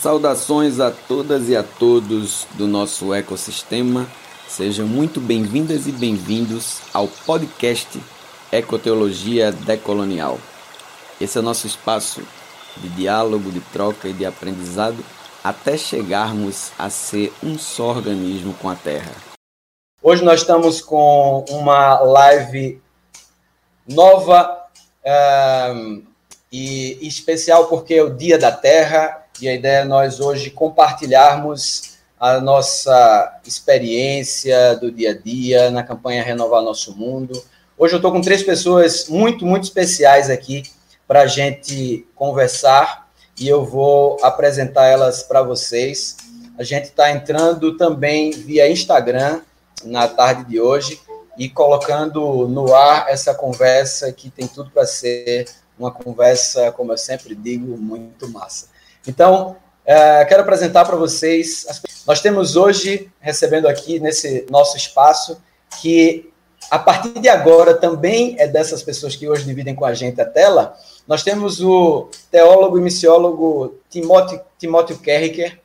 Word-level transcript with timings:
Saudações 0.00 0.80
a 0.80 0.90
todas 0.90 1.50
e 1.50 1.54
a 1.54 1.62
todos 1.62 2.46
do 2.54 2.66
nosso 2.66 3.12
ecossistema. 3.12 4.08
Sejam 4.48 4.86
muito 4.86 5.20
bem-vindas 5.20 5.86
e 5.86 5.92
bem-vindos 5.92 6.80
ao 6.94 7.06
podcast 7.06 8.00
Ecoteologia 8.50 9.52
Decolonial. 9.52 10.38
Esse 11.20 11.36
é 11.36 11.42
o 11.42 11.44
nosso 11.44 11.66
espaço 11.66 12.22
de 12.78 12.88
diálogo, 12.88 13.52
de 13.52 13.60
troca 13.60 14.08
e 14.08 14.14
de 14.14 14.24
aprendizado 14.24 15.04
até 15.44 15.76
chegarmos 15.76 16.72
a 16.78 16.88
ser 16.88 17.30
um 17.42 17.58
só 17.58 17.88
organismo 17.88 18.54
com 18.54 18.70
a 18.70 18.74
Terra. 18.74 19.12
Hoje 20.02 20.24
nós 20.24 20.40
estamos 20.40 20.80
com 20.80 21.44
uma 21.50 22.00
live 22.00 22.80
nova 23.86 24.64
um, 25.74 26.02
e 26.50 27.06
especial 27.06 27.66
porque 27.66 27.92
é 27.92 28.02
o 28.02 28.08
Dia 28.08 28.38
da 28.38 28.50
Terra 28.50 29.19
e 29.40 29.48
a 29.48 29.54
ideia 29.54 29.80
é 29.80 29.84
nós 29.84 30.20
hoje 30.20 30.50
compartilharmos 30.50 31.98
a 32.18 32.40
nossa 32.40 33.40
experiência 33.46 34.76
do 34.76 34.90
dia 34.90 35.10
a 35.10 35.18
dia 35.18 35.70
na 35.70 35.82
campanha 35.82 36.22
Renovar 36.22 36.62
Nosso 36.62 36.94
Mundo. 36.94 37.42
Hoje 37.78 37.94
eu 37.94 37.96
estou 37.96 38.12
com 38.12 38.20
três 38.20 38.42
pessoas 38.42 39.08
muito, 39.08 39.46
muito 39.46 39.64
especiais 39.64 40.28
aqui 40.28 40.64
para 41.08 41.22
a 41.22 41.26
gente 41.26 42.06
conversar 42.14 43.08
e 43.38 43.48
eu 43.48 43.64
vou 43.64 44.18
apresentar 44.22 44.86
elas 44.86 45.22
para 45.22 45.42
vocês. 45.42 46.16
A 46.58 46.62
gente 46.62 46.84
está 46.84 47.10
entrando 47.10 47.76
também 47.78 48.32
via 48.32 48.70
Instagram 48.70 49.40
na 49.82 50.06
tarde 50.06 50.44
de 50.44 50.60
hoje 50.60 51.00
e 51.38 51.48
colocando 51.48 52.46
no 52.46 52.74
ar 52.74 53.06
essa 53.08 53.34
conversa 53.34 54.12
que 54.12 54.28
tem 54.28 54.46
tudo 54.46 54.70
para 54.70 54.84
ser 54.84 55.46
uma 55.78 55.90
conversa, 55.90 56.70
como 56.72 56.92
eu 56.92 56.98
sempre 56.98 57.34
digo, 57.34 57.78
muito 57.78 58.28
massa. 58.28 58.69
Então, 59.06 59.56
é, 59.84 60.24
quero 60.24 60.42
apresentar 60.42 60.84
para 60.84 60.96
vocês. 60.96 61.66
Nós 62.06 62.20
temos 62.20 62.56
hoje, 62.56 63.10
recebendo 63.20 63.66
aqui 63.66 63.98
nesse 63.98 64.46
nosso 64.50 64.76
espaço, 64.76 65.40
que 65.80 66.30
a 66.70 66.78
partir 66.78 67.18
de 67.18 67.28
agora 67.28 67.74
também 67.74 68.36
é 68.38 68.46
dessas 68.46 68.82
pessoas 68.82 69.16
que 69.16 69.28
hoje 69.28 69.44
dividem 69.44 69.74
com 69.74 69.84
a 69.84 69.94
gente 69.94 70.20
a 70.20 70.24
tela. 70.24 70.76
Nós 71.06 71.22
temos 71.22 71.60
o 71.60 72.08
teólogo 72.30 72.78
e 72.78 72.80
missiólogo 72.80 73.78
Timóteo, 73.88 74.40
Timóteo 74.58 74.98
Kerriker. 74.98 75.58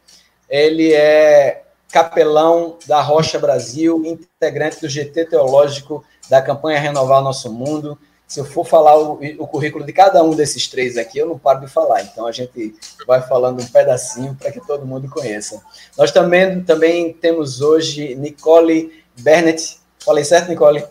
Ele 0.50 0.94
é 0.94 1.64
capelão 1.92 2.78
da 2.88 3.02
Rocha 3.02 3.40
Brasil, 3.40 4.02
integrante 4.06 4.82
do 4.82 4.90
GT 4.90 5.26
Teológico 5.26 6.04
da 6.30 6.42
campanha 6.42 6.80
Renovar 6.80 7.22
Nosso 7.22 7.52
Mundo 7.52 7.98
se 8.28 8.40
eu 8.40 8.46
for 8.46 8.66
falar 8.66 8.98
o, 8.98 9.20
o, 9.40 9.48
currículo 9.48 9.86
de 9.86 9.94
cada 9.94 10.24
um 10.24 10.32
desses 10.36 10.68
três 10.68 10.98
aqui, 10.98 11.20
eu 11.20 11.28
não 11.28 11.38
paro 11.38 11.62
de 11.62 11.68
falar. 11.68 12.02
Então 12.02 12.26
a 12.26 12.32
gente 12.32 12.76
vai 13.06 13.22
falando 13.22 13.62
um 13.62 13.68
pedacinho 13.68 14.36
para 14.36 14.52
que 14.52 14.66
todo 14.66 14.86
mundo 14.86 15.10
conheça. 15.10 15.62
Nós 15.98 16.12
também, 16.12 16.64
também 16.64 17.14
temos 17.14 17.62
hoje 17.62 18.16
Nicole 18.16 19.04
Bennett. 19.20 19.80
Falei 20.04 20.24
certo, 20.24 20.50
Nicole? 20.50 20.84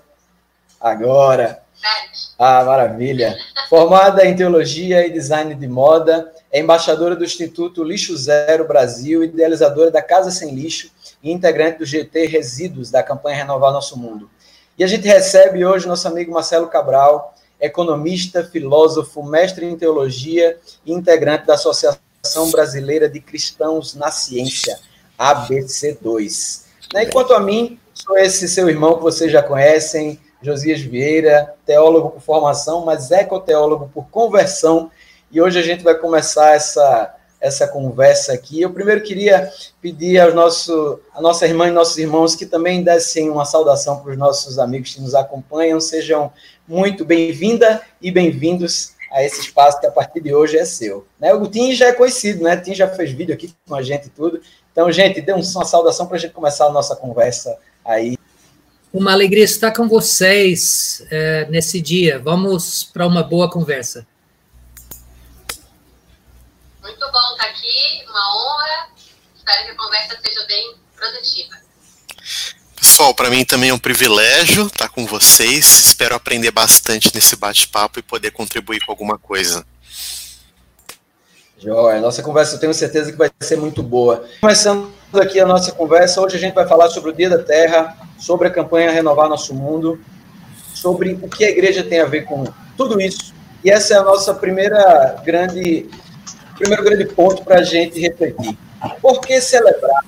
Agora. 0.80 1.62
Ah, 2.38 2.64
maravilha. 2.64 3.36
Formada 3.68 4.24
em 4.24 4.36
Teologia 4.36 5.06
e 5.06 5.10
Design 5.10 5.54
de 5.54 5.66
Moda, 5.66 6.32
é 6.52 6.60
embaixadora 6.60 7.16
do 7.16 7.24
Instituto 7.24 7.82
Lixo 7.82 8.16
Zero 8.16 8.66
Brasil, 8.66 9.24
idealizadora 9.24 9.90
da 9.90 10.02
Casa 10.02 10.30
Sem 10.30 10.54
Lixo 10.54 10.90
e 11.22 11.32
integrante 11.32 11.78
do 11.78 11.86
GT 11.86 12.26
Resíduos 12.26 12.90
da 12.90 13.02
campanha 13.02 13.38
Renovar 13.38 13.72
Nosso 13.72 13.98
Mundo. 13.98 14.30
E 14.76 14.82
a 14.82 14.88
gente 14.88 15.06
recebe 15.06 15.64
hoje 15.64 15.86
nosso 15.86 16.08
amigo 16.08 16.32
Marcelo 16.32 16.66
Cabral, 16.66 17.32
economista, 17.60 18.42
filósofo, 18.42 19.22
mestre 19.22 19.66
em 19.66 19.76
teologia 19.76 20.58
e 20.84 20.92
integrante 20.92 21.46
da 21.46 21.54
Associação 21.54 22.50
Brasileira 22.50 23.08
de 23.08 23.20
Cristãos 23.20 23.94
na 23.94 24.10
Ciência, 24.10 24.80
ABC2. 25.16 26.64
Né? 26.92 27.04
Enquanto 27.04 27.34
a 27.34 27.40
mim, 27.40 27.78
sou 27.94 28.18
esse 28.18 28.48
seu 28.48 28.68
irmão 28.68 28.96
que 28.96 29.02
vocês 29.02 29.30
já 29.30 29.44
conhecem, 29.44 30.18
Josias 30.42 30.80
Vieira, 30.80 31.54
teólogo 31.64 32.10
por 32.10 32.20
formação, 32.20 32.84
mas 32.84 33.12
ecoteólogo 33.12 33.88
por 33.94 34.08
conversão. 34.08 34.90
E 35.30 35.40
hoje 35.40 35.56
a 35.56 35.62
gente 35.62 35.84
vai 35.84 35.94
começar 35.94 36.54
essa 36.54 37.14
essa 37.44 37.68
conversa 37.68 38.32
aqui. 38.32 38.62
Eu 38.62 38.72
primeiro 38.72 39.02
queria 39.02 39.52
pedir 39.78 40.18
aos 40.18 40.34
nosso, 40.34 40.98
a 41.12 41.20
nossa 41.20 41.46
irmã 41.46 41.68
e 41.68 41.70
nossos 41.70 41.98
irmãos 41.98 42.34
que 42.34 42.46
também 42.46 42.82
dessem 42.82 43.28
uma 43.28 43.44
saudação 43.44 44.00
para 44.00 44.12
os 44.12 44.16
nossos 44.16 44.58
amigos 44.58 44.94
que 44.94 45.00
nos 45.02 45.14
acompanham. 45.14 45.78
Sejam 45.78 46.32
muito 46.66 47.04
bem-vinda 47.04 47.82
e 48.00 48.10
bem-vindos 48.10 48.94
a 49.12 49.22
esse 49.22 49.42
espaço 49.42 49.78
que 49.78 49.86
a 49.86 49.90
partir 49.90 50.22
de 50.22 50.34
hoje 50.34 50.56
é 50.56 50.64
seu. 50.64 51.06
Né? 51.20 51.34
O 51.34 51.46
Tim 51.46 51.74
já 51.74 51.88
é 51.88 51.92
conhecido, 51.92 52.42
né? 52.42 52.56
O 52.56 52.62
Tim 52.62 52.74
já 52.74 52.88
fez 52.88 53.12
vídeo 53.12 53.34
aqui 53.34 53.54
com 53.68 53.74
a 53.74 53.82
gente 53.82 54.06
e 54.06 54.10
tudo. 54.10 54.40
Então, 54.72 54.90
gente, 54.90 55.20
dê 55.20 55.32
uma 55.34 55.42
saudação 55.42 56.06
para 56.06 56.16
a 56.16 56.20
gente 56.20 56.32
começar 56.32 56.64
a 56.64 56.72
nossa 56.72 56.96
conversa 56.96 57.58
aí. 57.84 58.16
Uma 58.90 59.12
alegria 59.12 59.44
estar 59.44 59.70
com 59.70 59.86
vocês 59.86 61.04
é, 61.10 61.46
nesse 61.50 61.78
dia. 61.78 62.18
Vamos 62.18 62.84
para 62.84 63.06
uma 63.06 63.22
boa 63.22 63.50
conversa. 63.50 64.06
Muito 67.04 67.12
bom 67.12 67.32
estar 67.32 67.50
aqui, 67.50 68.04
uma 68.08 68.34
honra. 68.34 68.88
Espero 69.36 69.64
que 69.64 69.70
a 69.72 69.76
conversa 69.76 70.18
seja 70.24 70.46
bem 70.46 70.74
produtiva. 70.96 71.56
Pessoal, 72.80 73.14
para 73.14 73.28
mim 73.28 73.44
também 73.44 73.68
é 73.68 73.74
um 73.74 73.78
privilégio 73.78 74.66
estar 74.68 74.88
com 74.88 75.04
vocês. 75.04 75.84
Espero 75.84 76.14
aprender 76.14 76.50
bastante 76.50 77.14
nesse 77.14 77.36
bate-papo 77.36 77.98
e 77.98 78.02
poder 78.02 78.30
contribuir 78.30 78.80
com 78.86 78.92
alguma 78.92 79.18
coisa. 79.18 79.66
Joia, 81.58 82.00
nossa 82.00 82.22
conversa 82.22 82.54
eu 82.54 82.60
tenho 82.60 82.72
certeza 82.72 83.12
que 83.12 83.18
vai 83.18 83.30
ser 83.38 83.58
muito 83.58 83.82
boa. 83.82 84.26
Começando 84.40 84.90
aqui 85.20 85.38
a 85.38 85.46
nossa 85.46 85.72
conversa, 85.72 86.22
hoje 86.22 86.36
a 86.36 86.40
gente 86.40 86.54
vai 86.54 86.66
falar 86.66 86.88
sobre 86.88 87.10
o 87.10 87.12
Dia 87.12 87.28
da 87.28 87.42
Terra, 87.42 87.98
sobre 88.18 88.48
a 88.48 88.50
campanha 88.50 88.90
Renovar 88.90 89.28
Nosso 89.28 89.52
Mundo, 89.52 90.02
sobre 90.72 91.18
o 91.20 91.28
que 91.28 91.44
a 91.44 91.50
igreja 91.50 91.84
tem 91.84 92.00
a 92.00 92.06
ver 92.06 92.22
com 92.22 92.44
tudo 92.78 92.98
isso. 92.98 93.34
E 93.62 93.70
essa 93.70 93.92
é 93.92 93.98
a 93.98 94.02
nossa 94.02 94.32
primeira 94.32 95.20
grande 95.22 95.86
primeiro 96.56 96.84
grande 96.84 97.06
ponto 97.06 97.42
para 97.44 97.60
a 97.60 97.62
gente 97.62 98.00
refletir. 98.00 98.56
Por 99.00 99.20
que 99.20 99.40
celebrar 99.40 100.04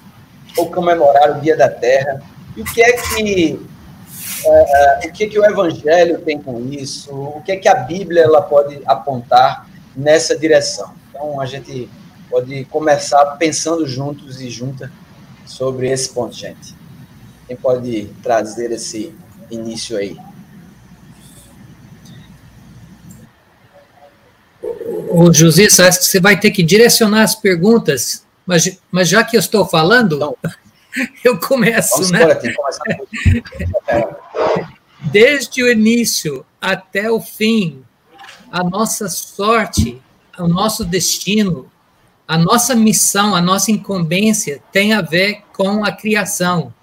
ou 0.57 0.71
comemorar 0.71 1.37
o 1.37 1.41
Dia 1.41 1.57
da 1.57 1.69
Terra? 1.69 2.23
E 2.57 2.63
o 2.63 2.65
que 2.65 2.83
é 2.83 2.93
que 2.93 3.61
é, 4.45 5.07
o 5.07 5.13
que, 5.13 5.25
é 5.25 5.27
que 5.29 5.39
o 5.39 5.45
Evangelho 5.45 6.21
tem 6.21 6.41
com 6.41 6.61
isso? 6.71 7.13
O 7.13 7.43
que 7.43 7.53
é 7.53 7.57
que 7.57 7.69
a 7.69 7.75
Bíblia 7.75 8.23
ela 8.23 8.43
pode 8.43 8.81
apontar 8.87 9.69
nessa 9.95 10.37
direção? 10.37 10.95
Então 11.11 11.41
a 11.41 11.47
gente 11.47 11.89
pode 12.31 12.65
começar 12.67 13.25
pensando 13.37 13.87
juntos 13.87 14.41
e 14.41 14.51
juntas 14.51 14.91
sobre 15.47 15.91
esse 15.91 16.11
ponto, 16.11 16.35
gente. 16.35 16.75
Quem 17.47 17.57
pode 17.57 18.07
trazer 18.23 18.73
esse 18.73 19.15
início 19.51 19.97
aí? 19.97 20.17
O 25.19 25.33
José, 25.33 25.65
acho 25.65 25.99
que 25.99 26.05
você 26.05 26.21
vai 26.21 26.39
ter 26.39 26.51
que 26.51 26.63
direcionar 26.63 27.23
as 27.23 27.35
perguntas, 27.35 28.27
mas, 28.45 28.79
mas 28.91 29.09
já 29.09 29.25
que 29.25 29.35
eu 29.35 29.41
estou 29.41 29.67
falando, 29.67 30.37
eu 31.25 31.41
começo, 31.41 32.13
né? 32.13 32.21
Desde 35.05 35.63
o 35.63 35.73
início 35.73 36.45
até 36.61 37.11
o 37.11 37.19
fim, 37.19 37.83
a 38.53 38.63
nossa 38.63 39.09
sorte, 39.09 40.03
o 40.39 40.47
nosso 40.47 40.85
destino, 40.85 41.73
a 42.29 42.37
nossa 42.37 42.75
missão, 42.75 43.35
a 43.35 43.41
nossa 43.41 43.71
incumbência 43.71 44.63
tem 44.71 44.93
a 44.93 45.01
ver 45.01 45.45
com 45.55 45.83
a 45.83 45.93
criação. 45.93 46.75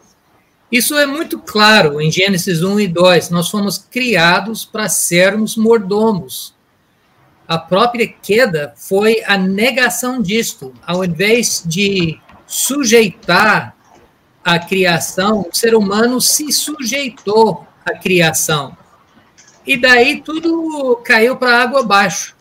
Isso 0.71 0.97
é 0.97 1.05
muito 1.05 1.37
claro 1.37 2.01
em 2.01 2.09
Gênesis 2.09 2.63
1 2.63 2.79
e 2.79 2.87
2. 2.87 3.29
Nós 3.29 3.51
fomos 3.51 3.77
criados 3.77 4.65
para 4.65 4.89
sermos 4.89 5.55
mordomos 5.55 6.52
a 7.47 7.57
própria 7.57 8.07
queda 8.07 8.73
foi 8.75 9.23
a 9.25 9.37
negação 9.37 10.21
disto. 10.21 10.73
Ao 10.85 11.03
invés 11.03 11.63
de 11.65 12.19
sujeitar 12.47 13.75
a 14.43 14.59
criação, 14.59 15.47
o 15.49 15.55
ser 15.55 15.75
humano 15.75 16.21
se 16.21 16.51
sujeitou 16.51 17.65
à 17.85 17.93
criação. 17.97 18.77
E 19.65 19.77
daí 19.77 20.21
tudo 20.21 21.01
caiu 21.05 21.35
para 21.35 21.61
água 21.61 21.81
abaixo. 21.81 22.35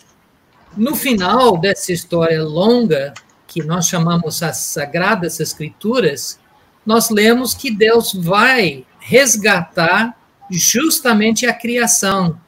No 0.76 0.96
final 0.96 1.58
dessa 1.58 1.92
história 1.92 2.42
longa, 2.42 3.12
que 3.46 3.62
nós 3.62 3.86
chamamos 3.86 4.42
as 4.42 4.56
Sagradas 4.58 5.38
Escrituras, 5.38 6.40
nós 6.84 7.10
lemos 7.10 7.54
que 7.54 7.70
Deus 7.70 8.12
vai 8.14 8.84
resgatar 8.98 10.16
justamente 10.50 11.46
a 11.46 11.52
criação. 11.52 12.40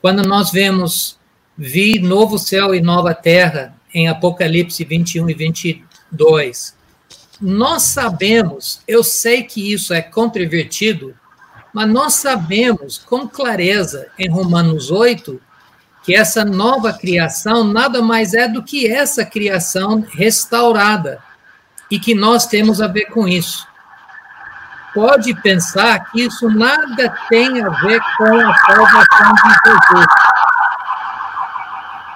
Quando 0.00 0.22
nós 0.22 0.50
vemos 0.50 1.19
vi 1.62 1.98
novo 1.98 2.38
céu 2.38 2.74
e 2.74 2.80
nova 2.80 3.12
terra 3.12 3.74
em 3.92 4.08
Apocalipse 4.08 4.82
21 4.82 5.28
e 5.28 5.34
22. 5.34 6.74
Nós 7.38 7.82
sabemos, 7.82 8.80
eu 8.88 9.04
sei 9.04 9.42
que 9.42 9.70
isso 9.70 9.92
é 9.92 10.00
controvertido, 10.00 11.14
mas 11.74 11.86
nós 11.86 12.14
sabemos 12.14 12.96
com 12.96 13.28
clareza 13.28 14.08
em 14.18 14.30
Romanos 14.30 14.90
8 14.90 15.38
que 16.02 16.14
essa 16.14 16.46
nova 16.46 16.94
criação 16.94 17.62
nada 17.62 18.00
mais 18.00 18.32
é 18.32 18.48
do 18.48 18.62
que 18.62 18.90
essa 18.90 19.22
criação 19.22 20.02
restaurada 20.14 21.22
e 21.90 22.00
que 22.00 22.14
nós 22.14 22.46
temos 22.46 22.80
a 22.80 22.86
ver 22.86 23.04
com 23.06 23.28
isso. 23.28 23.68
Pode 24.94 25.34
pensar 25.42 26.10
que 26.10 26.22
isso 26.22 26.48
nada 26.48 27.14
tem 27.28 27.62
a 27.62 27.68
ver 27.68 28.00
com 28.16 28.40
a 28.40 28.56
salvação 28.56 29.34
de 29.34 29.50
Jesus. 29.66 30.06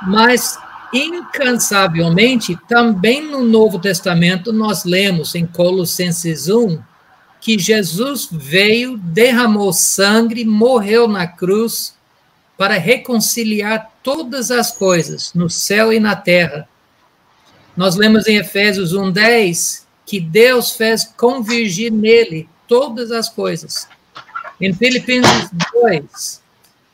Mas, 0.06 0.58
incansavelmente, 0.92 2.58
também 2.68 3.22
no 3.22 3.42
Novo 3.42 3.78
Testamento, 3.78 4.52
nós 4.52 4.84
lemos 4.84 5.34
em 5.34 5.46
Colossenses 5.46 6.48
1 6.48 6.80
que 7.40 7.58
Jesus 7.58 8.28
veio, 8.32 8.96
derramou 8.96 9.70
sangue, 9.70 10.46
morreu 10.46 11.06
na 11.06 11.26
cruz 11.26 11.94
para 12.56 12.78
reconciliar 12.78 13.92
todas 14.02 14.50
as 14.50 14.70
coisas, 14.70 15.32
no 15.34 15.50
céu 15.50 15.92
e 15.92 16.00
na 16.00 16.16
terra. 16.16 16.66
Nós 17.76 17.96
lemos 17.96 18.26
em 18.26 18.36
Efésios 18.36 18.94
1:10 18.94 19.84
que 20.06 20.20
Deus 20.20 20.72
fez 20.72 21.04
convergir 21.04 21.92
nele 21.92 22.48
todas 22.68 23.10
as 23.10 23.28
coisas. 23.28 23.88
Em 24.60 24.72
Filipenses 24.72 25.50
2, 25.72 26.40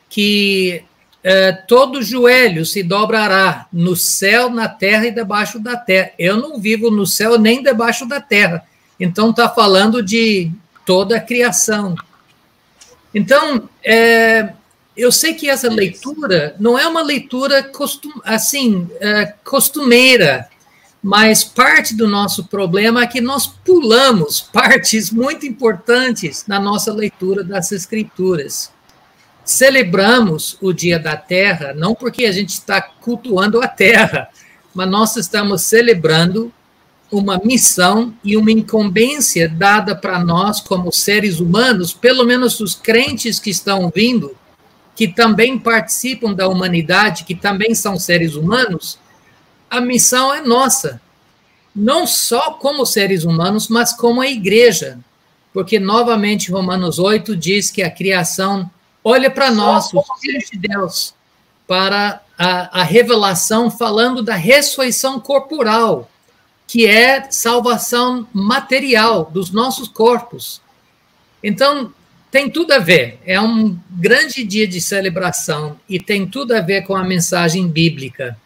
que 0.09 0.83
uh, 1.25 1.67
todo 1.67 2.01
joelho 2.01 2.65
se 2.65 2.83
dobrará 2.83 3.67
no 3.71 3.95
céu, 3.95 4.49
na 4.49 4.67
terra 4.67 5.07
e 5.07 5.11
debaixo 5.11 5.59
da 5.59 5.75
terra. 5.77 6.11
Eu 6.17 6.37
não 6.37 6.59
vivo 6.59 6.91
no 6.91 7.05
céu 7.05 7.37
nem 7.37 7.61
debaixo 7.63 8.07
da 8.07 8.19
terra. 8.19 8.65
Então 8.99 9.31
está 9.31 9.49
falando 9.49 10.03
de 10.03 10.51
toda 10.85 11.17
a 11.17 11.21
criação. 11.21 11.95
Então, 13.13 13.69
é, 13.83 14.53
eu 14.95 15.11
sei 15.11 15.33
que 15.33 15.49
essa 15.49 15.69
leitura 15.69 16.55
não 16.59 16.77
é 16.77 16.87
uma 16.87 17.01
leitura 17.01 17.63
costum, 17.63 18.11
assim 18.23 18.89
é, 18.99 19.33
costumeira, 19.43 20.47
mas 21.01 21.43
parte 21.43 21.95
do 21.95 22.07
nosso 22.07 22.45
problema 22.45 23.01
é 23.01 23.07
que 23.07 23.19
nós 23.19 23.47
pulamos 23.47 24.39
partes 24.53 25.09
muito 25.09 25.45
importantes 25.45 26.45
na 26.47 26.59
nossa 26.59 26.93
leitura 26.93 27.43
das 27.43 27.71
Escrituras. 27.71 28.71
Celebramos 29.43 30.57
o 30.61 30.71
Dia 30.71 30.99
da 30.99 31.17
Terra 31.17 31.73
não 31.73 31.95
porque 31.95 32.25
a 32.25 32.31
gente 32.31 32.49
está 32.49 32.81
cultuando 32.81 33.61
a 33.61 33.67
Terra, 33.67 34.29
mas 34.73 34.89
nós 34.89 35.15
estamos 35.15 35.63
celebrando 35.63 36.53
uma 37.11 37.37
missão 37.43 38.13
e 38.23 38.37
uma 38.37 38.51
incumbência 38.51 39.49
dada 39.49 39.93
para 39.95 40.23
nós 40.23 40.61
como 40.61 40.91
seres 40.91 41.39
humanos, 41.39 41.93
pelo 41.93 42.23
menos 42.23 42.59
os 42.61 42.73
crentes 42.73 43.37
que 43.39 43.49
estão 43.49 43.91
vindo, 43.93 44.35
que 44.95 45.07
também 45.07 45.59
participam 45.59 46.33
da 46.33 46.47
humanidade, 46.47 47.25
que 47.25 47.35
também 47.35 47.75
são 47.75 47.99
seres 47.99 48.35
humanos, 48.35 48.97
a 49.69 49.81
missão 49.81 50.33
é 50.33 50.41
nossa. 50.41 51.01
Não 51.73 52.05
só 52.05 52.51
como 52.51 52.85
seres 52.85 53.23
humanos, 53.23 53.69
mas 53.69 53.93
como 53.93 54.21
a 54.21 54.27
igreja. 54.27 54.99
Porque, 55.53 55.79
novamente, 55.79 56.51
Romanos 56.51 56.99
8 56.99 57.35
diz 57.35 57.71
que 57.71 57.81
a 57.81 57.89
criação 57.89 58.69
olha 59.03 59.29
para 59.29 59.51
nós, 59.51 59.93
os 59.93 60.05
filhos 60.19 60.49
de 60.51 60.57
Deus, 60.57 61.13
para 61.67 62.21
a, 62.37 62.81
a 62.81 62.83
revelação 62.83 63.69
falando 63.69 64.21
da 64.21 64.35
ressurreição 64.35 65.19
corporal, 65.19 66.09
que 66.67 66.85
é 66.85 67.29
salvação 67.29 68.27
material 68.33 69.25
dos 69.25 69.51
nossos 69.51 69.87
corpos. 69.87 70.61
Então, 71.43 71.93
tem 72.31 72.49
tudo 72.49 72.71
a 72.71 72.79
ver. 72.79 73.19
É 73.25 73.39
um 73.41 73.77
grande 73.91 74.43
dia 74.43 74.65
de 74.65 74.79
celebração 74.79 75.77
e 75.87 75.99
tem 75.99 76.25
tudo 76.25 76.55
a 76.55 76.61
ver 76.61 76.83
com 76.83 76.95
a 76.95 77.03
mensagem 77.03 77.67
bíblica. 77.67 78.37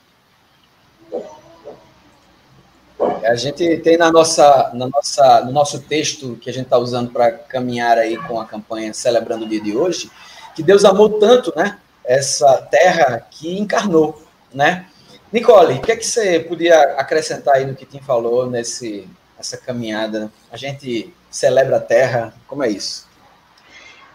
A 3.23 3.35
gente 3.35 3.77
tem 3.77 3.97
na 3.97 4.11
nossa, 4.11 4.71
na 4.73 4.87
nossa, 4.87 5.45
no 5.45 5.51
nosso 5.51 5.79
texto 5.81 6.37
que 6.41 6.49
a 6.49 6.53
gente 6.53 6.65
está 6.65 6.77
usando 6.77 7.11
para 7.11 7.31
caminhar 7.31 7.97
aí 7.97 8.17
com 8.17 8.39
a 8.39 8.45
campanha 8.45 8.93
celebrando 8.93 9.45
o 9.45 9.49
dia 9.49 9.61
de 9.61 9.75
hoje, 9.75 10.09
que 10.55 10.63
Deus 10.63 10.85
amou 10.85 11.19
tanto, 11.19 11.53
né, 11.55 11.77
essa 12.03 12.57
terra 12.71 13.25
que 13.29 13.59
encarnou, 13.59 14.21
né? 14.53 14.85
Nicole, 15.31 15.75
o 15.75 15.81
que 15.81 15.91
é 15.91 15.95
que 15.95 16.05
você 16.05 16.39
podia 16.39 16.81
acrescentar 16.97 17.55
aí 17.55 17.65
no 17.65 17.75
que 17.75 17.85
Tim 17.85 17.99
falou 17.99 18.49
nesse 18.49 19.07
essa 19.37 19.57
caminhada? 19.57 20.31
A 20.49 20.55
gente 20.55 21.13
celebra 21.29 21.77
a 21.77 21.81
terra, 21.81 22.33
como 22.47 22.63
é 22.63 22.69
isso? 22.69 23.05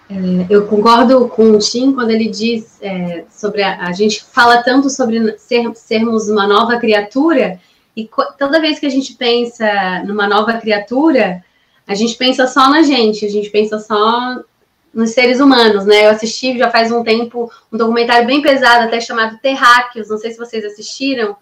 É, 0.08 0.14
eu 0.48 0.66
concordo 0.66 1.28
com 1.28 1.50
o 1.50 1.58
Tim 1.58 1.92
quando 1.92 2.10
ele 2.10 2.28
diz 2.28 2.78
é, 2.80 3.24
sobre 3.30 3.62
a, 3.62 3.86
a, 3.86 3.92
gente 3.92 4.24
fala 4.24 4.62
tanto 4.62 4.88
sobre 4.88 5.38
ser, 5.38 5.70
sermos 5.76 6.28
uma 6.28 6.46
nova 6.46 6.78
criatura 6.78 7.60
e 7.96 8.08
toda 8.38 8.60
vez 8.60 8.78
que 8.78 8.86
a 8.86 8.90
gente 8.90 9.14
pensa 9.14 10.02
numa 10.04 10.26
nova 10.26 10.54
criatura, 10.54 11.44
a 11.86 11.94
gente 11.94 12.16
pensa 12.16 12.46
só 12.46 12.70
na 12.70 12.82
gente, 12.82 13.26
a 13.26 13.28
gente 13.28 13.50
pensa 13.50 13.78
só 13.78 14.42
nos 14.92 15.10
seres 15.10 15.40
humanos, 15.40 15.86
né? 15.86 16.06
Eu 16.06 16.10
assisti 16.10 16.58
já 16.58 16.70
faz 16.70 16.90
um 16.90 17.02
tempo 17.02 17.50
um 17.72 17.76
documentário 17.76 18.26
bem 18.26 18.42
pesado, 18.42 18.84
até 18.84 19.00
chamado 19.00 19.38
Terráqueos, 19.38 20.08
não 20.08 20.18
sei 20.18 20.32
se 20.32 20.38
vocês 20.38 20.64
assistiram, 20.64 21.36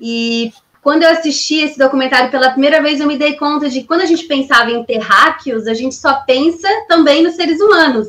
e 0.00 0.52
quando 0.86 1.02
eu 1.02 1.10
assisti 1.10 1.56
esse 1.56 1.76
documentário 1.76 2.30
pela 2.30 2.50
primeira 2.50 2.80
vez, 2.80 3.00
eu 3.00 3.08
me 3.08 3.18
dei 3.18 3.34
conta 3.34 3.68
de 3.68 3.80
que 3.80 3.86
quando 3.88 4.02
a 4.02 4.06
gente 4.06 4.24
pensava 4.24 4.70
em 4.70 4.84
terráqueos, 4.84 5.66
a 5.66 5.74
gente 5.74 5.96
só 5.96 6.20
pensa 6.20 6.68
também 6.86 7.24
nos 7.24 7.34
seres 7.34 7.60
humanos. 7.60 8.08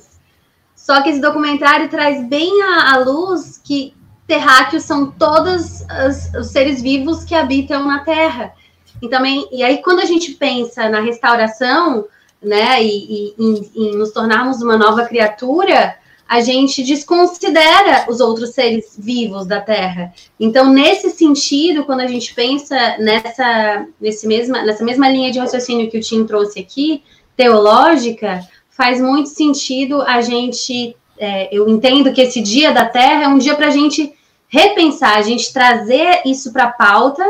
Só 0.75 1.01
que 1.01 1.09
esse 1.09 1.19
documentário 1.19 1.89
traz 1.89 2.23
bem 2.27 2.61
à 2.61 2.97
luz 2.97 3.59
que 3.63 3.95
terráqueos 4.27 4.83
são 4.83 5.09
todos 5.09 5.81
os, 5.81 6.33
os 6.39 6.47
seres 6.51 6.79
vivos 6.79 7.23
que 7.23 7.33
habitam 7.33 7.83
na 7.83 7.99
Terra. 7.99 8.53
E 9.01 9.09
também, 9.09 9.47
e 9.51 9.63
aí 9.63 9.81
quando 9.81 10.01
a 10.01 10.05
gente 10.05 10.33
pensa 10.33 10.87
na 10.87 10.99
restauração, 10.99 12.05
né, 12.41 12.83
e, 12.83 13.33
e 13.37 13.71
em 13.75 13.95
nos 13.97 14.11
tornarmos 14.11 14.61
uma 14.61 14.77
nova 14.77 15.05
criatura, 15.05 15.95
a 16.27 16.41
gente 16.41 16.83
desconsidera 16.83 18.05
os 18.09 18.19
outros 18.19 18.49
seres 18.49 18.97
vivos 18.97 19.45
da 19.45 19.61
Terra. 19.61 20.13
Então, 20.39 20.71
nesse 20.71 21.09
sentido, 21.11 21.85
quando 21.85 22.01
a 22.01 22.07
gente 22.07 22.33
pensa 22.35 22.97
nessa, 22.99 23.85
nesse 23.99 24.27
mesma, 24.27 24.61
nessa 24.63 24.83
mesma 24.83 25.09
linha 25.09 25.31
de 25.31 25.39
raciocínio 25.39 25.89
que 25.89 25.97
o 25.97 26.01
Tim 26.01 26.25
trouxe 26.25 26.59
aqui, 26.59 27.01
teológica, 27.35 28.41
faz 28.69 28.99
muito 28.99 29.29
sentido 29.29 30.01
a 30.01 30.21
gente. 30.21 30.95
É, 31.19 31.49
eu 31.55 31.67
entendo 31.67 32.13
que 32.13 32.21
esse 32.21 32.41
dia 32.41 32.71
da 32.71 32.85
Terra 32.85 33.23
é 33.23 33.27
um 33.27 33.39
dia 33.39 33.55
para 33.55 33.67
a 33.67 33.71
gente 33.71 34.13
repensar, 34.47 35.17
a 35.17 35.21
gente 35.21 35.51
trazer 35.51 36.21
isso 36.25 36.53
para 36.53 36.65
a 36.65 36.71
pauta, 36.71 37.23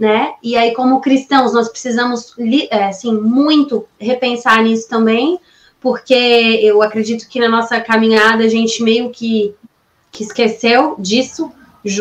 né? 0.00 0.32
E 0.42 0.56
aí, 0.56 0.72
como 0.72 1.02
cristãos, 1.02 1.52
nós 1.52 1.68
precisamos, 1.68 2.34
é, 2.70 2.84
assim, 2.84 3.12
muito 3.12 3.86
repensar 3.98 4.62
nisso 4.62 4.88
também, 4.88 5.38
porque 5.78 6.14
eu 6.14 6.80
acredito 6.80 7.28
que 7.28 7.38
na 7.38 7.50
nossa 7.50 7.78
caminhada 7.82 8.42
a 8.42 8.48
gente 8.48 8.82
meio 8.82 9.10
que, 9.10 9.54
que 10.10 10.24
esqueceu 10.24 10.96
disso, 10.98 11.52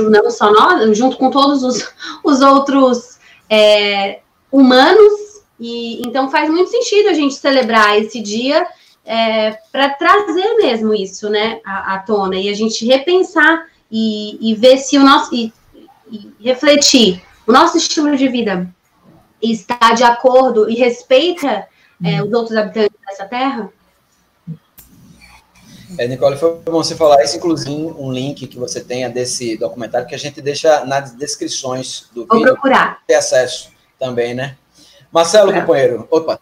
não 0.09 0.31
só 0.31 0.49
nós, 0.49 0.97
junto 0.97 1.17
com 1.17 1.29
todos 1.29 1.61
os, 1.61 1.93
os 2.23 2.39
outros 2.39 3.19
é, 3.49 4.21
humanos, 4.49 5.43
e 5.59 6.01
então 6.07 6.31
faz 6.31 6.49
muito 6.49 6.71
sentido 6.71 7.09
a 7.09 7.13
gente 7.13 7.35
celebrar 7.35 7.99
esse 7.99 8.21
dia 8.21 8.65
é, 9.05 9.57
para 9.73 9.89
trazer 9.89 10.55
mesmo 10.55 10.93
isso, 10.93 11.29
né, 11.29 11.59
à, 11.65 11.95
à, 11.95 11.99
tona, 11.99 12.37
e 12.37 12.47
a 12.47 12.53
gente 12.53 12.85
repensar 12.85 13.65
e, 13.91 14.37
e 14.39 14.55
ver 14.55 14.77
se 14.77 14.97
o 14.97 15.03
nosso, 15.03 15.35
e, 15.35 15.51
e 16.09 16.31
refletir, 16.39 17.21
o 17.49 17.51
nosso 17.51 17.77
estilo 17.77 18.15
de 18.15 18.27
vida 18.27 18.69
está 19.41 19.93
de 19.95 20.03
acordo 20.03 20.69
e 20.69 20.75
respeita 20.75 21.67
é, 22.03 22.21
os 22.21 22.31
outros 22.31 22.55
habitantes 22.55 22.95
dessa 23.07 23.25
terra? 23.25 23.71
É, 25.97 26.07
Nicole, 26.07 26.37
foi 26.37 26.59
bom 26.59 26.73
você 26.73 26.95
falar 26.95 27.23
isso, 27.23 27.37
inclusive 27.37 27.71
um 27.71 28.11
link 28.11 28.45
que 28.45 28.59
você 28.59 28.81
tenha 28.81 29.09
desse 29.09 29.57
documentário 29.57 30.07
que 30.07 30.13
a 30.13 30.19
gente 30.19 30.39
deixa 30.39 30.85
nas 30.85 31.15
descrições 31.15 32.07
do 32.13 32.27
Vou 32.27 32.37
vídeo. 32.37 32.53
procurar. 32.53 32.99
Ter 33.07 33.15
acesso 33.15 33.71
também, 33.97 34.35
né? 34.35 34.55
Marcelo, 35.11 35.51
é. 35.51 35.59
companheiro. 35.59 36.07
Opa, 36.11 36.39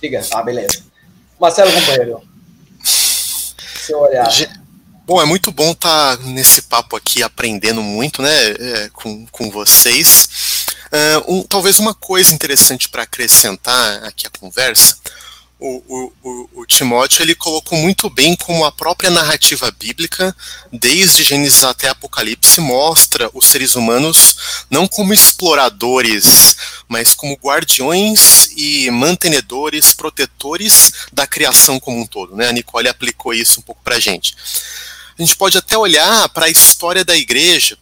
diga. 0.00 0.22
Ah, 0.32 0.44
beleza. 0.44 0.84
Marcelo, 1.40 1.72
companheiro. 1.72 2.22
Seu 2.84 3.98
olhar. 3.98 4.28
Bom, 5.06 5.22
é 5.22 5.24
muito 5.24 5.52
bom 5.52 5.70
estar 5.70 6.16
tá 6.16 6.22
nesse 6.24 6.62
papo 6.62 6.96
aqui, 6.96 7.22
aprendendo 7.22 7.80
muito, 7.80 8.20
né, 8.20 8.50
é, 8.50 8.90
com, 8.92 9.24
com 9.26 9.48
vocês. 9.52 10.28
Uh, 10.86 11.32
um, 11.32 11.42
talvez 11.44 11.78
uma 11.78 11.94
coisa 11.94 12.34
interessante 12.34 12.88
para 12.88 13.04
acrescentar 13.04 14.02
aqui 14.02 14.26
à 14.26 14.30
conversa 14.30 14.96
o, 15.58 16.12
o, 16.22 16.50
o, 16.60 16.66
Timóteo 16.66 17.22
ele 17.22 17.34
colocou 17.34 17.78
muito 17.78 18.10
bem 18.10 18.36
como 18.36 18.64
a 18.64 18.72
própria 18.72 19.08
narrativa 19.08 19.70
bíblica, 19.70 20.36
desde 20.70 21.22
Gênesis 21.22 21.64
até 21.64 21.88
Apocalipse, 21.88 22.60
mostra 22.60 23.30
os 23.32 23.46
seres 23.46 23.74
humanos 23.74 24.66
não 24.70 24.86
como 24.86 25.14
exploradores, 25.14 26.56
mas 26.86 27.14
como 27.14 27.38
guardiões 27.42 28.50
e 28.54 28.90
mantenedores, 28.90 29.94
protetores 29.94 30.92
da 31.10 31.26
criação 31.26 31.80
como 31.80 32.00
um 32.00 32.06
todo. 32.06 32.36
Né? 32.36 32.48
A 32.48 32.52
Nicole 32.52 32.88
aplicou 32.88 33.32
isso 33.32 33.60
um 33.60 33.62
pouco 33.62 33.80
para 33.82 33.96
a 33.96 34.00
gente. 34.00 34.36
A 35.18 35.22
gente 35.22 35.36
pode 35.36 35.56
até 35.56 35.76
olhar 35.76 36.28
para 36.30 36.46
a 36.46 36.50
história 36.50 37.04
da 37.04 37.16
igreja 37.16 37.78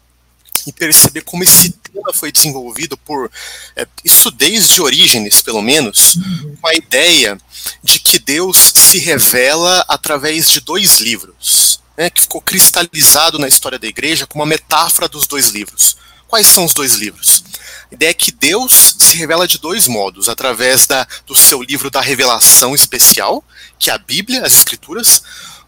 e 0.66 0.72
perceber 0.72 1.22
como 1.22 1.42
esse 1.42 1.70
tema 1.70 2.12
foi 2.12 2.32
desenvolvido 2.32 2.96
por 2.96 3.30
é, 3.76 3.86
isso 4.04 4.30
desde 4.30 4.80
Orígenes, 4.80 5.42
pelo 5.42 5.60
menos, 5.60 6.16
uhum. 6.16 6.56
com 6.60 6.68
a 6.68 6.74
ideia 6.74 7.38
de 7.82 7.98
que 7.98 8.18
Deus 8.18 8.72
se 8.74 8.98
revela 8.98 9.84
através 9.88 10.50
de 10.50 10.60
dois 10.60 11.00
livros, 11.00 11.80
né, 11.96 12.08
que 12.08 12.22
ficou 12.22 12.40
cristalizado 12.40 13.38
na 13.38 13.48
história 13.48 13.78
da 13.78 13.86
igreja 13.86 14.26
como 14.26 14.42
uma 14.42 14.48
metáfora 14.48 15.08
dos 15.08 15.26
dois 15.26 15.48
livros. 15.48 15.96
Quais 16.26 16.46
são 16.46 16.64
os 16.64 16.72
dois 16.72 16.94
livros? 16.94 17.44
A 17.90 17.94
ideia 17.94 18.10
é 18.10 18.14
que 18.14 18.32
Deus 18.32 18.96
se 18.98 19.16
revela 19.16 19.46
de 19.46 19.58
dois 19.58 19.86
modos, 19.86 20.28
através 20.28 20.86
da, 20.86 21.06
do 21.26 21.34
seu 21.34 21.62
livro 21.62 21.90
da 21.90 22.00
revelação 22.00 22.74
especial, 22.74 23.44
que 23.78 23.90
é 23.90 23.92
a 23.92 23.98
Bíblia, 23.98 24.44
as 24.44 24.54
Escrituras, 24.54 25.22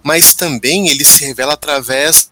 mas 0.06 0.32
também 0.34 0.88
ele 0.88 1.04
se 1.04 1.24
revela 1.24 1.54
através 1.54 2.30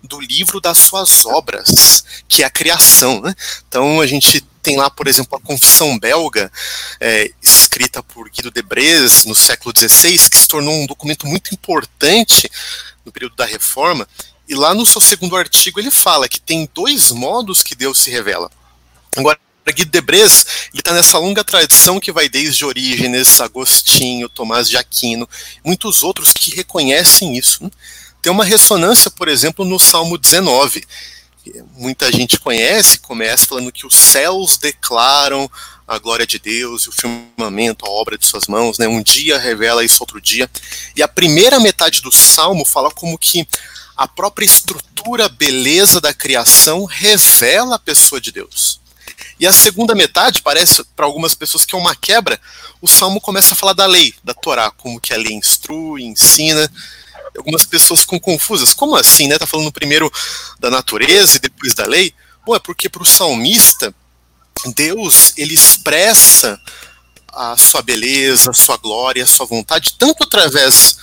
do 0.00 0.20
livro 0.20 0.60
das 0.60 0.78
suas 0.78 1.26
obras, 1.26 2.04
que 2.28 2.44
é 2.44 2.46
a 2.46 2.50
criação. 2.50 3.20
Né? 3.20 3.34
Então 3.66 4.00
a 4.00 4.06
gente 4.06 4.40
tem 4.62 4.76
lá, 4.76 4.88
por 4.88 5.08
exemplo, 5.08 5.36
a 5.36 5.40
Confissão 5.40 5.98
Belga, 5.98 6.52
é, 7.00 7.28
escrita 7.42 8.00
por 8.00 8.30
Guido 8.30 8.48
de 8.48 8.62
Brez 8.62 9.24
no 9.24 9.34
século 9.34 9.74
XVI, 9.76 10.30
que 10.30 10.36
se 10.36 10.46
tornou 10.46 10.72
um 10.72 10.86
documento 10.86 11.26
muito 11.26 11.52
importante 11.52 12.48
no 13.04 13.10
período 13.10 13.34
da 13.34 13.44
Reforma. 13.44 14.06
E 14.48 14.54
lá 14.54 14.72
no 14.72 14.86
seu 14.86 15.00
segundo 15.00 15.36
artigo 15.36 15.80
ele 15.80 15.90
fala 15.90 16.28
que 16.28 16.40
tem 16.40 16.70
dois 16.72 17.10
modos 17.10 17.60
que 17.60 17.74
Deus 17.74 17.98
se 17.98 18.08
revela. 18.08 18.48
Agora, 19.16 19.36
Guido 19.72 19.90
de 19.90 20.00
Brez, 20.00 20.46
ele 20.72 20.80
está 20.80 20.92
nessa 20.92 21.18
longa 21.18 21.42
tradição 21.42 21.98
que 21.98 22.12
vai 22.12 22.28
desde 22.28 22.64
Orígenes, 22.64 23.40
Agostinho, 23.40 24.28
Tomás 24.28 24.68
de 24.68 24.76
Aquino, 24.76 25.28
muitos 25.64 26.02
outros 26.02 26.32
que 26.32 26.54
reconhecem 26.54 27.36
isso. 27.36 27.64
Né? 27.64 27.70
Tem 28.22 28.32
uma 28.32 28.44
ressonância, 28.44 29.10
por 29.10 29.28
exemplo, 29.28 29.64
no 29.64 29.78
Salmo 29.78 30.16
19. 30.16 30.84
Muita 31.76 32.10
gente 32.10 32.38
conhece, 32.38 32.98
começa 32.98 33.46
falando 33.46 33.72
que 33.72 33.86
os 33.86 33.94
céus 33.94 34.56
declaram 34.56 35.50
a 35.86 35.98
glória 35.98 36.26
de 36.26 36.38
Deus 36.38 36.82
e 36.82 36.88
o 36.88 36.92
firmamento, 36.92 37.86
a 37.86 37.90
obra 37.90 38.18
de 38.18 38.26
suas 38.26 38.48
mãos, 38.48 38.78
né? 38.78 38.88
Um 38.88 39.02
dia 39.02 39.38
revela 39.38 39.84
isso 39.84 39.98
outro 40.00 40.20
dia. 40.20 40.50
E 40.96 41.02
a 41.02 41.08
primeira 41.08 41.60
metade 41.60 42.02
do 42.02 42.10
salmo 42.10 42.64
fala 42.64 42.90
como 42.90 43.16
que 43.16 43.46
a 43.96 44.08
própria 44.08 44.44
estrutura, 44.44 45.28
beleza 45.28 46.00
da 46.00 46.12
criação 46.12 46.84
revela 46.84 47.76
a 47.76 47.78
pessoa 47.78 48.20
de 48.20 48.32
Deus. 48.32 48.80
E 49.38 49.46
a 49.46 49.52
segunda 49.52 49.94
metade 49.94 50.40
parece 50.42 50.82
para 50.96 51.04
algumas 51.04 51.34
pessoas 51.34 51.64
que 51.64 51.74
é 51.74 51.78
uma 51.78 51.94
quebra. 51.94 52.40
O 52.80 52.88
salmo 52.88 53.20
começa 53.20 53.52
a 53.52 53.56
falar 53.56 53.74
da 53.74 53.86
lei, 53.86 54.14
da 54.24 54.32
Torá, 54.32 54.70
como 54.70 55.00
que 55.00 55.12
a 55.12 55.16
lei 55.16 55.32
instrui, 55.32 56.04
ensina. 56.04 56.70
Algumas 57.36 57.66
pessoas 57.66 58.00
ficam 58.00 58.18
confusas. 58.18 58.72
Como 58.72 58.96
assim, 58.96 59.28
né? 59.28 59.38
Tá 59.38 59.46
falando 59.46 59.70
primeiro 59.70 60.10
da 60.58 60.70
natureza 60.70 61.36
e 61.36 61.40
depois 61.40 61.74
da 61.74 61.84
lei? 61.84 62.14
Bom, 62.46 62.56
é 62.56 62.58
porque 62.58 62.88
para 62.88 63.02
o 63.02 63.06
salmista 63.06 63.94
Deus 64.74 65.34
ele 65.36 65.54
expressa 65.54 66.58
a 67.32 67.56
sua 67.56 67.82
beleza, 67.82 68.50
a 68.50 68.54
sua 68.54 68.76
glória, 68.78 69.22
a 69.22 69.26
sua 69.26 69.44
vontade, 69.44 69.94
tanto 69.98 70.24
através, 70.24 70.96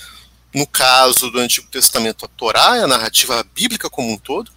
no 0.53 0.65
caso 0.65 1.29
do 1.29 1.39
Antigo 1.39 1.67
Testamento, 1.67 2.25
a 2.25 2.27
Torá, 2.27 2.83
a 2.83 2.87
narrativa 2.87 3.45
bíblica 3.53 3.89
como 3.89 4.11
um 4.11 4.17
todo, 4.17 4.51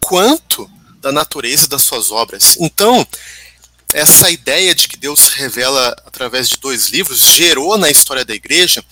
quanto 0.00 0.68
da 1.02 1.12
natureza 1.12 1.68
das 1.68 1.82
suas 1.82 2.10
obras. 2.10 2.56
Então, 2.60 3.06
essa 3.92 4.30
ideia 4.30 4.74
de 4.74 4.88
que 4.88 4.96
Deus 4.96 5.20
se 5.20 5.38
revela 5.38 5.94
através 6.06 6.48
de 6.48 6.56
dois 6.56 6.88
livros 6.88 7.18
gerou 7.18 7.76
na 7.76 7.90
história 7.90 8.24
da 8.24 8.34
igreja 8.34 8.82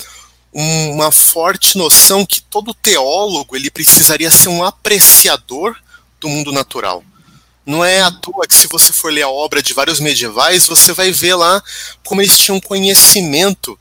uma 0.52 1.12
forte 1.12 1.78
noção 1.78 2.26
que 2.26 2.42
todo 2.42 2.74
teólogo 2.74 3.54
ele 3.54 3.70
precisaria 3.70 4.30
ser 4.30 4.48
um 4.48 4.64
apreciador 4.64 5.76
do 6.20 6.28
mundo 6.28 6.50
natural. 6.52 7.04
Não 7.64 7.84
é 7.84 8.02
à 8.02 8.10
toa 8.10 8.46
que 8.48 8.54
se 8.54 8.66
você 8.66 8.92
for 8.92 9.12
ler 9.12 9.22
a 9.22 9.28
obra 9.28 9.62
de 9.62 9.72
vários 9.72 10.00
medievais, 10.00 10.66
você 10.66 10.92
vai 10.92 11.12
ver 11.12 11.36
lá 11.36 11.62
como 12.04 12.20
eles 12.20 12.36
tinham 12.36 12.60
conhecimento 12.60 13.78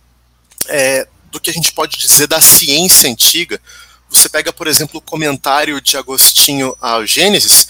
é, 0.68 1.08
do 1.32 1.40
que 1.40 1.50
a 1.50 1.54
gente 1.54 1.72
pode 1.72 1.98
dizer 1.98 2.28
da 2.28 2.40
ciência 2.40 3.10
antiga. 3.10 3.60
Você 4.10 4.30
pega, 4.30 4.54
por 4.54 4.68
exemplo, 4.68 5.00
o 5.00 5.02
comentário 5.02 5.82
de 5.82 5.98
Agostinho 5.98 6.76
ao 6.80 7.06
Gênesis, 7.06 7.68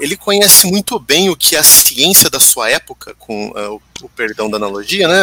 ele 0.00 0.16
conhece 0.16 0.66
muito 0.66 0.98
bem 0.98 1.30
o 1.30 1.36
que 1.36 1.56
a 1.56 1.62
ciência 1.62 2.30
da 2.30 2.40
sua 2.40 2.70
época, 2.70 3.14
com 3.18 3.50
uh, 3.50 3.74
o, 3.74 4.06
o, 4.06 4.08
perdão 4.08 4.50
da 4.50 4.56
analogia, 4.56 5.06
né, 5.06 5.22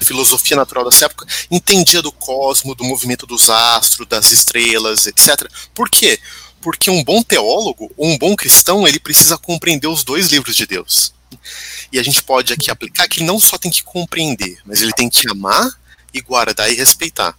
a 0.00 0.04
filosofia 0.04 0.56
natural 0.56 0.84
dessa 0.84 1.06
época, 1.06 1.26
entendia 1.50 2.00
do 2.00 2.12
cosmo, 2.12 2.74
do 2.74 2.84
movimento 2.84 3.26
dos 3.26 3.50
astros, 3.50 4.06
das 4.08 4.32
estrelas, 4.32 5.06
etc. 5.06 5.50
Por 5.74 5.88
quê? 5.88 6.18
Porque 6.60 6.90
um 6.90 7.02
bom 7.02 7.22
teólogo, 7.22 7.90
ou 7.96 8.06
um 8.06 8.18
bom 8.18 8.36
cristão, 8.36 8.86
ele 8.86 9.00
precisa 9.00 9.38
compreender 9.38 9.88
os 9.88 10.04
dois 10.04 10.28
livros 10.28 10.54
de 10.54 10.66
Deus. 10.66 11.12
E 11.92 11.98
a 11.98 12.02
gente 12.02 12.22
pode 12.22 12.52
aqui 12.52 12.70
aplicar 12.70 13.08
que 13.08 13.18
ele 13.18 13.26
não 13.26 13.40
só 13.40 13.56
tem 13.58 13.70
que 13.70 13.82
compreender, 13.82 14.58
mas 14.64 14.82
ele 14.82 14.92
tem 14.92 15.08
que 15.08 15.28
amar 15.30 15.70
e 16.12 16.20
guardar 16.20 16.70
e 16.70 16.74
respeitar. 16.74 17.36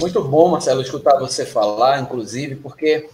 Muito 0.00 0.22
bom, 0.24 0.50
Marcelo, 0.50 0.82
escutar 0.82 1.18
você 1.18 1.46
falar, 1.46 2.00
inclusive, 2.00 2.56
porque 2.56 3.08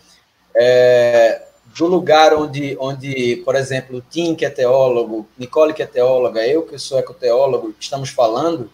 é, 0.56 1.42
do 1.76 1.86
lugar 1.86 2.34
onde, 2.34 2.76
onde, 2.80 3.36
por 3.44 3.54
exemplo, 3.54 4.02
Tim, 4.10 4.34
que 4.34 4.44
é 4.44 4.50
teólogo, 4.50 5.26
Nicole, 5.38 5.72
que 5.72 5.82
é 5.82 5.86
teóloga, 5.86 6.46
eu, 6.46 6.62
que 6.62 6.78
sou 6.78 6.98
ecoteólogo, 6.98 7.74
estamos 7.78 8.10
falando, 8.10 8.70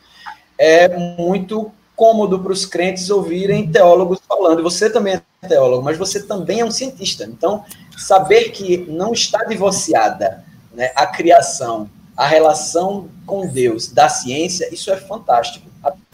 é 0.59 0.89
muito 0.89 1.71
cômodo 1.95 2.39
para 2.41 2.53
os 2.53 2.67
crentes 2.67 3.09
ouvirem 3.11 3.71
teólogos 3.71 4.19
falando. 4.29 4.63
Você 4.63 4.91
também 4.91 5.15
é 5.15 5.49
teólogo, 5.49 5.83
mas 5.83 5.97
você 5.97 6.23
também 6.23 6.61
é 6.61 6.65
um 6.65 6.71
cientista. 6.71 7.25
Então, 7.25 7.65
saber 7.97 8.51
que 8.51 8.79
não 8.89 9.13
está 9.13 9.45
divorciada 9.45 10.45
né, 10.75 10.93
a 10.95 11.07
criação, 11.07 11.89
a 12.17 12.27
relação 12.27 13.09
com 13.27 13.47
Deus 13.47 13.89
da 13.89 14.09
ciência, 14.09 14.73
isso 14.73 14.91
é 14.91 14.97
fantástico. 14.97 15.67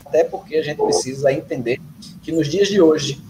Até 0.04 0.25
porque 0.25 0.57
a 0.57 0.62
gente 0.62 0.76
precisa 0.76 1.33
entender 1.33 1.81
que 2.23 2.31
nos 2.31 2.49
dias 2.49 2.69
de 2.69 2.81
hoje 2.81 3.21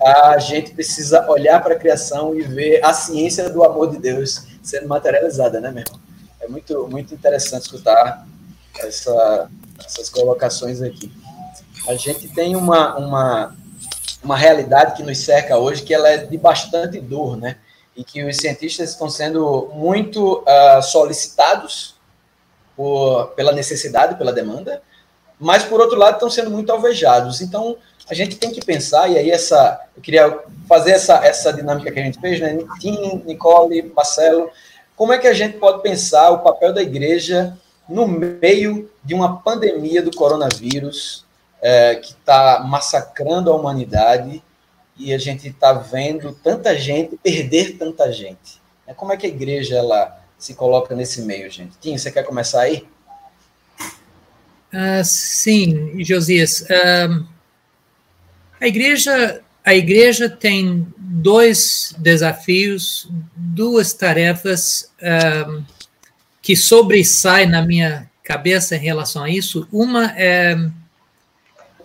a 0.00 0.38
gente 0.38 0.72
precisa 0.72 1.28
olhar 1.28 1.62
para 1.62 1.74
a 1.74 1.78
criação 1.78 2.34
e 2.34 2.42
ver 2.42 2.84
a 2.84 2.92
ciência 2.92 3.48
do 3.50 3.64
amor 3.64 3.90
de 3.90 3.98
Deus 3.98 4.46
sendo 4.62 4.88
materializada, 4.88 5.60
né, 5.60 5.70
meu? 5.70 5.84
É 6.40 6.48
muito, 6.48 6.86
muito 6.88 7.14
interessante 7.14 7.62
escutar 7.62 8.26
essa, 8.78 9.50
essas 9.84 10.08
colocações 10.08 10.80
aqui 10.80 11.10
a 11.88 11.94
gente 11.94 12.28
tem 12.28 12.54
uma, 12.54 12.96
uma, 12.96 13.56
uma 14.22 14.36
realidade 14.36 14.94
que 14.94 15.02
nos 15.02 15.24
cerca 15.24 15.56
hoje 15.56 15.82
que 15.82 15.94
ela 15.94 16.08
é 16.08 16.18
de 16.18 16.36
bastante 16.36 17.00
dor, 17.00 17.36
né? 17.36 17.56
E 17.96 18.04
que 18.04 18.22
os 18.24 18.36
cientistas 18.36 18.90
estão 18.90 19.08
sendo 19.08 19.70
muito 19.74 20.42
uh, 20.42 20.82
solicitados 20.82 21.96
por, 22.76 23.28
pela 23.28 23.52
necessidade, 23.52 24.16
pela 24.16 24.32
demanda, 24.32 24.82
mas 25.38 25.64
por 25.64 25.80
outro 25.80 25.98
lado 25.98 26.14
estão 26.14 26.30
sendo 26.30 26.50
muito 26.50 26.70
alvejados. 26.70 27.40
Então 27.40 27.76
a 28.08 28.14
gente 28.14 28.36
tem 28.36 28.50
que 28.50 28.64
pensar 28.64 29.08
e 29.08 29.18
aí 29.18 29.30
essa 29.30 29.80
eu 29.96 30.02
queria 30.02 30.38
fazer 30.68 30.92
essa 30.92 31.24
essa 31.24 31.52
dinâmica 31.52 31.90
que 31.90 32.00
a 32.00 32.02
gente 32.02 32.20
fez, 32.20 32.40
né? 32.40 32.58
Tim, 32.80 33.22
Nicole, 33.24 33.92
Marcelo, 33.94 34.50
como 34.96 35.12
é 35.12 35.18
que 35.18 35.26
a 35.26 35.34
gente 35.34 35.58
pode 35.58 35.82
pensar 35.82 36.30
o 36.30 36.38
papel 36.38 36.72
da 36.72 36.82
igreja 36.82 37.56
no 37.88 38.06
meio 38.06 38.90
de 39.04 39.14
uma 39.14 39.40
pandemia 39.40 40.02
do 40.02 40.14
coronavírus? 40.14 41.26
é, 41.60 41.96
que 41.96 42.12
está 42.12 42.60
massacrando 42.60 43.50
a 43.50 43.56
humanidade 43.56 44.42
e 44.96 45.12
a 45.12 45.18
gente 45.18 45.48
está 45.48 45.72
vendo 45.72 46.32
tanta 46.32 46.76
gente 46.76 47.16
perder 47.16 47.76
tanta 47.78 48.12
gente. 48.12 48.60
Como 48.96 49.12
é 49.12 49.16
que 49.16 49.26
a 49.26 49.28
igreja 49.28 49.76
ela 49.76 50.18
se 50.38 50.54
coloca 50.54 50.94
nesse 50.94 51.22
meio, 51.22 51.50
gente? 51.50 51.76
Tim, 51.78 51.96
você 51.96 52.10
quer 52.10 52.24
começar 52.24 52.62
aí? 52.62 52.88
Uh, 54.72 55.04
sim, 55.04 56.02
Josias. 56.04 56.62
Uh, 56.62 57.26
a 58.60 58.66
igreja 58.66 59.42
a 59.68 59.74
igreja 59.74 60.30
tem 60.30 60.86
dois 60.96 61.94
desafios, 61.98 63.06
duas 63.36 63.92
tarefas 63.92 64.90
uh, 65.02 65.62
que 66.40 66.56
sobressaem 66.56 67.46
na 67.46 67.60
minha 67.60 68.10
cabeça 68.24 68.76
em 68.76 68.78
relação 68.78 69.24
a 69.24 69.30
isso. 69.30 69.68
Uma 69.70 70.14
é 70.16 70.56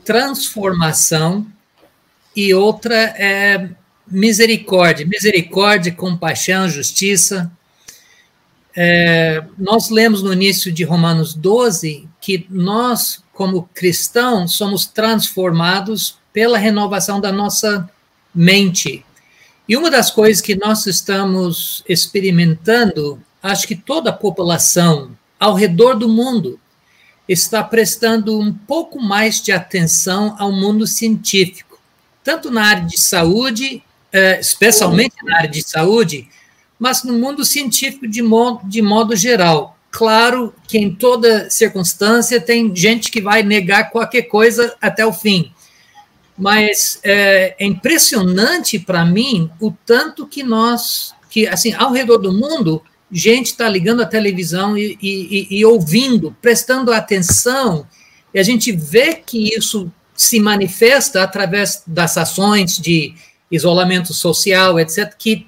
transformação 0.05 1.45
e 2.33 2.53
outra 2.53 2.95
é 2.95 3.69
misericórdia. 4.07 5.05
Misericórdia, 5.05 5.91
compaixão, 5.91 6.69
justiça. 6.69 7.51
É, 8.75 9.43
nós 9.57 9.89
lemos 9.89 10.23
no 10.23 10.33
início 10.33 10.71
de 10.71 10.83
Romanos 10.83 11.33
12 11.33 12.07
que 12.19 12.47
nós, 12.49 13.23
como 13.33 13.69
cristãos, 13.73 14.55
somos 14.55 14.85
transformados 14.85 16.17
pela 16.31 16.57
renovação 16.57 17.21
da 17.21 17.31
nossa 17.31 17.89
mente. 18.33 19.05
E 19.69 19.77
uma 19.77 19.91
das 19.91 20.09
coisas 20.09 20.41
que 20.41 20.55
nós 20.55 20.85
estamos 20.87 21.83
experimentando, 21.87 23.21
acho 23.41 23.67
que 23.67 23.75
toda 23.75 24.09
a 24.09 24.13
população 24.13 25.11
ao 25.39 25.53
redor 25.53 25.95
do 25.95 26.09
mundo 26.09 26.59
está 27.27 27.63
prestando 27.63 28.39
um 28.39 28.51
pouco 28.51 29.01
mais 29.01 29.41
de 29.41 29.51
atenção 29.51 30.35
ao 30.39 30.51
mundo 30.51 30.85
científico. 30.87 31.73
tanto 32.23 32.49
na 32.49 32.63
área 32.63 32.85
de 32.85 32.97
saúde, 32.97 33.83
é, 34.09 34.39
especialmente 34.39 35.13
na 35.25 35.39
área 35.39 35.49
de 35.49 35.61
saúde, 35.61 36.29
mas 36.83 37.01
no 37.01 37.13
mundo 37.13 37.45
científico 37.45 38.05
de 38.05 38.21
modo, 38.21 38.59
de 38.67 38.81
modo 38.81 39.15
geral. 39.15 39.77
Claro 39.89 40.53
que 40.67 40.77
em 40.77 40.93
toda 40.93 41.49
circunstância 41.49 42.41
tem 42.41 42.75
gente 42.75 43.09
que 43.09 43.21
vai 43.21 43.41
negar 43.41 43.89
qualquer 43.89 44.23
coisa 44.23 44.75
até 44.81 45.05
o 45.05 45.13
fim. 45.13 45.49
Mas 46.37 46.99
é, 47.01 47.55
é 47.57 47.65
impressionante 47.65 48.77
para 48.77 49.05
mim 49.05 49.49
o 49.61 49.71
tanto 49.85 50.27
que 50.27 50.43
nós, 50.43 51.15
que 51.29 51.47
assim, 51.47 51.71
ao 51.71 51.93
redor 51.93 52.17
do 52.17 52.33
mundo, 52.33 52.83
gente 53.09 53.45
está 53.45 53.69
ligando 53.69 54.01
a 54.01 54.05
televisão 54.05 54.77
e, 54.77 54.97
e, 55.01 55.47
e, 55.57 55.63
ouvindo, 55.63 56.35
prestando 56.41 56.91
atenção, 56.91 57.87
e 58.33 58.39
a 58.39 58.43
gente 58.43 58.73
vê 58.73 59.15
que 59.15 59.55
isso 59.55 59.89
se 60.13 60.37
manifesta 60.37 61.23
através 61.23 61.81
das 61.87 62.17
ações 62.17 62.77
de 62.77 63.15
isolamento 63.49 64.13
social, 64.13 64.77
etc., 64.77 65.13
que 65.17 65.47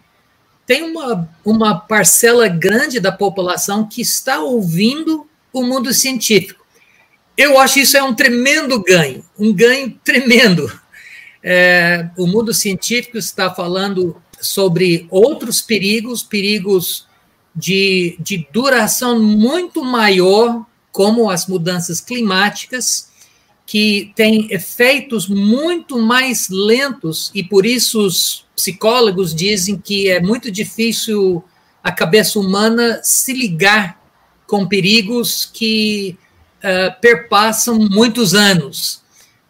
tem 0.65 0.83
uma, 0.83 1.29
uma 1.43 1.79
parcela 1.79 2.47
grande 2.47 2.99
da 2.99 3.11
população 3.11 3.87
que 3.87 4.01
está 4.01 4.39
ouvindo 4.39 5.27
o 5.53 5.63
mundo 5.63 5.93
científico. 5.93 6.65
Eu 7.37 7.59
acho 7.59 7.79
isso 7.79 7.97
é 7.97 8.03
um 8.03 8.13
tremendo 8.13 8.81
ganho, 8.81 9.23
um 9.37 9.53
ganho 9.53 9.99
tremendo. 10.03 10.71
É, 11.43 12.09
o 12.17 12.25
mundo 12.25 12.53
científico 12.53 13.17
está 13.17 13.53
falando 13.53 14.15
sobre 14.41 15.05
outros 15.11 15.61
perigos, 15.61 16.23
perigos 16.23 17.07
de, 17.55 18.17
de 18.19 18.47
duração 18.51 19.19
muito 19.21 19.83
maior, 19.83 20.65
como 20.91 21.29
as 21.29 21.45
mudanças 21.45 22.01
climáticas, 22.01 23.09
que 23.65 24.11
têm 24.15 24.47
efeitos 24.51 25.27
muito 25.27 25.99
mais 25.99 26.47
lentos, 26.49 27.31
e 27.33 27.43
por 27.43 27.65
isso 27.65 28.05
os 28.05 28.44
psicólogos 28.55 29.33
dizem 29.35 29.77
que 29.77 30.09
é 30.09 30.19
muito 30.19 30.51
difícil 30.51 31.43
a 31.83 31.91
cabeça 31.91 32.39
humana 32.39 32.99
se 33.03 33.33
ligar 33.33 34.01
com 34.47 34.67
perigos 34.67 35.45
que 35.45 36.17
uh, 36.63 36.99
perpassam 36.99 37.77
muitos 37.77 38.33
anos. 38.33 39.03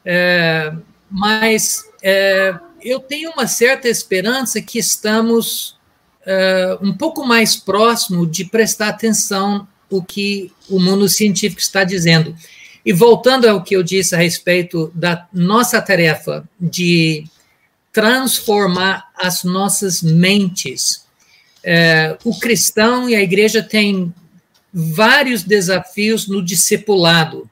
Uh, 0.05 0.81
mas 1.09 1.85
uh, 1.97 2.59
eu 2.81 2.99
tenho 2.99 3.31
uma 3.31 3.47
certa 3.47 3.87
esperança 3.87 4.61
que 4.61 4.79
estamos 4.79 5.75
um 6.81 6.91
pouco 6.91 7.23
mais 7.23 7.55
próximo 7.55 8.25
de 8.25 8.45
prestar 8.45 8.87
atenção 8.87 9.67
o 9.91 10.01
que 10.01 10.51
o 10.67 10.79
mundo 10.79 11.07
científico 11.07 11.61
está 11.61 11.83
dizendo. 11.83 12.35
E 12.83 12.91
voltando 12.91 13.45
ao 13.45 13.63
que 13.63 13.75
eu 13.75 13.83
disse 13.83 14.15
a 14.15 14.17
respeito 14.17 14.91
da 14.95 15.27
nossa 15.31 15.79
tarefa 15.79 16.43
de 16.59 17.25
transformar 17.95 19.09
as 19.17 19.45
nossas 19.45 20.01
mentes, 20.01 21.05
é, 21.63 22.17
o 22.25 22.37
cristão 22.37 23.09
e 23.09 23.15
a 23.15 23.21
igreja 23.21 23.63
têm 23.63 24.13
vários 24.73 25.43
desafios 25.43 26.27
no 26.27 26.43
discipulado. 26.43 27.49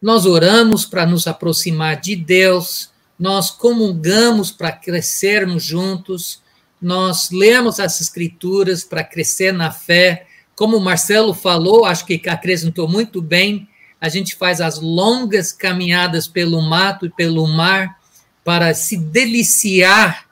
Nós 0.00 0.24
oramos 0.24 0.86
para 0.86 1.04
nos 1.04 1.26
aproximar 1.26 2.00
de 2.00 2.16
Deus, 2.16 2.88
nós 3.18 3.50
comungamos 3.50 4.50
para 4.50 4.72
crescermos 4.72 5.62
juntos, 5.62 6.40
nós 6.80 7.30
lemos 7.30 7.78
as 7.78 8.00
escrituras 8.00 8.82
para 8.82 9.04
crescer 9.04 9.52
na 9.52 9.70
fé. 9.70 10.26
Como 10.56 10.78
o 10.78 10.80
Marcelo 10.80 11.34
falou, 11.34 11.84
acho 11.84 12.06
que 12.06 12.18
acrescentou 12.30 12.88
muito 12.88 13.20
bem, 13.20 13.68
a 14.00 14.08
gente 14.08 14.36
faz 14.36 14.58
as 14.62 14.80
longas 14.80 15.52
caminhadas 15.52 16.26
pelo 16.26 16.62
mato 16.62 17.04
e 17.04 17.10
pelo 17.10 17.46
mar 17.46 18.00
para 18.44 18.74
se 18.74 18.96
deliciar 18.96 20.26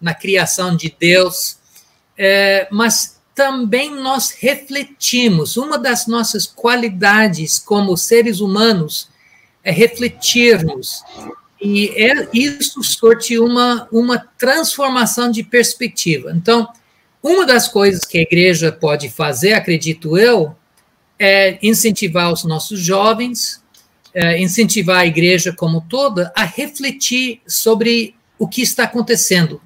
na 0.00 0.14
criação 0.14 0.76
de 0.76 0.94
Deus, 0.98 1.58
é, 2.16 2.68
mas 2.70 3.16
também 3.34 3.90
nós 3.94 4.30
refletimos. 4.30 5.56
Uma 5.56 5.78
das 5.78 6.06
nossas 6.06 6.46
qualidades 6.46 7.58
como 7.58 7.96
seres 7.96 8.40
humanos 8.40 9.08
é 9.62 9.70
refletirmos. 9.70 11.02
E 11.60 11.88
é, 11.88 12.28
isso 12.32 12.82
sorte 12.82 13.38
uma, 13.38 13.88
uma 13.90 14.18
transformação 14.38 15.30
de 15.30 15.42
perspectiva. 15.42 16.32
Então, 16.34 16.68
uma 17.22 17.44
das 17.44 17.66
coisas 17.66 18.04
que 18.04 18.18
a 18.18 18.22
igreja 18.22 18.70
pode 18.70 19.10
fazer, 19.10 19.54
acredito 19.54 20.16
eu, 20.16 20.54
é 21.18 21.58
incentivar 21.62 22.32
os 22.32 22.44
nossos 22.44 22.78
jovens, 22.78 23.62
é 24.18 24.40
incentivar 24.40 25.00
a 25.00 25.06
igreja 25.06 25.52
como 25.52 25.82
toda 25.82 26.32
a 26.34 26.42
refletir 26.42 27.42
sobre 27.46 28.14
o 28.38 28.48
que 28.48 28.62
está 28.62 28.84
acontecendo, 28.84 29.60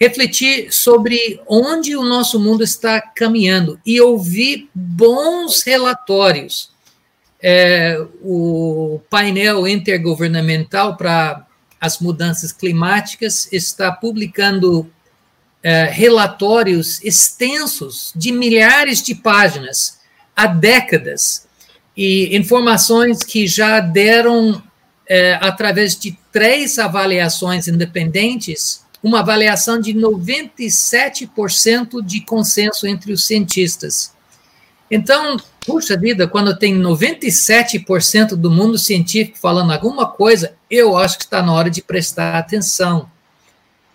refletir 0.00 0.72
sobre 0.72 1.40
onde 1.48 1.96
o 1.96 2.04
nosso 2.04 2.38
mundo 2.38 2.62
está 2.62 3.00
caminhando 3.00 3.80
e 3.84 4.00
ouvir 4.00 4.70
bons 4.72 5.62
relatórios. 5.62 6.70
É, 7.42 8.00
o 8.22 9.00
painel 9.10 9.66
intergovernamental 9.66 10.96
para 10.96 11.44
as 11.80 11.98
mudanças 11.98 12.52
climáticas 12.52 13.52
está 13.52 13.90
publicando 13.90 14.88
é, 15.64 15.86
relatórios 15.86 17.02
extensos 17.02 18.12
de 18.14 18.30
milhares 18.30 19.02
de 19.02 19.16
páginas 19.16 19.98
há 20.36 20.46
décadas 20.46 21.49
e 22.02 22.34
informações 22.34 23.22
que 23.22 23.46
já 23.46 23.78
deram, 23.78 24.62
é, 25.06 25.34
através 25.34 25.98
de 25.98 26.18
três 26.32 26.78
avaliações 26.78 27.68
independentes, 27.68 28.86
uma 29.02 29.20
avaliação 29.20 29.78
de 29.78 29.92
97% 29.92 32.02
de 32.02 32.22
consenso 32.22 32.86
entre 32.86 33.12
os 33.12 33.26
cientistas. 33.26 34.14
Então, 34.90 35.36
puxa 35.66 35.94
vida, 35.94 36.26
quando 36.26 36.56
tem 36.56 36.74
97% 36.74 38.28
do 38.28 38.50
mundo 38.50 38.78
científico 38.78 39.36
falando 39.36 39.70
alguma 39.70 40.06
coisa, 40.06 40.54
eu 40.70 40.96
acho 40.96 41.18
que 41.18 41.24
está 41.24 41.42
na 41.42 41.52
hora 41.52 41.68
de 41.68 41.82
prestar 41.82 42.34
atenção. 42.34 43.10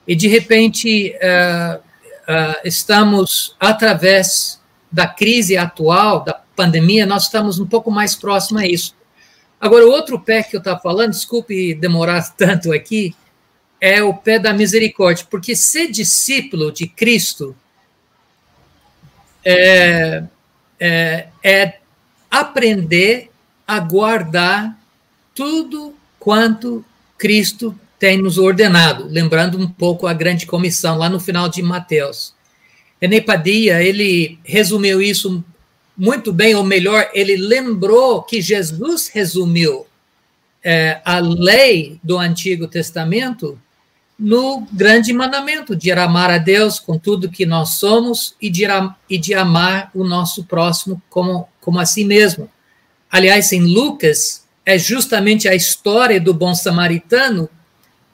E, 0.07 0.15
de 0.15 0.27
repente, 0.27 1.15
uh, 1.15 1.79
uh, 1.79 2.55
estamos, 2.63 3.55
através 3.59 4.63
da 4.95 5.05
crise 5.05 5.57
atual, 5.57 6.23
da 6.23 6.33
pandemia, 6.55 7.05
nós 7.05 7.23
estamos 7.23 7.59
um 7.59 7.65
pouco 7.65 7.91
mais 7.91 8.15
próximo 8.15 8.59
a 8.59 8.65
isso. 8.65 8.95
Agora, 9.59 9.85
o 9.85 9.91
outro 9.91 10.17
pé 10.17 10.41
que 10.41 10.55
eu 10.55 10.59
estava 10.59 10.79
falando, 10.79 11.11
desculpe 11.11 11.73
demorar 11.73 12.21
tanto 12.37 12.71
aqui, 12.71 13.13
é 13.81 14.01
o 14.01 14.13
pé 14.13 14.39
da 14.39 14.53
misericórdia, 14.53 15.27
porque 15.29 15.53
ser 15.53 15.91
discípulo 15.91 16.71
de 16.71 16.87
Cristo 16.87 17.53
é, 19.43 20.23
é, 20.79 21.27
é 21.43 21.77
aprender 22.31 23.29
a 23.67 23.79
guardar 23.81 24.79
tudo 25.35 25.93
quanto 26.17 26.85
Cristo 27.17 27.77
tem 27.99 28.17
nos 28.17 28.37
ordenado, 28.37 29.07
lembrando 29.09 29.59
um 29.59 29.67
pouco 29.67 30.07
a 30.07 30.13
grande 30.13 30.45
comissão 30.45 30.97
lá 30.97 31.09
no 31.09 31.19
final 31.19 31.49
de 31.49 31.61
Mateus. 31.61 32.33
René 33.05 33.23
ele 33.85 34.39
resumiu 34.43 35.01
isso 35.01 35.43
muito 35.97 36.33
bem, 36.33 36.55
ou 36.55 36.63
melhor, 36.63 37.09
ele 37.13 37.37
lembrou 37.37 38.21
que 38.23 38.41
Jesus 38.41 39.07
resumiu 39.07 39.85
é, 40.63 40.99
a 41.05 41.19
lei 41.19 41.99
do 42.03 42.17
Antigo 42.17 42.67
Testamento 42.67 43.59
no 44.17 44.65
grande 44.71 45.13
mandamento 45.13 45.75
de 45.75 45.91
amar 45.91 46.29
a 46.29 46.37
Deus 46.37 46.79
com 46.79 46.97
tudo 46.97 47.29
que 47.29 47.45
nós 47.45 47.75
somos 47.75 48.35
e 48.41 48.49
de, 48.49 48.63
e 49.09 49.17
de 49.17 49.33
amar 49.33 49.91
o 49.93 50.03
nosso 50.03 50.43
próximo 50.45 51.01
como, 51.09 51.47
como 51.61 51.79
a 51.79 51.85
si 51.85 52.03
mesmo. 52.03 52.49
Aliás, 53.11 53.51
em 53.51 53.61
Lucas, 53.61 54.45
é 54.65 54.77
justamente 54.77 55.47
a 55.47 55.55
história 55.55 56.19
do 56.19 56.33
bom 56.33 56.55
samaritano 56.55 57.49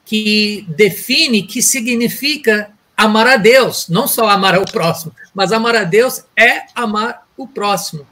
que 0.05 0.65
define 0.75 1.43
que 1.43 1.61
significa 1.61 2.71
amar 3.03 3.27
a 3.27 3.35
Deus, 3.37 3.87
não 3.89 4.07
só 4.07 4.29
amar 4.29 4.53
ao 4.53 4.65
próximo, 4.65 5.11
mas 5.33 5.51
amar 5.51 5.75
a 5.75 5.83
Deus 5.83 6.23
é 6.37 6.63
amar 6.75 7.27
o 7.35 7.47
próximo. 7.47 8.05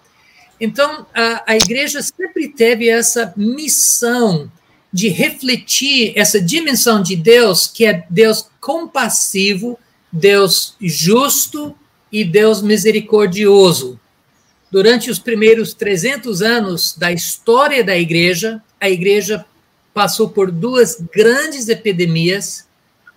Então, 0.59 1.05
a, 1.13 1.43
a 1.45 1.55
igreja 1.55 2.01
sempre 2.01 2.47
teve 2.47 2.89
essa 2.89 3.31
missão 3.37 4.51
de 4.91 5.07
refletir 5.09 6.13
essa 6.15 6.41
dimensão 6.41 7.03
de 7.03 7.15
Deus, 7.15 7.67
que 7.67 7.85
é 7.85 8.03
Deus 8.09 8.49
compassivo, 8.59 9.77
Deus 10.11 10.75
justo 10.81 11.75
e 12.11 12.25
Deus 12.25 12.63
misericordioso. 12.63 13.99
Durante 14.71 15.11
os 15.11 15.19
primeiros 15.19 15.73
300 15.75 16.41
anos 16.41 16.97
da 16.97 17.11
história 17.11 17.83
da 17.83 17.95
igreja, 17.95 18.61
a 18.81 18.89
igreja 18.89 19.45
passou 19.93 20.29
por 20.29 20.49
duas 20.49 20.99
grandes 21.13 21.69
epidemias 21.69 22.67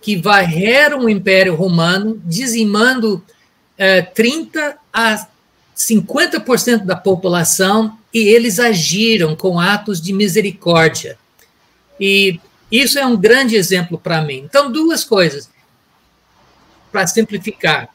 que 0.03 0.17
varreram 0.17 1.05
o 1.05 1.09
Império 1.09 1.55
Romano, 1.55 2.21
dizimando 2.25 3.23
é, 3.77 4.01
30 4.01 4.77
a 4.91 5.27
50% 5.75 6.83
da 6.83 6.95
população, 6.95 7.97
e 8.13 8.19
eles 8.19 8.59
agiram 8.59 9.33
com 9.35 9.59
atos 9.59 10.01
de 10.01 10.11
misericórdia. 10.13 11.17
E 11.99 12.39
Isso 12.69 12.99
é 12.99 13.05
um 13.05 13.15
grande 13.15 13.55
exemplo 13.55 13.97
para 13.97 14.21
mim. 14.21 14.43
Então, 14.45 14.71
duas 14.71 15.03
coisas. 15.03 15.49
Para 16.91 17.07
simplificar, 17.07 17.89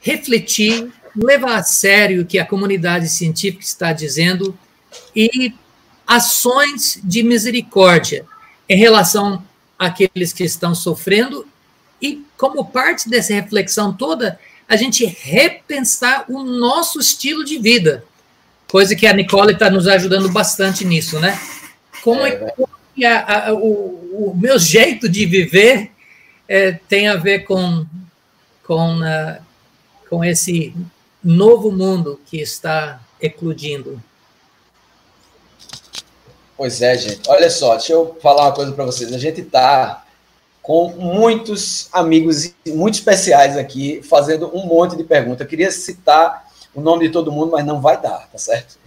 refletir, 0.00 0.90
levar 1.14 1.56
a 1.56 1.62
sério 1.62 2.22
o 2.22 2.26
que 2.26 2.38
a 2.38 2.44
comunidade 2.46 3.08
científica 3.08 3.62
está 3.62 3.92
dizendo 3.92 4.58
e 5.14 5.54
ações 6.06 7.00
de 7.04 7.22
misericórdia 7.22 8.24
em 8.68 8.76
relação 8.76 9.42
àqueles 9.82 10.32
que 10.32 10.44
estão 10.44 10.74
sofrendo 10.74 11.44
e, 12.00 12.24
como 12.36 12.64
parte 12.64 13.08
dessa 13.08 13.34
reflexão 13.34 13.92
toda, 13.92 14.38
a 14.68 14.76
gente 14.76 15.04
repensar 15.04 16.24
o 16.28 16.44
nosso 16.44 17.00
estilo 17.00 17.44
de 17.44 17.58
vida, 17.58 18.04
coisa 18.68 18.94
que 18.94 19.06
a 19.06 19.12
Nicole 19.12 19.52
está 19.52 19.68
nos 19.68 19.88
ajudando 19.88 20.30
bastante 20.30 20.84
nisso, 20.84 21.18
né? 21.18 21.38
Como 22.02 22.20
é, 22.22 22.52
que 22.94 23.04
a, 23.04 23.48
a, 23.48 23.54
o, 23.54 24.30
o, 24.30 24.36
meu 24.36 24.58
jeito 24.58 25.08
de 25.08 25.26
viver 25.26 25.90
é, 26.48 26.72
tem 26.88 27.08
a 27.08 27.16
ver 27.16 27.40
com, 27.40 27.84
com, 28.64 29.00
uh, 29.00 29.42
com 30.08 30.24
esse 30.24 30.74
novo 31.22 31.72
mundo 31.72 32.20
que 32.26 32.40
está 32.40 33.00
eclodindo? 33.20 34.02
Pois 36.62 36.80
é, 36.80 36.96
gente. 36.96 37.28
Olha 37.28 37.50
só, 37.50 37.72
deixa 37.72 37.92
eu 37.92 38.16
falar 38.22 38.42
uma 38.42 38.52
coisa 38.52 38.70
para 38.70 38.84
vocês. 38.84 39.12
A 39.12 39.18
gente 39.18 39.40
está 39.40 40.04
com 40.62 40.90
muitos 40.90 41.88
amigos 41.92 42.54
muito 42.68 42.94
especiais 42.94 43.56
aqui, 43.56 44.00
fazendo 44.00 44.48
um 44.56 44.64
monte 44.64 44.94
de 44.96 45.02
perguntas. 45.02 45.44
Queria 45.48 45.72
citar 45.72 46.46
o 46.72 46.80
nome 46.80 47.08
de 47.08 47.12
todo 47.12 47.32
mundo, 47.32 47.50
mas 47.50 47.66
não 47.66 47.80
vai 47.80 48.00
dar, 48.00 48.28
tá 48.30 48.38
certo? 48.38 48.78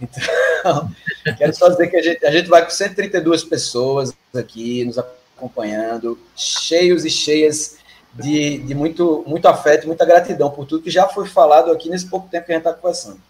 Então, 0.58 0.90
quero 1.36 1.54
só 1.54 1.68
dizer 1.68 1.88
que 1.88 1.96
a 1.98 2.02
gente, 2.02 2.24
a 2.24 2.30
gente 2.30 2.48
vai 2.48 2.64
com 2.64 2.70
132 2.70 3.44
pessoas 3.44 4.10
aqui 4.34 4.82
nos 4.82 4.96
acompanhando, 4.98 6.18
cheios 6.34 7.04
e 7.04 7.10
cheias 7.10 7.76
de, 8.14 8.56
de 8.56 8.74
muito, 8.74 9.22
muito 9.26 9.46
afeto 9.46 9.84
e 9.84 9.86
muita 9.86 10.06
gratidão 10.06 10.50
por 10.50 10.64
tudo 10.64 10.82
que 10.82 10.90
já 10.90 11.06
foi 11.06 11.28
falado 11.28 11.70
aqui 11.70 11.90
nesse 11.90 12.06
pouco 12.06 12.26
tempo 12.26 12.46
que 12.46 12.52
a 12.52 12.54
gente 12.54 12.66
está 12.66 12.72
conversando. 12.72 13.20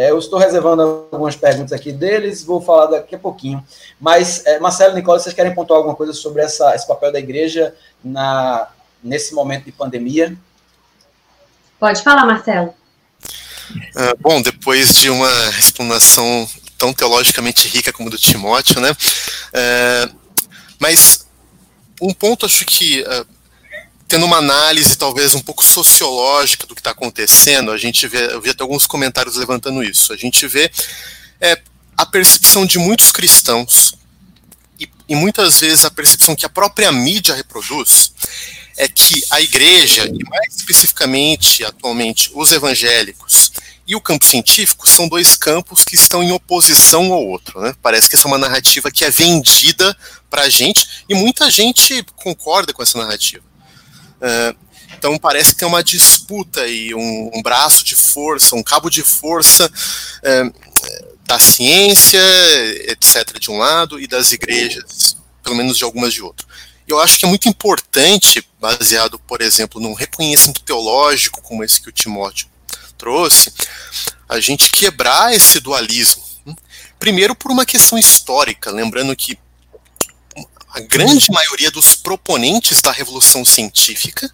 É, 0.00 0.10
eu 0.10 0.18
estou 0.18 0.38
reservando 0.38 0.80
algumas 1.12 1.36
perguntas 1.36 1.72
aqui 1.72 1.92
deles, 1.92 2.42
vou 2.42 2.58
falar 2.58 2.86
daqui 2.86 3.14
a 3.14 3.18
pouquinho. 3.18 3.62
Mas, 4.00 4.46
é, 4.46 4.58
Marcelo 4.58 4.94
e 4.94 4.94
Nicola, 4.94 5.18
vocês 5.18 5.34
querem 5.34 5.54
pontuar 5.54 5.76
alguma 5.76 5.94
coisa 5.94 6.14
sobre 6.14 6.40
essa, 6.40 6.74
esse 6.74 6.88
papel 6.88 7.12
da 7.12 7.18
igreja 7.18 7.74
na, 8.02 8.66
nesse 9.04 9.34
momento 9.34 9.66
de 9.66 9.72
pandemia? 9.72 10.34
Pode 11.78 12.02
falar, 12.02 12.24
Marcelo. 12.24 12.72
Uh, 13.94 14.16
bom, 14.18 14.40
depois 14.40 14.94
de 14.94 15.10
uma 15.10 15.30
explanação 15.58 16.48
tão 16.78 16.94
teologicamente 16.94 17.68
rica 17.68 17.92
como 17.92 18.08
do 18.08 18.16
Timóteo, 18.16 18.80
né? 18.80 18.92
Uh, 18.92 20.16
mas 20.78 21.26
um 22.00 22.14
ponto 22.14 22.46
acho 22.46 22.64
que 22.64 23.02
uh, 23.02 23.26
tendo 24.10 24.26
uma 24.26 24.38
análise 24.38 24.96
talvez 24.96 25.36
um 25.36 25.40
pouco 25.40 25.64
sociológica 25.64 26.66
do 26.66 26.74
que 26.74 26.80
está 26.80 26.90
acontecendo, 26.90 27.70
a 27.70 27.76
gente 27.76 28.08
vê, 28.08 28.34
eu 28.34 28.40
vi 28.40 28.50
até 28.50 28.64
alguns 28.64 28.84
comentários 28.84 29.36
levantando 29.36 29.84
isso, 29.84 30.12
a 30.12 30.16
gente 30.16 30.48
vê 30.48 30.68
é, 31.40 31.56
a 31.96 32.04
percepção 32.04 32.66
de 32.66 32.76
muitos 32.76 33.12
cristãos 33.12 33.94
e, 34.80 34.90
e 35.08 35.14
muitas 35.14 35.60
vezes 35.60 35.84
a 35.84 35.92
percepção 35.92 36.34
que 36.34 36.44
a 36.44 36.48
própria 36.48 36.90
mídia 36.90 37.36
reproduz 37.36 38.12
é 38.76 38.88
que 38.88 39.22
a 39.30 39.40
igreja, 39.40 40.04
e 40.06 40.28
mais 40.28 40.56
especificamente 40.56 41.64
atualmente 41.64 42.32
os 42.34 42.50
evangélicos 42.50 43.52
e 43.86 43.94
o 43.94 44.00
campo 44.00 44.24
científico 44.24 44.88
são 44.88 45.08
dois 45.08 45.36
campos 45.36 45.84
que 45.84 45.94
estão 45.94 46.20
em 46.20 46.32
oposição 46.32 47.12
ao 47.12 47.24
outro. 47.24 47.60
Né? 47.60 47.76
Parece 47.80 48.08
que 48.08 48.16
essa 48.16 48.26
é 48.26 48.30
uma 48.30 48.38
narrativa 48.38 48.90
que 48.90 49.04
é 49.04 49.10
vendida 49.10 49.96
para 50.28 50.42
a 50.42 50.48
gente 50.48 51.04
e 51.08 51.14
muita 51.14 51.48
gente 51.48 52.04
concorda 52.16 52.72
com 52.72 52.82
essa 52.82 52.98
narrativa. 52.98 53.49
Uh, 54.20 54.56
então 54.96 55.16
parece 55.18 55.54
que 55.54 55.60
tem 55.60 55.68
uma 55.68 55.82
disputa 55.82 56.66
e 56.66 56.94
um, 56.94 57.30
um, 57.34 57.42
braço 57.42 57.82
de 57.82 57.96
força, 57.96 58.54
um 58.54 58.62
cabo 58.62 58.90
de 58.90 59.02
força 59.02 59.66
uh, 59.66 60.54
da 61.26 61.38
ciência, 61.38 62.20
etc., 62.88 63.38
de 63.38 63.50
um 63.50 63.58
lado, 63.58 63.98
e 64.00 64.06
das 64.06 64.32
igrejas, 64.32 65.16
pelo 65.42 65.56
menos 65.56 65.78
de 65.78 65.84
algumas 65.84 66.12
de 66.12 66.22
outro. 66.22 66.46
Eu 66.86 67.00
acho 67.00 67.18
que 67.18 67.24
é 67.24 67.28
muito 67.28 67.48
importante, 67.48 68.46
baseado, 68.60 69.18
por 69.20 69.40
exemplo, 69.40 69.80
num 69.80 69.94
reconhecimento 69.94 70.60
teológico 70.62 71.40
como 71.40 71.62
esse 71.62 71.80
que 71.80 71.88
o 71.88 71.92
Timóteo 71.92 72.48
trouxe, 72.98 73.52
a 74.28 74.40
gente 74.40 74.70
quebrar 74.70 75.34
esse 75.34 75.60
dualismo. 75.60 76.22
Primeiro, 76.98 77.34
por 77.34 77.50
uma 77.50 77.64
questão 77.64 77.96
histórica, 77.96 78.70
lembrando 78.70 79.14
que 79.16 79.38
a 80.72 80.80
grande 80.80 81.30
maioria 81.30 81.70
dos 81.70 81.94
proponentes 81.94 82.80
da 82.80 82.92
revolução 82.92 83.44
científica, 83.44 84.30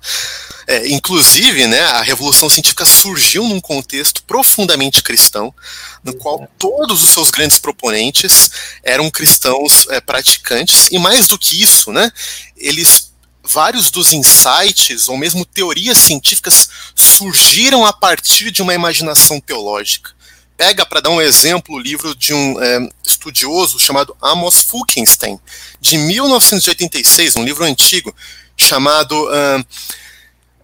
é, 0.67 0.89
inclusive, 0.89 1.67
né, 1.67 1.81
a 1.81 2.03
revolução 2.03 2.51
científica 2.51 2.85
surgiu 2.85 3.45
num 3.45 3.61
contexto 3.61 4.23
profundamente 4.25 5.03
cristão, 5.03 5.55
no 6.03 6.15
qual 6.15 6.49
todos 6.59 7.03
os 7.03 7.11
seus 7.11 7.31
grandes 7.31 7.59
proponentes 7.59 8.51
eram 8.83 9.11
cristãos 9.11 9.87
é, 9.91 10.01
praticantes, 10.01 10.89
e 10.91 10.99
mais 10.99 11.27
do 11.27 11.39
que 11.39 11.63
isso, 11.63 11.93
né, 11.93 12.11
eles 12.57 13.15
vários 13.49 13.93
dos 13.93 14.13
insights 14.13 15.09
ou 15.09 15.17
mesmo 15.17 15.45
teorias 15.45 15.99
científicas 15.99 16.69
surgiram 16.97 17.87
a 17.87 17.93
partir 17.93 18.51
de 18.51 18.61
uma 18.61 18.75
imaginação 18.75 19.41
teológica 19.41 20.16
pega 20.57 20.87
para 20.87 21.01
dar 21.01 21.11
um 21.11 21.21
exemplo 21.21 21.75
o 21.75 21.79
livro 21.79 22.15
de 22.15 22.33
um 22.33 22.61
é, 22.61 22.89
estudioso 23.05 23.79
chamado 23.79 24.17
Amos 24.21 24.63
Fulkenstein, 24.63 25.39
de 25.81 25.99
1986, 25.99 27.37
um 27.37 27.45
livro 27.45 27.65
antigo, 27.65 28.15
chamado. 28.57 29.15
Uh, 29.27 29.67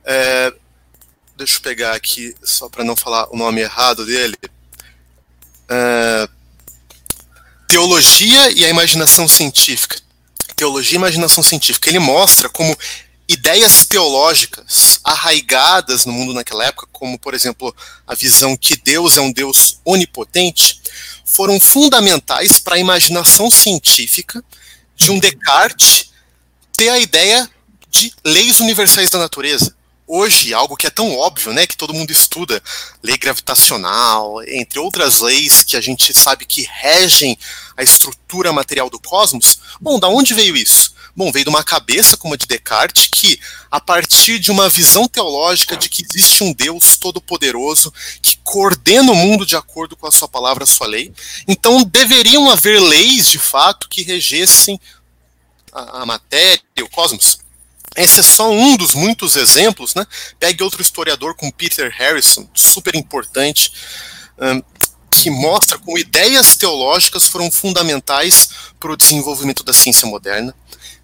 é, 0.04 0.52
deixa 1.36 1.58
eu 1.58 1.62
pegar 1.62 1.94
aqui, 1.94 2.34
só 2.42 2.68
para 2.68 2.84
não 2.84 2.96
falar 2.96 3.28
o 3.30 3.36
nome 3.36 3.60
errado 3.60 4.06
dele. 4.06 4.36
Uh, 5.64 6.28
Teologia 7.68 8.50
e 8.50 8.64
a 8.64 8.68
Imaginação 8.68 9.26
Científica. 9.26 9.98
Teologia 10.56 10.96
e 10.96 10.96
Imaginação 10.96 11.42
Científica. 11.42 11.88
Ele 11.88 11.98
mostra 11.98 12.48
como 12.48 12.76
ideias 13.28 13.84
teológicas 13.86 15.00
arraigadas 15.04 16.04
no 16.04 16.12
mundo 16.12 16.34
naquela 16.34 16.64
época, 16.64 16.86
como, 16.92 17.18
por 17.18 17.34
exemplo, 17.34 17.74
a 18.06 18.14
visão 18.14 18.56
que 18.56 18.76
Deus 18.76 19.16
é 19.16 19.20
um 19.20 19.32
Deus 19.32 19.80
onipotente, 19.84 20.80
foram 21.24 21.58
fundamentais 21.58 22.58
para 22.58 22.76
a 22.76 22.78
imaginação 22.78 23.50
científica 23.50 24.44
de 24.96 25.10
um 25.10 25.18
Descartes 25.18 26.10
ter 26.76 26.88
a 26.88 26.98
ideia 26.98 27.48
de 27.90 28.12
leis 28.24 28.60
universais 28.60 29.10
da 29.10 29.18
natureza. 29.18 29.74
Hoje, 30.06 30.52
algo 30.52 30.76
que 30.76 30.86
é 30.86 30.90
tão 30.90 31.16
óbvio, 31.16 31.52
né, 31.52 31.66
que 31.66 31.76
todo 31.76 31.94
mundo 31.94 32.10
estuda, 32.10 32.62
lei 33.02 33.16
gravitacional, 33.16 34.42
entre 34.46 34.78
outras 34.78 35.20
leis 35.20 35.62
que 35.62 35.76
a 35.76 35.80
gente 35.80 36.12
sabe 36.12 36.44
que 36.44 36.68
regem 36.70 37.38
a 37.76 37.82
estrutura 37.82 38.52
material 38.52 38.90
do 38.90 39.00
cosmos. 39.00 39.58
Bom, 39.80 39.98
da 39.98 40.08
onde 40.08 40.34
veio 40.34 40.56
isso? 40.56 40.91
Bom, 41.14 41.30
veio 41.30 41.44
de 41.44 41.50
uma 41.50 41.62
cabeça 41.62 42.16
como 42.16 42.32
a 42.32 42.36
de 42.36 42.46
Descartes, 42.46 43.06
que, 43.06 43.38
a 43.70 43.78
partir 43.78 44.38
de 44.38 44.50
uma 44.50 44.68
visão 44.68 45.06
teológica 45.06 45.76
de 45.76 45.88
que 45.88 46.02
existe 46.02 46.42
um 46.42 46.54
Deus 46.54 46.96
todo-poderoso 46.96 47.92
que 48.22 48.36
coordena 48.36 49.12
o 49.12 49.14
mundo 49.14 49.44
de 49.44 49.54
acordo 49.54 49.94
com 49.94 50.06
a 50.06 50.10
sua 50.10 50.26
palavra, 50.26 50.64
a 50.64 50.66
sua 50.66 50.86
lei, 50.86 51.12
então 51.46 51.84
deveriam 51.84 52.50
haver 52.50 52.80
leis, 52.80 53.30
de 53.30 53.38
fato, 53.38 53.88
que 53.90 54.02
regessem 54.02 54.80
a, 55.70 56.02
a 56.02 56.06
matéria, 56.06 56.62
o 56.80 56.88
cosmos. 56.88 57.38
Esse 57.94 58.20
é 58.20 58.22
só 58.22 58.50
um 58.50 58.74
dos 58.76 58.94
muitos 58.94 59.36
exemplos, 59.36 59.94
né? 59.94 60.06
Pegue 60.40 60.62
outro 60.62 60.80
historiador 60.80 61.34
como 61.34 61.52
Peter 61.52 61.94
Harrison, 61.94 62.48
super 62.54 62.94
importante, 62.94 63.70
um, 64.38 64.62
que 65.10 65.30
mostra 65.30 65.78
como 65.78 65.98
ideias 65.98 66.56
teológicas 66.56 67.26
foram 67.26 67.50
fundamentais 67.50 68.48
para 68.80 68.92
o 68.92 68.96
desenvolvimento 68.96 69.62
da 69.62 69.74
ciência 69.74 70.08
moderna. 70.08 70.54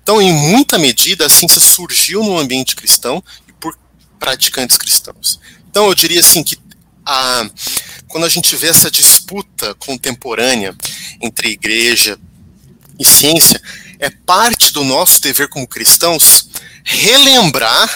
Então, 0.09 0.23
em 0.23 0.33
muita 0.33 0.79
medida, 0.79 1.27
a 1.27 1.29
ciência 1.29 1.61
surgiu 1.61 2.25
no 2.25 2.39
ambiente 2.39 2.75
cristão 2.75 3.23
e 3.47 3.53
por 3.53 3.79
praticantes 4.19 4.79
cristãos. 4.79 5.39
Então, 5.71 5.87
eu 5.87 5.95
diria 5.95 6.21
assim 6.21 6.43
que 6.43 6.57
a, 7.05 7.47
quando 8.07 8.25
a 8.25 8.29
gente 8.31 8.57
vê 8.57 8.69
essa 8.69 8.91
disputa 8.91 9.75
contemporânea 9.75 10.75
entre 11.21 11.51
igreja 11.51 12.19
e 12.99 13.05
ciência, 13.05 13.61
é 13.99 14.09
parte 14.09 14.73
do 14.73 14.83
nosso 14.83 15.21
dever 15.21 15.47
como 15.51 15.69
cristãos 15.69 16.49
relembrar 16.83 17.91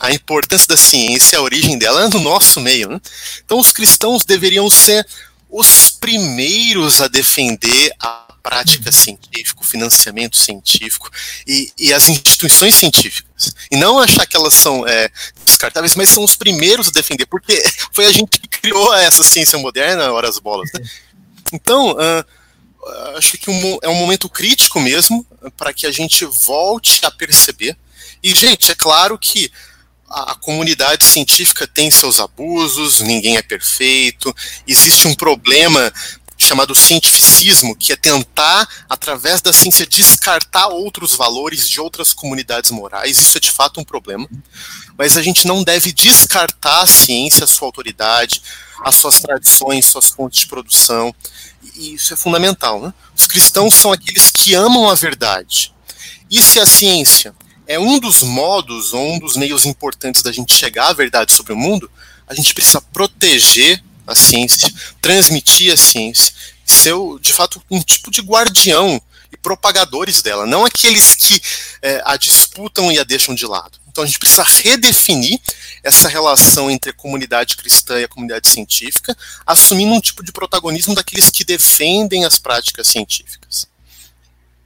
a 0.00 0.10
importância 0.10 0.66
da 0.66 0.76
ciência, 0.76 1.38
a 1.38 1.42
origem 1.42 1.78
dela 1.78 2.08
no 2.08 2.18
nosso 2.18 2.60
meio. 2.60 2.88
Né? 2.88 3.00
Então, 3.44 3.60
os 3.60 3.70
cristãos 3.70 4.24
deveriam 4.24 4.68
ser 4.68 5.06
os 5.48 5.88
primeiros 6.00 7.00
a 7.00 7.06
defender 7.06 7.92
a 8.02 8.23
prática 8.44 8.92
científica, 8.92 9.62
o 9.62 9.64
financiamento 9.64 10.36
científico 10.36 11.10
e, 11.46 11.72
e, 11.78 11.94
as 11.94 12.10
instituições 12.10 12.74
científicas. 12.74 13.54
E 13.70 13.76
não 13.76 13.98
achar 13.98 14.26
que 14.26 14.36
elas 14.36 14.52
são 14.52 14.86
é, 14.86 15.10
descartáveis, 15.46 15.94
mas 15.94 16.10
são 16.10 16.22
os 16.22 16.36
primeiros 16.36 16.88
a 16.88 16.90
defender, 16.90 17.24
porque 17.24 17.64
foi 17.90 18.04
a 18.04 18.12
gente 18.12 18.38
que 18.38 18.46
criou 18.46 18.94
essa 18.94 19.24
ciência 19.24 19.58
moderna, 19.58 20.12
horas 20.12 20.38
bolas. 20.38 20.70
Né? 20.74 20.86
Então, 21.54 21.92
uh, 21.92 23.16
acho 23.16 23.38
que 23.38 23.50
um, 23.50 23.78
é 23.80 23.88
um 23.88 23.94
momento 23.94 24.28
crítico 24.28 24.78
mesmo 24.78 25.26
para 25.56 25.72
que 25.72 25.86
a 25.86 25.90
gente 25.90 26.26
volte 26.26 27.00
a 27.02 27.10
perceber. 27.10 27.74
E, 28.22 28.34
gente, 28.34 28.70
é 28.70 28.74
claro 28.74 29.18
que 29.18 29.50
a, 30.06 30.34
comunidade 30.34 31.02
científica 31.02 31.66
tem 31.66 31.90
seus 31.90 32.20
abusos, 32.20 33.00
ninguém 33.00 33.38
é 33.38 33.42
perfeito, 33.42 34.34
existe 34.68 35.08
um 35.08 35.14
problema 35.14 35.90
chamado 36.44 36.74
cientificismo, 36.74 37.74
que 37.74 37.92
é 37.92 37.96
tentar, 37.96 38.68
através 38.88 39.40
da 39.40 39.52
ciência, 39.52 39.86
descartar 39.86 40.68
outros 40.68 41.14
valores 41.14 41.68
de 41.68 41.80
outras 41.80 42.12
comunidades 42.12 42.70
morais. 42.70 43.18
Isso 43.18 43.36
é 43.36 43.40
de 43.40 43.50
fato 43.50 43.80
um 43.80 43.84
problema. 43.84 44.28
Mas 44.96 45.16
a 45.16 45.22
gente 45.22 45.46
não 45.46 45.64
deve 45.64 45.92
descartar 45.92 46.82
a 46.82 46.86
ciência, 46.86 47.44
a 47.44 47.48
sua 47.48 47.68
autoridade, 47.68 48.42
as 48.84 48.94
suas 48.96 49.20
tradições, 49.20 49.86
suas 49.86 50.06
fontes 50.06 50.40
de 50.40 50.46
produção. 50.46 51.14
E 51.74 51.94
isso 51.94 52.12
é 52.12 52.16
fundamental. 52.16 52.80
Né? 52.80 52.92
Os 53.16 53.26
cristãos 53.26 53.74
são 53.74 53.92
aqueles 53.92 54.30
que 54.30 54.54
amam 54.54 54.88
a 54.88 54.94
verdade. 54.94 55.72
E 56.30 56.40
se 56.42 56.60
a 56.60 56.66
ciência 56.66 57.34
é 57.66 57.78
um 57.78 57.98
dos 57.98 58.22
modos 58.22 58.92
ou 58.92 59.14
um 59.14 59.18
dos 59.18 59.36
meios 59.36 59.64
importantes 59.64 60.22
da 60.22 60.30
gente 60.30 60.54
chegar 60.54 60.88
à 60.88 60.92
verdade 60.92 61.32
sobre 61.32 61.52
o 61.52 61.56
mundo, 61.56 61.90
a 62.26 62.34
gente 62.34 62.54
precisa 62.54 62.80
proteger 62.80 63.82
a 64.06 64.14
ciência, 64.14 64.72
transmitir 65.00 65.72
a 65.72 65.76
ciência, 65.76 66.32
ser, 66.64 66.94
de 67.20 67.32
fato, 67.32 67.62
um 67.70 67.80
tipo 67.80 68.10
de 68.10 68.20
guardião 68.20 69.00
e 69.32 69.36
propagadores 69.36 70.22
dela, 70.22 70.46
não 70.46 70.64
aqueles 70.64 71.14
que 71.14 71.40
é, 71.82 72.02
a 72.04 72.16
disputam 72.16 72.90
e 72.90 72.98
a 72.98 73.04
deixam 73.04 73.34
de 73.34 73.46
lado. 73.46 73.78
Então 73.88 74.02
a 74.02 74.06
gente 74.06 74.18
precisa 74.18 74.42
redefinir 74.42 75.38
essa 75.82 76.08
relação 76.08 76.68
entre 76.68 76.90
a 76.90 76.94
comunidade 76.94 77.56
cristã 77.56 78.00
e 78.00 78.04
a 78.04 78.08
comunidade 78.08 78.48
científica, 78.48 79.16
assumindo 79.46 79.94
um 79.94 80.00
tipo 80.00 80.24
de 80.24 80.32
protagonismo 80.32 80.94
daqueles 80.94 81.30
que 81.30 81.44
defendem 81.44 82.24
as 82.24 82.38
práticas 82.38 82.88
científicas. 82.88 83.68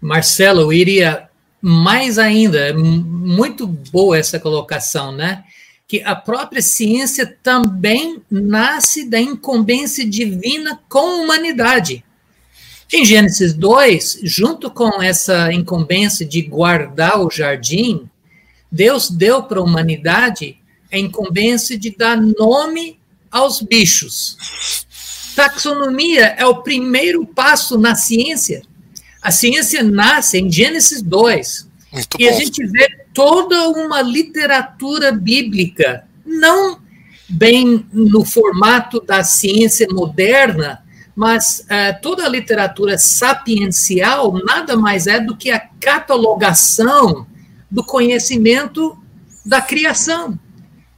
Marcelo, 0.00 0.60
eu 0.62 0.72
iria 0.72 1.28
mais 1.60 2.18
ainda, 2.18 2.72
muito 2.72 3.66
boa 3.66 4.16
essa 4.16 4.38
colocação, 4.38 5.12
né? 5.12 5.44
Que 5.88 6.02
a 6.02 6.14
própria 6.14 6.60
ciência 6.60 7.26
também 7.42 8.22
nasce 8.30 9.08
da 9.08 9.18
incumbência 9.18 10.06
divina 10.06 10.78
com 10.86 10.98
a 10.98 11.16
humanidade. 11.22 12.04
Em 12.92 13.06
Gênesis 13.06 13.54
2, 13.54 14.20
junto 14.22 14.70
com 14.70 15.02
essa 15.02 15.50
incumbência 15.50 16.26
de 16.26 16.42
guardar 16.42 17.18
o 17.20 17.30
jardim, 17.30 18.08
Deus 18.70 19.10
deu 19.10 19.42
para 19.42 19.60
a 19.60 19.62
humanidade 19.62 20.58
a 20.92 20.98
incumbência 20.98 21.78
de 21.78 21.90
dar 21.90 22.20
nome 22.20 22.98
aos 23.30 23.62
bichos. 23.62 24.36
Taxonomia 25.34 26.34
é 26.38 26.44
o 26.44 26.62
primeiro 26.62 27.26
passo 27.26 27.78
na 27.78 27.94
ciência. 27.94 28.62
A 29.22 29.30
ciência 29.30 29.82
nasce 29.82 30.38
em 30.38 30.52
Gênesis 30.52 31.00
2. 31.00 31.66
Muito 31.92 32.16
e 32.18 32.24
bom. 32.24 32.30
a 32.30 32.38
gente 32.38 32.66
vê 32.66 32.88
toda 33.12 33.68
uma 33.68 34.02
literatura 34.02 35.12
bíblica, 35.12 36.04
não 36.24 36.80
bem 37.28 37.86
no 37.92 38.24
formato 38.24 39.00
da 39.00 39.22
ciência 39.22 39.86
moderna, 39.90 40.82
mas 41.14 41.64
uh, 41.64 42.00
toda 42.00 42.24
a 42.24 42.28
literatura 42.28 42.96
sapiencial 42.96 44.32
nada 44.44 44.76
mais 44.76 45.06
é 45.06 45.18
do 45.20 45.36
que 45.36 45.50
a 45.50 45.58
catalogação 45.58 47.26
do 47.70 47.84
conhecimento 47.84 48.96
da 49.44 49.60
criação. 49.60 50.38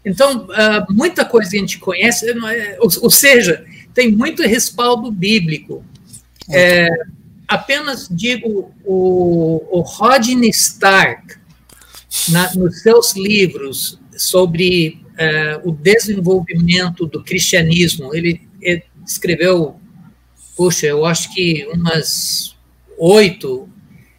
Então, 0.05 0.46
uh, 0.46 0.92
muita 0.92 1.25
coisa 1.25 1.51
que 1.51 1.57
a 1.57 1.61
gente 1.61 1.79
conhece, 1.79 2.31
é, 2.31 2.77
ou, 2.81 2.88
ou, 3.03 3.11
seja, 3.11 3.64
tem 3.92 4.12
muito 4.12 4.42
respaldo 4.42 5.11
bíblico. 5.11 5.85
É, 6.49 6.88
apenas 7.46 8.09
digo 8.11 8.73
o, 8.85 9.79
o 9.79 9.81
Rodney 9.81 10.51
Stark, 10.51 11.39
na, 12.29 12.53
nos 12.55 12.83
seus 12.83 13.14
livros 13.14 13.99
sobre 14.16 15.01
uh, 15.14 15.68
o 15.68 15.73
desenvolvimento 15.73 17.07
do 17.07 17.23
cristianismo, 17.23 18.14
ele, 18.14 18.40
ele 18.61 18.83
escreveu, 19.07 19.81
puxa, 20.57 20.87
eu 20.87 21.05
acho 21.05 21.33
que 21.33 21.66
umas 21.73 22.57
oito, 22.99 23.68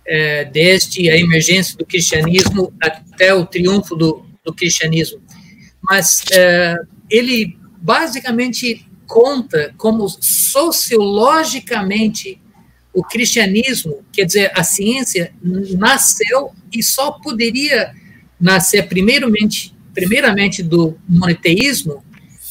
é, 0.07 0.45
desde 0.45 1.09
a 1.09 1.17
emergência 1.17 1.77
do 1.77 1.85
cristianismo 1.85 2.73
até 2.81 3.33
o 3.33 3.45
triunfo 3.45 3.95
do, 3.95 4.25
do 4.43 4.51
cristianismo. 4.51 5.21
Mas 5.81 6.23
é, 6.31 6.75
ele 7.09 7.57
basicamente 7.77 8.85
conta 9.05 9.73
como 9.77 10.09
sociologicamente 10.09 12.40
o 12.93 13.03
cristianismo, 13.03 14.03
quer 14.11 14.25
dizer, 14.25 14.51
a 14.53 14.63
ciência 14.63 15.33
nasceu 15.41 16.51
e 16.71 16.83
só 16.83 17.11
poderia 17.11 17.95
nascer 18.39 18.87
primeiramente, 18.87 19.73
primeiramente 19.93 20.61
do 20.61 20.97
monoteísmo, 21.07 22.03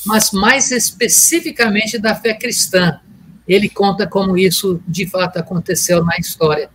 mas 0.06 0.30
mais 0.32 0.70
especificamente 0.70 1.98
da 1.98 2.14
fé 2.14 2.32
cristã. 2.34 3.00
Ele 3.46 3.68
conta 3.68 4.06
como 4.06 4.38
isso 4.38 4.80
de 4.86 5.06
fato 5.06 5.38
aconteceu 5.38 6.04
na 6.04 6.16
história. 6.16 6.70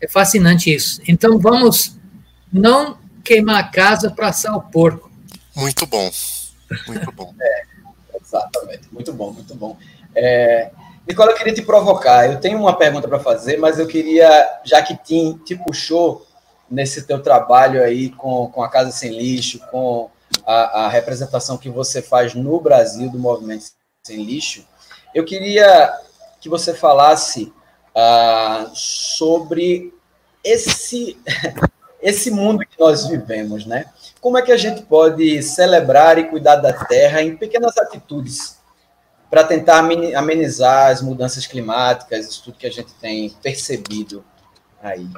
É 0.00 0.08
fascinante 0.08 0.72
isso. 0.72 1.02
Então 1.06 1.38
vamos 1.38 1.98
não 2.52 2.98
queimar 3.22 3.60
a 3.60 3.68
casa 3.68 4.10
para 4.10 4.28
assar 4.28 4.56
o 4.56 4.62
porco. 4.62 5.10
Muito 5.54 5.86
bom. 5.86 6.10
Muito 6.86 7.12
bom. 7.12 7.34
é, 7.40 7.62
exatamente. 8.20 8.88
Muito 8.90 9.12
bom, 9.12 9.32
muito 9.32 9.54
bom. 9.54 9.76
É, 10.14 10.70
Nicola, 11.06 11.32
eu 11.32 11.36
queria 11.36 11.54
te 11.54 11.62
provocar. 11.62 12.30
Eu 12.30 12.40
tenho 12.40 12.58
uma 12.58 12.76
pergunta 12.76 13.08
para 13.08 13.18
fazer, 13.18 13.58
mas 13.58 13.78
eu 13.78 13.86
queria, 13.86 14.60
já 14.64 14.80
que 14.82 14.96
Tim 14.96 15.38
te 15.44 15.56
puxou 15.56 16.26
nesse 16.70 17.02
teu 17.02 17.20
trabalho 17.22 17.82
aí 17.82 18.10
com, 18.10 18.50
com 18.50 18.62
a 18.62 18.68
Casa 18.68 18.90
Sem 18.90 19.10
Lixo, 19.10 19.60
com 19.70 20.10
a, 20.46 20.84
a 20.84 20.88
representação 20.88 21.58
que 21.58 21.68
você 21.68 22.00
faz 22.00 22.34
no 22.34 22.60
Brasil 22.60 23.10
do 23.10 23.18
Movimento 23.18 23.64
Sem 24.02 24.24
Lixo, 24.24 24.66
eu 25.14 25.24
queria 25.24 25.92
que 26.40 26.48
você 26.48 26.72
falasse 26.72 27.52
uh, 27.94 28.70
sobre 28.74 29.92
esse, 30.42 31.18
esse 32.00 32.30
mundo 32.30 32.60
que 32.60 32.78
nós 32.78 33.06
vivemos, 33.06 33.66
né? 33.66 33.86
Como 34.20 34.38
é 34.38 34.42
que 34.42 34.52
a 34.52 34.56
gente 34.56 34.82
pode 34.82 35.42
celebrar 35.42 36.16
e 36.18 36.24
cuidar 36.24 36.56
da 36.56 36.72
terra 36.72 37.22
em 37.22 37.36
pequenas 37.36 37.76
atitudes? 37.76 38.61
Para 39.32 39.44
tentar 39.44 39.78
amenizar 40.14 40.90
as 40.90 41.00
mudanças 41.00 41.46
climáticas, 41.46 42.28
isso 42.28 42.42
tudo 42.44 42.58
que 42.58 42.66
a 42.66 42.70
gente 42.70 42.92
tem 43.00 43.30
percebido 43.42 44.22
aí. 44.82 45.08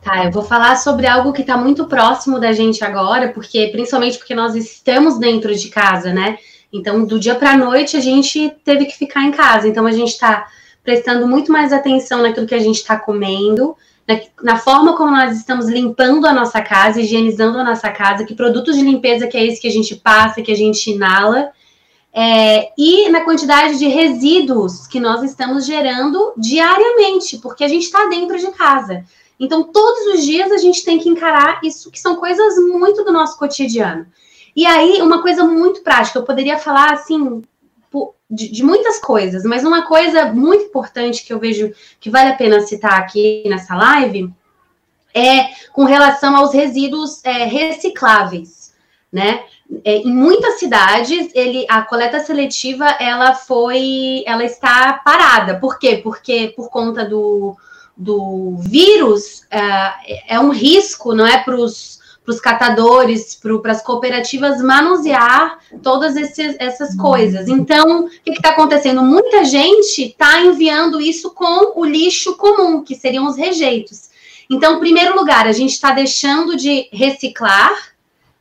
Tá, 0.00 0.24
eu 0.24 0.30
vou 0.30 0.44
falar 0.44 0.76
sobre 0.76 1.04
algo 1.04 1.32
que 1.32 1.40
está 1.40 1.56
muito 1.56 1.86
próximo 1.86 2.38
da 2.38 2.52
gente 2.52 2.84
agora, 2.84 3.30
porque 3.30 3.66
principalmente 3.72 4.18
porque 4.18 4.36
nós 4.36 4.54
estamos 4.54 5.18
dentro 5.18 5.52
de 5.52 5.68
casa, 5.68 6.12
né? 6.12 6.38
Então, 6.72 7.04
do 7.04 7.18
dia 7.18 7.34
para 7.34 7.54
a 7.54 7.56
noite 7.56 7.96
a 7.96 8.00
gente 8.00 8.54
teve 8.64 8.84
que 8.84 8.96
ficar 8.96 9.24
em 9.24 9.32
casa. 9.32 9.66
Então, 9.66 9.84
a 9.84 9.90
gente 9.90 10.12
está 10.12 10.46
prestando 10.84 11.26
muito 11.26 11.50
mais 11.50 11.72
atenção 11.72 12.22
naquilo 12.22 12.46
que 12.46 12.54
a 12.54 12.60
gente 12.60 12.76
está 12.76 12.96
comendo, 12.96 13.76
na, 14.06 14.20
na, 14.44 14.56
forma 14.58 14.96
como 14.96 15.10
nós 15.10 15.36
estamos 15.36 15.68
limpando 15.68 16.24
a 16.24 16.32
nossa 16.32 16.60
casa, 16.60 17.00
higienizando 17.00 17.58
a 17.58 17.64
nossa 17.64 17.90
casa, 17.90 18.24
que 18.24 18.36
produtos 18.36 18.76
de 18.76 18.82
limpeza 18.82 19.26
que 19.26 19.36
é 19.36 19.44
esse 19.44 19.60
que 19.60 19.66
a 19.66 19.72
gente 19.72 19.96
passa, 19.96 20.40
que 20.40 20.52
a 20.52 20.56
gente 20.56 20.88
inala 20.88 21.50
é, 22.18 22.72
e 22.78 23.10
na 23.10 23.20
quantidade 23.20 23.78
de 23.78 23.88
resíduos 23.88 24.86
que 24.86 24.98
nós 24.98 25.22
estamos 25.22 25.66
gerando 25.66 26.32
diariamente, 26.38 27.36
porque 27.36 27.62
a 27.62 27.68
gente 27.68 27.82
está 27.82 28.06
dentro 28.06 28.38
de 28.38 28.50
casa. 28.52 29.04
Então, 29.38 29.64
todos 29.64 30.14
os 30.14 30.24
dias 30.24 30.50
a 30.50 30.56
gente 30.56 30.82
tem 30.82 30.98
que 30.98 31.10
encarar 31.10 31.60
isso, 31.62 31.90
que 31.90 32.00
são 32.00 32.16
coisas 32.16 32.56
muito 32.56 33.04
do 33.04 33.12
nosso 33.12 33.38
cotidiano. 33.38 34.06
E 34.56 34.64
aí, 34.64 35.02
uma 35.02 35.20
coisa 35.20 35.44
muito 35.44 35.82
prática, 35.82 36.18
eu 36.18 36.24
poderia 36.24 36.56
falar 36.56 36.94
assim 36.94 37.42
de, 38.30 38.50
de, 38.50 38.64
muitas 38.64 38.98
coisas, 38.98 39.44
mas 39.44 39.62
uma 39.62 39.86
coisa 39.86 40.32
muito 40.32 40.64
importante 40.64 41.22
que 41.22 41.34
eu 41.34 41.38
vejo 41.38 41.70
que 42.00 42.08
vale 42.08 42.30
a 42.30 42.34
pena 42.34 42.60
citar 42.62 42.94
aqui 42.94 43.44
nessa 43.46 43.76
live 43.76 44.32
é 45.14 45.48
com 45.70 45.84
relação 45.84 46.34
aos 46.34 46.54
resíduos 46.54 47.22
é, 47.24 47.44
recicláveis, 47.44 48.74
né? 49.12 49.44
É, 49.84 49.96
em 49.96 50.12
muitas 50.12 50.58
cidades, 50.58 51.30
ele, 51.34 51.66
a 51.68 51.82
coleta 51.82 52.20
seletiva 52.20 52.86
ela 53.00 53.34
foi, 53.34 54.22
ela 54.26 54.44
está 54.44 54.94
parada. 55.04 55.58
Por 55.58 55.78
quê? 55.78 56.00
Porque 56.02 56.52
por 56.56 56.70
conta 56.70 57.04
do, 57.04 57.56
do 57.96 58.56
vírus 58.58 59.42
é, 59.50 60.34
é 60.34 60.40
um 60.40 60.50
risco, 60.50 61.14
não 61.14 61.26
é, 61.26 61.38
para 61.38 61.56
os 61.56 61.96
para 62.26 62.34
os 62.34 62.40
catadores, 62.40 63.36
para 63.36 63.70
as 63.70 63.80
cooperativas 63.80 64.60
manusear 64.60 65.60
todas 65.80 66.16
esses, 66.16 66.56
essas 66.58 66.96
coisas. 66.96 67.46
Então, 67.46 68.06
o 68.06 68.08
que 68.08 68.32
está 68.32 68.50
acontecendo? 68.50 69.00
Muita 69.00 69.44
gente 69.44 70.02
está 70.02 70.40
enviando 70.40 71.00
isso 71.00 71.30
com 71.30 71.80
o 71.80 71.84
lixo 71.84 72.36
comum, 72.36 72.82
que 72.82 72.96
seriam 72.96 73.28
os 73.28 73.36
rejeitos. 73.36 74.10
Então, 74.50 74.76
em 74.76 74.80
primeiro 74.80 75.14
lugar, 75.16 75.46
a 75.46 75.52
gente 75.52 75.70
está 75.70 75.92
deixando 75.92 76.56
de 76.56 76.88
reciclar 76.92 77.70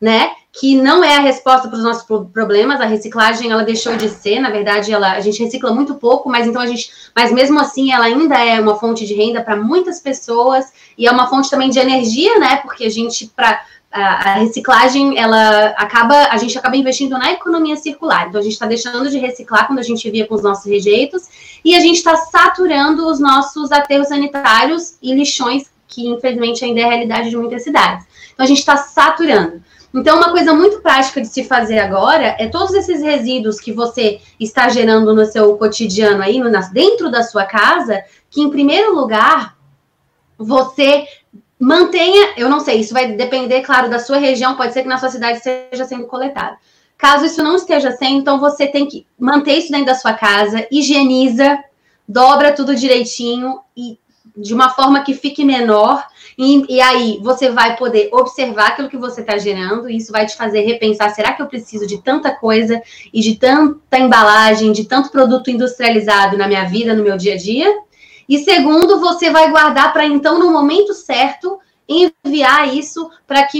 né? 0.05 0.33
Que 0.53 0.79
não 0.79 1.03
é 1.03 1.17
a 1.17 1.19
resposta 1.19 1.67
para 1.67 1.77
os 1.77 1.83
nossos 1.83 2.03
problemas. 2.31 2.79
A 2.79 2.85
reciclagem 2.85 3.51
ela 3.51 3.63
deixou 3.63 3.97
de 3.97 4.07
ser, 4.07 4.39
na 4.39 4.51
verdade, 4.51 4.93
ela, 4.93 5.13
a 5.13 5.19
gente 5.19 5.43
recicla 5.43 5.73
muito 5.73 5.95
pouco, 5.95 6.29
mas 6.29 6.45
então 6.45 6.61
a 6.61 6.67
gente, 6.67 6.91
mas 7.15 7.31
mesmo 7.31 7.59
assim 7.59 7.91
ela 7.91 8.05
ainda 8.05 8.37
é 8.37 8.61
uma 8.61 8.75
fonte 8.75 9.03
de 9.03 9.15
renda 9.15 9.41
para 9.41 9.55
muitas 9.55 9.99
pessoas 9.99 10.71
e 10.95 11.07
é 11.07 11.11
uma 11.11 11.27
fonte 11.27 11.49
também 11.49 11.71
de 11.71 11.79
energia, 11.79 12.37
né? 12.37 12.57
Porque 12.57 12.85
a 12.85 12.89
gente 12.89 13.25
para 13.35 13.59
a 13.91 14.33
reciclagem, 14.33 15.17
ela 15.17 15.69
acaba, 15.69 16.27
a 16.27 16.37
gente 16.37 16.57
acaba 16.57 16.75
investindo 16.75 17.17
na 17.17 17.31
economia 17.31 17.77
circular. 17.77 18.27
Então, 18.27 18.41
a 18.41 18.43
gente 18.43 18.51
está 18.51 18.65
deixando 18.65 19.09
de 19.09 19.17
reciclar 19.17 19.67
quando 19.67 19.79
a 19.79 19.83
gente 19.83 20.11
via 20.11 20.27
com 20.27 20.35
os 20.35 20.43
nossos 20.43 20.65
rejeitos, 20.65 21.29
e 21.63 21.73
a 21.73 21.79
gente 21.79 21.95
está 21.95 22.17
saturando 22.17 23.07
os 23.07 23.21
nossos 23.21 23.71
aterros 23.71 24.09
sanitários 24.09 24.97
e 25.01 25.13
lixões, 25.13 25.71
que 25.87 26.09
infelizmente 26.09 26.65
ainda 26.65 26.81
é 26.81 26.83
a 26.83 26.89
realidade 26.89 27.29
de 27.29 27.37
muitas 27.37 27.63
cidades. 27.63 28.05
Então, 28.33 28.43
a 28.43 28.47
gente 28.47 28.59
está 28.59 28.75
saturando. 28.75 29.63
Então, 29.95 30.17
uma 30.17 30.29
coisa 30.31 30.53
muito 30.53 30.81
prática 30.81 31.21
de 31.21 31.27
se 31.27 31.45
fazer 31.45 31.79
agora 31.79 32.35
é 32.37 32.49
todos 32.49 32.73
esses 32.73 33.01
resíduos 33.01 33.61
que 33.61 33.71
você 33.71 34.19
está 34.37 34.67
gerando 34.67 35.13
no 35.13 35.25
seu 35.25 35.55
cotidiano 35.57 36.21
aí, 36.21 36.37
no, 36.37 36.51
dentro 36.73 37.09
da 37.09 37.23
sua 37.23 37.45
casa, 37.45 38.03
que 38.29 38.41
em 38.41 38.49
primeiro 38.49 38.93
lugar 38.93 39.55
você 40.37 41.07
mantenha, 41.57 42.33
eu 42.35 42.49
não 42.49 42.59
sei, 42.59 42.81
isso 42.81 42.93
vai 42.93 43.13
depender, 43.13 43.61
claro, 43.61 43.89
da 43.89 43.97
sua 43.97 44.17
região, 44.17 44.57
pode 44.57 44.73
ser 44.73 44.81
que 44.81 44.89
na 44.89 44.97
sua 44.97 45.09
cidade 45.09 45.37
esteja 45.37 45.85
sendo 45.85 46.07
coletado. 46.07 46.57
Caso 46.97 47.25
isso 47.25 47.41
não 47.41 47.55
esteja 47.55 47.91
sendo, 47.91 48.17
então 48.17 48.37
você 48.37 48.67
tem 48.67 48.85
que 48.85 49.07
manter 49.17 49.57
isso 49.57 49.71
dentro 49.71 49.85
da 49.85 49.95
sua 49.95 50.13
casa, 50.13 50.67
higieniza, 50.69 51.57
dobra 52.05 52.51
tudo 52.51 52.75
direitinho 52.75 53.61
e 53.77 53.97
de 54.35 54.53
uma 54.53 54.69
forma 54.69 55.03
que 55.03 55.13
fique 55.13 55.45
menor. 55.45 56.05
E, 56.37 56.75
e 56.75 56.81
aí 56.81 57.19
você 57.21 57.49
vai 57.49 57.77
poder 57.77 58.09
observar 58.11 58.67
aquilo 58.67 58.89
que 58.89 58.97
você 58.97 59.21
está 59.21 59.37
gerando, 59.37 59.89
e 59.89 59.97
isso 59.97 60.11
vai 60.11 60.25
te 60.25 60.35
fazer 60.35 60.61
repensar: 60.61 61.09
será 61.09 61.33
que 61.33 61.41
eu 61.41 61.47
preciso 61.47 61.87
de 61.87 62.01
tanta 62.01 62.31
coisa 62.31 62.81
e 63.13 63.21
de 63.21 63.35
tanta 63.35 63.97
embalagem, 63.97 64.71
de 64.71 64.85
tanto 64.85 65.11
produto 65.11 65.49
industrializado 65.49 66.37
na 66.37 66.47
minha 66.47 66.65
vida, 66.65 66.93
no 66.93 67.03
meu 67.03 67.17
dia 67.17 67.35
a 67.35 67.37
dia? 67.37 67.73
E 68.27 68.39
segundo, 68.39 68.99
você 68.99 69.29
vai 69.29 69.49
guardar 69.49 69.93
para 69.93 70.05
então, 70.05 70.39
no 70.39 70.51
momento 70.51 70.93
certo, 70.93 71.59
enviar 71.87 72.75
isso 72.75 73.09
para 73.27 73.43
que, 73.43 73.59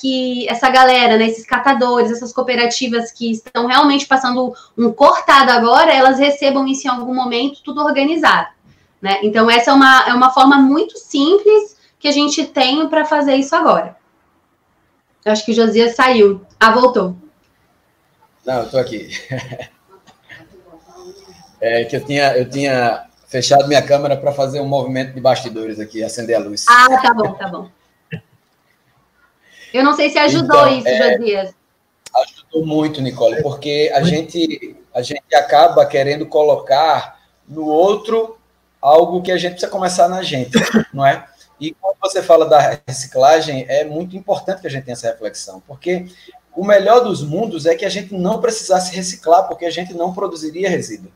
que 0.00 0.48
essa 0.48 0.70
galera, 0.70 1.16
né, 1.16 1.26
esses 1.26 1.44
catadores, 1.44 2.12
essas 2.12 2.32
cooperativas 2.32 3.10
que 3.10 3.32
estão 3.32 3.66
realmente 3.66 4.06
passando 4.06 4.54
um 4.78 4.92
cortado 4.92 5.50
agora, 5.50 5.92
elas 5.92 6.18
recebam 6.18 6.66
isso 6.68 6.86
em 6.86 6.90
algum 6.90 7.12
momento, 7.12 7.62
tudo 7.64 7.82
organizado. 7.82 8.48
Né? 9.02 9.18
Então, 9.22 9.50
essa 9.50 9.72
é 9.72 9.74
uma, 9.74 10.04
é 10.08 10.14
uma 10.14 10.30
forma 10.30 10.56
muito 10.56 10.96
simples 10.96 11.73
que 12.04 12.08
a 12.08 12.12
gente 12.12 12.44
tem 12.44 12.86
para 12.86 13.06
fazer 13.06 13.34
isso 13.36 13.56
agora. 13.56 13.96
Eu 15.24 15.32
acho 15.32 15.42
que 15.42 15.52
o 15.52 15.54
Josias 15.54 15.96
saiu. 15.96 16.44
Ah, 16.60 16.70
voltou. 16.70 17.16
Não, 18.44 18.58
eu 18.58 18.64
estou 18.64 18.78
aqui. 18.78 19.08
É 21.60 21.82
que 21.86 21.96
eu 21.96 22.04
tinha, 22.04 22.36
eu 22.36 22.50
tinha 22.50 23.06
fechado 23.26 23.66
minha 23.66 23.80
câmera 23.80 24.18
para 24.18 24.32
fazer 24.32 24.60
um 24.60 24.68
movimento 24.68 25.14
de 25.14 25.20
bastidores 25.20 25.80
aqui, 25.80 26.04
acender 26.04 26.36
a 26.36 26.38
luz. 26.38 26.66
Ah, 26.68 27.00
tá 27.00 27.14
bom, 27.14 27.32
tá 27.32 27.48
bom. 27.48 27.70
Eu 29.72 29.82
não 29.82 29.94
sei 29.94 30.10
se 30.10 30.18
ajudou 30.18 30.68
então, 30.68 30.78
isso, 30.78 30.88
é, 30.88 31.12
Josias. 31.16 31.54
Ajudou 32.14 32.66
muito, 32.66 33.00
Nicole, 33.00 33.42
porque 33.42 33.90
a 33.94 34.02
gente, 34.02 34.76
a 34.94 35.00
gente 35.00 35.34
acaba 35.34 35.86
querendo 35.86 36.26
colocar 36.26 37.18
no 37.48 37.64
outro 37.64 38.36
algo 38.78 39.22
que 39.22 39.32
a 39.32 39.38
gente 39.38 39.52
precisa 39.52 39.72
começar 39.72 40.06
na 40.06 40.22
gente, 40.22 40.52
não 40.92 41.06
é? 41.06 41.26
E 41.60 41.72
quando 41.72 41.96
você 42.00 42.22
fala 42.22 42.46
da 42.46 42.80
reciclagem, 42.86 43.64
é 43.68 43.84
muito 43.84 44.16
importante 44.16 44.60
que 44.60 44.66
a 44.66 44.70
gente 44.70 44.84
tenha 44.84 44.94
essa 44.94 45.08
reflexão, 45.08 45.62
porque 45.66 46.06
o 46.54 46.64
melhor 46.64 47.00
dos 47.00 47.22
mundos 47.22 47.66
é 47.66 47.74
que 47.74 47.84
a 47.84 47.88
gente 47.88 48.14
não 48.14 48.40
precisasse 48.40 48.94
reciclar, 48.94 49.48
porque 49.48 49.64
a 49.64 49.70
gente 49.70 49.94
não 49.94 50.12
produziria 50.12 50.68
resíduo 50.68 51.10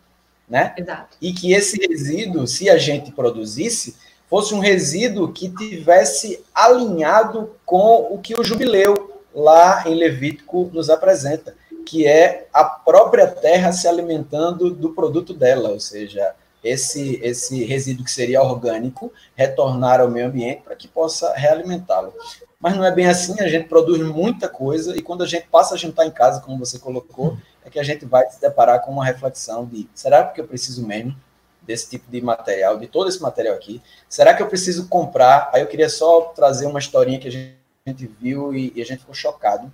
né? 0.49 0.75
Exato. 0.77 1.17
E 1.21 1.33
que 1.33 1.53
esse 1.53 1.79
resíduo, 1.87 2.47
se 2.47 2.71
a 2.71 2.79
gente 2.79 3.13
produzisse, 3.13 3.97
fosse 4.29 4.55
um 4.55 4.59
resíduo 4.59 5.33
que 5.33 5.51
tivesse 5.51 6.43
alinhado 6.55 7.55
com 7.67 8.09
o 8.11 8.19
que 8.19 8.39
o 8.39 8.45
jubileu 8.45 9.21
lá 9.35 9.85
em 9.87 9.95
Levítico 9.95 10.71
nos 10.73 10.89
apresenta, 10.89 11.55
que 11.85 12.07
é 12.07 12.47
a 12.53 12.65
própria 12.65 13.27
terra 13.27 13.73
se 13.73 13.87
alimentando 13.87 14.71
do 14.71 14.91
produto 14.91 15.33
dela, 15.33 15.71
ou 15.71 15.81
seja, 15.81 16.35
esse, 16.63 17.21
esse 17.23 17.65
resíduo 17.65 18.05
que 18.05 18.11
seria 18.11 18.43
orgânico 18.43 19.13
retornar 19.37 20.01
ao 20.01 20.11
meio 20.11 20.27
ambiente 20.27 20.63
para 20.63 20.77
que 20.77 20.89
possa 20.89 21.33
realimentá-lo. 21.35 22.13
Mas 22.61 22.77
não 22.77 22.85
é 22.85 22.93
bem 22.93 23.07
assim, 23.07 23.41
a 23.41 23.49
gente 23.49 23.69
produz 23.69 24.01
muita 24.01 24.49
coisa 24.49 24.97
e 24.97 25.03
quando 25.03 25.23
a 25.23 25.27
gente 25.27 25.47
passa 25.49 25.75
a 25.75 25.79
jantar 25.79 26.07
em 26.07 26.11
casa, 26.11 26.41
como 26.41 26.59
você 26.59 26.79
colocou, 26.79 27.39
é 27.65 27.71
que 27.71 27.79
a 27.79 27.85
gente 27.85 28.05
vai 28.05 28.29
se 28.31 28.41
deparar 28.41 28.81
com 28.81 28.91
uma 28.91 29.05
reflexão 29.05 29.65
de 29.65 29.89
será 29.95 30.25
que 30.25 30.41
eu 30.41 30.47
preciso 30.47 30.85
mesmo 30.85 31.15
desse 31.63 31.89
tipo 31.89 32.11
de 32.11 32.21
material, 32.21 32.79
de 32.79 32.87
todo 32.87 33.09
esse 33.09 33.23
material 33.23 33.55
aqui? 33.55 33.81
Será 34.09 34.35
que 34.35 34.43
eu 34.43 34.49
preciso 34.49 34.89
comprar? 34.89 35.51
Aí 35.53 35.61
eu 35.61 35.67
queria 35.67 35.89
só 35.89 36.33
trazer 36.35 36.67
uma 36.67 36.79
historinha 36.79 37.21
que 37.21 37.29
a 37.29 37.31
gente 37.31 38.07
viu 38.21 38.55
e, 38.55 38.73
e 38.75 38.83
a 38.83 38.85
gente 38.85 39.01
ficou 39.01 39.15
chocado. 39.15 39.71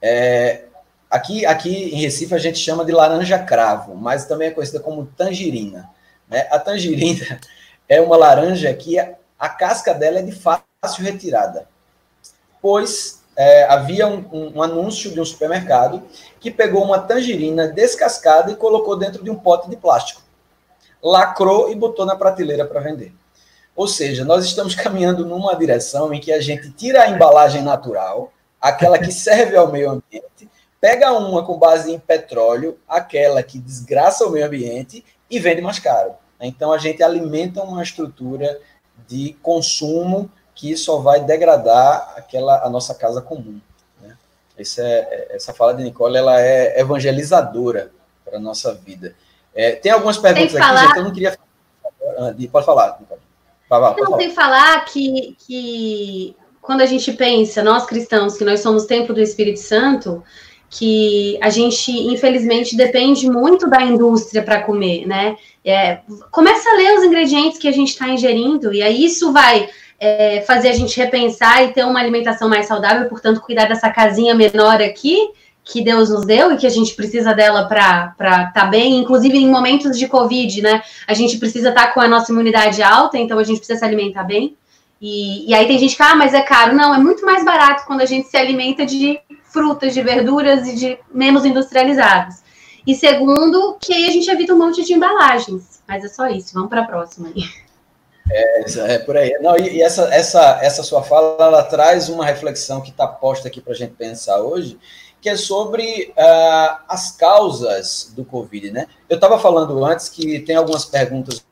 É, 0.00 0.64
aqui, 1.10 1.46
aqui 1.46 1.94
em 1.94 2.00
Recife 2.00 2.34
a 2.34 2.38
gente 2.38 2.58
chama 2.58 2.84
de 2.84 2.92
laranja 2.92 3.38
cravo, 3.38 3.94
mas 3.94 4.26
também 4.26 4.48
é 4.48 4.50
conhecida 4.50 4.80
como 4.80 5.06
tangerina. 5.06 5.88
Né? 6.28 6.46
A 6.50 6.58
tangerina 6.58 7.40
é 7.88 8.00
uma 8.00 8.16
laranja 8.16 8.72
que 8.74 8.98
a, 8.98 9.14
a 9.38 9.48
casca 9.48 9.94
dela 9.94 10.18
é 10.18 10.22
de 10.22 10.32
fácil 10.32 10.64
retirada, 11.04 11.68
pois 12.60 13.22
é, 13.36 13.64
havia 13.64 14.06
um, 14.06 14.24
um, 14.32 14.52
um, 14.56 14.62
anúncio 14.62 15.12
de 15.12 15.20
um 15.20 15.24
supermercado 15.24 16.02
que 16.40 16.50
pegou 16.50 16.82
uma 16.82 16.98
tangerina 16.98 17.68
descascada 17.68 18.50
e 18.50 18.56
colocou 18.56 18.96
dentro 18.96 19.22
de 19.22 19.30
um 19.30 19.36
pote 19.36 19.68
de 19.68 19.76
plástico. 19.76 20.22
Lacrou 21.02 21.70
e 21.70 21.74
botou 21.74 22.06
na 22.06 22.16
prateleira 22.16 22.64
para 22.64 22.80
vender. 22.80 23.12
Ou 23.76 23.86
seja, 23.86 24.24
nós 24.24 24.46
estamos 24.46 24.74
caminhando 24.76 25.26
numa 25.26 25.54
direção 25.54 26.12
em 26.14 26.20
que 26.20 26.32
a 26.32 26.40
gente 26.40 26.70
tira 26.70 27.02
a 27.02 27.10
embalagem 27.10 27.62
natural, 27.62 28.32
aquela 28.58 28.98
que 28.98 29.12
serve 29.12 29.54
ao 29.54 29.70
meio 29.70 29.90
ambiente, 29.90 30.48
pega 30.86 31.12
uma 31.12 31.44
com 31.44 31.58
base 31.58 31.92
em 31.92 31.98
petróleo, 31.98 32.78
aquela 32.86 33.42
que 33.42 33.58
desgraça 33.58 34.24
o 34.24 34.30
meio 34.30 34.46
ambiente 34.46 35.04
e 35.28 35.40
vende 35.40 35.60
mais 35.60 35.80
caro. 35.80 36.12
Então 36.40 36.72
a 36.72 36.78
gente 36.78 37.02
alimenta 37.02 37.60
uma 37.60 37.82
estrutura 37.82 38.60
de 39.08 39.36
consumo 39.42 40.30
que 40.54 40.76
só 40.76 40.98
vai 40.98 41.24
degradar 41.24 42.14
aquela 42.16 42.64
a 42.64 42.70
nossa 42.70 42.94
casa 42.94 43.20
comum. 43.20 43.60
Né? 44.00 44.16
É, 44.56 44.62
é 44.78 45.34
essa 45.34 45.52
fala 45.52 45.74
de 45.74 45.82
Nicole 45.82 46.16
ela 46.16 46.40
é 46.40 46.80
evangelizadora 46.80 47.90
para 48.24 48.36
a 48.36 48.40
nossa 48.40 48.72
vida. 48.72 49.12
É, 49.56 49.72
tem 49.72 49.90
algumas 49.90 50.18
perguntas 50.18 50.54
aqui, 50.54 50.64
falar... 50.64 50.86
gente, 50.86 50.98
eu 50.98 51.04
não 51.04 51.12
queria. 51.12 51.36
Pode 52.52 52.64
falar, 52.64 52.96
Nicole. 53.00 53.20
Pode, 53.68 54.02
não, 54.02 54.16
tem 54.18 54.28
que 54.28 54.36
falar 54.36 54.84
que, 54.84 55.36
que 55.40 56.36
quando 56.62 56.82
a 56.82 56.86
gente 56.86 57.12
pensa, 57.12 57.64
nós 57.64 57.86
cristãos, 57.86 58.36
que 58.36 58.44
nós 58.44 58.60
somos 58.60 58.86
templo 58.86 59.12
do 59.12 59.20
Espírito 59.20 59.58
Santo, 59.58 60.22
que 60.68 61.38
a 61.40 61.48
gente, 61.48 61.90
infelizmente, 61.90 62.76
depende 62.76 63.28
muito 63.30 63.68
da 63.68 63.82
indústria 63.82 64.42
para 64.42 64.62
comer, 64.62 65.06
né? 65.06 65.36
É, 65.64 66.00
começa 66.30 66.68
a 66.68 66.76
ler 66.76 66.98
os 66.98 67.04
ingredientes 67.04 67.58
que 67.58 67.68
a 67.68 67.72
gente 67.72 67.90
está 67.90 68.08
ingerindo, 68.08 68.72
e 68.72 68.82
aí 68.82 69.04
isso 69.04 69.32
vai 69.32 69.68
é, 69.98 70.42
fazer 70.42 70.68
a 70.68 70.72
gente 70.72 70.96
repensar 70.98 71.64
e 71.64 71.72
ter 71.72 71.84
uma 71.84 72.00
alimentação 72.00 72.48
mais 72.48 72.66
saudável, 72.66 73.08
portanto, 73.08 73.40
cuidar 73.40 73.66
dessa 73.66 73.90
casinha 73.90 74.34
menor 74.34 74.82
aqui 74.82 75.16
que 75.66 75.82
Deus 75.82 76.10
nos 76.10 76.24
deu 76.24 76.52
e 76.52 76.56
que 76.56 76.66
a 76.66 76.70
gente 76.70 76.94
precisa 76.94 77.34
dela 77.34 77.64
para 77.64 78.14
estar 78.18 78.52
tá 78.52 78.66
bem, 78.66 78.98
inclusive 78.98 79.36
em 79.36 79.50
momentos 79.50 79.98
de 79.98 80.06
Covid, 80.06 80.62
né? 80.62 80.80
A 81.08 81.12
gente 81.12 81.38
precisa 81.38 81.70
estar 81.70 81.88
tá 81.88 81.92
com 81.92 82.00
a 82.00 82.06
nossa 82.06 82.30
imunidade 82.30 82.80
alta, 82.82 83.18
então 83.18 83.36
a 83.36 83.42
gente 83.42 83.58
precisa 83.58 83.80
se 83.80 83.84
alimentar 83.84 84.22
bem. 84.22 84.56
E, 85.02 85.50
e 85.50 85.54
aí 85.54 85.66
tem 85.66 85.76
gente 85.76 85.96
que, 85.96 86.02
ah, 86.02 86.14
mas 86.14 86.32
é 86.34 86.40
caro. 86.40 86.74
Não, 86.74 86.94
é 86.94 86.98
muito 86.98 87.26
mais 87.26 87.44
barato 87.44 87.84
quando 87.84 88.00
a 88.00 88.06
gente 88.06 88.28
se 88.28 88.36
alimenta 88.36 88.86
de 88.86 89.18
frutas, 89.56 89.94
de 89.94 90.02
verduras 90.02 90.68
e 90.68 90.76
de 90.76 90.98
menos 91.10 91.46
industrializados. 91.46 92.36
E 92.86 92.94
segundo, 92.94 93.78
que 93.80 93.94
aí 93.94 94.06
a 94.06 94.10
gente 94.10 94.30
evita 94.30 94.52
um 94.52 94.58
monte 94.58 94.84
de 94.84 94.92
embalagens. 94.92 95.80
Mas 95.88 96.04
é 96.04 96.08
só 96.08 96.26
isso, 96.26 96.52
vamos 96.52 96.68
para 96.68 96.82
a 96.82 96.86
próxima 96.86 97.28
aí. 97.28 97.42
É, 98.30 98.94
é 98.94 98.98
por 98.98 99.16
aí. 99.16 99.32
Não, 99.40 99.56
e, 99.56 99.76
e, 99.76 99.82
essa, 99.82 100.12
essa, 100.12 100.58
essa 100.62 100.82
sua 100.82 101.02
fala, 101.02 101.36
ela 101.38 101.62
traz 101.62 102.10
uma 102.10 102.26
reflexão 102.26 102.82
que 102.82 102.90
está 102.90 103.06
posta 103.06 103.48
aqui 103.48 103.60
para 103.60 103.72
a 103.72 103.76
gente 103.76 103.94
pensar 103.94 104.40
hoje, 104.40 104.78
que 105.20 105.28
é 105.30 105.36
sobre 105.36 106.12
uh, 106.16 106.76
as 106.88 107.12
causas 107.12 108.12
do 108.14 108.24
Covid, 108.24 108.70
né? 108.70 108.86
Eu 109.08 109.14
estava 109.14 109.38
falando 109.38 109.82
antes 109.84 110.08
que 110.08 110.40
tem 110.40 110.56
algumas 110.56 110.84
perguntas 110.84 111.44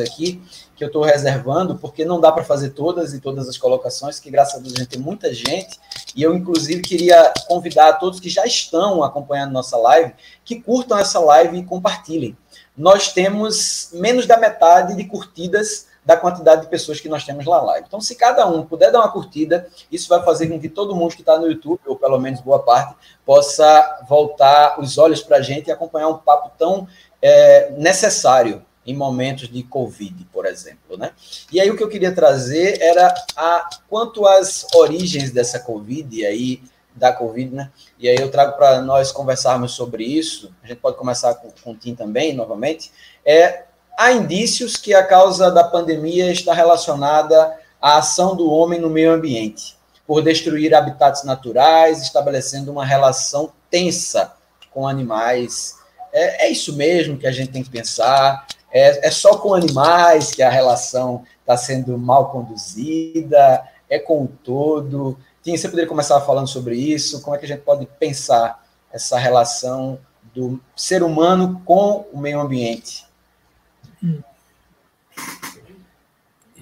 aqui 0.00 0.42
que 0.74 0.84
eu 0.84 0.88
estou 0.88 1.02
reservando, 1.02 1.76
porque 1.76 2.04
não 2.04 2.20
dá 2.20 2.32
para 2.32 2.44
fazer 2.44 2.70
todas 2.70 3.12
e 3.14 3.20
todas 3.20 3.48
as 3.48 3.56
colocações, 3.56 4.18
que 4.18 4.30
graças 4.30 4.56
a 4.56 4.58
Deus 4.58 4.74
a 4.74 4.78
gente 4.78 4.88
tem 4.88 5.00
muita 5.00 5.32
gente, 5.32 5.78
e 6.16 6.22
eu, 6.22 6.34
inclusive, 6.34 6.82
queria 6.82 7.32
convidar 7.46 7.88
a 7.88 7.92
todos 7.92 8.20
que 8.20 8.28
já 8.28 8.44
estão 8.44 9.02
acompanhando 9.02 9.52
nossa 9.52 9.76
live, 9.76 10.12
que 10.44 10.60
curtam 10.60 10.98
essa 10.98 11.18
live 11.20 11.58
e 11.58 11.64
compartilhem. 11.64 12.36
Nós 12.76 13.12
temos 13.12 13.90
menos 13.92 14.26
da 14.26 14.36
metade 14.36 14.96
de 14.96 15.04
curtidas 15.04 15.86
da 16.04 16.16
quantidade 16.16 16.62
de 16.62 16.66
pessoas 16.66 17.00
que 17.00 17.08
nós 17.08 17.24
temos 17.24 17.46
lá 17.46 17.60
live. 17.62 17.86
Então, 17.86 18.00
se 18.00 18.16
cada 18.16 18.46
um 18.46 18.66
puder 18.66 18.90
dar 18.90 18.98
uma 19.00 19.12
curtida, 19.12 19.68
isso 19.90 20.08
vai 20.08 20.22
fazer 20.24 20.48
com 20.48 20.58
que 20.58 20.68
todo 20.68 20.96
mundo 20.96 21.14
que 21.14 21.22
está 21.22 21.38
no 21.38 21.46
YouTube, 21.46 21.80
ou 21.86 21.96
pelo 21.96 22.18
menos 22.18 22.40
boa 22.40 22.58
parte, 22.58 22.96
possa 23.24 24.04
voltar 24.08 24.80
os 24.80 24.98
olhos 24.98 25.22
para 25.22 25.36
a 25.36 25.42
gente 25.42 25.68
e 25.68 25.70
acompanhar 25.70 26.08
um 26.08 26.18
papo 26.18 26.50
tão 26.58 26.88
é, 27.20 27.70
necessário 27.78 28.64
em 28.86 28.94
momentos 28.94 29.48
de 29.48 29.62
Covid, 29.62 30.26
por 30.32 30.44
exemplo, 30.44 30.96
né? 30.96 31.12
E 31.52 31.60
aí 31.60 31.70
o 31.70 31.76
que 31.76 31.82
eu 31.82 31.88
queria 31.88 32.14
trazer 32.14 32.80
era 32.80 33.14
a 33.36 33.68
quanto 33.88 34.26
às 34.26 34.66
origens 34.74 35.30
dessa 35.30 35.60
Covid, 35.60 36.16
e 36.16 36.26
aí 36.26 36.62
da 36.94 37.12
Covid, 37.12 37.54
né? 37.54 37.70
E 37.98 38.08
aí 38.08 38.16
eu 38.16 38.30
trago 38.30 38.56
para 38.56 38.80
nós 38.82 39.12
conversarmos 39.12 39.72
sobre 39.72 40.04
isso. 40.04 40.52
A 40.62 40.66
gente 40.66 40.78
pode 40.78 40.96
começar 40.96 41.34
com, 41.34 41.50
com 41.62 41.72
o 41.72 41.76
Tim 41.76 41.94
também, 41.94 42.34
novamente. 42.34 42.92
É, 43.24 43.64
há 43.98 44.12
indícios 44.12 44.76
que 44.76 44.94
a 44.94 45.04
causa 45.04 45.50
da 45.50 45.64
pandemia 45.64 46.30
está 46.30 46.52
relacionada 46.52 47.56
à 47.80 47.98
ação 47.98 48.36
do 48.36 48.50
homem 48.50 48.80
no 48.80 48.90
meio 48.90 49.12
ambiente, 49.12 49.76
por 50.06 50.22
destruir 50.22 50.74
habitats 50.74 51.24
naturais, 51.24 52.02
estabelecendo 52.02 52.70
uma 52.70 52.84
relação 52.84 53.52
tensa 53.70 54.32
com 54.70 54.86
animais. 54.86 55.76
É, 56.12 56.46
é 56.46 56.50
isso 56.50 56.74
mesmo 56.74 57.16
que 57.16 57.26
a 57.26 57.32
gente 57.32 57.52
tem 57.52 57.62
que 57.62 57.70
pensar. 57.70 58.46
É, 58.72 59.08
é 59.08 59.10
só 59.10 59.36
com 59.36 59.54
animais 59.54 60.30
que 60.30 60.42
a 60.42 60.48
relação 60.48 61.24
está 61.40 61.56
sendo 61.56 61.98
mal 61.98 62.30
conduzida, 62.30 63.62
é 63.88 63.98
com 63.98 64.24
o 64.24 64.28
todo. 64.28 65.18
Tim, 65.42 65.56
você 65.56 65.68
poderia 65.68 65.88
começar 65.88 66.20
falando 66.22 66.48
sobre 66.48 66.76
isso? 66.76 67.20
Como 67.20 67.36
é 67.36 67.38
que 67.38 67.44
a 67.44 67.48
gente 67.48 67.60
pode 67.60 67.86
pensar 67.98 68.64
essa 68.90 69.18
relação 69.18 69.98
do 70.34 70.60
ser 70.74 71.02
humano 71.02 71.60
com 71.64 72.06
o 72.12 72.18
meio 72.18 72.40
ambiente? 72.40 73.04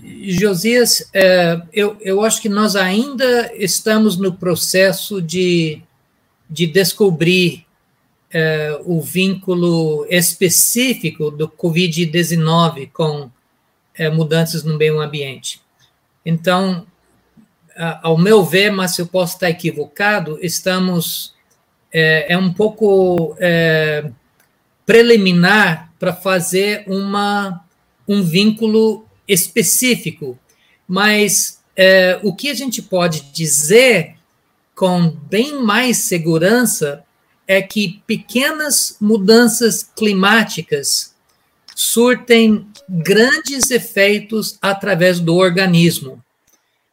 Josias, 0.02 1.08
é, 1.12 1.60
eu, 1.72 1.96
eu 2.00 2.22
acho 2.22 2.40
que 2.40 2.48
nós 2.48 2.74
ainda 2.74 3.54
estamos 3.54 4.16
no 4.16 4.32
processo 4.32 5.20
de, 5.20 5.82
de 6.48 6.66
descobrir 6.66 7.66
o 8.84 9.00
vínculo 9.00 10.06
específico 10.08 11.30
do 11.30 11.48
Covid-19 11.48 12.90
com 12.92 13.30
é, 13.94 14.08
mudanças 14.08 14.62
no 14.62 14.76
meio 14.76 15.00
ambiente. 15.00 15.60
Então, 16.24 16.86
ao 18.02 18.16
meu 18.16 18.44
ver, 18.44 18.70
mas 18.70 18.98
eu 18.98 19.06
posso 19.06 19.34
estar 19.34 19.50
equivocado, 19.50 20.38
estamos 20.42 21.34
é, 21.92 22.34
é 22.34 22.38
um 22.38 22.52
pouco 22.52 23.34
é, 23.38 24.10
preliminar 24.86 25.92
para 25.98 26.12
fazer 26.12 26.84
uma, 26.86 27.64
um 28.06 28.22
vínculo 28.22 29.06
específico. 29.26 30.38
Mas 30.86 31.58
o 32.22 32.34
que 32.34 32.50
a 32.50 32.54
gente 32.54 32.82
pode 32.82 33.32
dizer 33.32 34.16
com 34.74 35.08
bem 35.08 35.62
mais 35.62 35.98
segurança 35.98 37.02
é 37.50 37.60
que 37.60 38.00
pequenas 38.06 38.96
mudanças 39.00 39.82
climáticas 39.82 41.16
surtem 41.74 42.64
grandes 42.88 43.72
efeitos 43.72 44.56
através 44.62 45.18
do 45.18 45.34
organismo. 45.34 46.24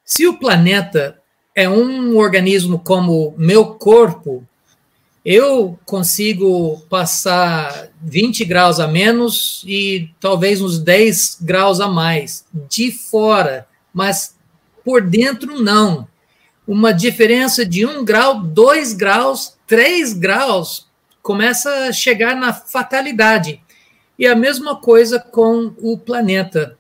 Se 0.04 0.26
o 0.26 0.40
planeta 0.40 1.22
é 1.54 1.70
um 1.70 2.18
organismo 2.18 2.80
como 2.80 3.36
meu 3.38 3.76
corpo, 3.76 4.44
eu 5.24 5.78
consigo 5.86 6.82
passar 6.90 7.90
20 8.02 8.44
graus 8.44 8.80
a 8.80 8.88
menos 8.88 9.64
e 9.64 10.10
talvez 10.20 10.60
uns 10.60 10.80
10 10.80 11.38
graus 11.40 11.80
a 11.80 11.88
mais 11.88 12.46
de 12.68 12.92
fora, 12.92 13.68
mas 13.94 14.36
por 14.84 15.04
dentro 15.04 15.62
não. 15.62 16.08
Uma 16.68 16.92
diferença 16.92 17.64
de 17.64 17.86
um 17.86 18.04
grau, 18.04 18.42
dois 18.42 18.92
graus, 18.92 19.57
três 19.68 20.14
graus 20.14 20.88
começa 21.22 21.70
a 21.70 21.92
chegar 21.92 22.36
na 22.36 22.54
fatalidade. 22.54 23.62
E 24.18 24.26
a 24.26 24.36
mesma 24.36 24.78
coisa 24.78 25.20
com 25.20 25.74
o 25.78 25.98
planeta. 25.98 26.78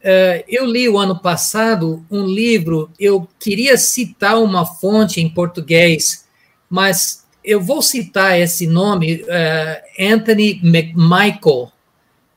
Uh, 0.00 0.42
eu 0.48 0.64
li 0.64 0.88
o 0.88 0.96
ano 0.96 1.18
passado 1.18 2.06
um 2.10 2.24
livro, 2.24 2.90
eu 2.98 3.28
queria 3.38 3.76
citar 3.76 4.40
uma 4.40 4.64
fonte 4.64 5.20
em 5.20 5.28
português, 5.28 6.26
mas 6.70 7.26
eu 7.44 7.60
vou 7.60 7.82
citar 7.82 8.40
esse 8.40 8.66
nome, 8.66 9.16
uh, 9.16 10.02
Anthony 10.02 10.58
McMichael. 10.62 11.70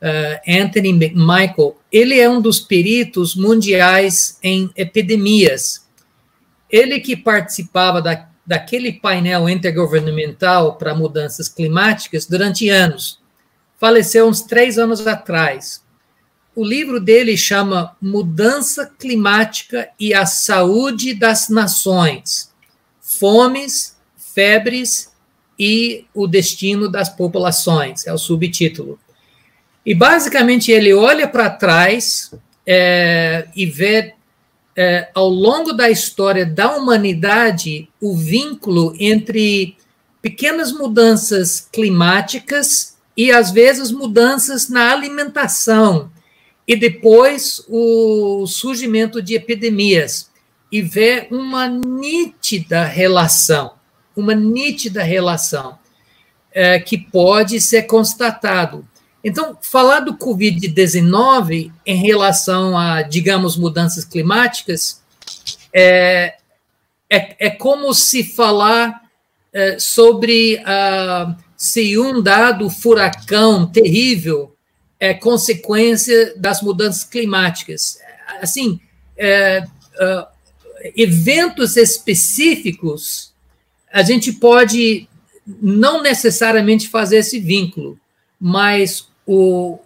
Uh, 0.01 0.35
Anthony 0.61 0.89
McMichael, 0.89 1.77
ele 1.89 2.19
é 2.19 2.29
um 2.29 2.41
dos 2.41 2.59
peritos 2.59 3.33
mundiais 3.35 4.37
em 4.43 4.69
epidemias. 4.75 5.87
Ele 6.69 6.99
que 6.99 7.15
participava 7.15 8.01
da, 8.01 8.27
daquele 8.45 8.93
painel 8.93 9.47
intergovernamental 9.49 10.75
para 10.75 10.95
mudanças 10.95 11.47
climáticas 11.47 12.25
durante 12.25 12.69
anos. 12.69 13.19
Faleceu 13.79 14.27
uns 14.27 14.41
três 14.41 14.77
anos 14.77 15.05
atrás 15.07 15.83
o 16.55 16.63
livro 16.63 16.99
dele 16.99 17.35
chama 17.35 17.95
Mudança 17.99 18.85
Climática 18.99 19.89
e 19.99 20.13
a 20.13 20.25
Saúde 20.25 21.13
das 21.13 21.49
Nações: 21.49 22.51
Fomes, 23.01 23.97
Febres 24.35 25.11
e 25.57 26.05
o 26.13 26.27
Destino 26.27 26.89
das 26.89 27.09
Populações, 27.09 28.05
é 28.05 28.13
o 28.13 28.17
subtítulo. 28.17 28.99
E 29.85 29.95
basicamente 29.95 30.71
ele 30.71 30.93
olha 30.93 31.27
para 31.27 31.49
trás 31.49 32.31
é, 32.65 33.47
e 33.55 33.65
vê 33.65 34.13
é, 34.75 35.09
ao 35.13 35.29
longo 35.29 35.73
da 35.73 35.89
história 35.89 36.45
da 36.45 36.75
humanidade 36.75 37.87
o 38.01 38.15
vínculo 38.15 38.95
entre 38.99 39.77
pequenas 40.21 40.71
mudanças 40.71 41.67
climáticas 41.71 42.97
e 43.15 43.31
às 43.31 43.51
vezes 43.51 43.91
mudanças 43.91 44.69
na 44.69 44.91
alimentação, 44.91 46.09
e 46.67 46.75
depois 46.75 47.63
o 47.67 48.47
surgimento 48.47 49.21
de 49.21 49.35
epidemias 49.35 50.31
e 50.71 50.81
ver 50.81 51.27
uma 51.29 51.67
nítida 51.67 52.83
relação, 52.85 53.73
uma 54.15 54.33
nítida 54.33 55.03
relação 55.03 55.77
é, 56.51 56.79
que 56.79 56.97
pode 56.97 57.59
ser 57.59 57.83
constatado. 57.83 58.87
Então, 59.23 59.57
falar 59.61 60.01
do 60.01 60.17
Covid-19 60.17 61.71
em 61.85 61.95
relação 61.95 62.77
a, 62.77 63.01
digamos, 63.01 63.55
mudanças 63.55 64.03
climáticas 64.03 65.01
é, 65.73 66.35
é, 67.09 67.47
é 67.47 67.49
como 67.49 67.93
se 67.93 68.23
falar 68.23 69.01
é, 69.53 69.79
sobre 69.79 70.59
se 71.55 71.97
um 71.97 72.21
dado 72.21 72.69
furacão 72.69 73.65
terrível 73.65 74.53
é 74.99 75.13
consequência 75.13 76.33
das 76.37 76.61
mudanças 76.61 77.03
climáticas. 77.03 77.99
Assim, 78.41 78.79
é, 79.17 79.65
uh, 79.95 80.25
eventos 80.95 81.77
específicos, 81.77 83.33
a 83.91 84.01
gente 84.01 84.31
pode 84.33 85.07
não 85.45 86.01
necessariamente 86.01 86.87
fazer 86.87 87.17
esse 87.17 87.39
vínculo, 87.39 87.99
mas 88.39 89.07
o, 89.25 89.79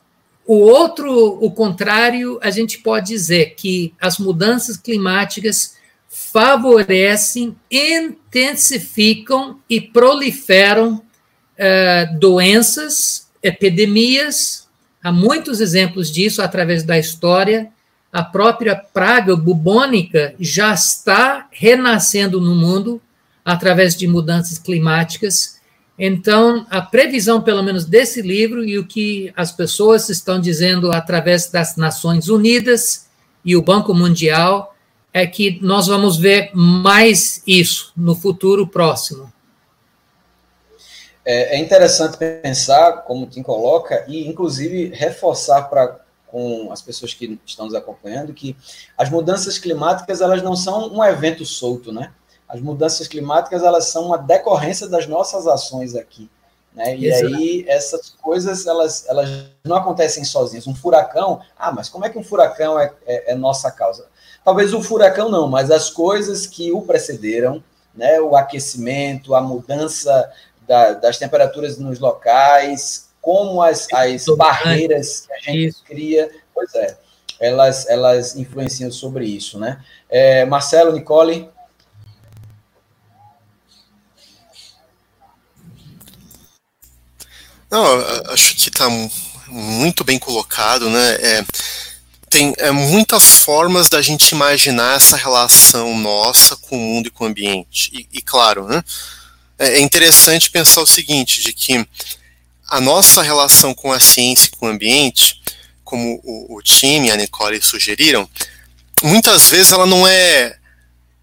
o 0.45 0.55
outro, 0.55 1.37
o 1.43 1.51
contrário, 1.51 2.39
a 2.41 2.49
gente 2.49 2.79
pode 2.79 3.07
dizer 3.07 3.55
que 3.55 3.93
as 3.99 4.17
mudanças 4.17 4.77
climáticas 4.77 5.75
favorecem, 6.09 7.55
intensificam 7.69 9.59
e 9.69 9.79
proliferam 9.79 10.95
uh, 10.95 12.19
doenças, 12.19 13.27
epidemias, 13.43 14.67
Há 15.07 15.11
muitos 15.13 15.61
exemplos 15.61 16.11
disso 16.11 16.41
através 16.41 16.83
da 16.83 16.99
história. 16.99 17.69
A 18.11 18.23
própria 18.23 18.75
praga 18.75 19.37
bubônica 19.37 20.35
já 20.37 20.73
está 20.73 21.47
renascendo 21.49 22.41
no 22.41 22.53
mundo 22.53 23.01
através 23.45 23.95
de 23.95 24.05
mudanças 24.05 24.57
climáticas. 24.57 25.56
Então, 25.97 26.65
a 26.69 26.81
previsão, 26.81 27.41
pelo 27.41 27.63
menos 27.63 27.85
desse 27.85 28.21
livro, 28.21 28.63
e 28.63 28.77
o 28.77 28.85
que 28.85 29.33
as 29.35 29.51
pessoas 29.51 30.09
estão 30.09 30.39
dizendo 30.39 30.91
através 30.91 31.49
das 31.49 31.75
Nações 31.75 32.29
Unidas 32.29 33.07
e 33.43 33.55
o 33.55 33.61
Banco 33.61 33.93
Mundial, 33.93 34.75
é 35.11 35.25
que 35.25 35.57
nós 35.61 35.87
vamos 35.87 36.17
ver 36.17 36.51
mais 36.53 37.41
isso 37.47 37.91
no 37.97 38.13
futuro 38.13 38.67
próximo. 38.67 39.33
É, 41.25 41.57
é 41.57 41.59
interessante 41.59 42.17
pensar, 42.17 43.03
como 43.03 43.25
o 43.25 43.27
Tim 43.27 43.41
coloca, 43.41 44.05
e 44.07 44.27
inclusive 44.27 44.91
reforçar 44.93 45.63
para 45.63 45.99
com 46.27 46.71
as 46.71 46.81
pessoas 46.81 47.13
que 47.13 47.39
estão 47.45 47.65
nos 47.65 47.73
acompanhando 47.73 48.33
que 48.33 48.55
as 48.97 49.09
mudanças 49.09 49.57
climáticas 49.57 50.19
elas 50.19 50.43
não 50.43 50.55
são 50.57 50.93
um 50.93 51.03
evento 51.03 51.45
solto, 51.45 51.91
né? 51.91 52.11
As 52.47 52.61
mudanças 52.61 53.07
climáticas 53.07 53.63
elas 53.63 53.85
são 53.85 54.05
uma 54.05 54.17
decorrência 54.17 54.87
das 54.87 55.05
nossas 55.05 55.47
ações 55.47 55.95
aqui 55.95 56.29
Né? 56.73 56.95
E 56.95 57.07
Exato. 57.07 57.35
aí 57.35 57.65
essas 57.67 58.09
coisas 58.21 58.65
elas, 58.67 59.05
elas 59.07 59.29
não 59.65 59.75
acontecem 59.75 60.23
sozinhas. 60.23 60.67
Um 60.67 60.75
furacão, 60.75 61.41
ah, 61.57 61.71
mas 61.71 61.89
como 61.89 62.05
é 62.05 62.09
que 62.09 62.19
um 62.19 62.23
furacão 62.23 62.79
é, 62.79 62.93
é, 63.05 63.31
é 63.31 63.35
nossa 63.35 63.71
causa? 63.71 64.07
Talvez 64.45 64.73
o 64.73 64.81
furacão 64.81 65.29
não, 65.29 65.47
mas 65.47 65.71
as 65.71 65.89
coisas 65.89 66.45
que 66.45 66.71
o 66.71 66.81
precederam, 66.81 67.61
né? 67.93 68.21
o 68.21 68.35
aquecimento, 68.35 69.35
a 69.35 69.41
mudança 69.41 70.31
da, 70.67 70.93
das 70.93 71.17
temperaturas 71.17 71.77
nos 71.77 71.99
locais, 71.99 73.09
como 73.21 73.61
as, 73.61 73.87
as 73.91 74.25
barreiras 74.37 75.21
que 75.21 75.33
a 75.33 75.39
gente 75.39 75.67
isso. 75.67 75.83
cria, 75.83 76.31
pois 76.53 76.73
é, 76.75 76.97
elas, 77.39 77.89
elas 77.89 78.35
influenciam 78.35 78.91
sobre 78.91 79.25
isso, 79.25 79.59
né? 79.59 79.83
É, 80.09 80.45
Marcelo, 80.45 80.93
Nicole, 80.93 81.49
Não, 87.69 87.85
acho 88.31 88.55
que 88.55 88.69
está 88.69 88.87
muito 89.47 90.03
bem 90.03 90.17
colocado, 90.17 90.89
né? 90.89 91.15
É, 91.15 91.45
tem 92.29 92.53
é, 92.57 92.71
muitas 92.71 93.37
formas 93.37 93.89
da 93.89 94.01
gente 94.01 94.31
imaginar 94.31 94.95
essa 94.95 95.15
relação 95.15 95.97
nossa 95.97 96.55
com 96.55 96.77
o 96.77 96.79
mundo 96.79 97.07
e 97.07 97.11
com 97.11 97.23
o 97.23 97.27
ambiente. 97.27 97.89
E, 97.93 98.07
e 98.17 98.21
claro, 98.21 98.67
né? 98.67 98.83
É, 99.57 99.77
é 99.77 99.79
interessante 99.79 100.49
pensar 100.49 100.81
o 100.81 100.87
seguinte, 100.87 101.41
de 101.41 101.53
que 101.53 101.85
a 102.69 102.81
nossa 102.81 103.21
relação 103.21 103.73
com 103.73 103.91
a 103.91 103.99
ciência 103.99 104.47
e 104.47 104.57
com 104.57 104.65
o 104.65 104.69
ambiente, 104.69 105.41
como 105.83 106.19
o, 106.23 106.57
o 106.57 106.61
time 106.61 107.07
e 107.07 107.11
a 107.11 107.15
Nicole 107.15 107.61
sugeriram, 107.61 108.29
muitas 109.01 109.49
vezes 109.49 109.71
ela 109.71 109.85
não 109.85 110.05
é 110.07 110.57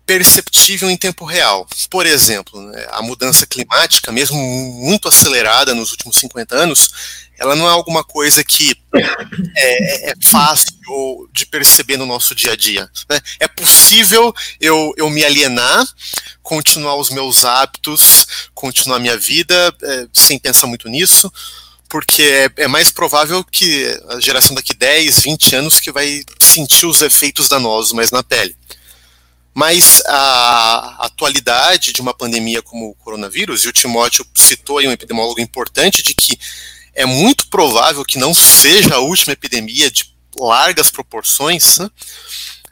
perceptível 0.07 0.91
em 0.91 0.97
tempo 0.97 1.25
real. 1.25 1.67
Por 1.91 2.07
exemplo, 2.07 2.61
né, 2.61 2.87
a 2.91 3.03
mudança 3.03 3.47
climática, 3.47 4.13
mesmo 4.13 4.37
muito 4.37 5.09
acelerada 5.09 5.75
nos 5.75 5.91
últimos 5.91 6.17
50 6.17 6.55
anos, 6.55 6.91
ela 7.39 7.57
não 7.57 7.67
é 7.67 7.71
alguma 7.71 8.05
coisa 8.05 8.45
que 8.45 8.77
é, 9.57 10.11
é 10.11 10.15
fácil 10.23 10.73
de 11.33 11.47
perceber 11.47 11.97
no 11.97 12.07
nosso 12.07 12.35
dia 12.35 12.53
a 12.53 12.57
dia. 12.57 12.89
Né? 13.11 13.21
É 13.41 13.49
possível 13.49 14.33
eu, 14.61 14.95
eu 14.97 15.11
me 15.11 15.25
alienar, 15.25 15.85
continuar 16.43 16.97
os 16.97 17.11
meus 17.11 17.45
hábitos, 17.45 18.49
continuar 18.55 19.01
minha 19.01 19.17
vida 19.17 19.75
é, 19.83 20.07
sem 20.13 20.39
pensar 20.39 20.67
muito 20.67 20.89
nisso, 20.89 21.33
porque 21.89 22.23
é, 22.23 22.63
é, 22.65 22.69
mais 22.69 22.91
provável 22.91 23.43
que 23.45 23.87
a 24.11 24.21
geração 24.21 24.55
daqui 24.55 24.75
10, 24.75 25.21
20 25.21 25.57
anos 25.57 25.81
que 25.81 25.91
vai 25.91 26.23
sentir 26.41 26.87
os 26.87 27.03
efeitos 27.03 27.49
danosos 27.49 27.93
mais 27.93 28.11
na 28.11 28.23
pele. 28.23 28.57
Mas 29.55 30.03
a 30.07 31.07
atualidade 31.07 31.93
de 31.93 32.01
uma 32.01 32.13
pandemia 32.13 32.61
como 32.61 32.91
o 32.91 32.95
coronavírus, 32.97 33.65
e 33.65 33.69
o 33.69 33.73
Timóteo 33.73 34.27
citou 34.35 34.79
aí 34.79 34.89
um 34.89 34.93
epidemiólogo 34.93 35.41
importante 35.41 36.03
de 36.03 36.13
que 36.15 36.39
é 36.93 37.07
muito 37.07 37.47
provável 37.49 38.05
que 38.05 38.19
não 38.19 38.35
seja 38.35 38.97
a 38.97 39.01
última 39.01 39.33
epidemia 39.33 39.91
de 39.91 40.13
largas 40.39 40.91
proporções, 40.91 41.79
né? 41.79 41.91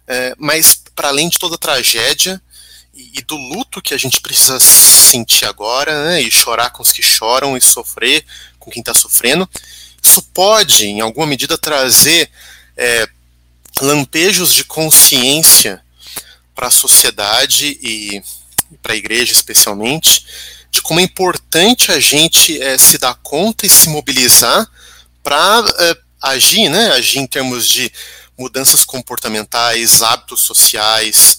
é, 0.07 0.35
mas 0.39 0.83
para 0.95 1.09
além 1.09 1.28
de 1.28 1.39
toda 1.39 1.55
a 1.55 1.59
tragédia 1.59 2.41
e, 2.95 3.18
e, 3.18 3.22
do 3.22 3.37
luto 3.37 3.80
que 3.80 3.95
a 3.95 3.99
gente 3.99 4.20
precisa 4.20 4.61
sentir 4.61 5.45
agora, 5.47 6.05
né, 6.05 6.22
e 6.22 6.30
chorar 6.30 6.70
com 6.70 6.83
os 6.83 6.93
que 6.93 7.03
choram 7.03 7.57
e 7.57 7.61
sofrer 7.61 8.24
com 8.59 8.70
quem 8.70 8.80
está 8.80 8.93
sofrendo, 8.93 9.49
isso 10.03 10.22
pode, 10.35 10.87
em 10.87 11.01
alguma 11.01 11.26
medida, 11.26 11.57
trazer 11.57 12.30
é, 12.76 13.09
lampejos 13.80 14.53
de 14.53 14.64
consciência 14.64 15.83
para 16.55 16.69
a 16.69 16.71
sociedade 16.71 17.79
e 17.83 18.23
para 18.83 18.95
a 18.95 18.97
igreja 18.97 19.33
especialmente, 19.33 20.25
de 20.71 20.81
como 20.81 21.01
é 21.01 21.03
importante 21.03 21.93
a 21.93 22.01
gente 22.01 22.61
é, 22.63 22.79
se 22.79 22.97
dar 22.97 23.15
conta 23.17 23.67
e 23.67 23.71
se 23.71 23.89
mobilizar 23.89 24.67
para 25.23 25.65
é, 25.79 25.97
agir, 26.21 26.69
né? 26.71 26.93
Agir 26.93 27.19
em 27.19 27.27
termos 27.27 27.69
de 27.69 27.93
mudanças 28.39 28.85
comportamentais, 28.85 30.03
hábitos 30.03 30.43
sociais. 30.43 31.39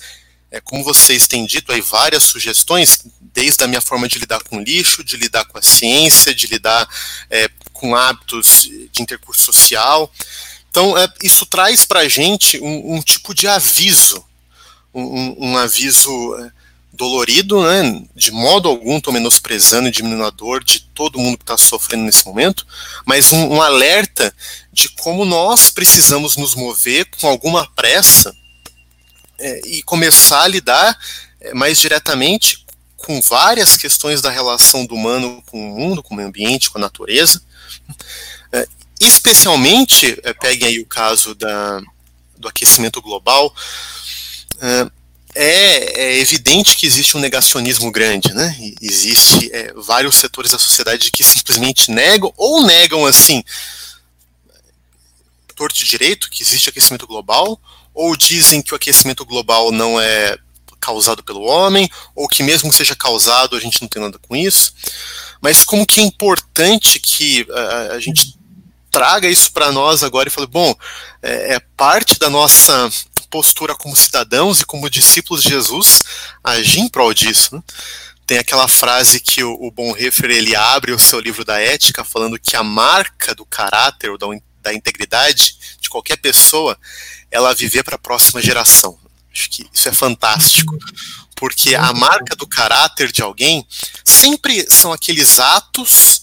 É, 0.52 0.62
como 0.62 0.84
vocês 0.84 1.28
têm 1.28 1.46
dito 1.46 1.72
aí 1.72 1.82
várias 1.82 2.24
sugestões, 2.24 3.00
desde 3.20 3.64
a 3.64 3.68
minha 3.68 3.82
forma 3.82 4.08
de 4.08 4.20
lidar 4.20 4.44
com 4.44 4.62
lixo, 4.62 5.04
de 5.04 5.18
lidar 5.18 5.46
com 5.46 5.58
a 5.58 5.64
ciência, 5.64 6.36
de 6.36 6.46
lidar 6.46 6.88
é, 7.30 7.50
com 7.72 7.96
hábitos 7.96 8.70
de 8.92 9.02
intercurso 9.02 9.42
social. 9.42 10.12
Então, 10.70 10.96
é, 10.96 11.08
isso 11.24 11.48
traz 11.48 11.86
para 11.86 12.02
a 12.02 12.08
gente 12.08 12.60
um, 12.60 12.96
um 12.96 13.02
tipo 13.02 13.34
de 13.34 13.48
aviso 13.48 14.24
um, 14.94 15.50
um 15.50 15.58
aviso 15.58 16.12
é, 16.36 16.52
dolorido, 16.94 17.64
né? 17.64 18.04
De 18.16 18.32
modo 18.32 18.70
algum 18.70 18.98
estou 18.98 19.12
menosprezando 19.12 19.88
e 19.88 19.92
diminuindo 19.92 20.26
a 20.26 20.30
dor 20.30 20.64
de 20.64 20.82
todo 20.94 21.20
mundo 21.20 21.38
que 21.38 21.44
está 21.44 21.58
sofrendo 21.58 22.04
nesse 22.04 22.26
momento, 22.26 22.66
mas 23.06 23.32
um, 23.32 23.56
um, 23.56 23.62
alerta 23.62 24.34
de 24.72 24.90
como 24.90 25.26
nós 25.26 25.72
precisamos 25.72 26.38
nos 26.38 26.54
mover 26.54 27.10
com 27.20 27.28
alguma 27.28 27.68
pressa 27.72 28.36
é, 29.40 29.62
e 29.68 29.82
começar 29.84 30.44
a 30.44 30.48
lidar 30.48 30.98
é, 31.42 31.54
mais 31.54 31.80
diretamente 31.80 32.64
com 32.96 33.20
várias 33.22 33.76
questões 33.76 34.22
da 34.22 34.30
relação 34.30 34.86
do 34.86 34.96
humano 34.96 35.44
com 35.48 35.60
o 35.60 35.80
mundo, 35.80 36.02
com 36.02 36.14
o 36.14 36.18
meio 36.18 36.30
ambiente, 36.30 36.70
com 36.70 36.78
a 36.78 36.82
natureza. 36.82 37.42
É, 38.52 38.68
especialmente, 39.00 40.18
é, 40.24 40.32
peguem 40.34 40.68
aí 40.70 40.80
o 40.80 40.86
caso 40.86 41.36
da, 41.36 41.82
do 42.38 42.48
aquecimento 42.48 43.02
global, 43.02 43.54
é, 45.36 46.04
é, 46.04 46.20
evidente 46.20 46.78
que 46.78 46.86
existe 46.86 47.18
um 47.18 47.20
negacionismo 47.20 47.92
grande, 47.92 48.34
né? 48.34 48.56
Existe 48.82 49.50
é, 49.52 49.74
vários 49.76 50.16
setores 50.16 50.52
da 50.52 50.60
sociedade 50.60 51.12
que 51.12 51.24
simplesmente 51.24 51.90
negam 51.90 52.32
ou 52.38 52.64
negam 52.64 53.06
assim 53.06 53.44
torto 55.56 55.76
de 55.76 55.86
direito 55.86 56.30
que 56.30 56.44
existe 56.44 56.70
aquecimento 56.70 57.08
global, 57.08 57.60
ou 57.94 58.18
dizem 58.18 58.62
que 58.62 58.74
o 58.74 58.76
aquecimento 58.76 59.24
global 59.24 59.72
não 59.72 60.00
é 60.02 60.38
causado 60.80 61.24
pelo 61.24 61.44
homem, 61.44 61.90
ou 62.16 62.28
que 62.28 62.44
mesmo 62.44 62.70
que 62.70 62.76
seja 62.76 62.96
causado 62.96 63.56
a 63.56 63.60
gente 63.60 63.82
não 63.82 63.88
tem 63.88 64.02
nada 64.02 64.20
com 64.20 64.36
isso. 64.36 64.74
Mas 65.40 65.64
como 65.64 65.86
que 65.86 66.02
é 66.02 66.04
importante 66.04 67.00
que 67.00 67.46
a, 67.52 67.94
a 67.94 68.00
gente 68.00 68.38
traga 68.92 69.28
isso 69.28 69.52
para 69.52 69.72
nós 69.72 70.04
agora 70.04 70.28
e 70.28 70.32
fale, 70.32 70.48
bom, 70.48 70.76
é, 71.22 71.56
é 71.56 71.60
parte 71.78 72.20
da 72.20 72.30
nossa 72.30 72.92
postura 73.34 73.76
como 73.76 73.96
cidadãos 73.96 74.62
e 74.62 74.66
como 74.66 74.88
discípulos 74.88 75.42
de 75.42 75.50
Jesus 75.50 76.04
agir 76.44 76.82
em 76.82 76.88
prol 76.88 77.16
disso. 77.16 77.56
Né? 77.56 77.64
Tem 78.28 78.38
aquela 78.38 78.68
frase 78.68 79.20
que 79.20 79.44
o, 79.44 79.58
o 79.60 79.72
Bonhoeffer 79.72 80.30
ele 80.30 80.56
abre 80.56 80.92
o 80.92 81.00
seu 81.00 81.20
livro 81.20 81.44
da 81.44 81.60
ética 81.60 82.04
falando 82.04 82.38
que 82.38 82.56
a 82.56 82.62
marca 82.62 83.34
do 83.34 83.44
caráter 83.44 84.12
ou 84.12 84.20
da, 84.20 84.28
da 84.62 84.72
integridade 84.72 85.58
de 85.82 85.90
qualquer 85.90 86.18
pessoa 86.18 86.78
ela 87.32 87.56
viver 87.56 87.84
para 87.84 87.96
a 87.96 87.98
próxima 87.98 88.40
geração. 88.40 89.00
Acho 89.34 89.50
que 89.50 89.68
isso 89.74 89.90
é 89.90 89.92
fantástico, 89.92 90.78
porque 91.36 91.74
a 91.74 91.92
marca 91.92 92.36
do 92.36 92.46
caráter 92.46 93.12
de 93.12 93.24
alguém 93.24 93.68
sempre 94.06 94.70
são 94.70 94.94
aqueles 94.94 95.40
atos 95.40 96.22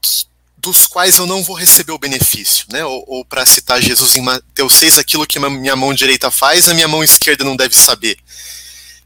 que 0.00 0.26
dos 0.66 0.86
quais 0.88 1.18
eu 1.18 1.26
não 1.26 1.44
vou 1.44 1.54
receber 1.54 1.92
o 1.92 1.98
benefício, 1.98 2.66
né? 2.68 2.84
Ou, 2.84 3.04
ou 3.06 3.24
para 3.24 3.46
citar 3.46 3.80
Jesus 3.80 4.16
em 4.16 4.20
Mateus 4.20 4.74
6, 4.74 4.98
aquilo 4.98 5.26
que 5.26 5.38
minha 5.38 5.76
mão 5.76 5.94
direita 5.94 6.28
faz, 6.28 6.68
a 6.68 6.74
minha 6.74 6.88
mão 6.88 7.04
esquerda 7.04 7.44
não 7.44 7.54
deve 7.54 7.76
saber. 7.76 8.18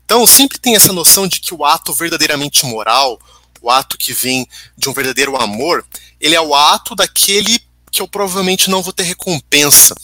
Então, 0.03 0.27
sempre 0.27 0.59
tem 0.59 0.75
essa 0.75 0.91
noção 0.91 1.29
de 1.29 1.39
que 1.39 1.55
o 1.55 1.63
ato 1.63 1.93
verdadeiramente 1.93 2.65
moral, 2.65 3.21
o 3.61 3.71
ato 3.71 3.99
que 3.99 4.15
vem 4.15 4.49
de 4.77 4.89
um 4.89 4.95
verdadeiro 4.95 5.37
amor, 5.37 5.87
ele 6.19 6.35
é 6.35 6.41
o 6.41 6.55
ato 6.55 6.95
daquele 6.95 7.61
que 7.93 8.01
eu 8.01 8.09
provavelmente 8.09 8.71
não 8.71 8.83
vou 8.83 8.93
ter 8.93 9.03
recompensa. 9.03 9.95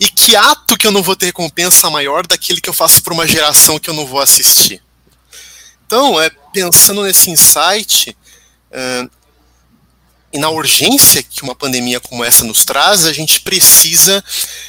E 0.00 0.08
que 0.08 0.34
ato 0.34 0.76
que 0.76 0.86
eu 0.86 0.90
não 0.90 1.02
vou 1.02 1.14
ter 1.14 1.26
recompensa 1.26 1.88
maior 1.88 2.26
daquele 2.26 2.60
que 2.60 2.68
eu 2.68 2.74
faço 2.74 3.02
para 3.02 3.14
uma 3.14 3.26
geração 3.26 3.78
que 3.78 3.88
eu 3.88 3.94
não 3.94 4.04
vou 4.04 4.20
assistir? 4.20 4.82
Então, 5.86 6.20
é, 6.20 6.28
pensando 6.52 7.04
nesse 7.04 7.30
insight, 7.30 8.16
e 10.32 10.38
na 10.38 10.48
urgência 10.48 11.22
que 11.22 11.42
uma 11.42 11.54
pandemia 11.54 11.98
como 11.98 12.24
essa 12.24 12.44
nos 12.44 12.64
traz, 12.64 13.04
a 13.04 13.12
gente 13.12 13.40
precisa, 13.40 14.22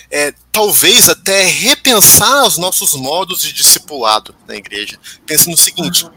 é, 0.09 0.34
talvez 0.51 1.07
até 1.07 1.43
repensar 1.43 2.47
os 2.47 2.57
nossos 2.57 2.95
modos 2.95 3.41
de 3.41 3.53
discipulado 3.53 4.34
na 4.47 4.55
igreja. 4.55 4.97
Pense 5.26 5.49
no 5.49 5.57
seguinte: 5.57 6.07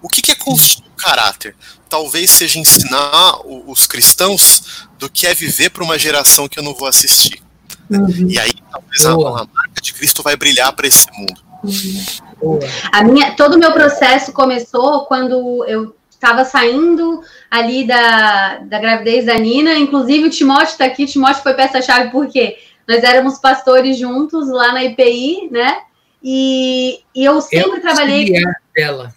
o 0.00 0.08
que 0.08 0.30
é 0.30 0.34
construir 0.36 0.88
o 0.88 0.96
caráter? 0.96 1.56
Talvez 1.88 2.30
seja 2.30 2.58
ensinar 2.58 3.40
os 3.44 3.86
cristãos 3.86 4.86
do 4.98 5.10
que 5.10 5.26
é 5.26 5.34
viver 5.34 5.70
para 5.70 5.82
uma 5.82 5.98
geração 5.98 6.48
que 6.48 6.58
eu 6.58 6.62
não 6.62 6.74
vou 6.74 6.86
assistir. 6.86 7.42
Uhum. 7.90 8.28
E 8.30 8.38
aí, 8.38 8.52
talvez 8.70 9.04
a, 9.04 9.12
a, 9.12 9.46
marca 9.52 9.82
de 9.82 9.92
Cristo 9.92 10.22
vai 10.22 10.36
brilhar 10.36 10.72
para 10.72 10.86
esse 10.86 11.06
mundo. 11.12 11.42
Uhum. 11.62 12.58
A 12.90 13.02
minha, 13.04 13.34
todo 13.36 13.54
o 13.54 13.58
meu 13.58 13.72
processo 13.72 14.32
começou 14.32 15.04
quando 15.06 15.64
eu 15.66 15.94
estava 16.22 16.44
saindo 16.44 17.20
ali 17.50 17.84
da, 17.84 18.58
da 18.58 18.78
gravidez 18.78 19.26
da 19.26 19.34
Nina. 19.34 19.74
Inclusive, 19.74 20.28
o 20.28 20.30
Timóteo 20.30 20.72
está 20.72 20.84
aqui. 20.84 21.02
O 21.02 21.08
Timóteo 21.08 21.42
foi 21.42 21.52
peça-chave 21.54 22.10
porque 22.10 22.58
nós 22.86 23.02
éramos 23.02 23.38
pastores 23.38 23.98
juntos 23.98 24.48
lá 24.48 24.72
na 24.72 24.84
IPI, 24.84 25.48
né? 25.50 25.80
E, 26.22 27.00
e 27.12 27.24
eu 27.24 27.40
sempre 27.40 27.78
eu 27.78 27.80
trabalhei. 27.80 28.32
Dela. 28.74 29.12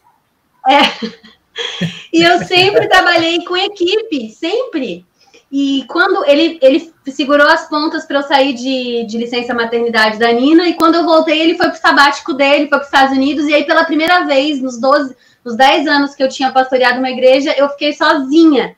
É. 0.68 0.82
e 2.12 2.24
eu 2.24 2.40
sempre 2.40 2.88
trabalhei 2.88 3.46
com 3.46 3.56
equipe, 3.56 4.32
sempre. 4.32 5.06
E 5.52 5.86
quando 5.88 6.26
ele, 6.26 6.58
ele 6.60 6.92
segurou 7.08 7.48
as 7.48 7.70
pontas 7.70 8.04
para 8.06 8.18
eu 8.18 8.24
sair 8.24 8.54
de, 8.54 9.06
de 9.06 9.18
licença 9.18 9.54
maternidade 9.54 10.18
da 10.18 10.32
Nina, 10.32 10.68
e 10.68 10.74
quando 10.74 10.96
eu 10.96 11.06
voltei, 11.06 11.40
ele 11.40 11.56
foi 11.56 11.68
para 11.68 11.78
o 11.78 11.82
sabático 11.82 12.34
dele, 12.34 12.68
foi 12.68 12.80
para 12.80 12.80
os 12.80 12.86
Estados 12.88 13.16
Unidos, 13.16 13.46
e 13.46 13.54
aí 13.54 13.64
pela 13.64 13.86
primeira 13.86 14.26
vez, 14.26 14.60
nos 14.60 14.80
12, 14.80 15.16
nos 15.46 15.56
10 15.56 15.88
anos 15.88 16.16
que 16.16 16.24
eu 16.24 16.28
tinha 16.28 16.52
pastoreado 16.52 16.98
uma 16.98 17.12
igreja, 17.12 17.54
eu 17.56 17.70
fiquei 17.70 17.94
sozinha. 17.94 18.76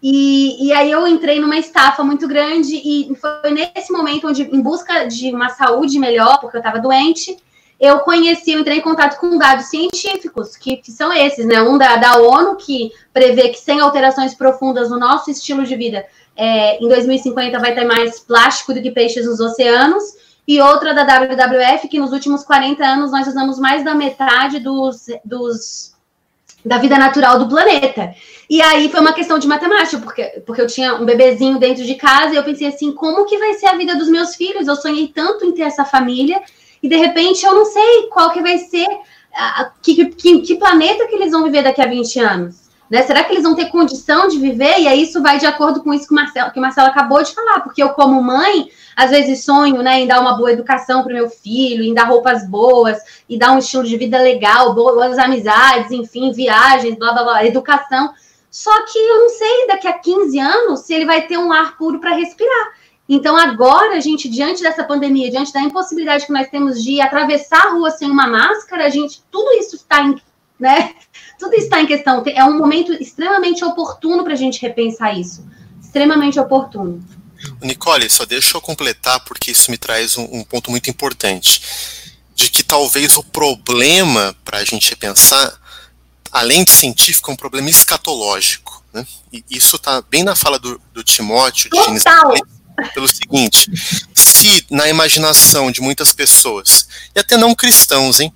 E, 0.00 0.66
e 0.66 0.72
aí 0.72 0.90
eu 0.90 1.08
entrei 1.08 1.40
numa 1.40 1.58
estafa 1.58 2.04
muito 2.04 2.28
grande, 2.28 2.76
e 2.76 3.12
foi 3.16 3.50
nesse 3.50 3.90
momento 3.90 4.28
onde, 4.28 4.42
em 4.42 4.60
busca 4.60 5.06
de 5.06 5.32
uma 5.32 5.48
saúde 5.48 5.98
melhor, 5.98 6.38
porque 6.40 6.56
eu 6.56 6.60
estava 6.60 6.78
doente, 6.78 7.36
eu 7.80 7.98
conheci, 8.00 8.52
eu 8.52 8.60
entrei 8.60 8.78
em 8.78 8.82
contato 8.82 9.18
com 9.18 9.36
dados 9.36 9.66
científicos, 9.66 10.56
que, 10.56 10.76
que 10.76 10.92
são 10.92 11.12
esses, 11.12 11.44
né? 11.44 11.60
Um 11.62 11.76
da, 11.76 11.96
da 11.96 12.18
ONU, 12.18 12.56
que 12.56 12.92
prevê 13.12 13.48
que 13.48 13.58
sem 13.58 13.80
alterações 13.80 14.34
profundas 14.34 14.90
no 14.90 14.98
nosso 14.98 15.30
estilo 15.30 15.64
de 15.64 15.74
vida, 15.74 16.06
é, 16.36 16.82
em 16.84 16.88
2050 16.88 17.58
vai 17.58 17.74
ter 17.74 17.84
mais 17.84 18.20
plástico 18.20 18.72
do 18.72 18.80
que 18.80 18.90
peixes 18.90 19.26
nos 19.26 19.40
oceanos, 19.40 20.04
e 20.46 20.60
outra 20.60 20.92
da 20.92 21.02
WWF, 21.02 21.88
que 21.88 21.98
nos 21.98 22.12
últimos 22.12 22.44
40 22.44 22.84
anos 22.84 23.10
nós 23.10 23.26
usamos 23.26 23.58
mais 23.58 23.82
da 23.82 23.94
metade 23.94 24.60
dos, 24.60 25.06
dos 25.24 25.93
da 26.64 26.78
vida 26.78 26.96
natural 26.98 27.38
do 27.38 27.48
planeta. 27.48 28.14
E 28.48 28.60
aí 28.62 28.88
foi 28.88 29.00
uma 29.00 29.12
questão 29.12 29.38
de 29.38 29.46
matemática, 29.46 29.98
porque, 29.98 30.22
porque 30.46 30.60
eu 30.60 30.66
tinha 30.66 30.94
um 30.94 31.04
bebezinho 31.04 31.58
dentro 31.58 31.84
de 31.84 31.94
casa 31.94 32.34
e 32.34 32.36
eu 32.36 32.44
pensei 32.44 32.68
assim, 32.68 32.92
como 32.92 33.26
que 33.26 33.38
vai 33.38 33.54
ser 33.54 33.66
a 33.66 33.76
vida 33.76 33.96
dos 33.96 34.08
meus 34.08 34.34
filhos? 34.34 34.66
Eu 34.66 34.76
sonhei 34.76 35.08
tanto 35.08 35.44
em 35.44 35.52
ter 35.52 35.62
essa 35.62 35.84
família 35.84 36.40
e 36.82 36.88
de 36.88 36.96
repente 36.96 37.44
eu 37.44 37.54
não 37.54 37.64
sei 37.64 38.08
qual 38.10 38.32
que 38.32 38.42
vai 38.42 38.58
ser, 38.58 38.86
a, 39.34 39.70
que, 39.82 40.06
que, 40.06 40.40
que 40.40 40.56
planeta 40.56 41.06
que 41.06 41.14
eles 41.14 41.32
vão 41.32 41.44
viver 41.44 41.62
daqui 41.62 41.82
a 41.82 41.86
20 41.86 42.20
anos. 42.20 42.63
Né? 42.90 43.02
Será 43.02 43.24
que 43.24 43.32
eles 43.32 43.42
vão 43.42 43.54
ter 43.54 43.70
condição 43.70 44.28
de 44.28 44.38
viver? 44.38 44.78
E 44.78 44.88
aí 44.88 45.02
isso 45.02 45.22
vai 45.22 45.38
de 45.38 45.46
acordo 45.46 45.82
com 45.82 45.92
isso 45.92 46.06
que 46.06 46.12
o 46.12 46.16
Marcelo, 46.16 46.50
que 46.52 46.58
o 46.58 46.62
Marcelo 46.62 46.88
acabou 46.88 47.22
de 47.22 47.34
falar, 47.34 47.60
porque 47.60 47.82
eu, 47.82 47.90
como 47.90 48.22
mãe, 48.22 48.68
às 48.94 49.10
vezes 49.10 49.44
sonho 49.44 49.82
né, 49.82 50.00
em 50.00 50.06
dar 50.06 50.20
uma 50.20 50.36
boa 50.36 50.52
educação 50.52 51.02
para 51.02 51.10
o 51.10 51.14
meu 51.14 51.30
filho, 51.30 51.82
em 51.82 51.94
dar 51.94 52.04
roupas 52.04 52.46
boas, 52.48 52.98
e 53.28 53.38
dar 53.38 53.52
um 53.52 53.58
estilo 53.58 53.84
de 53.84 53.96
vida 53.96 54.18
legal, 54.18 54.74
boas 54.74 55.18
amizades, 55.18 55.90
enfim, 55.90 56.30
viagens, 56.32 56.96
blá 56.96 57.12
blá 57.12 57.24
blá, 57.24 57.46
educação. 57.46 58.12
Só 58.50 58.84
que 58.84 58.98
eu 58.98 59.20
não 59.20 59.28
sei 59.30 59.66
daqui 59.66 59.88
a 59.88 59.94
15 59.94 60.38
anos 60.38 60.80
se 60.80 60.94
ele 60.94 61.06
vai 61.06 61.22
ter 61.22 61.38
um 61.38 61.52
ar 61.52 61.76
puro 61.76 61.98
para 61.98 62.14
respirar. 62.14 62.74
Então, 63.08 63.36
agora, 63.36 64.00
gente, 64.00 64.28
diante 64.30 64.62
dessa 64.62 64.84
pandemia, 64.84 65.30
diante 65.30 65.52
da 65.52 65.60
impossibilidade 65.60 66.24
que 66.24 66.32
nós 66.32 66.48
temos 66.48 66.82
de 66.82 67.00
atravessar 67.00 67.66
a 67.66 67.70
rua 67.72 67.90
sem 67.90 68.10
uma 68.10 68.26
máscara, 68.26 68.86
a 68.86 68.88
gente, 68.88 69.22
tudo 69.30 69.50
isso 69.58 69.76
está 69.76 70.02
né? 70.58 70.94
Tudo 71.44 71.56
está 71.56 71.78
em 71.82 71.86
questão. 71.86 72.22
É 72.26 72.42
um 72.42 72.56
momento 72.56 72.90
extremamente 72.94 73.62
oportuno 73.62 74.24
para 74.24 74.32
a 74.32 74.36
gente 74.36 74.62
repensar 74.62 75.12
isso. 75.12 75.46
Extremamente 75.78 76.40
oportuno. 76.40 77.04
Nicole, 77.60 78.08
só 78.08 78.24
deixa 78.24 78.56
eu 78.56 78.62
completar, 78.62 79.20
porque 79.20 79.50
isso 79.50 79.70
me 79.70 79.76
traz 79.76 80.16
um, 80.16 80.26
um 80.32 80.42
ponto 80.42 80.70
muito 80.70 80.88
importante. 80.88 81.60
De 82.34 82.48
que 82.48 82.62
talvez 82.62 83.18
o 83.18 83.22
problema 83.22 84.34
para 84.42 84.58
a 84.58 84.64
gente 84.64 84.88
repensar, 84.88 85.52
além 86.32 86.64
de 86.64 86.70
científico, 86.70 87.30
é 87.30 87.34
um 87.34 87.36
problema 87.36 87.68
escatológico. 87.68 88.82
Né? 88.90 89.06
E 89.30 89.44
isso 89.50 89.76
está 89.76 90.00
bem 90.00 90.24
na 90.24 90.34
fala 90.34 90.58
do, 90.58 90.80
do 90.94 91.04
Timóteo, 91.04 91.68
de 91.68 91.76
Gênesis 91.76 92.04
pelo 92.94 93.06
seguinte: 93.06 93.70
se 94.14 94.64
na 94.70 94.88
imaginação 94.88 95.70
de 95.70 95.82
muitas 95.82 96.14
pessoas, 96.14 96.88
e 97.14 97.20
até 97.20 97.36
não 97.36 97.54
cristãos, 97.54 98.18
hein? 98.18 98.32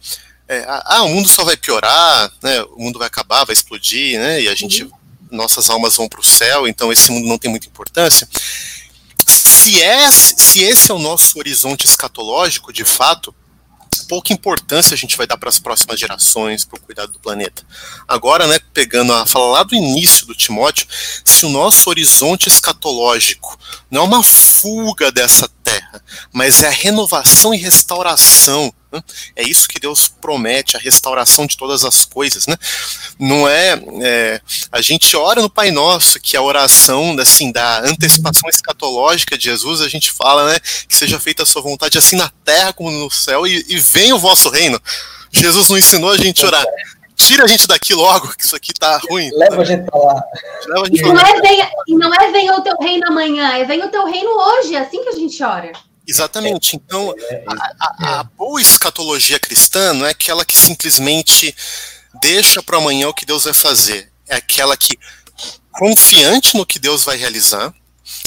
É, 0.49 0.65
ah, 0.67 1.03
o 1.03 1.09
mundo 1.11 1.29
só 1.29 1.45
vai 1.45 1.57
piorar, 1.57 2.33
né, 2.43 2.63
o 2.63 2.79
mundo 2.79 2.99
vai 2.99 3.07
acabar, 3.07 3.45
vai 3.45 3.53
explodir, 3.53 4.19
né, 4.19 4.41
e 4.41 4.49
a 4.49 4.55
gente, 4.55 4.85
uhum. 4.85 4.91
nossas 5.31 5.69
almas 5.69 5.95
vão 5.95 6.09
para 6.09 6.21
o 6.21 6.25
céu, 6.25 6.67
então 6.67 6.91
esse 6.91 7.11
mundo 7.11 7.29
não 7.29 7.37
tem 7.37 7.51
muita 7.51 7.67
importância. 7.67 8.27
Se, 9.27 9.83
é, 9.83 10.11
se 10.11 10.63
esse 10.63 10.91
é 10.91 10.95
o 10.95 10.99
nosso 10.99 11.39
horizonte 11.39 11.85
escatológico, 11.85 12.73
de 12.73 12.83
fato, 12.83 13.35
pouca 14.09 14.33
importância 14.33 14.95
a 14.95 14.97
gente 14.97 15.17
vai 15.17 15.27
dar 15.27 15.37
para 15.37 15.51
as 15.51 15.59
próximas 15.59 16.01
gerações, 16.01 16.65
para 16.65 16.79
o 16.79 16.81
cuidado 16.81 17.13
do 17.13 17.21
planeta. 17.21 17.63
Agora, 18.07 18.47
né, 18.47 18.59
pegando 18.73 19.13
a 19.13 19.27
fala 19.27 19.47
lá 19.49 19.63
do 19.63 19.75
início 19.75 20.27
do 20.27 20.35
Timóteo, 20.35 20.87
se 21.25 21.45
o 21.45 21.51
nosso 21.51 21.91
horizonte 21.91 22.49
escatológico 22.49 23.59
não 23.91 24.03
é 24.03 24.05
uma 24.05 24.23
fuga 24.23 25.13
dessa 25.13 25.49
terra, 25.63 26.03
mas 26.33 26.63
é 26.63 26.69
a 26.69 26.71
renovação 26.71 27.53
e 27.53 27.59
restauração 27.59 28.73
é 29.36 29.43
isso 29.43 29.68
que 29.68 29.78
Deus 29.78 30.09
promete, 30.09 30.76
a 30.76 30.80
restauração 30.80 31.47
de 31.47 31.57
todas 31.57 31.84
as 31.84 32.05
coisas, 32.05 32.47
né? 32.47 32.57
Não 33.18 33.49
é, 33.49 33.80
é, 34.03 34.41
a 34.72 34.80
gente 34.80 35.16
ora 35.16 35.43
no 35.43 35.51
Pai 35.51 35.70
Nosso, 35.70 36.18
que 36.20 36.36
a 36.36 36.43
oração 36.43 37.16
assim 37.20 37.53
da 37.53 37.80
antecipação 37.80 38.49
escatológica 38.49 39.36
de 39.36 39.45
Jesus, 39.45 39.80
a 39.80 39.89
gente 39.89 40.11
fala, 40.11 40.53
né, 40.53 40.59
que 40.89 40.97
seja 40.97 41.20
feita 41.20 41.43
a 41.43 41.47
sua 41.47 41.62
vontade 41.62 41.99
assim 41.99 42.16
na 42.16 42.30
terra 42.45 42.72
como 42.72 42.91
no 42.91 43.11
céu 43.11 43.47
e, 43.47 43.64
e 43.68 43.78
venha 43.78 44.14
o 44.14 44.18
vosso 44.18 44.49
reino. 44.49 44.80
Jesus 45.30 45.68
não 45.68 45.78
ensinou 45.78 46.11
a 46.11 46.16
gente 46.16 46.43
a 46.45 46.49
orar. 46.49 46.64
Tira 47.14 47.45
a 47.45 47.47
gente 47.49 47.66
daqui 47.66 47.95
logo, 47.95 48.28
que 48.36 48.45
isso 48.45 48.55
aqui 48.55 48.72
tá 48.72 48.97
ruim. 49.11 49.28
Leva 49.34 49.61
a 49.61 49.64
gente 49.64 49.82
pra 49.91 49.99
lá. 49.99 50.22
Gente 50.86 51.01
e, 51.01 51.03
não 51.03 51.20
é 51.20 51.41
venha, 51.41 51.70
e 51.89 51.95
não 51.97 52.14
é 52.14 52.30
venha 52.30 52.55
o 52.55 52.62
teu 52.62 52.76
reino 52.78 53.09
amanhã, 53.09 53.57
é 53.57 53.64
venha 53.64 53.86
o 53.86 53.91
teu 53.91 54.07
reino 54.07 54.30
hoje, 54.30 54.76
é 54.76 54.78
assim 54.78 55.03
que 55.03 55.09
a 55.09 55.12
gente 55.12 55.43
ora. 55.43 55.72
Exatamente. 56.09 56.75
Então, 56.75 57.15
é, 57.19 57.35
é 57.35 57.45
a, 57.47 57.75
a, 57.81 58.21
a, 58.21 58.25
boa 58.25 58.61
escatologia 58.61 59.39
cristã 59.39 59.93
não 59.93 60.07
é 60.07 60.11
aquela 60.11 60.43
que 60.43 60.57
simplesmente 60.57 61.55
deixa 62.23 62.63
para 62.63 62.79
amanhã 62.79 63.09
o 63.09 63.15
que 63.15 63.27
Deus 63.27 63.45
vai 63.45 63.53
fazer. 63.53 64.11
É 64.27 64.37
aquela 64.37 64.75
que, 64.75 64.99
confiante 65.71 66.57
no 66.57 66.65
que 66.65 66.79
Deus 66.79 67.05
vai 67.05 67.19
realizar, 67.19 67.75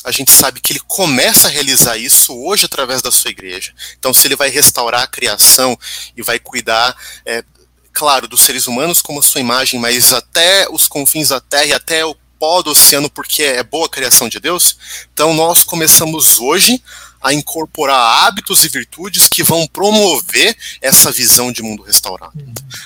a 0.03 0.11
gente 0.11 0.31
sabe 0.31 0.61
que 0.61 0.73
ele 0.73 0.81
começa 0.87 1.47
a 1.47 1.51
realizar 1.51 1.97
isso 1.97 2.37
hoje 2.37 2.65
através 2.65 3.01
da 3.01 3.11
sua 3.11 3.31
igreja. 3.31 3.73
Então, 3.97 4.13
se 4.13 4.27
ele 4.27 4.35
vai 4.35 4.49
restaurar 4.49 5.01
a 5.01 5.07
criação 5.07 5.77
e 6.15 6.21
vai 6.21 6.37
cuidar, 6.37 6.95
é, 7.25 7.43
claro, 7.91 8.27
dos 8.27 8.41
seres 8.41 8.67
humanos 8.67 9.01
como 9.01 9.19
a 9.19 9.23
sua 9.23 9.41
imagem, 9.41 9.79
mas 9.79 10.13
até 10.13 10.67
os 10.69 10.87
confins 10.87 11.29
da 11.29 11.41
terra 11.41 11.65
e 11.65 11.73
até 11.73 12.05
o 12.05 12.15
pó 12.39 12.61
do 12.61 12.71
oceano, 12.71 13.09
porque 13.09 13.43
é 13.43 13.63
boa 13.63 13.85
a 13.85 13.89
criação 13.89 14.27
de 14.27 14.39
Deus. 14.39 14.77
Então, 15.13 15.33
nós 15.33 15.63
começamos 15.63 16.39
hoje 16.39 16.81
a 17.21 17.33
incorporar 17.33 18.25
hábitos 18.25 18.63
e 18.63 18.69
virtudes 18.69 19.27
que 19.27 19.43
vão 19.43 19.67
promover 19.67 20.55
essa 20.81 21.11
visão 21.11 21.51
de 21.51 21.61
mundo 21.61 21.83
restaurado. 21.83 22.33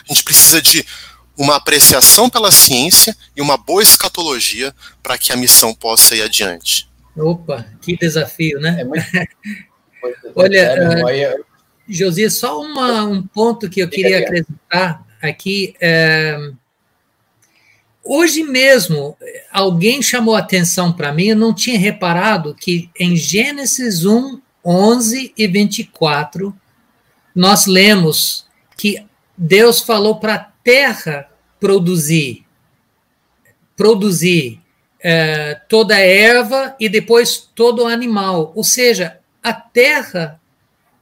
A 0.07 0.13
gente 0.13 0.23
precisa 0.23 0.61
de 0.61 0.85
uma 1.37 1.55
apreciação 1.55 2.29
pela 2.29 2.51
ciência 2.51 3.15
e 3.35 3.41
uma 3.41 3.57
boa 3.57 3.83
escatologia 3.83 4.73
para 5.01 5.17
que 5.17 5.31
a 5.33 5.35
missão 5.35 5.73
possa 5.73 6.15
ir 6.15 6.21
adiante. 6.21 6.89
Opa, 7.15 7.65
que 7.81 7.97
desafio, 7.97 8.59
né? 8.59 8.81
É 8.81 8.83
muito... 8.83 9.05
Olha, 10.35 10.75
uh, 10.75 11.45
Josias, 11.87 12.35
só 12.35 12.61
uma, 12.61 13.03
um 13.03 13.23
ponto 13.23 13.69
que 13.69 13.79
eu 13.79 13.89
queria 13.89 14.19
acrescentar 14.19 15.05
aqui. 15.21 15.75
É, 15.79 16.37
Hoje 18.07 18.43
mesmo, 18.43 19.17
alguém 19.51 19.99
chamou 19.99 20.35
atenção 20.35 20.93
para 20.93 21.11
mim, 21.11 21.29
eu 21.29 21.35
não 21.35 21.51
tinha 21.51 21.79
reparado 21.79 22.53
que 22.53 22.87
em 22.99 23.15
Gênesis 23.15 24.05
1, 24.05 24.39
11 24.63 25.33
e 25.35 25.47
24, 25.47 26.55
nós 27.33 27.65
lemos 27.65 28.45
que 28.77 29.03
Deus 29.35 29.81
falou 29.81 30.19
para 30.19 30.35
a 30.35 30.45
terra 30.63 31.27
produzir, 31.59 32.45
produzir 33.75 34.61
é, 35.01 35.55
toda 35.67 35.95
a 35.95 35.99
erva 35.99 36.75
e 36.79 36.87
depois 36.87 37.37
todo 37.55 37.83
o 37.83 37.87
animal. 37.87 38.53
Ou 38.55 38.63
seja, 38.63 39.19
a 39.41 39.51
terra 39.51 40.39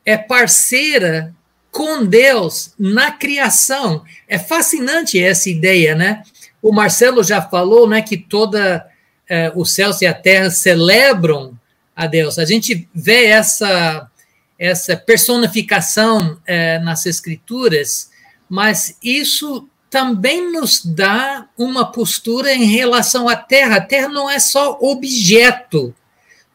é 0.06 0.18
parceira 0.18 1.36
com 1.70 2.06
Deus 2.06 2.74
na 2.78 3.12
criação. 3.12 4.06
É 4.28 4.38
fascinante 4.38 5.22
essa 5.22 5.50
ideia, 5.50 5.96
né? 5.96 6.24
O 6.64 6.72
Marcelo 6.72 7.22
já 7.22 7.42
falou 7.42 7.88
né, 7.90 8.02
que 8.02 8.16
toda 8.16 8.88
é, 9.30 9.52
os 9.54 9.74
céus 9.74 10.02
e 10.02 10.08
a 10.08 10.14
terra 10.14 10.50
celebram 10.50 11.60
a 11.94 12.08
Deus. 12.08 12.40
A 12.40 12.46
gente 12.46 12.88
vê 12.96 13.26
essa, 13.26 14.10
essa 14.58 14.96
personificação 14.96 16.40
é, 16.48 16.80
nas 16.80 17.06
Escrituras, 17.06 18.10
mas 18.50 18.98
isso 19.04 19.68
também 19.90 20.52
nos 20.54 20.84
dá 20.84 21.48
uma 21.58 21.92
postura 21.92 22.54
em 22.54 22.64
relação 22.64 23.28
à 23.28 23.36
terra. 23.36 23.76
A 23.76 23.82
terra 23.82 24.08
não 24.08 24.30
é 24.30 24.40
só 24.40 24.78
objeto 24.82 25.94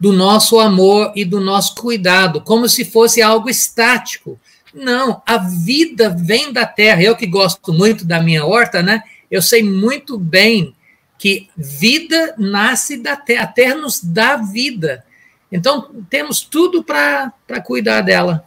do 0.00 0.11
nosso 0.11 0.59
amor 0.59 1.12
e 1.14 1.22
do 1.22 1.38
nosso 1.38 1.74
cuidado, 1.74 2.40
como 2.40 2.66
se 2.66 2.82
fosse 2.82 3.20
algo 3.20 3.50
estático. 3.50 4.40
Não, 4.72 5.22
a 5.26 5.36
vida 5.36 6.09
vem 6.09 6.50
da 6.50 6.64
terra. 6.64 7.02
Eu 7.02 7.14
que 7.14 7.26
gosto 7.26 7.72
muito 7.72 8.06
da 8.06 8.22
minha 8.22 8.46
horta, 8.46 8.82
né? 8.82 9.02
Eu 9.31 9.43
sei 9.43 9.62
muito 9.62 10.18
bem 10.18 10.74
que 11.18 11.49
vida 11.57 12.35
nasce 12.39 12.97
da 12.97 13.16
terra, 13.16 13.45
a 13.45 13.47
terra 13.47 13.74
nos 13.74 14.03
dá 14.03 14.37
vida. 14.37 15.05
Então, 15.51 15.91
temos 16.09 16.41
tudo 16.41 16.85
para 16.85 17.33
cuidar 17.64 18.03
dela. 18.03 18.45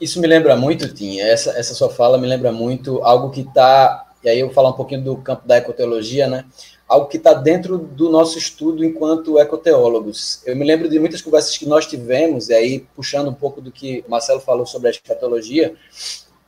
Isso 0.00 0.20
me 0.20 0.26
lembra 0.26 0.56
muito, 0.56 0.92
Tim, 0.92 1.20
essa, 1.20 1.50
essa 1.52 1.72
sua 1.72 1.88
fala 1.88 2.18
me 2.18 2.26
lembra 2.26 2.52
muito 2.52 3.02
algo 3.02 3.30
que 3.30 3.40
está 3.40 4.04
e 4.24 4.28
aí 4.28 4.40
eu 4.40 4.46
vou 4.46 4.54
falar 4.54 4.70
um 4.70 4.74
pouquinho 4.74 5.02
do 5.02 5.16
campo 5.18 5.46
da 5.46 5.58
ecoteologia, 5.58 6.26
né? 6.26 6.46
Algo 6.88 7.08
que 7.08 7.18
está 7.18 7.34
dentro 7.34 7.76
do 7.76 8.08
nosso 8.08 8.38
estudo 8.38 8.82
enquanto 8.82 9.38
ecoteólogos. 9.38 10.42
Eu 10.46 10.56
me 10.56 10.64
lembro 10.64 10.88
de 10.88 10.98
muitas 10.98 11.20
conversas 11.20 11.58
que 11.58 11.66
nós 11.66 11.86
tivemos, 11.86 12.48
e 12.48 12.54
aí 12.54 12.86
puxando 12.96 13.28
um 13.28 13.34
pouco 13.34 13.60
do 13.60 13.70
que 13.70 14.02
Marcelo 14.08 14.40
falou 14.40 14.64
sobre 14.64 14.88
a 14.88 14.90
escatologia, 14.90 15.74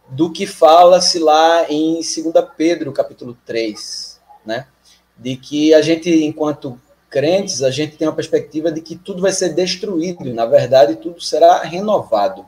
do 0.08 0.30
que 0.30 0.46
fala-se 0.46 1.18
lá 1.18 1.66
em 1.70 1.94
2 1.94 2.06
Pedro, 2.56 2.92
capítulo 2.92 3.36
3, 3.44 4.20
né? 4.44 4.66
De 5.16 5.36
que 5.36 5.74
a 5.74 5.82
gente, 5.82 6.10
enquanto 6.24 6.80
crentes, 7.08 7.62
a 7.62 7.70
gente 7.70 7.96
tem 7.96 8.06
uma 8.06 8.14
perspectiva 8.14 8.70
de 8.70 8.80
que 8.80 8.96
tudo 8.96 9.22
vai 9.22 9.32
ser 9.32 9.50
destruído, 9.50 10.28
e, 10.28 10.32
na 10.32 10.44
verdade, 10.44 10.96
tudo 10.96 11.20
será 11.20 11.62
renovado. 11.62 12.44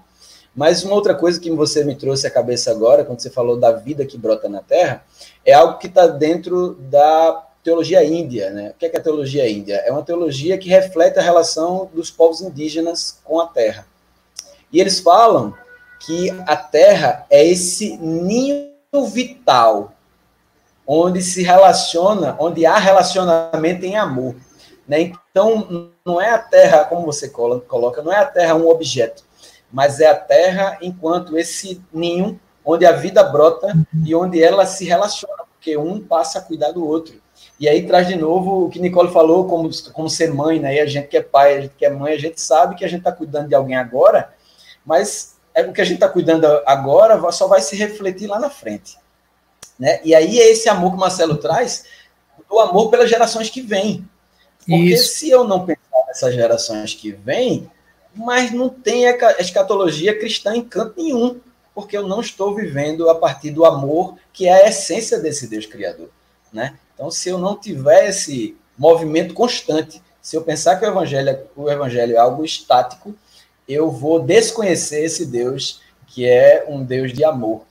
Mas 0.55 0.83
uma 0.83 0.95
outra 0.95 1.15
coisa 1.15 1.41
que 1.41 1.51
você 1.51 1.85
me 1.85 1.95
trouxe 1.95 2.27
à 2.27 2.31
cabeça 2.31 2.71
agora, 2.71 3.05
quando 3.05 3.21
você 3.21 3.31
falou 3.31 3.57
da 3.57 3.73
vida 3.73 4.05
que 4.05 4.19
brota 4.19 4.49
na 4.49 4.61
Terra, 4.61 5.05
é 5.45 5.53
algo 5.53 5.79
que 5.79 5.87
está 5.87 6.07
dentro 6.07 6.75
da 6.75 7.47
teologia 7.63 8.03
índia. 8.05 8.51
Né? 8.51 8.71
O 8.71 8.75
que 8.75 8.87
é, 8.87 8.89
que 8.89 8.97
é 8.97 9.01
a 9.01 9.03
teologia 9.03 9.49
índia? 9.49 9.77
É 9.77 9.93
uma 9.93 10.03
teologia 10.03 10.59
que 10.59 10.69
reflete 10.69 11.19
a 11.19 11.23
relação 11.23 11.89
dos 11.93 12.11
povos 12.11 12.41
indígenas 12.41 13.21
com 13.25 13.41
a 13.41 13.47
Terra. 13.47 13.87
E 14.73 14.81
eles 14.81 15.01
falam 15.01 15.55
que 16.01 16.31
a 16.47 16.57
Terra 16.57 17.27
é 17.31 17.47
esse 17.47 17.97
ninho 17.99 18.69
vital, 19.11 19.93
onde 20.87 21.21
se 21.23 21.43
relaciona, 21.43 22.37
onde 22.39 22.65
há 22.65 22.79
relacionamento 22.79 23.85
em 23.85 23.97
amor. 23.97 24.35
Né? 24.87 25.01
Então, 25.03 25.91
não 26.05 26.21
é 26.21 26.31
a 26.31 26.39
Terra, 26.39 26.85
como 26.85 27.05
você 27.05 27.29
coloca, 27.29 28.03
não 28.03 28.13
é 28.13 28.19
a 28.19 28.27
Terra 28.27 28.55
um 28.55 28.69
objeto, 28.69 29.23
mas 29.71 30.01
é 30.01 30.07
a 30.07 30.15
Terra 30.15 30.79
enquanto 30.81 31.37
esse 31.37 31.83
ninho 31.93 32.41
onde 32.65 32.85
a 32.85 32.93
vida 32.93 33.23
brota 33.23 33.75
e 34.05 34.15
onde 34.15 34.43
ela 34.43 34.67
se 34.67 34.85
relaciona, 34.85 35.45
porque 35.55 35.77
um 35.77 36.01
passa 36.01 36.39
a 36.39 36.43
cuidar 36.43 36.71
do 36.73 36.87
outro. 36.87 37.15
E 37.59 37.69
aí 37.69 37.87
traz 37.87 38.07
de 38.07 38.15
novo 38.15 38.67
o 38.67 38.71
que 38.71 38.79
Nicole 38.79 39.11
falou, 39.11 39.47
como, 39.47 39.71
como 39.93 40.09
ser 40.09 40.33
mãe, 40.33 40.61
né? 40.61 40.77
E 40.77 40.81
a 40.81 40.87
gente 40.87 41.09
que 41.09 41.17
é 41.17 41.23
pai, 41.23 41.57
a 41.57 41.61
gente 41.63 41.75
que 41.77 41.85
é 41.85 41.91
mãe, 41.91 42.13
a 42.13 42.19
gente 42.19 42.41
sabe 42.41 42.75
que 42.75 42.85
a 42.85 42.89
gente 42.89 43.01
está 43.01 43.11
cuidando 43.11 43.49
de 43.49 43.55
alguém 43.55 43.77
agora, 43.77 44.35
mas 44.85 45.38
é 45.59 45.69
o 45.69 45.73
que 45.73 45.81
a 45.81 45.85
gente 45.85 45.97
está 45.97 46.09
cuidando 46.09 46.47
agora 46.65 47.33
só 47.33 47.49
vai 47.49 47.61
se 47.61 47.75
refletir 47.75 48.29
lá 48.29 48.39
na 48.39 48.49
frente. 48.49 48.97
Né? 49.79 50.01
E 50.05 50.15
aí 50.15 50.39
é 50.39 50.53
esse 50.53 50.69
amor 50.69 50.91
que 50.91 50.97
o 50.97 51.01
Marcelo 51.01 51.37
traz, 51.37 51.85
o 52.49 52.61
amor 52.61 52.91
pelas 52.91 53.11
gerações 53.11 53.51
que 53.51 53.61
vêm. 53.61 54.09
Porque 54.59 54.77
Isso. 54.77 55.15
se 55.15 55.31
eu 55.31 55.43
não 55.43 55.67
pensar 55.67 56.07
nessas 56.07 56.35
gerações 56.35 56.95
que 56.95 57.11
vêm, 57.11 57.69
mas 58.15 58.53
não 58.53 58.69
tem 58.69 59.05
escatologia 59.39 60.17
cristã 60.17 60.55
em 60.55 60.63
canto 60.63 61.03
nenhum, 61.03 61.41
porque 61.75 61.97
eu 61.97 62.07
não 62.07 62.21
estou 62.21 62.55
vivendo 62.55 63.11
a 63.11 63.15
partir 63.15 63.51
do 63.51 63.65
amor, 63.65 64.17
que 64.33 64.47
é 64.47 64.65
a 64.65 64.69
essência 64.69 65.19
desse 65.19 65.49
Deus 65.49 65.67
Criador. 65.67 66.09
Né? 66.53 66.77
Então, 66.95 67.11
se 67.11 67.29
eu 67.29 67.39
não 67.39 67.57
tiver 67.57 68.09
esse 68.09 68.57
movimento 68.77 69.35
constante, 69.35 70.01
se 70.23 70.37
eu 70.37 70.43
pensar 70.43 70.77
que 70.77 70.85
o 70.85 70.89
evangelho, 70.89 71.39
o 71.57 71.69
evangelho 71.69 72.15
é 72.15 72.19
algo 72.19 72.45
estático, 72.45 73.15
eu 73.69 73.91
vou 73.91 74.21
desconhecer 74.21 75.05
esse 75.05 75.27
Deus 75.27 75.81
que 76.07 76.27
é 76.27 76.65
um 76.67 76.83
Deus 76.83 77.13
de 77.13 77.23
amor. 77.23 77.63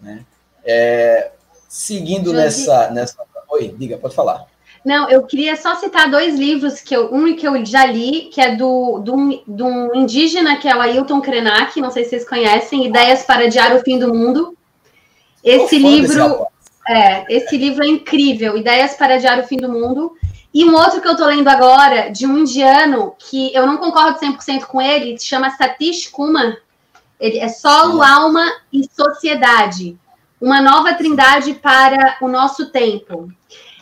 Né? 0.00 0.24
É, 0.64 1.32
seguindo 1.68 2.32
nessa, 2.32 2.90
nessa. 2.90 3.16
Oi, 3.48 3.74
diga, 3.76 3.98
pode 3.98 4.14
falar. 4.14 4.46
Não, 4.84 5.10
eu 5.10 5.22
queria 5.24 5.56
só 5.56 5.74
citar 5.74 6.10
dois 6.10 6.38
livros 6.38 6.80
que 6.80 6.96
eu, 6.96 7.12
um 7.12 7.36
que 7.36 7.46
eu 7.46 7.64
já 7.66 7.84
li, 7.84 8.30
que 8.32 8.40
é 8.40 8.54
do, 8.56 8.98
do, 8.98 9.42
do 9.46 9.66
um 9.66 9.94
indígena, 9.94 10.56
que 10.56 10.66
é 10.66 10.74
o 10.74 10.80
Ailton 10.80 11.20
Krenak, 11.20 11.78
não 11.80 11.90
sei 11.90 12.04
se 12.04 12.10
vocês 12.10 12.28
conhecem, 12.28 12.86
Ideias 12.86 13.22
para 13.24 13.44
Adiar 13.44 13.76
o 13.76 13.80
Fim 13.80 13.98
do 13.98 14.14
Mundo. 14.14 14.56
Esse 15.44 15.78
livro, 15.78 16.46
é, 16.88 17.26
esse 17.28 17.58
livro 17.58 17.84
é 17.84 17.88
incrível, 17.88 18.56
Ideias 18.56 18.94
para 18.94 19.16
Adiar 19.16 19.38
o 19.38 19.46
Fim 19.46 19.58
do 19.58 19.68
Mundo. 19.68 20.16
E 20.52 20.64
um 20.64 20.74
outro 20.74 21.00
que 21.00 21.06
eu 21.06 21.16
tô 21.16 21.26
lendo 21.26 21.48
agora, 21.48 22.10
de 22.10 22.26
um 22.26 22.38
indiano, 22.38 23.14
que 23.18 23.54
eu 23.54 23.66
não 23.66 23.76
concordo 23.76 24.18
100% 24.18 24.64
com 24.64 24.82
ele, 24.82 25.16
se 25.18 25.26
chama 25.26 25.50
Satish 25.50 26.08
Kumar. 26.08 26.56
Ele 27.20 27.38
é 27.38 27.48
solo, 27.48 28.02
alma 28.02 28.44
e 28.72 28.88
sociedade. 28.90 29.96
Uma 30.40 30.60
nova 30.60 30.94
trindade 30.94 31.54
para 31.54 32.16
o 32.20 32.26
nosso 32.26 32.70
tempo. 32.70 33.30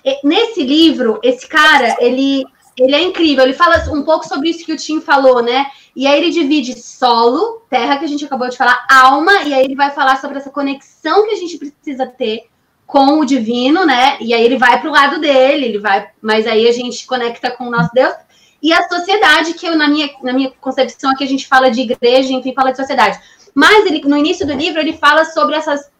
E, 0.04 0.26
nesse 0.26 0.62
livro, 0.62 1.18
esse 1.22 1.46
cara, 1.46 1.96
ele, 2.00 2.44
ele 2.76 2.94
é 2.94 3.02
incrível. 3.02 3.44
Ele 3.44 3.54
fala 3.54 3.82
um 3.90 4.02
pouco 4.02 4.26
sobre 4.26 4.50
isso 4.50 4.66
que 4.66 4.72
o 4.72 4.76
Tim 4.76 5.00
falou, 5.00 5.42
né? 5.42 5.66
E 5.96 6.06
aí 6.06 6.18
ele 6.20 6.30
divide 6.30 6.78
solo, 6.78 7.62
terra, 7.70 7.96
que 7.96 8.04
a 8.04 8.08
gente 8.08 8.24
acabou 8.24 8.48
de 8.48 8.56
falar, 8.56 8.86
alma, 8.90 9.42
e 9.44 9.54
aí 9.54 9.64
ele 9.64 9.74
vai 9.74 9.90
falar 9.90 10.20
sobre 10.20 10.38
essa 10.38 10.50
conexão 10.50 11.26
que 11.26 11.32
a 11.32 11.36
gente 11.36 11.56
precisa 11.56 12.06
ter 12.06 12.48
com 12.88 13.20
o 13.20 13.24
divino, 13.26 13.84
né? 13.84 14.16
E 14.18 14.32
aí 14.32 14.42
ele 14.42 14.56
vai 14.56 14.80
para 14.80 14.88
o 14.88 14.92
lado 14.92 15.20
dele, 15.20 15.66
ele 15.66 15.78
vai, 15.78 16.08
mas 16.22 16.46
aí 16.46 16.66
a 16.66 16.72
gente 16.72 17.06
conecta 17.06 17.50
com 17.50 17.64
o 17.64 17.70
nosso 17.70 17.90
Deus. 17.92 18.14
E 18.62 18.72
a 18.72 18.88
sociedade, 18.88 19.52
que 19.52 19.66
eu, 19.66 19.76
na 19.76 19.86
minha, 19.86 20.08
na 20.22 20.32
minha 20.32 20.50
concepção 20.58 21.10
aqui 21.10 21.22
a 21.22 21.28
gente 21.28 21.46
fala 21.46 21.70
de 21.70 21.82
igreja, 21.82 22.32
enfim, 22.32 22.54
fala 22.54 22.70
de 22.70 22.78
sociedade. 22.78 23.20
Mas 23.54 23.84
ele, 23.84 24.00
no 24.08 24.16
início 24.16 24.46
do 24.46 24.54
livro 24.54 24.80
ele 24.80 24.94
fala 24.94 25.26
sobre 25.26 25.54
essas 25.54 25.90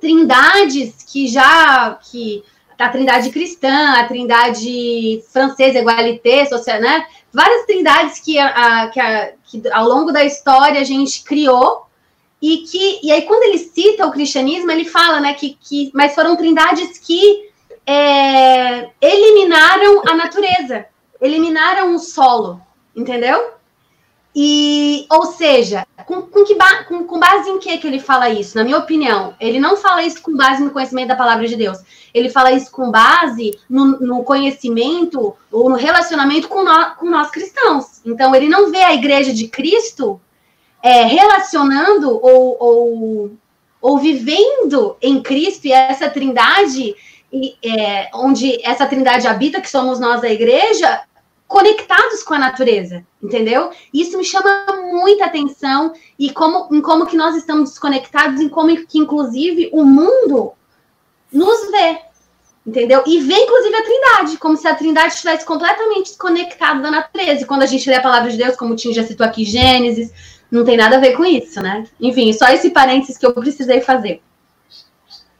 trindades 0.00 1.04
que 1.06 1.28
já 1.28 1.98
que 2.10 2.42
a 2.78 2.88
trindade 2.88 3.28
cristã, 3.28 3.92
a 3.98 4.04
trindade 4.04 5.22
francesa, 5.30 5.78
igualité, 5.78 6.46
social, 6.46 6.80
né? 6.80 7.06
Várias 7.30 7.66
trindades 7.66 8.20
que, 8.20 8.38
a, 8.38 8.88
que, 8.88 9.00
a, 9.00 9.32
que 9.44 9.62
ao 9.70 9.86
longo 9.86 10.12
da 10.12 10.24
história 10.24 10.80
a 10.80 10.84
gente 10.84 11.22
criou 11.24 11.85
e 12.46 12.58
que 12.58 13.00
e 13.02 13.10
aí 13.10 13.22
quando 13.22 13.42
ele 13.42 13.58
cita 13.58 14.06
o 14.06 14.12
cristianismo 14.12 14.70
ele 14.70 14.84
fala 14.84 15.20
né 15.20 15.34
que, 15.34 15.58
que 15.60 15.90
mas 15.92 16.14
foram 16.14 16.36
trindades 16.36 16.96
que 16.98 17.50
é, 17.84 18.88
eliminaram 19.00 20.02
a 20.06 20.14
natureza 20.14 20.86
eliminaram 21.20 21.94
o 21.94 21.98
solo 21.98 22.60
entendeu? 22.94 23.56
E 24.38 25.06
ou 25.10 25.26
seja 25.26 25.86
com, 26.04 26.22
com 26.22 26.44
que 26.44 26.54
ba, 26.54 26.84
com, 26.84 27.04
com, 27.04 27.18
base 27.18 27.48
em 27.48 27.58
que 27.58 27.78
que 27.78 27.86
ele 27.86 27.98
fala 27.98 28.28
isso? 28.28 28.56
Na 28.56 28.64
minha 28.64 28.78
opinião 28.78 29.34
ele 29.40 29.58
não 29.58 29.76
fala 29.76 30.02
isso 30.02 30.20
com 30.22 30.36
base 30.36 30.62
no 30.62 30.70
conhecimento 30.70 31.08
da 31.08 31.16
palavra 31.16 31.48
de 31.48 31.56
Deus. 31.56 31.78
Ele 32.12 32.28
fala 32.28 32.52
isso 32.52 32.70
com 32.70 32.90
base 32.90 33.58
no, 33.68 33.98
no 33.98 34.22
conhecimento 34.22 35.34
ou 35.50 35.70
no 35.70 35.76
relacionamento 35.76 36.48
com 36.48 36.62
nós, 36.62 36.94
com 36.96 37.06
nós 37.06 37.30
cristãos. 37.30 38.00
Então 38.04 38.34
ele 38.34 38.48
não 38.48 38.70
vê 38.70 38.82
a 38.82 38.94
igreja 38.94 39.32
de 39.32 39.48
Cristo 39.48 40.20
é, 40.82 41.04
relacionando 41.04 42.10
ou, 42.10 42.56
ou, 42.60 43.30
ou, 43.80 43.98
vivendo 43.98 44.96
em 45.00 45.22
Cristo 45.22 45.66
e 45.66 45.72
essa 45.72 46.08
trindade, 46.08 46.94
e, 47.32 47.56
é, 47.64 48.10
onde 48.14 48.64
essa 48.64 48.86
trindade 48.86 49.26
habita, 49.26 49.60
que 49.60 49.70
somos 49.70 49.98
nós 49.98 50.22
a 50.22 50.30
igreja, 50.30 51.02
conectados 51.48 52.22
com 52.22 52.34
a 52.34 52.38
natureza, 52.38 53.04
entendeu? 53.22 53.70
Isso 53.94 54.18
me 54.18 54.24
chama 54.24 54.66
muita 54.90 55.26
atenção 55.26 55.92
e 56.18 56.32
como, 56.32 56.74
em 56.74 56.80
como 56.80 57.06
que 57.06 57.16
nós 57.16 57.36
estamos 57.36 57.70
desconectados, 57.70 58.40
em 58.40 58.48
como 58.48 58.74
que, 58.86 58.98
inclusive, 58.98 59.70
o 59.72 59.84
mundo 59.84 60.52
nos 61.32 61.70
vê, 61.70 61.98
entendeu? 62.66 63.02
E 63.06 63.20
vê, 63.20 63.34
inclusive, 63.34 63.76
a 63.76 63.82
trindade, 63.82 64.38
como 64.38 64.56
se 64.56 64.66
a 64.66 64.74
trindade 64.74 65.14
estivesse 65.14 65.46
completamente 65.46 66.08
desconectada 66.08 66.80
da 66.80 66.90
natureza. 66.90 67.42
E 67.42 67.46
quando 67.46 67.62
a 67.62 67.66
gente 67.66 67.88
lê 67.88 67.96
a 67.96 68.02
palavra 68.02 68.30
de 68.30 68.36
Deus, 68.36 68.56
como 68.56 68.72
o 68.72 68.76
Tim 68.76 68.92
já 68.92 69.04
citou 69.04 69.24
aqui, 69.24 69.44
Gênesis, 69.44 70.12
não 70.50 70.64
tem 70.64 70.76
nada 70.76 70.96
a 70.96 71.00
ver 71.00 71.16
com 71.16 71.24
isso, 71.24 71.60
né? 71.60 71.86
Enfim, 72.00 72.32
só 72.32 72.48
esse 72.48 72.70
parênteses 72.70 73.18
que 73.18 73.26
eu 73.26 73.34
precisei 73.34 73.80
fazer. 73.80 74.22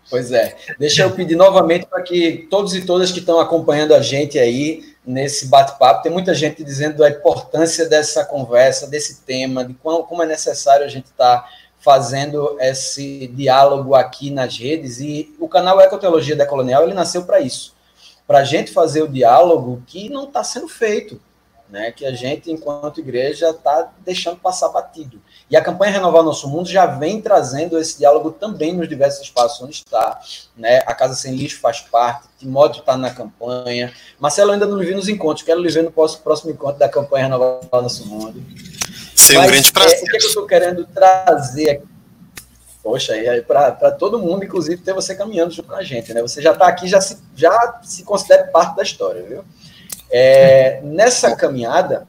Pois 0.09 0.31
é. 0.31 0.57
Deixa 0.79 1.03
eu 1.03 1.11
pedir 1.11 1.35
novamente 1.35 1.87
para 1.87 2.03
que 2.03 2.47
todos 2.49 2.75
e 2.75 2.83
todas 2.83 3.11
que 3.11 3.19
estão 3.19 3.41
acompanhando 3.41 3.93
a 3.95 4.01
gente 4.01 4.39
aí 4.39 4.95
nesse 5.05 5.47
bate-papo, 5.47 6.03
tem 6.03 6.11
muita 6.11 6.35
gente 6.35 6.65
dizendo 6.65 6.99
da 6.99 7.09
importância 7.09 7.89
dessa 7.89 8.25
conversa, 8.25 8.89
desse 8.89 9.23
tema, 9.23 9.65
de 9.65 9.75
como 9.75 10.23
é 10.23 10.27
necessário 10.27 10.85
a 10.85 10.89
gente 10.89 11.07
estar 11.07 11.43
tá 11.43 11.49
fazendo 11.79 12.57
esse 12.61 13.29
diálogo 13.29 13.95
aqui 13.95 14.31
nas 14.31 14.59
redes. 14.59 15.01
E 15.01 15.35
o 15.39 15.49
canal 15.49 15.81
Ecoteologia 15.81 16.35
Decolonial 16.35 16.83
ele 16.83 16.95
nasceu 16.95 17.25
para 17.25 17.41
isso, 17.41 17.75
para 18.27 18.39
a 18.39 18.45
gente 18.45 18.73
fazer 18.73 19.03
o 19.03 19.09
diálogo 19.09 19.83
que 19.87 20.09
não 20.09 20.25
está 20.25 20.43
sendo 20.43 20.69
feito 20.69 21.21
né, 21.69 21.91
que 21.91 22.07
a 22.07 22.13
gente, 22.13 22.51
enquanto 22.51 23.01
igreja, 23.01 23.51
está 23.51 23.91
deixando 24.05 24.37
passar 24.37 24.69
batido. 24.69 25.21
E 25.51 25.57
a 25.57 25.63
campanha 25.63 25.93
Renovar 25.93 26.23
Nosso 26.23 26.49
Mundo 26.49 26.69
já 26.69 26.87
vem 26.87 27.21
trazendo 27.21 27.79
esse 27.79 27.99
diálogo 27.99 28.31
também 28.31 28.73
nos 28.73 28.89
diversos 28.89 29.23
espaços 29.23 29.63
onde 29.63 29.75
está. 29.75 30.21
Né? 30.57 30.79
A 30.87 30.95
Casa 30.95 31.15
Sem 31.15 31.35
Lixo 31.35 31.61
faz 31.61 31.81
parte, 31.81 32.29
Timóteo 32.39 32.81
está 32.81 32.97
na 32.97 33.11
campanha. 33.11 33.93
Marcelo 34.19 34.53
ainda 34.53 34.67
não 34.67 34.79
me 34.79 34.85
viu 34.85 34.97
nos 34.97 35.09
encontros, 35.09 35.45
quero 35.45 35.61
lhe 35.61 35.71
ver 35.71 35.83
no 35.83 35.93
próximo 35.93 36.51
encontro 36.51 36.79
da 36.79 36.89
campanha 36.89 37.25
Renovar 37.25 37.61
Nosso 37.73 38.07
Mundo. 38.07 38.43
Sim, 39.15 39.39
um 39.39 39.47
grande 39.47 39.73
prazer. 39.73 39.99
É, 39.99 40.03
o 40.03 40.05
que 40.05 40.17
eu 40.17 40.29
estou 40.29 40.47
querendo 40.47 40.87
trazer 40.87 41.71
aqui? 41.71 41.97
Poxa, 42.87 43.17
é 43.17 43.41
para 43.41 43.91
todo 43.91 44.17
mundo, 44.17 44.45
inclusive, 44.45 44.81
ter 44.81 44.95
você 44.95 45.13
caminhando 45.13 45.53
junto 45.53 45.69
com 45.69 45.75
a 45.75 45.83
gente, 45.83 46.15
né? 46.15 46.23
Você 46.23 46.41
já 46.41 46.53
está 46.53 46.69
aqui, 46.69 46.87
já 46.87 47.01
se, 47.01 47.19
já 47.35 47.81
se 47.83 48.05
considera 48.05 48.45
parte 48.45 48.77
da 48.77 48.85
história, 48.85 49.25
viu? 49.25 49.45
É, 50.11 50.81
nessa 50.83 51.35
caminhada, 51.35 52.09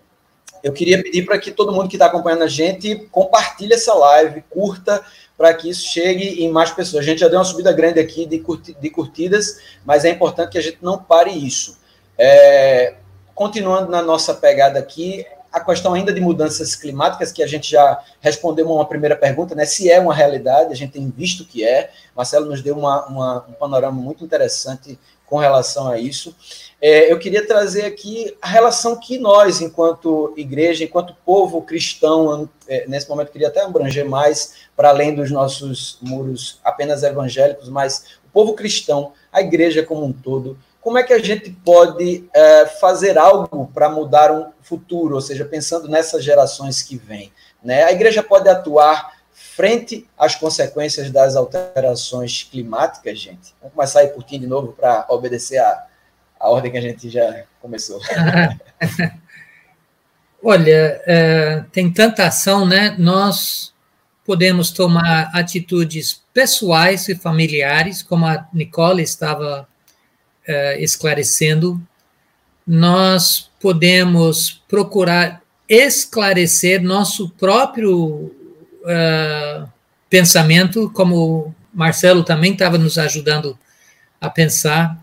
eu 0.63 0.73
queria 0.73 1.01
pedir 1.01 1.25
para 1.25 1.37
que 1.39 1.51
todo 1.51 1.71
mundo 1.71 1.89
que 1.89 1.95
está 1.95 2.07
acompanhando 2.07 2.43
a 2.43 2.47
gente 2.47 3.07
compartilhe 3.11 3.73
essa 3.73 3.93
live, 3.93 4.43
curta, 4.49 5.03
para 5.37 5.53
que 5.53 5.69
isso 5.69 5.87
chegue 5.87 6.43
em 6.43 6.51
mais 6.51 6.71
pessoas. 6.71 7.03
A 7.03 7.05
gente 7.05 7.19
já 7.19 7.27
deu 7.27 7.37
uma 7.37 7.45
subida 7.45 7.71
grande 7.71 7.99
aqui 7.99 8.25
de, 8.25 8.39
curti 8.39 8.73
de 8.73 8.89
curtidas, 8.89 9.59
mas 9.85 10.03
é 10.03 10.09
importante 10.09 10.51
que 10.51 10.57
a 10.57 10.61
gente 10.61 10.79
não 10.81 10.97
pare 10.97 11.31
isso. 11.31 11.77
É, 12.17 12.95
continuando 13.35 13.91
na 13.91 14.01
nossa 14.01 14.33
pegada 14.33 14.79
aqui, 14.79 15.25
a 15.51 15.59
questão 15.59 15.93
ainda 15.93 16.11
de 16.11 16.19
mudanças 16.19 16.75
climáticas, 16.75 17.31
que 17.31 17.43
a 17.43 17.47
gente 17.47 17.69
já 17.69 18.03
respondeu 18.19 18.69
uma 18.69 18.85
primeira 18.85 19.15
pergunta, 19.15 19.55
né? 19.55 19.65
Se 19.65 19.89
é 19.89 19.99
uma 19.99 20.13
realidade, 20.13 20.71
a 20.71 20.75
gente 20.75 20.93
tem 20.93 21.09
visto 21.09 21.45
que 21.45 21.63
é. 21.63 21.91
Marcelo 22.15 22.47
nos 22.47 22.61
deu 22.61 22.77
uma, 22.77 23.05
uma, 23.05 23.45
um 23.47 23.53
panorama 23.53 24.01
muito 24.01 24.25
interessante 24.25 24.99
com 25.27 25.37
relação 25.37 25.87
a 25.87 25.99
isso. 25.99 26.35
É, 26.81 27.11
eu 27.11 27.19
queria 27.19 27.45
trazer 27.45 27.85
aqui 27.85 28.35
a 28.41 28.47
relação 28.47 28.99
que 28.99 29.19
nós, 29.19 29.61
enquanto 29.61 30.33
igreja, 30.37 30.83
enquanto 30.83 31.15
povo 31.25 31.61
cristão, 31.61 32.49
é, 32.67 32.87
nesse 32.87 33.09
momento 33.09 33.31
queria 33.31 33.49
até 33.49 33.61
abranger 33.61 34.07
mais 34.07 34.53
para 34.75 34.89
além 34.89 35.13
dos 35.13 35.29
nossos 35.29 35.97
muros 36.01 36.59
apenas 36.63 37.03
evangélicos, 37.03 37.67
mas 37.67 38.19
o 38.25 38.29
povo 38.31 38.53
cristão, 38.53 39.11
a 39.31 39.41
igreja 39.41 39.83
como 39.83 40.05
um 40.05 40.13
todo, 40.13 40.57
como 40.79 40.97
é 40.97 41.03
que 41.03 41.13
a 41.13 41.19
gente 41.19 41.49
pode 41.65 42.23
é, 42.33 42.65
fazer 42.65 43.17
algo 43.17 43.69
para 43.73 43.89
mudar 43.89 44.31
um 44.31 44.45
futuro, 44.61 45.15
ou 45.15 45.21
seja, 45.21 45.43
pensando 45.43 45.89
nessas 45.89 46.23
gerações 46.23 46.81
que 46.81 46.95
vêm? 46.95 47.33
Né? 47.61 47.83
A 47.83 47.91
igreja 47.91 48.23
pode 48.23 48.47
atuar 48.47 49.16
frente 49.57 50.07
às 50.15 50.35
consequências 50.35 51.09
das 51.09 51.35
alterações 51.35 52.43
climáticas, 52.43 53.19
gente? 53.19 53.55
Vamos 53.59 53.73
começar 53.73 54.01
aí 54.01 54.09
por 54.09 54.21
ti 54.21 54.37
de 54.37 54.45
novo 54.45 54.71
para 54.71 55.03
obedecer 55.09 55.57
a, 55.57 55.83
a 56.39 56.47
ordem 56.47 56.71
que 56.71 56.77
a 56.77 56.81
gente 56.81 57.09
já 57.09 57.43
começou. 57.59 57.99
Olha, 60.43 61.01
é, 61.07 61.65
tem 61.71 61.91
tanta 61.91 62.27
ação, 62.27 62.67
né? 62.67 62.95
Nós 62.99 63.73
podemos 64.23 64.69
tomar 64.69 65.31
atitudes 65.33 66.21
pessoais 66.31 67.09
e 67.09 67.15
familiares, 67.15 68.03
como 68.03 68.27
a 68.27 68.47
Nicole 68.53 69.01
estava 69.01 69.67
uh, 70.47 70.79
esclarecendo, 70.79 71.81
nós 72.65 73.49
podemos 73.59 74.61
procurar 74.67 75.41
esclarecer 75.67 76.83
nosso 76.83 77.31
próprio 77.31 78.36
uh, 78.87 79.67
pensamento, 80.09 80.89
como 80.93 81.53
Marcelo 81.73 82.23
também 82.23 82.53
estava 82.53 82.77
nos 82.77 82.97
ajudando 82.97 83.57
a 84.19 84.29
pensar. 84.29 84.97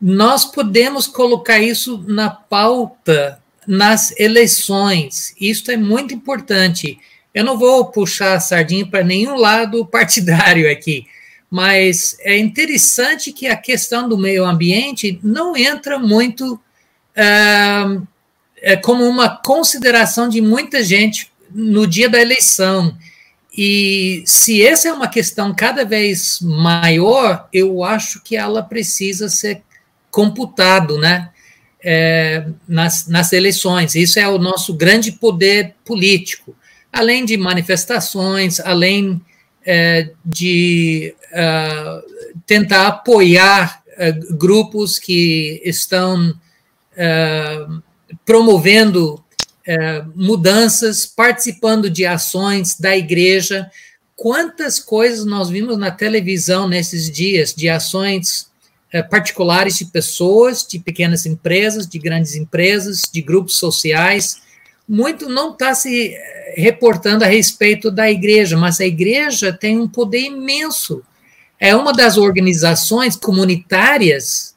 Nós 0.00 0.44
podemos 0.44 1.06
colocar 1.06 1.58
isso 1.58 2.02
na 2.06 2.30
pauta 2.30 3.40
nas 3.66 4.18
eleições. 4.18 5.34
Isso 5.38 5.70
é 5.70 5.76
muito 5.76 6.14
importante. 6.14 6.98
Eu 7.34 7.44
não 7.44 7.58
vou 7.58 7.86
puxar 7.86 8.34
a 8.34 8.40
sardinha 8.40 8.86
para 8.86 9.04
nenhum 9.04 9.36
lado 9.36 9.84
partidário 9.84 10.70
aqui, 10.70 11.06
mas 11.50 12.16
é 12.20 12.38
interessante 12.38 13.32
que 13.32 13.46
a 13.46 13.56
questão 13.56 14.08
do 14.08 14.16
meio 14.16 14.44
ambiente 14.44 15.20
não 15.22 15.56
entra 15.56 15.98
muito 15.98 16.58
é, 17.14 18.76
como 18.76 19.04
uma 19.04 19.28
consideração 19.28 20.28
de 20.28 20.40
muita 20.40 20.82
gente 20.82 21.30
no 21.52 21.86
dia 21.86 22.08
da 22.08 22.20
eleição. 22.20 22.96
E 23.56 24.22
se 24.26 24.62
essa 24.62 24.88
é 24.88 24.92
uma 24.92 25.08
questão 25.08 25.54
cada 25.54 25.84
vez 25.84 26.38
maior, 26.40 27.48
eu 27.52 27.82
acho 27.82 28.22
que 28.22 28.36
ela 28.36 28.62
precisa 28.62 29.28
ser 29.28 29.62
computado, 30.10 30.98
né? 30.98 31.30
É, 31.82 32.46
nas, 32.68 33.06
nas 33.06 33.32
eleições. 33.32 33.94
Isso 33.94 34.18
é 34.18 34.28
o 34.28 34.38
nosso 34.38 34.74
grande 34.74 35.12
poder 35.12 35.74
político, 35.84 36.54
além 36.92 37.24
de 37.24 37.36
manifestações, 37.36 38.58
além 38.58 39.20
é, 39.64 40.10
de 40.24 41.14
uh, 41.32 42.40
tentar 42.46 42.86
apoiar 42.88 43.82
uh, 43.86 44.36
grupos 44.36 44.98
que 44.98 45.60
estão 45.64 46.30
uh, 46.30 47.82
promovendo 48.24 49.22
mudanças, 50.14 51.04
participando 51.06 51.90
de 51.90 52.06
ações 52.06 52.78
da 52.78 52.96
igreja. 52.96 53.70
Quantas 54.16 54.78
coisas 54.78 55.24
nós 55.24 55.48
vimos 55.48 55.76
na 55.76 55.90
televisão 55.90 56.68
nesses 56.68 57.10
dias 57.10 57.54
de 57.54 57.68
ações 57.68 58.48
particulares 59.10 59.76
de 59.76 59.84
pessoas, 59.84 60.66
de 60.66 60.78
pequenas 60.78 61.26
empresas, 61.26 61.86
de 61.86 61.98
grandes 61.98 62.34
empresas, 62.34 63.02
de 63.12 63.20
grupos 63.20 63.56
sociais. 63.58 64.40
Muito 64.88 65.28
não 65.28 65.52
está 65.52 65.74
se 65.74 66.16
reportando 66.56 67.22
a 67.22 67.26
respeito 67.26 67.90
da 67.90 68.10
igreja, 68.10 68.56
mas 68.56 68.80
a 68.80 68.86
igreja 68.86 69.52
tem 69.52 69.78
um 69.78 69.86
poder 69.86 70.22
imenso. 70.22 71.02
É 71.60 71.76
uma 71.76 71.92
das 71.92 72.16
organizações 72.16 73.14
comunitárias 73.14 74.54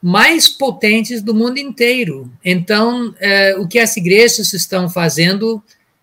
mais 0.00 0.48
potentes 0.48 1.22
do 1.22 1.34
mundo 1.34 1.58
inteiro. 1.58 2.30
Então, 2.44 3.14
é, 3.18 3.56
o 3.56 3.66
que 3.66 3.78
as 3.78 3.96
igrejas 3.96 4.52
estão 4.52 4.88
fazendo 4.88 5.62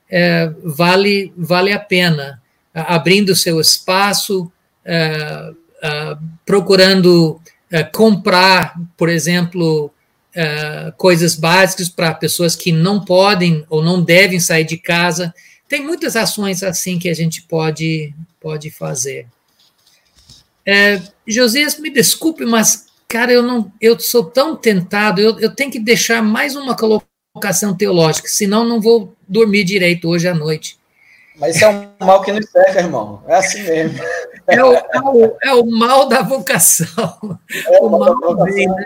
é, 0.10 0.52
vale, 0.64 1.34
vale 1.38 1.72
a 1.72 1.80
pena, 1.80 2.42
abrindo 2.74 3.36
seu 3.36 3.60
espaço, 3.60 4.52
é, 4.84 5.52
é 5.82 6.18
procurando 6.46 7.40
é, 7.72 7.84
comprar, 7.84 8.76
por 8.98 9.10
exemplo, 9.10 9.92
uh, 10.36 10.92
coisas 10.98 11.36
básicas 11.36 11.90
para 11.90 12.14
pessoas 12.14 12.56
que 12.56 12.72
não 12.72 13.04
podem 13.04 13.66
ou 13.70 13.84
não 13.84 14.04
devem 14.04 14.40
sair 14.40 14.66
de 14.66 14.78
casa. 14.78 15.34
Tem 15.68 15.84
muitas 15.84 16.16
ações 16.16 16.62
assim 16.62 17.00
que 17.00 17.10
a 17.10 17.14
gente 17.14 17.42
pode, 17.44 18.14
pode 18.40 18.70
fazer. 18.70 19.28
É, 20.66 21.02
Josias, 21.28 21.80
me 21.80 21.90
desculpe, 21.90 22.46
mas, 22.46 22.85
cara, 23.08 23.32
eu 23.32 23.42
não 23.42 23.72
eu 23.80 24.00
sou 24.00 24.24
tão 24.26 24.56
tentado, 24.56 25.22
eu, 25.22 25.40
eu 25.40 25.54
tenho 25.54 25.72
que 25.72 25.80
deixar 25.80 26.22
mais 26.22 26.56
uma 26.56 26.76
colocação 26.76 27.76
teológica, 27.76 28.28
senão 28.28 28.64
não 28.64 28.82
vou 28.82 29.16
dormir 29.28 29.64
direito 29.64 30.08
hoje 30.08 30.28
à 30.28 30.34
noite. 30.34 30.78
Mas 31.38 31.56
isso 31.56 31.66
é 31.66 31.70
um 31.70 32.06
mal 32.06 32.22
que 32.22 32.32
nos 32.32 32.50
cerca, 32.50 32.80
irmão. 32.80 33.22
É 33.28 33.36
assim 33.36 33.62
mesmo. 33.64 34.00
É 34.48 34.64
o, 34.64 34.74
é 34.74 35.00
o, 35.02 35.38
é 35.44 35.54
o 35.54 35.66
mal 35.66 36.08
da 36.08 36.22
vocação. 36.22 37.40
É 37.66 37.80
o 37.82 37.90
mal 37.90 38.06
da 38.06 38.14
vocação, 38.14 38.76
né? 38.76 38.84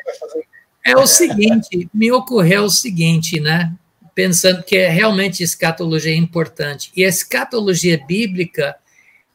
É 0.86 0.98
o 0.98 1.06
seguinte, 1.06 1.90
me 1.94 2.12
ocorreu 2.12 2.64
o 2.64 2.70
seguinte, 2.70 3.40
né? 3.40 3.72
Pensando 4.16 4.64
que 4.64 4.78
é 4.78 4.90
realmente 4.90 5.44
escatologia 5.44 6.12
é 6.12 6.16
importante. 6.16 6.92
E 6.96 7.06
a 7.06 7.10
escatologia 7.10 8.04
bíblica, 8.08 8.76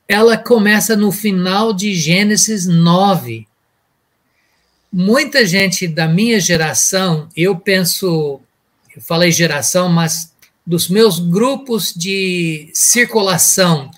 ela 0.08 0.36
começa 0.36 0.96
no 0.96 1.12
final 1.12 1.72
de 1.72 1.94
Gênesis 1.94 2.66
9. 2.66 3.46
Muita 4.96 5.44
gente 5.44 5.88
da 5.88 6.06
minha 6.06 6.38
geração, 6.38 7.28
eu 7.36 7.56
penso, 7.56 8.40
eu 8.94 9.02
falei 9.02 9.32
geração, 9.32 9.88
mas 9.88 10.32
dos 10.64 10.88
meus 10.88 11.18
grupos 11.18 11.92
de 11.92 12.70
circulação, 12.72 13.90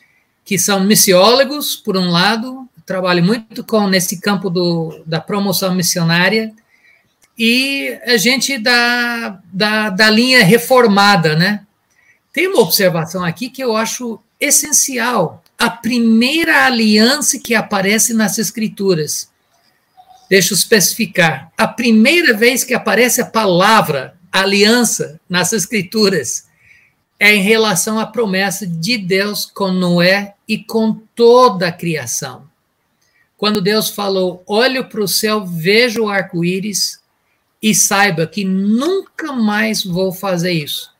que 0.42 0.59
são 0.59 0.80
missiólogos, 0.80 1.76
por 1.76 1.99
um 1.99 2.09
lado, 2.09 2.66
trabalho 2.86 3.22
muito 3.22 3.62
com 3.62 3.86
nesse 3.86 4.22
campo 4.22 4.49
do, 4.49 5.03
da 5.05 5.20
promoção 5.20 5.74
missionária, 5.74 6.55
e 7.38 7.99
a 8.07 8.16
gente 8.16 8.57
da, 8.57 9.38
da, 9.53 9.90
da 9.90 10.09
linha 10.09 10.42
reformada, 10.42 11.36
né? 11.36 11.66
Tem 12.32 12.49
uma 12.49 12.62
observação 12.62 13.22
aqui 13.22 13.51
que 13.51 13.62
eu 13.62 13.76
acho 13.76 14.18
essencial. 14.40 15.44
A 15.59 15.68
primeira 15.68 16.64
aliança 16.64 17.38
que 17.38 17.55
aparece 17.55 18.14
nas 18.14 18.38
Escrituras. 18.38 19.36
Deixa 20.29 20.53
eu 20.53 20.57
especificar. 20.57 21.53
A 21.57 21.68
primeira 21.68 22.37
vez 22.37 22.64
que 22.64 22.74
aparece 22.74 23.20
a 23.20 23.27
palavra 23.27 24.18
aliança 24.33 25.20
nas 25.29 25.53
Escrituras 25.53 26.47
é 27.18 27.35
em 27.35 27.43
relação 27.43 27.99
à 27.99 28.07
promessa 28.07 28.66
de 28.66 28.99
Deus 28.99 29.47
com 29.47 29.70
Noé 29.70 30.35
e 30.47 30.59
com 30.59 30.95
toda 31.14 31.68
a 31.68 31.72
criação. 31.72 32.47
Quando 33.37 33.61
Deus 33.61 33.89
falou: 33.89 34.43
Olho 34.47 34.89
para 34.89 35.03
o 35.03 35.09
céu, 35.09 35.45
vejo 35.45 36.05
o 36.05 36.09
arco-íris, 36.09 37.01
e 37.62 37.74
saiba 37.74 38.27
que 38.27 38.45
nunca 38.45 39.33
mais 39.33 39.85
vou 39.85 40.12
fazer 40.12 40.53
isso. 40.53 40.95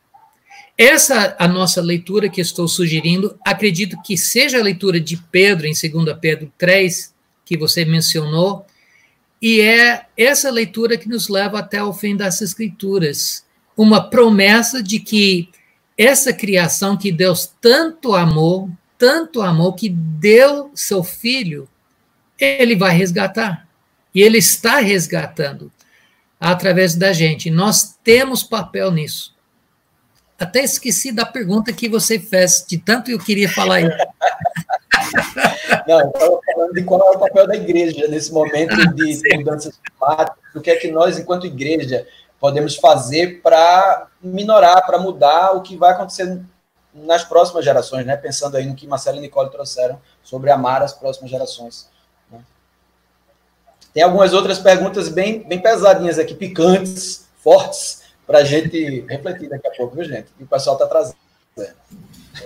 Essa 0.77 1.15
é 1.23 1.35
a 1.39 1.47
nossa 1.47 1.81
leitura 1.81 2.29
que 2.29 2.39
estou 2.39 2.67
sugerindo. 2.67 3.37
Acredito 3.43 3.99
que 4.03 4.15
seja 4.15 4.59
a 4.59 4.63
leitura 4.63 4.99
de 4.99 5.17
Pedro, 5.17 5.65
em 5.65 5.73
2 5.73 6.17
Pedro 6.21 6.51
3, 6.55 7.13
que 7.43 7.57
você 7.57 7.83
mencionou, 7.83 8.66
e 9.41 9.61
é 9.61 10.05
essa 10.17 10.49
leitura 10.49 10.97
que 10.97 11.07
nos 11.07 11.29
leva 11.29 11.59
até 11.59 11.83
o 11.83 11.93
fim 11.93 12.15
das 12.15 12.41
Escrituras. 12.41 13.45
Uma 13.75 14.09
promessa 14.09 14.81
de 14.81 14.99
que 14.99 15.49
essa 15.97 16.33
criação 16.33 16.97
que 16.97 17.11
Deus 17.11 17.53
tanto 17.61 18.15
amou, 18.15 18.69
tanto 18.97 19.41
amou, 19.41 19.73
que 19.73 19.89
deu 19.89 20.71
seu 20.73 21.03
filho, 21.03 21.69
ele 22.39 22.75
vai 22.75 22.95
resgatar. 22.95 23.67
E 24.13 24.21
ele 24.21 24.39
está 24.39 24.79
resgatando 24.79 25.71
através 26.39 26.95
da 26.95 27.13
gente. 27.13 27.49
Nós 27.49 27.97
temos 28.03 28.43
papel 28.43 28.91
nisso. 28.91 29.35
até 30.39 30.63
esqueci 30.63 31.11
da 31.11 31.25
pergunta 31.25 31.73
que 31.73 31.89
você 31.89 32.19
fez, 32.19 32.63
de 32.67 32.77
tanto 32.77 33.09
eu 33.09 33.19
queria 33.19 33.49
falar. 33.49 33.81
Não, 35.87 35.99
eu 36.01 36.07
estava 36.07 36.39
falando 36.53 36.73
de 36.73 36.83
qual 36.83 37.13
é 37.13 37.15
o 37.15 37.19
papel 37.19 37.47
da 37.47 37.55
igreja 37.55 38.07
nesse 38.07 38.31
momento 38.31 38.75
de 38.93 39.21
mudanças 39.37 39.77
climáticas, 39.77 40.55
o 40.55 40.61
que 40.61 40.69
é 40.69 40.75
que 40.75 40.91
nós, 40.91 41.17
enquanto 41.17 41.45
igreja, 41.45 42.07
podemos 42.39 42.75
fazer 42.75 43.41
para 43.41 44.07
minorar, 44.21 44.85
para 44.85 44.99
mudar 44.99 45.55
o 45.55 45.61
que 45.61 45.75
vai 45.75 45.91
acontecer 45.91 46.39
nas 46.93 47.23
próximas 47.23 47.63
gerações, 47.63 48.05
né? 48.05 48.15
Pensando 48.17 48.57
aí 48.57 48.65
no 48.65 48.75
que 48.75 48.87
Marcelo 48.87 49.17
e 49.17 49.21
Nicole 49.21 49.51
trouxeram 49.51 49.99
sobre 50.23 50.49
amar 50.49 50.81
as 50.81 50.93
próximas 50.93 51.29
gerações. 51.29 51.87
Né? 52.31 52.39
Tem 53.93 54.03
algumas 54.03 54.33
outras 54.33 54.59
perguntas 54.59 55.09
bem, 55.09 55.43
bem 55.43 55.61
pesadinhas 55.61 56.17
aqui, 56.17 56.33
picantes, 56.33 57.27
fortes, 57.43 58.01
para 58.25 58.39
a 58.39 58.43
gente 58.43 59.05
refletir 59.07 59.47
daqui 59.47 59.67
a 59.67 59.71
pouco, 59.71 59.95
viu, 59.95 60.03
gente? 60.03 60.27
E 60.39 60.43
o 60.43 60.47
pessoal 60.47 60.75
está 60.75 60.87
trazendo. 60.87 61.17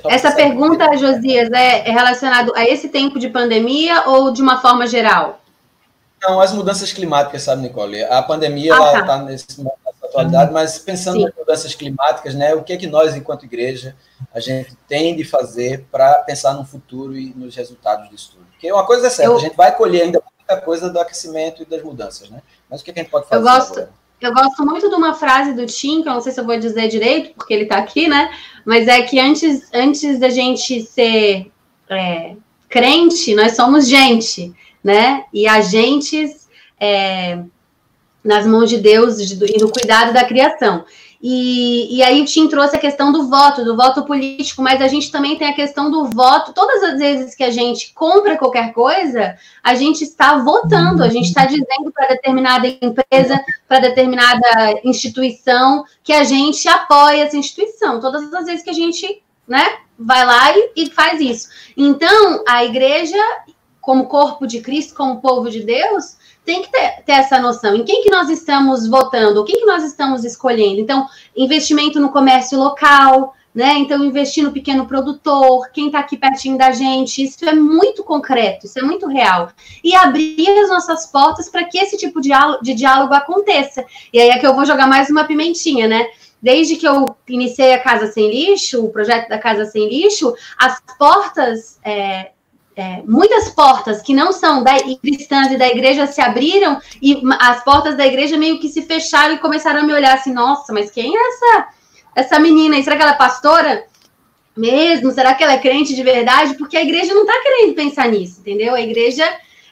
Essa 0.09 0.31
pergunta, 0.31 0.97
Josias, 0.97 1.49
é, 1.51 1.87
é 1.87 1.91
relacionado 1.91 2.53
a 2.55 2.63
esse 2.63 2.89
tempo 2.89 3.19
de 3.19 3.29
pandemia 3.29 4.09
ou 4.09 4.31
de 4.31 4.41
uma 4.41 4.61
forma 4.61 4.87
geral? 4.87 5.39
Não, 6.21 6.39
as 6.39 6.53
mudanças 6.53 6.93
climáticas, 6.93 7.43
sabe, 7.43 7.63
Nicole? 7.63 8.03
A 8.03 8.21
pandemia 8.21 8.73
ah, 8.75 8.93
está 8.93 9.05
tá 9.05 9.17
nesse 9.23 9.57
momento 9.57 9.81
atualidade, 10.11 10.51
mas 10.51 10.77
pensando 10.77 11.17
Sim. 11.17 11.25
nas 11.25 11.35
mudanças 11.35 11.73
climáticas, 11.73 12.35
né, 12.35 12.53
o 12.53 12.63
que 12.63 12.73
é 12.73 12.77
que 12.77 12.87
nós, 12.87 13.15
enquanto 13.15 13.45
igreja, 13.45 13.95
a 14.33 14.39
gente 14.39 14.75
tem 14.87 15.15
de 15.15 15.23
fazer 15.23 15.85
para 15.91 16.15
pensar 16.19 16.53
no 16.53 16.65
futuro 16.65 17.15
e 17.15 17.33
nos 17.33 17.55
resultados 17.55 18.09
disso 18.09 18.33
tudo? 18.33 18.45
Porque 18.51 18.71
uma 18.71 18.85
coisa 18.85 19.07
é 19.07 19.09
certa, 19.09 19.31
eu... 19.31 19.37
a 19.37 19.39
gente 19.39 19.55
vai 19.55 19.75
colher 19.75 20.03
ainda 20.03 20.21
muita 20.37 20.61
coisa 20.63 20.89
do 20.89 20.99
aquecimento 20.99 21.63
e 21.63 21.65
das 21.65 21.81
mudanças, 21.81 22.29
né? 22.29 22.41
Mas 22.69 22.81
o 22.81 22.83
que, 22.83 22.91
é 22.91 22.93
que 22.93 22.99
a 22.99 23.03
gente 23.03 23.11
pode 23.11 23.27
fazer? 23.27 23.41
Eu 23.41 23.45
gosto, 23.45 23.79
agora? 23.79 23.89
Eu 24.21 24.33
gosto 24.33 24.63
muito 24.63 24.87
de 24.87 24.95
uma 24.95 25.13
frase 25.13 25.53
do 25.53 25.65
Tim, 25.65 26.03
que 26.03 26.09
eu 26.09 26.13
não 26.13 26.21
sei 26.21 26.31
se 26.31 26.39
eu 26.39 26.45
vou 26.45 26.57
dizer 26.57 26.87
direito, 26.87 27.33
porque 27.35 27.53
ele 27.53 27.63
está 27.63 27.77
aqui, 27.77 28.07
né? 28.07 28.31
Mas 28.63 28.87
é 28.87 29.01
que 29.01 29.19
antes, 29.19 29.69
antes 29.73 30.19
da 30.19 30.29
gente 30.29 30.81
ser 30.83 31.51
é, 31.89 32.35
crente, 32.69 33.33
nós 33.33 33.55
somos 33.55 33.87
gente, 33.87 34.53
né? 34.83 35.25
E 35.33 35.47
agentes 35.47 36.47
é, 36.79 37.39
nas 38.23 38.45
mãos 38.45 38.69
de 38.69 38.77
Deus 38.77 39.19
e 39.19 39.35
do 39.57 39.71
cuidado 39.71 40.13
da 40.13 40.23
criação. 40.23 40.85
E, 41.23 41.97
e 41.97 42.01
aí 42.01 42.19
o 42.21 42.25
Tim 42.25 42.47
trouxe 42.47 42.75
a 42.75 42.79
questão 42.79 43.11
do 43.11 43.29
voto, 43.29 43.63
do 43.63 43.75
voto 43.75 44.03
político, 44.03 44.61
mas 44.61 44.81
a 44.81 44.87
gente 44.87 45.11
também 45.11 45.37
tem 45.37 45.47
a 45.47 45.53
questão 45.53 45.91
do 45.91 46.05
voto. 46.05 46.51
Todas 46.51 46.81
as 46.81 46.97
vezes 46.97 47.35
que 47.35 47.43
a 47.43 47.51
gente 47.51 47.93
compra 47.93 48.37
qualquer 48.37 48.73
coisa, 48.73 49.37
a 49.61 49.75
gente 49.75 50.03
está 50.03 50.37
votando, 50.37 51.03
a 51.03 51.09
gente 51.09 51.27
está 51.27 51.45
dizendo 51.45 51.91
para 51.93 52.07
determinada 52.07 52.67
empresa, 52.67 53.39
para 53.67 53.79
determinada 53.79 54.79
instituição, 54.83 55.85
que 56.03 56.11
a 56.11 56.23
gente 56.23 56.67
apoia 56.67 57.23
essa 57.23 57.37
instituição. 57.37 57.99
Todas 57.99 58.33
as 58.33 58.45
vezes 58.45 58.63
que 58.63 58.71
a 58.71 58.73
gente 58.73 59.21
né, 59.47 59.77
vai 59.99 60.25
lá 60.25 60.57
e, 60.57 60.71
e 60.75 60.89
faz 60.89 61.21
isso. 61.21 61.49
Então, 61.77 62.43
a 62.47 62.65
igreja, 62.65 63.17
como 63.79 64.07
corpo 64.07 64.47
de 64.47 64.59
Cristo, 64.59 64.95
como 64.95 65.21
povo 65.21 65.51
de 65.51 65.61
Deus, 65.61 66.15
tem 66.45 66.61
que 66.61 66.71
ter, 66.71 67.03
ter, 67.05 67.13
essa 67.13 67.39
noção. 67.39 67.75
Em 67.75 67.83
quem 67.83 68.03
que 68.03 68.09
nós 68.09 68.29
estamos 68.29 68.87
votando? 68.87 69.41
O 69.41 69.45
que 69.45 69.53
que 69.53 69.65
nós 69.65 69.83
estamos 69.83 70.23
escolhendo? 70.23 70.79
Então, 70.79 71.07
investimento 71.35 71.99
no 71.99 72.11
comércio 72.11 72.57
local, 72.57 73.35
né? 73.53 73.73
Então, 73.77 74.03
investir 74.03 74.43
no 74.43 74.51
pequeno 74.51 74.85
produtor, 74.87 75.69
quem 75.71 75.87
está 75.87 75.99
aqui 75.99 76.17
pertinho 76.17 76.57
da 76.57 76.71
gente, 76.71 77.23
isso 77.23 77.43
é 77.47 77.53
muito 77.53 78.03
concreto, 78.03 78.65
isso 78.65 78.79
é 78.79 78.81
muito 78.81 79.07
real. 79.07 79.51
E 79.83 79.93
abrir 79.93 80.49
as 80.59 80.69
nossas 80.69 81.05
portas 81.05 81.49
para 81.49 81.65
que 81.65 81.77
esse 81.77 81.97
tipo 81.97 82.21
de 82.21 82.29
diálogo, 82.29 82.63
de 82.63 82.73
diálogo 82.73 83.13
aconteça. 83.13 83.85
E 84.11 84.19
aí 84.19 84.29
é 84.29 84.39
que 84.39 84.47
eu 84.47 84.55
vou 84.55 84.65
jogar 84.65 84.87
mais 84.87 85.09
uma 85.09 85.25
pimentinha, 85.25 85.87
né? 85.87 86.07
Desde 86.41 86.75
que 86.75 86.87
eu 86.87 87.15
iniciei 87.27 87.73
a 87.73 87.83
Casa 87.83 88.07
Sem 88.07 88.31
Lixo, 88.31 88.83
o 88.83 88.89
projeto 88.89 89.29
da 89.29 89.37
Casa 89.37 89.65
Sem 89.65 89.87
Lixo, 89.87 90.33
as 90.57 90.81
portas 90.97 91.79
é, 91.83 92.31
é, 92.75 93.01
muitas 93.05 93.49
portas 93.49 94.01
que 94.01 94.13
não 94.13 94.31
são 94.31 94.63
da, 94.63 94.71
cristãs 95.01 95.51
e 95.51 95.57
da 95.57 95.67
igreja 95.67 96.07
se 96.07 96.21
abriram 96.21 96.79
e 97.01 97.21
as 97.39 97.63
portas 97.63 97.95
da 97.97 98.05
igreja 98.05 98.37
meio 98.37 98.59
que 98.59 98.69
se 98.69 98.81
fecharam 98.83 99.35
e 99.35 99.39
começaram 99.39 99.81
a 99.81 99.83
me 99.83 99.93
olhar 99.93 100.15
assim, 100.15 100.33
nossa, 100.33 100.71
mas 100.71 100.89
quem 100.89 101.15
é 101.15 101.29
essa, 101.29 101.67
essa 102.15 102.39
menina? 102.39 102.81
Será 102.81 102.95
que 102.95 103.01
ela 103.01 103.11
é 103.11 103.17
pastora? 103.17 103.85
Mesmo? 104.55 105.11
Será 105.11 105.33
que 105.33 105.43
ela 105.43 105.53
é 105.53 105.59
crente 105.59 105.95
de 105.95 106.03
verdade? 106.03 106.55
Porque 106.55 106.77
a 106.77 106.81
igreja 106.81 107.13
não 107.13 107.21
está 107.21 107.33
querendo 107.41 107.75
pensar 107.75 108.07
nisso, 108.07 108.39
entendeu? 108.39 108.73
A 108.73 108.81
igreja 108.81 109.25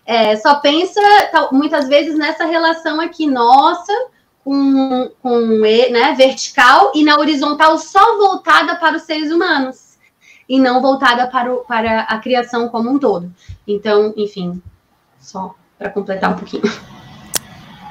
é, 0.05 0.35
só 0.35 0.55
pensa 0.55 1.01
muitas 1.51 1.87
vezes 1.87 2.17
nessa 2.17 2.45
relação 2.45 2.99
aqui 2.99 3.27
nossa 3.27 3.93
com, 4.43 5.11
com 5.21 5.39
né, 5.39 6.13
vertical 6.17 6.91
e 6.95 7.03
na 7.03 7.17
horizontal 7.17 7.77
só 7.77 8.17
voltada 8.17 8.75
para 8.75 8.97
os 8.97 9.03
seres 9.03 9.31
humanos 9.31 9.88
e 10.49 10.59
não 10.59 10.81
voltada 10.81 11.27
para, 11.27 11.53
o, 11.53 11.57
para 11.59 12.01
a 12.01 12.17
criação 12.17 12.67
como 12.67 12.89
um 12.89 12.97
todo. 12.97 13.31
Então, 13.67 14.11
enfim, 14.17 14.59
só 15.21 15.55
para 15.77 15.91
completar 15.91 16.31
um 16.31 16.37
pouquinho. 16.37 16.63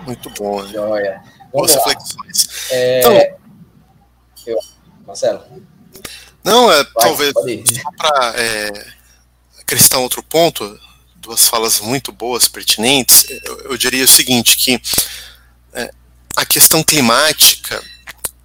Muito 0.05 0.29
bom. 0.31 0.61
Né? 0.63 0.71
Joia. 0.71 1.23
Boas 1.53 1.73
reflexões. 1.73 2.71
É... 2.73 2.99
Então, 2.99 3.39
eu... 4.47 4.59
Marcelo. 5.07 5.45
Não, 6.43 6.71
é, 6.71 6.83
Vai, 6.83 6.93
talvez 7.01 7.33
só 7.33 7.91
para 7.97 8.35
é, 8.37 8.87
acrescentar 9.61 10.01
outro 10.01 10.23
ponto, 10.23 10.79
duas 11.17 11.49
falas 11.49 11.81
muito 11.81 12.11
boas, 12.11 12.49
pertinentes, 12.49 13.27
eu, 13.45 13.61
eu 13.71 13.77
diria 13.77 14.05
o 14.05 14.09
seguinte, 14.09 14.57
que 14.57 14.81
é, 15.75 15.91
a 16.37 16.47
questão 16.47 16.83
climática 16.83 17.83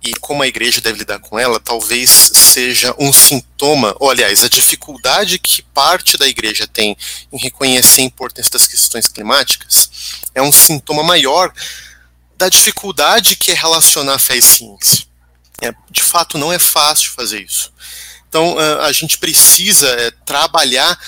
e 0.03 0.13
como 0.15 0.43
a 0.43 0.47
igreja 0.47 0.81
deve 0.81 0.99
lidar 0.99 1.19
com 1.19 1.39
ela, 1.39 1.59
talvez 1.59 2.09
seja 2.33 2.93
um 2.99 3.13
sintoma, 3.13 3.95
ou 3.99 4.11
aliás, 4.11 4.43
a 4.43 4.49
dificuldade 4.49 5.39
que 5.39 5.61
parte 5.61 6.17
da 6.17 6.27
igreja 6.27 6.67
tem 6.67 6.97
em 7.31 7.37
reconhecer 7.37 8.01
a 8.01 8.05
importância 8.05 8.51
das 8.51 8.67
questões 8.67 9.07
climáticas 9.07 9.89
é 10.35 10.41
um 10.41 10.51
sintoma 10.51 11.03
maior 11.03 11.53
da 12.37 12.49
dificuldade 12.49 13.37
que 13.37 13.51
é 13.51 13.55
relacionar 13.55 14.19
fé 14.19 14.35
e 14.35 14.41
ciência. 14.41 15.05
É, 15.61 15.73
de 15.89 16.03
fato, 16.03 16.37
não 16.37 16.51
é 16.51 16.59
fácil 16.59 17.11
fazer 17.11 17.41
isso. 17.41 17.71
Então, 18.27 18.57
a 18.81 18.91
gente 18.91 19.17
precisa 19.17 19.87
é, 19.87 20.11
trabalhar 20.25 20.99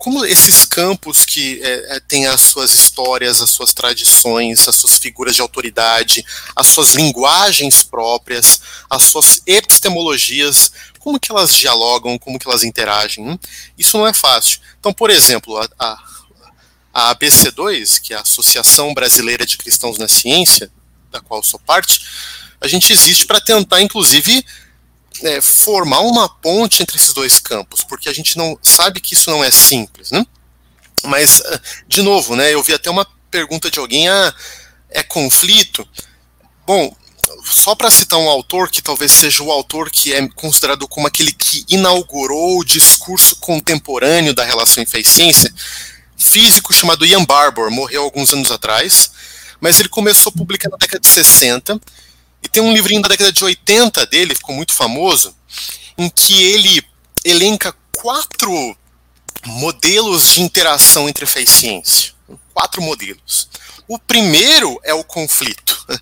como 0.00 0.24
esses 0.24 0.64
campos 0.64 1.26
que 1.26 1.60
é, 1.62 1.96
é, 1.96 2.00
têm 2.00 2.26
as 2.26 2.40
suas 2.40 2.72
histórias, 2.72 3.42
as 3.42 3.50
suas 3.50 3.74
tradições, 3.74 4.66
as 4.66 4.74
suas 4.76 4.96
figuras 4.96 5.34
de 5.34 5.42
autoridade, 5.42 6.24
as 6.56 6.68
suas 6.68 6.94
linguagens 6.94 7.82
próprias, 7.82 8.62
as 8.88 9.02
suas 9.02 9.42
epistemologias, 9.46 10.72
como 10.98 11.20
que 11.20 11.30
elas 11.30 11.54
dialogam, 11.54 12.18
como 12.18 12.38
que 12.38 12.48
elas 12.48 12.64
interagem, 12.64 13.28
hein? 13.28 13.40
isso 13.76 13.98
não 13.98 14.06
é 14.06 14.14
fácil. 14.14 14.58
Então, 14.78 14.90
por 14.90 15.10
exemplo, 15.10 15.58
a, 15.58 15.68
a, 15.78 16.02
a 16.94 17.14
ABC2, 17.14 18.00
que 18.00 18.14
é 18.14 18.16
a 18.16 18.22
Associação 18.22 18.94
Brasileira 18.94 19.44
de 19.44 19.58
Cristãos 19.58 19.98
na 19.98 20.08
Ciência, 20.08 20.72
da 21.10 21.20
qual 21.20 21.44
sou 21.44 21.60
parte, 21.60 22.00
a 22.58 22.66
gente 22.66 22.90
existe 22.90 23.26
para 23.26 23.38
tentar, 23.38 23.82
inclusive, 23.82 24.42
é, 25.22 25.40
formar 25.40 26.00
uma 26.00 26.28
ponte 26.28 26.82
entre 26.82 26.96
esses 26.96 27.12
dois 27.12 27.38
campos, 27.38 27.82
porque 27.82 28.08
a 28.08 28.12
gente 28.12 28.36
não 28.36 28.58
sabe 28.62 29.00
que 29.00 29.14
isso 29.14 29.30
não 29.30 29.42
é 29.42 29.50
simples, 29.50 30.10
né? 30.10 30.24
Mas, 31.04 31.40
ah, 31.40 31.60
de 31.86 32.02
novo, 32.02 32.36
né, 32.36 32.52
eu 32.52 32.62
vi 32.62 32.74
até 32.74 32.90
uma 32.90 33.06
pergunta 33.30 33.70
de 33.70 33.78
alguém, 33.78 34.08
ah, 34.08 34.34
é 34.90 35.02
conflito? 35.02 35.86
Bom, 36.66 36.94
só 37.44 37.74
para 37.74 37.90
citar 37.90 38.18
um 38.18 38.28
autor 38.28 38.70
que 38.70 38.82
talvez 38.82 39.12
seja 39.12 39.42
o 39.42 39.50
autor 39.50 39.90
que 39.90 40.12
é 40.12 40.28
considerado 40.28 40.86
como 40.88 41.06
aquele 41.06 41.32
que 41.32 41.64
inaugurou 41.68 42.58
o 42.58 42.64
discurso 42.64 43.36
contemporâneo 43.36 44.34
da 44.34 44.44
relação 44.44 44.84
fé 44.86 45.00
e 45.00 45.04
ciência, 45.04 45.52
físico 46.16 46.72
chamado 46.72 47.06
Ian 47.06 47.24
Barbour, 47.24 47.70
morreu 47.70 48.02
alguns 48.02 48.32
anos 48.32 48.50
atrás, 48.50 49.10
mas 49.60 49.78
ele 49.78 49.88
começou 49.88 50.30
a 50.30 50.38
publicar 50.38 50.68
na 50.68 50.76
década 50.76 51.00
de 51.00 51.08
60 51.08 51.80
e 52.42 52.48
tem 52.48 52.62
um 52.62 52.72
livrinho 52.72 53.02
da 53.02 53.08
década 53.08 53.32
de 53.32 53.44
80 53.44 54.06
dele, 54.06 54.34
ficou 54.34 54.54
muito 54.54 54.74
famoso, 54.74 55.34
em 55.96 56.08
que 56.08 56.42
ele 56.42 56.82
elenca 57.24 57.74
quatro 57.92 58.76
modelos 59.44 60.28
de 60.34 60.42
interação 60.42 61.08
entre 61.08 61.26
fé 61.26 61.42
e 61.42 61.46
ciência. 61.46 62.12
Quatro 62.54 62.82
modelos. 62.82 63.48
O 63.86 63.98
primeiro 63.98 64.78
é 64.84 64.94
o 64.94 65.04
conflito. 65.04 65.78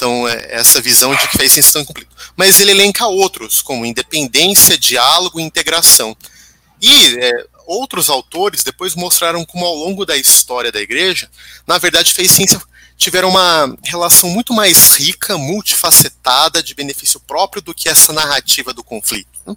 Então, 0.00 0.26
é 0.26 0.54
essa 0.54 0.80
visão 0.80 1.14
de 1.14 1.28
que 1.28 1.36
fé 1.36 1.44
e 1.44 1.50
ciência 1.50 1.78
em 1.78 1.84
conflito. 1.84 2.16
Mas 2.34 2.58
ele 2.58 2.70
elenca 2.70 3.06
outros, 3.06 3.60
como 3.60 3.84
independência, 3.84 4.78
diálogo 4.78 5.38
e 5.38 5.42
integração. 5.42 6.16
E 6.80 7.18
é, 7.18 7.46
outros 7.66 8.08
autores 8.08 8.64
depois 8.64 8.94
mostraram 8.94 9.44
como, 9.44 9.66
ao 9.66 9.74
longo 9.74 10.06
da 10.06 10.16
história 10.16 10.72
da 10.72 10.80
igreja, 10.80 11.30
na 11.66 11.76
verdade, 11.76 12.14
fé 12.14 12.22
e 12.22 12.28
ciência 12.30 12.58
tiveram 13.00 13.30
uma 13.30 13.74
relação 13.82 14.28
muito 14.28 14.52
mais 14.52 14.94
rica, 14.96 15.38
multifacetada, 15.38 16.62
de 16.62 16.74
benefício 16.74 17.18
próprio 17.18 17.62
do 17.62 17.74
que 17.74 17.88
essa 17.88 18.12
narrativa 18.12 18.74
do 18.74 18.84
conflito. 18.84 19.40
Né? 19.46 19.56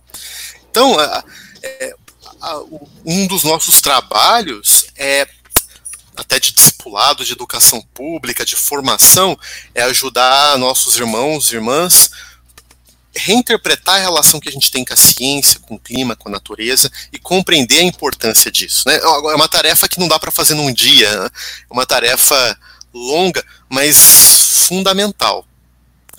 Então, 0.72 0.98
a, 0.98 1.24
é, 1.62 1.94
a, 2.42 2.60
um 3.06 3.28
dos 3.28 3.44
nossos 3.44 3.82
trabalhos 3.82 4.88
é 4.96 5.28
até 6.16 6.40
de 6.40 6.54
discipulado, 6.54 7.26
de 7.26 7.34
educação 7.34 7.82
pública, 7.94 8.46
de 8.46 8.56
formação, 8.56 9.38
é 9.76 9.84
ajudar 9.84 10.58
nossos 10.58 10.96
irmãos 10.96 11.52
e 11.52 11.56
irmãs 11.56 12.10
reinterpretar 13.16 13.96
a 13.96 14.00
relação 14.00 14.40
que 14.40 14.50
a 14.50 14.52
gente 14.52 14.72
tem 14.72 14.86
com 14.86 14.94
a 14.94 14.98
ciência, 14.98 15.60
com 15.60 15.76
o 15.76 15.80
clima, 15.80 16.16
com 16.16 16.30
a 16.30 16.32
natureza 16.32 16.90
e 17.12 17.20
compreender 17.20 17.80
a 17.80 17.84
importância 17.84 18.50
disso. 18.50 18.88
Né? 18.88 18.96
É 18.96 19.36
uma 19.36 19.50
tarefa 19.50 19.88
que 19.88 20.00
não 20.00 20.08
dá 20.08 20.18
para 20.18 20.32
fazer 20.32 20.56
num 20.56 20.74
dia, 20.74 21.12
né? 21.24 21.30
é 21.70 21.74
uma 21.74 21.86
tarefa 21.86 22.58
longa, 22.94 23.44
mas 23.70 24.66
fundamental. 24.68 25.46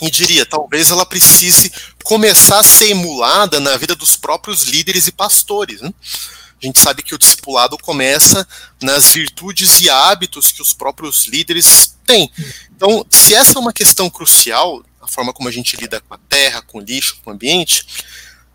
E 0.01 0.11
diria, 0.11 0.45
talvez 0.45 0.91
ela 0.91 1.07
precise 1.07 1.73
começar 2.03 2.59
a 2.59 2.65
ser 2.65 2.91
emulada 2.91 3.61
na 3.61 3.77
vida 3.77 3.95
dos 3.95 4.17
próprios 4.17 4.65
líderes 4.65 5.07
e 5.07 5.13
pastores. 5.13 5.81
Né? 5.81 5.93
A 6.63 6.67
gente 6.67 6.79
sabe 6.79 7.03
que 7.03 7.15
o 7.15 7.19
discipulado 7.19 7.79
começa 7.79 8.47
nas 8.83 9.13
virtudes 9.13 9.81
e 9.81 9.89
hábitos 9.89 10.51
que 10.51 10.63
os 10.63 10.73
próprios 10.73 11.27
líderes 11.27 11.97
têm. 12.05 12.31
Então, 12.75 13.07
se 13.11 13.35
essa 13.35 13.59
é 13.59 13.61
uma 13.61 13.73
questão 13.73 14.11
crucial, 14.11 14.85
a 15.01 15.07
forma 15.07 15.33
como 15.33 15.49
a 15.49 15.53
gente 15.53 15.77
lida 15.77 16.01
com 16.01 16.15
a 16.15 16.19
terra, 16.19 16.63
com 16.63 16.79
o 16.79 16.81
lixo, 16.81 17.19
com 17.23 17.31
o 17.31 17.35
ambiente, 17.35 17.87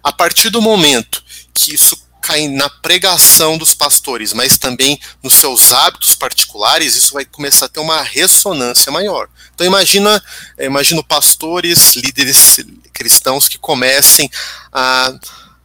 a 0.04 0.12
partir 0.12 0.50
do 0.50 0.62
momento 0.62 1.24
que 1.54 1.74
isso 1.74 1.96
cai 2.30 2.48
na 2.48 2.70
pregação 2.70 3.58
dos 3.58 3.74
pastores, 3.74 4.34
mas 4.34 4.56
também 4.56 5.00
nos 5.24 5.34
seus 5.34 5.74
hábitos 5.74 6.14
particulares, 6.14 6.96
isso 6.96 7.16
vai 7.16 7.26
começar 7.26 7.66
a 7.66 7.70
ter 7.70 7.80
uma 7.80 8.04
ressonância 8.04 8.92
maior. 8.92 9.28
Então 9.56 9.66
imagina, 9.66 10.24
eh, 10.56 10.68
imagino 10.68 11.04
pastores, 11.04 11.96
líderes 11.96 12.60
cristãos 12.94 13.48
que 13.48 13.58
comecem 13.58 14.30
a 14.72 15.12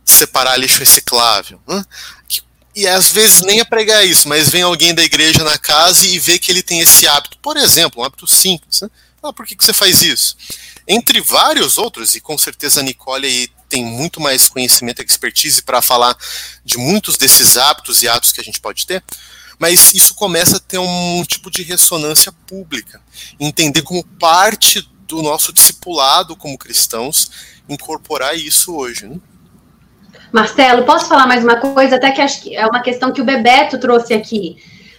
separar 0.07 0.57
lixo 0.57 0.79
reciclável. 0.79 1.61
Né? 1.69 1.85
E 2.75 2.89
às 2.89 3.11
vezes 3.11 3.43
nem 3.43 3.61
a 3.61 3.65
pregar 3.67 4.07
isso, 4.07 4.27
mas 4.27 4.49
vem 4.49 4.63
alguém 4.63 4.95
da 4.95 5.05
igreja 5.05 5.45
na 5.45 5.59
casa 5.59 6.07
e 6.07 6.19
vê 6.19 6.39
que 6.39 6.51
ele 6.51 6.63
tem 6.63 6.81
esse 6.81 7.07
hábito. 7.07 7.37
Por 7.43 7.59
exemplo, 7.59 8.01
um 8.01 8.05
hábito 8.07 8.27
simples. 8.27 8.81
Né? 8.81 8.89
Ah, 9.23 9.35
por 9.35 9.45
que, 9.45 9.55
que 9.55 9.65
você 9.65 9.75
faz 9.75 10.03
isso? 10.03 10.35
Entre 10.89 11.21
vários 11.21 11.77
outros, 11.77 12.15
e 12.15 12.21
com 12.21 12.39
certeza 12.39 12.81
a 12.81 12.83
Nicole 12.83 13.27
aí 13.27 13.49
tem 13.69 13.85
muito 13.85 14.21
mais 14.21 14.49
conhecimento 14.49 15.03
e 15.03 15.05
expertise 15.05 15.63
para 15.63 15.83
falar 15.83 16.17
de 16.65 16.79
muitos 16.79 17.17
desses 17.17 17.57
hábitos 17.57 18.03
e 18.03 18.09
atos 18.09 18.33
que 18.33 18.41
a 18.41 18.45
gente 18.45 18.61
pode 18.61 18.87
ter, 18.87 19.03
mas 19.59 19.95
isso 19.95 20.15
começa 20.15 20.57
a 20.57 20.61
ter 20.61 20.79
um 20.79 21.25
tipo 21.27 21.51
de 21.51 21.63
ressonância 21.63 22.33
pública, 22.47 23.01
entender 23.39 23.83
como 23.83 24.05
parte 24.05 24.89
do 25.07 25.23
nosso 25.23 25.53
discipulado 25.53 26.35
como 26.35 26.59
cristãos 26.59 27.31
incorporar 27.69 28.37
isso 28.37 28.75
hoje. 28.75 29.07
Né? 29.07 29.17
Marcelo, 30.33 30.85
posso 30.85 31.07
falar 31.07 31.27
mais 31.27 31.45
uma 31.45 31.57
coisa? 31.57 31.97
Até 31.97 32.11
que 32.11 32.21
acho 32.21 32.43
que 32.43 32.57
é 32.57 32.67
uma 32.67 32.83
questão 32.83 33.13
que 33.13 33.21
o 33.21 33.25
Bebeto 33.25 33.79
trouxe 33.79 34.13
aqui. 34.13 34.57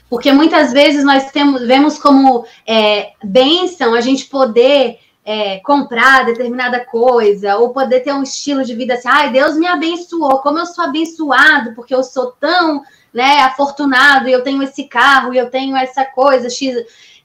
Porque 0.10 0.32
muitas 0.32 0.72
vezes 0.72 1.04
nós 1.04 1.32
temos, 1.32 1.62
vemos 1.68 1.98
como 1.98 2.46
é, 2.66 3.10
bênção 3.24 3.94
a 3.94 4.02
gente 4.02 4.26
poder 4.26 5.00
é, 5.26 5.58
comprar 5.62 6.24
determinada 6.24 6.86
coisa, 6.86 7.58
ou 7.58 7.72
poder 7.72 8.02
ter 8.02 8.14
um 8.14 8.22
estilo 8.22 8.64
de 8.64 8.76
vida 8.76 8.94
assim, 8.94 9.08
ai, 9.10 9.32
Deus 9.32 9.58
me 9.58 9.66
abençoou, 9.66 10.38
como 10.38 10.60
eu 10.60 10.68
sou 10.68 10.84
abençoado, 10.84 11.74
porque 11.74 11.96
eu 11.96 12.04
sou 12.04 12.32
tão 12.34 12.84
né, 13.12 13.40
afortunado, 13.42 14.30
e 14.30 14.32
eu 14.32 14.44
tenho 14.44 14.62
esse 14.62 14.84
carro, 14.84 15.34
e 15.34 15.38
eu 15.38 15.50
tenho 15.50 15.76
essa 15.76 16.06
coisa, 16.06 16.48
X. 16.48 16.76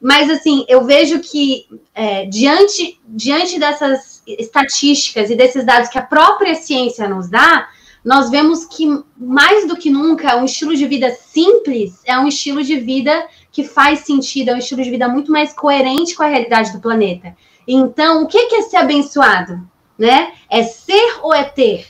Mas 0.01 0.30
assim, 0.30 0.64
eu 0.66 0.82
vejo 0.84 1.20
que 1.20 1.66
é, 1.94 2.24
diante, 2.24 2.98
diante 3.07 3.59
dessas 3.59 4.22
estatísticas 4.26 5.28
e 5.28 5.36
desses 5.36 5.66
dados 5.66 5.90
que 5.90 5.98
a 5.98 6.03
própria 6.03 6.55
ciência 6.55 7.07
nos 7.07 7.28
dá, 7.28 7.68
nós 8.03 8.30
vemos 8.30 8.64
que 8.64 8.86
mais 9.14 9.68
do 9.68 9.76
que 9.76 9.90
nunca 9.90 10.36
um 10.36 10.46
estilo 10.46 10.74
de 10.74 10.86
vida 10.86 11.14
simples 11.14 12.01
é 12.07 12.18
um 12.18 12.26
estilo 12.26 12.62
de 12.62 12.76
vida 12.76 13.26
que 13.53 13.62
faz 13.62 14.01
sentido, 14.01 14.48
é 14.48 14.55
um 14.55 14.59
estilo 14.59 14.82
de 14.82 14.90
vida 14.90 15.07
muito 15.07 15.30
mais 15.30 15.53
coerente 15.53 16.14
com 16.14 16.22
a 16.22 16.28
realidade 16.28 16.72
do 16.72 16.80
planeta. 16.80 17.36
Então, 17.66 18.22
o 18.22 18.26
que 18.26 18.38
é 18.38 18.62
ser 18.62 18.76
abençoado? 18.76 19.61
Né? 19.98 20.32
É 20.48 20.62
ser 20.62 21.18
ou 21.22 21.34
é 21.34 21.44
ter? 21.44 21.86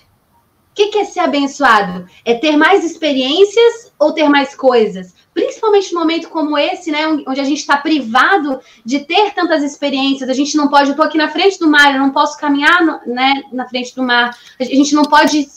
O 0.71 0.75
que 0.75 0.99
é 0.99 1.05
ser 1.05 1.21
abençoado? 1.21 2.07
É 2.25 2.35
ter 2.35 2.57
mais 2.57 2.85
experiências 2.85 3.93
ou 3.99 4.13
ter 4.13 4.29
mais 4.29 4.55
coisas? 4.55 5.15
Principalmente 5.35 5.93
num 5.93 6.01
momento 6.01 6.29
como 6.29 6.59
esse, 6.59 6.91
né, 6.91 7.07
onde 7.07 7.41
a 7.41 7.45
gente 7.45 7.59
está 7.59 7.77
privado 7.77 8.61
de 8.85 9.01
ter 9.01 9.33
tantas 9.33 9.63
experiências, 9.63 10.29
a 10.29 10.33
gente 10.33 10.57
não 10.57 10.69
pode, 10.69 10.91
eu 10.91 11.03
aqui 11.03 11.17
na 11.17 11.29
frente 11.29 11.59
do 11.59 11.69
mar, 11.69 11.95
eu 11.95 12.01
não 12.01 12.11
posso 12.11 12.37
caminhar 12.39 12.85
no, 12.85 13.01
né, 13.07 13.43
na 13.53 13.69
frente 13.69 13.95
do 13.95 14.03
mar, 14.03 14.37
a 14.59 14.65
gente 14.65 14.95
não 14.95 15.05
pode 15.05 15.49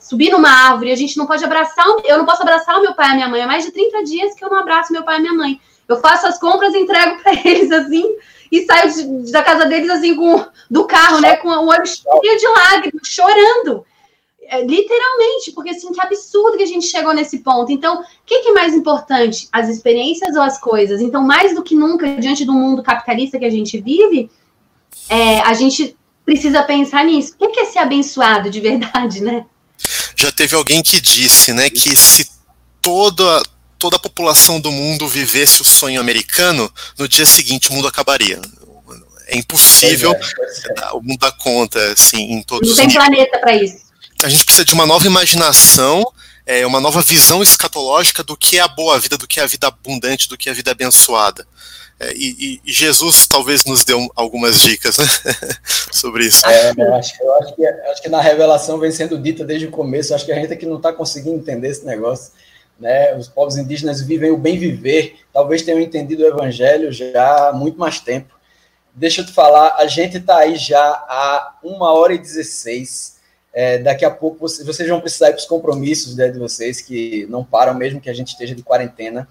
subir 0.00 0.30
numa 0.30 0.50
árvore, 0.50 0.90
a 0.90 0.96
gente 0.96 1.16
não 1.16 1.26
pode 1.26 1.44
abraçar, 1.44 1.86
eu 2.04 2.18
não 2.18 2.24
posso 2.24 2.42
abraçar 2.42 2.78
o 2.78 2.82
meu 2.82 2.94
pai 2.94 3.08
e 3.08 3.12
a 3.12 3.14
minha 3.14 3.28
mãe, 3.28 3.42
há 3.42 3.46
mais 3.46 3.64
de 3.64 3.70
30 3.70 4.02
dias 4.02 4.34
que 4.34 4.44
eu 4.44 4.50
não 4.50 4.58
abraço 4.58 4.92
meu 4.92 5.04
pai 5.04 5.18
e 5.18 5.20
minha 5.22 5.34
mãe. 5.34 5.60
Eu 5.88 6.00
faço 6.00 6.26
as 6.26 6.38
compras 6.38 6.74
e 6.74 6.78
entrego 6.78 7.22
para 7.22 7.32
eles 7.44 7.70
assim, 7.70 8.16
e 8.52 8.66
saio 8.66 8.92
de, 8.92 9.32
da 9.32 9.42
casa 9.42 9.64
deles 9.64 9.88
assim 9.88 10.14
com 10.14 10.44
do 10.70 10.84
carro, 10.84 11.20
né, 11.20 11.36
com 11.36 11.48
o 11.48 11.66
olho 11.66 11.86
cheio 11.86 12.38
de 12.38 12.48
lágrimas, 12.48 13.08
chorando. 13.08 13.84
É, 14.44 14.60
literalmente, 14.60 15.52
porque 15.54 15.70
assim, 15.70 15.90
que 15.90 16.00
absurdo 16.00 16.58
que 16.58 16.62
a 16.62 16.66
gente 16.66 16.86
chegou 16.86 17.14
nesse 17.14 17.38
ponto. 17.38 17.72
Então, 17.72 18.02
o 18.02 18.04
que, 18.26 18.40
que, 18.40 18.50
é 18.50 18.52
mais 18.52 18.74
importante? 18.74 19.48
As 19.50 19.70
experiências 19.70 20.36
ou 20.36 20.42
as 20.42 20.60
coisas? 20.60 21.00
Então, 21.00 21.22
mais 21.22 21.54
do 21.54 21.62
que 21.62 21.74
nunca, 21.74 22.16
diante 22.16 22.44
do 22.44 22.52
mundo 22.52 22.82
capitalista 22.82 23.38
que 23.38 23.46
a 23.46 23.50
gente 23.50 23.80
vive, 23.80 24.30
é, 25.08 25.40
a 25.40 25.54
gente 25.54 25.96
precisa 26.22 26.62
pensar 26.62 27.06
nisso. 27.06 27.34
O 27.38 27.48
que 27.48 27.60
é 27.60 27.64
ser 27.64 27.78
abençoado 27.78 28.50
de 28.50 28.60
verdade, 28.60 29.22
né? 29.22 29.46
Já 30.14 30.30
teve 30.30 30.54
alguém 30.54 30.82
que 30.82 31.00
disse, 31.00 31.54
né, 31.54 31.70
que 31.70 31.96
se 31.96 32.28
toda 32.82 33.42
toda 33.82 33.96
a 33.96 33.98
população 33.98 34.60
do 34.60 34.70
mundo 34.70 35.08
vivesse 35.08 35.60
o 35.60 35.64
sonho 35.64 36.00
americano, 36.00 36.72
no 36.96 37.08
dia 37.08 37.26
seguinte 37.26 37.68
o 37.68 37.72
mundo 37.72 37.88
acabaria. 37.88 38.40
É 39.26 39.36
impossível 39.36 40.14
é, 40.14 40.82
é. 40.82 40.92
o 40.92 41.00
mundo 41.02 41.18
dar 41.18 41.32
conta, 41.32 41.80
assim, 41.90 42.32
em 42.32 42.42
todos 42.42 42.68
Não 42.68 42.76
tem 42.76 42.94
planeta 42.94 43.40
para 43.40 43.56
isso. 43.56 43.78
A 44.22 44.28
gente 44.28 44.44
precisa 44.44 44.64
de 44.64 44.72
uma 44.72 44.86
nova 44.86 45.04
imaginação, 45.04 46.04
é, 46.46 46.64
uma 46.64 46.78
nova 46.78 47.02
visão 47.02 47.42
escatológica 47.42 48.22
do 48.22 48.36
que 48.36 48.56
é 48.56 48.60
a 48.60 48.68
boa 48.68 49.00
vida, 49.00 49.18
do 49.18 49.26
que 49.26 49.40
é 49.40 49.42
a 49.42 49.48
vida 49.48 49.66
abundante, 49.66 50.28
do 50.28 50.38
que 50.38 50.48
é 50.48 50.52
a 50.52 50.54
vida 50.54 50.70
abençoada. 50.70 51.44
É, 51.98 52.12
e, 52.14 52.60
e, 52.64 52.72
Jesus 52.72 53.26
talvez 53.26 53.64
nos 53.64 53.84
dê 53.84 53.94
algumas 54.14 54.60
dicas 54.60 54.96
né? 54.96 55.06
sobre 55.90 56.26
isso. 56.26 56.46
É, 56.46 56.72
eu, 56.76 56.94
acho, 56.94 57.20
eu 57.20 57.34
acho, 57.34 57.56
que, 57.56 57.66
acho 57.66 58.02
que 58.02 58.08
na 58.08 58.20
revelação 58.20 58.78
vem 58.78 58.92
sendo 58.92 59.18
dita 59.18 59.44
desde 59.44 59.66
o 59.66 59.72
começo, 59.72 60.14
acho 60.14 60.24
que 60.24 60.30
a 60.30 60.36
gente 60.36 60.52
aqui 60.52 60.66
não 60.66 60.76
está 60.76 60.92
conseguindo 60.92 61.36
entender 61.36 61.68
esse 61.68 61.84
negócio 61.84 62.30
né? 62.82 63.16
Os 63.16 63.28
povos 63.28 63.56
indígenas 63.56 64.02
vivem 64.02 64.30
o 64.30 64.36
bem 64.36 64.58
viver, 64.58 65.20
talvez 65.32 65.62
tenham 65.62 65.80
entendido 65.80 66.24
o 66.24 66.26
evangelho 66.26 66.92
já 66.92 67.48
há 67.48 67.52
muito 67.52 67.78
mais 67.78 68.00
tempo. 68.00 68.34
Deixa 68.92 69.22
eu 69.22 69.26
te 69.26 69.32
falar, 69.32 69.76
a 69.78 69.86
gente 69.86 70.18
está 70.18 70.38
aí 70.38 70.56
já 70.56 70.82
há 70.82 71.56
uma 71.62 71.94
hora 71.94 72.12
e 72.12 72.18
dezesseis. 72.18 73.20
É, 73.54 73.78
daqui 73.78 74.04
a 74.04 74.10
pouco 74.10 74.38
vocês, 74.38 74.66
vocês 74.66 74.88
vão 74.88 75.00
precisar 75.00 75.28
ir 75.28 75.32
para 75.32 75.40
os 75.40 75.46
compromissos 75.46 76.16
né, 76.16 76.28
de 76.28 76.38
vocês, 76.38 76.80
que 76.80 77.26
não 77.30 77.44
param 77.44 77.74
mesmo 77.74 78.00
que 78.00 78.10
a 78.10 78.14
gente 78.14 78.28
esteja 78.28 78.54
de 78.54 78.62
quarentena. 78.62 79.28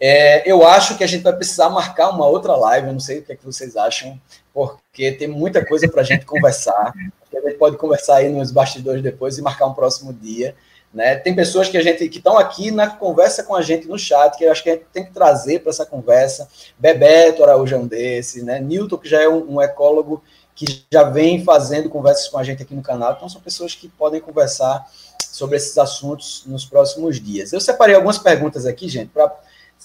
É, 0.00 0.50
eu 0.50 0.66
acho 0.66 0.96
que 0.96 1.04
a 1.04 1.06
gente 1.06 1.22
vai 1.22 1.34
precisar 1.34 1.70
marcar 1.70 2.10
uma 2.10 2.26
outra 2.26 2.54
live, 2.56 2.88
eu 2.88 2.92
não 2.92 3.00
sei 3.00 3.18
o 3.18 3.22
que, 3.22 3.32
é 3.32 3.36
que 3.36 3.44
vocês 3.44 3.76
acham, 3.76 4.20
porque 4.52 5.12
tem 5.12 5.28
muita 5.28 5.64
coisa 5.64 5.88
para 5.88 6.02
a 6.02 6.04
gente 6.04 6.24
conversar. 6.26 6.92
A 6.94 7.48
gente 7.48 7.58
pode 7.58 7.76
conversar 7.76 8.16
aí 8.16 8.28
nos 8.28 8.50
bastidores 8.50 9.02
depois 9.02 9.38
e 9.38 9.42
marcar 9.42 9.66
um 9.66 9.74
próximo 9.74 10.12
dia. 10.12 10.54
Né? 10.92 11.16
Tem 11.16 11.34
pessoas 11.34 11.68
que 11.68 11.76
a 11.76 11.82
gente 11.82 12.08
que 12.08 12.18
estão 12.18 12.38
aqui 12.38 12.70
na 12.70 12.88
conversa 12.88 13.42
com 13.42 13.54
a 13.54 13.60
gente 13.60 13.86
no 13.86 13.98
chat, 13.98 14.36
que 14.36 14.44
eu 14.44 14.50
acho 14.50 14.62
que 14.62 14.70
a 14.70 14.72
gente 14.72 14.86
tem 14.92 15.04
que 15.04 15.12
trazer 15.12 15.60
para 15.60 15.70
essa 15.70 15.84
conversa. 15.84 16.48
Bebeto 16.78 17.44
Araújo 17.44 17.74
é 17.74 17.78
um 17.78 17.86
desse, 17.86 18.42
né? 18.42 18.58
Newton, 18.58 18.96
que 18.96 19.08
já 19.08 19.22
é 19.22 19.28
um, 19.28 19.56
um, 19.56 19.62
ecólogo 19.62 20.22
que 20.54 20.84
já 20.90 21.04
vem 21.04 21.44
fazendo 21.44 21.90
conversas 21.90 22.28
com 22.28 22.38
a 22.38 22.44
gente 22.44 22.62
aqui 22.62 22.74
no 22.74 22.82
canal. 22.82 23.12
Então, 23.12 23.28
são 23.28 23.40
pessoas 23.40 23.74
que 23.74 23.88
podem 23.88 24.20
conversar 24.20 24.86
sobre 25.30 25.56
esses 25.56 25.76
assuntos 25.76 26.42
nos 26.46 26.64
próximos 26.64 27.20
dias. 27.20 27.52
Eu 27.52 27.60
separei 27.60 27.94
algumas 27.94 28.18
perguntas 28.18 28.66
aqui, 28.66 28.88
gente, 28.88 29.10
para. 29.10 29.32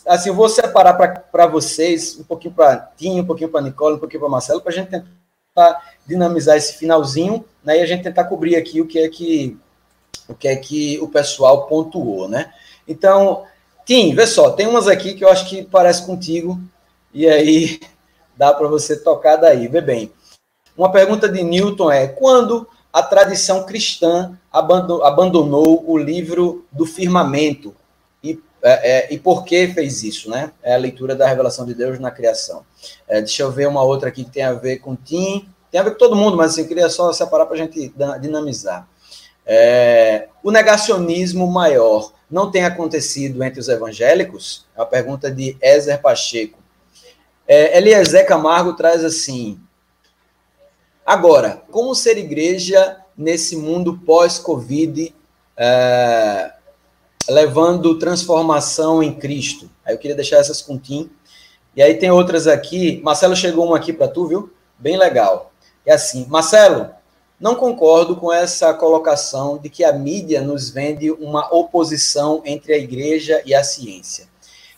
Assim, 0.08 0.30
eu 0.30 0.36
vou 0.36 0.50
separar 0.50 0.94
para 1.32 1.46
vocês, 1.46 2.18
um 2.20 2.24
pouquinho 2.24 2.54
para 2.54 2.78
Tim, 2.98 3.20
um 3.20 3.26
pouquinho 3.26 3.50
para 3.50 3.62
Nicole, 3.62 3.96
um 3.96 4.00
pouquinho 4.00 4.22
para 4.22 4.30
Marcelo, 4.30 4.60
para 4.60 4.72
a 4.72 4.76
gente 4.76 4.90
tentar 4.90 5.94
dinamizar 6.06 6.58
esse 6.58 6.74
finalzinho, 6.74 7.46
né, 7.64 7.78
e 7.78 7.82
a 7.82 7.86
gente 7.86 8.04
tentar 8.04 8.24
cobrir 8.24 8.56
aqui 8.56 8.82
o 8.82 8.88
que 8.88 9.00
é 9.00 9.08
que 9.08 9.58
o 10.28 10.34
que 10.34 10.48
é 10.48 10.56
que 10.56 11.00
o 11.00 11.08
pessoal 11.08 11.68
pontuou, 11.68 12.28
né? 12.28 12.54
Então, 12.88 13.44
Tim, 13.86 14.16
vê 14.16 14.26
só, 14.26 14.52
tem 14.52 14.68
umas 14.68 14.88
aqui 14.88 15.14
que 15.14 15.24
eu 15.24 15.30
acho 15.30 15.50
que 15.50 15.64
parece 15.64 16.06
contigo, 16.06 16.60
e 17.14 17.28
aí 17.28 17.80
dá 18.38 18.54
para 18.54 18.68
você 18.68 18.98
tocar 18.98 19.36
daí, 19.36 19.68
vê 19.68 19.82
bem. 19.82 20.12
Uma 20.76 20.92
pergunta 20.92 21.30
de 21.30 21.44
Newton 21.44 21.92
é: 21.92 22.08
quando 22.08 22.68
a 22.92 23.04
tradição 23.04 23.64
cristã 23.64 24.38
abandonou 24.52 25.84
o 25.88 25.98
livro 25.98 26.66
do 26.72 26.86
firmamento? 26.86 27.76
E, 28.24 28.40
é, 28.62 28.92
é, 28.92 29.14
e 29.14 29.20
por 29.20 29.44
que 29.44 29.68
fez 29.68 30.04
isso, 30.04 30.30
né? 30.30 30.52
É 30.62 30.74
a 30.74 30.78
leitura 30.78 31.16
da 31.16 31.28
revelação 31.28 31.66
de 31.66 31.74
Deus 31.74 32.00
na 32.00 32.12
criação. 32.12 32.66
É, 33.08 33.20
deixa 33.20 33.44
eu 33.44 33.52
ver 33.52 33.68
uma 33.68 33.84
outra 33.84 34.10
aqui 34.10 34.24
que 34.24 34.32
tem 34.32 34.44
a 34.44 34.54
ver 34.54 34.78
com 34.78 34.96
Tim, 34.96 35.48
tem 35.72 35.82
a 35.82 35.84
ver 35.84 35.92
com 35.92 35.98
todo 35.98 36.16
mundo, 36.16 36.38
mas 36.38 36.52
assim, 36.52 36.62
eu 36.62 36.68
queria 36.68 36.90
só 36.90 37.12
separar 37.12 37.46
para 37.46 37.56
a 37.56 37.58
gente 37.58 37.94
dinamizar. 38.22 38.88
É, 39.46 40.28
o 40.42 40.52
negacionismo 40.52 41.46
maior 41.48 42.14
não 42.30 42.50
tem 42.50 42.66
acontecido 42.66 43.44
entre 43.44 43.60
os 43.60 43.68
evangélicos? 43.68 44.66
É 44.76 44.80
uma 44.80 44.86
pergunta 44.86 45.30
de 45.30 45.58
Ezer 45.62 46.02
Pacheco. 46.02 46.60
É, 47.48 47.78
Eliezer 47.78 48.26
Camargo 48.26 48.74
traz 48.74 49.04
assim: 49.04 49.60
Agora, 51.06 51.62
como 51.70 51.94
ser 51.94 52.18
igreja 52.18 52.98
nesse 53.18 53.58
mundo 53.58 54.00
pós-Covid, 54.06 55.14
é, 55.58 56.54
levando 57.30 58.00
transformação 58.00 59.04
em 59.04 59.14
Cristo? 59.14 59.70
Aí 59.86 59.94
eu 59.94 60.00
queria 60.00 60.16
deixar 60.16 60.38
essas 60.38 60.62
com 60.62 60.78
Tim. 60.78 61.12
E 61.76 61.82
aí 61.82 61.96
tem 61.96 62.10
outras 62.10 62.48
aqui. 62.48 63.02
Marcelo 63.04 63.36
chegou 63.36 63.68
uma 63.68 63.78
aqui 63.78 63.92
para 63.92 64.08
tu, 64.08 64.28
viu? 64.28 64.54
Bem 64.80 64.98
legal. 64.98 65.52
É 65.86 65.94
assim, 65.94 66.26
Marcelo, 66.30 66.90
não 67.44 67.56
concordo 67.56 68.16
com 68.16 68.32
essa 68.32 68.74
colocação 68.74 69.58
de 69.58 69.70
que 69.70 69.84
a 69.84 69.92
mídia 69.92 70.40
nos 70.40 70.70
vende 70.70 71.12
uma 71.12 71.54
oposição 71.54 72.42
entre 72.46 72.72
a 72.72 72.78
igreja 72.78 73.44
e 73.46 73.54
a 73.54 73.62
ciência. 73.62 74.30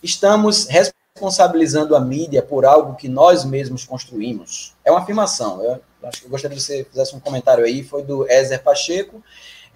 Estamos 0.01 0.65
responsabilizando 0.65 1.95
a 1.95 1.99
mídia 1.99 2.41
por 2.41 2.65
algo 2.65 2.95
que 2.95 3.07
nós 3.07 3.45
mesmos 3.45 3.85
construímos. 3.85 4.73
É 4.83 4.89
uma 4.89 5.01
afirmação. 5.01 5.63
Eu 5.63 5.79
acho 6.05 6.21
que 6.21 6.25
eu 6.25 6.31
gostaria 6.31 6.57
que 6.57 6.63
você 6.63 6.83
fizesse 6.83 7.15
um 7.15 7.19
comentário 7.19 7.63
aí. 7.63 7.83
Foi 7.83 8.01
do 8.01 8.27
Ézer 8.27 8.63
Pacheco. 8.63 9.23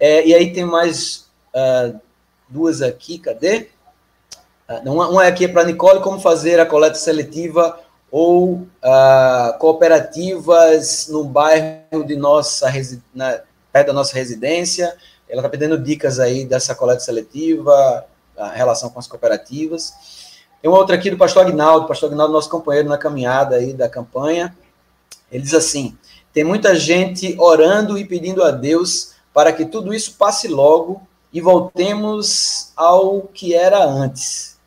É, 0.00 0.26
e 0.26 0.34
aí 0.34 0.52
tem 0.52 0.64
mais 0.64 1.28
uh, 1.54 1.96
duas 2.48 2.82
aqui. 2.82 3.20
Cadê? 3.20 3.68
Uh, 4.68 4.90
uma, 4.90 5.08
uma 5.08 5.24
é 5.24 5.28
aqui 5.28 5.46
para 5.46 5.62
Nicole: 5.62 6.02
como 6.02 6.18
fazer 6.18 6.58
a 6.58 6.66
coleta 6.66 6.96
seletiva 6.96 7.78
ou 8.10 8.54
uh, 8.54 9.58
cooperativas 9.58 11.08
no 11.08 11.24
bairro 11.24 12.04
de 12.04 12.16
nossa 12.16 12.70
na, 13.14 13.40
perto 13.72 13.88
da 13.88 13.92
nossa 13.92 14.14
residência. 14.14 14.96
Ela 15.28 15.40
está 15.40 15.48
pedindo 15.48 15.78
dicas 15.78 16.18
aí 16.18 16.44
dessa 16.44 16.74
coleta 16.74 17.00
seletiva, 17.00 18.04
a 18.36 18.48
relação 18.48 18.90
com 18.90 18.98
as 18.98 19.06
cooperativas. 19.06 19.92
Tem 20.60 20.70
uma 20.70 20.78
outra 20.78 20.96
aqui 20.96 21.10
do 21.10 21.16
pastor 21.16 21.46
Agnaldo, 21.46 21.86
pastor 21.86 22.10
Agnaldo, 22.10 22.32
nosso 22.32 22.50
companheiro 22.50 22.88
na 22.88 22.98
caminhada 22.98 23.56
aí 23.56 23.72
da 23.72 23.88
campanha. 23.88 24.54
Ele 25.30 25.42
diz 25.42 25.54
assim: 25.54 25.96
tem 26.32 26.44
muita 26.44 26.74
gente 26.74 27.34
orando 27.38 27.96
e 27.96 28.04
pedindo 28.04 28.42
a 28.42 28.50
Deus 28.50 29.14
para 29.32 29.52
que 29.52 29.64
tudo 29.64 29.94
isso 29.94 30.16
passe 30.18 30.48
logo 30.48 31.02
e 31.32 31.40
voltemos 31.40 32.72
ao 32.76 33.22
que 33.22 33.54
era 33.54 33.84
antes. 33.84 34.58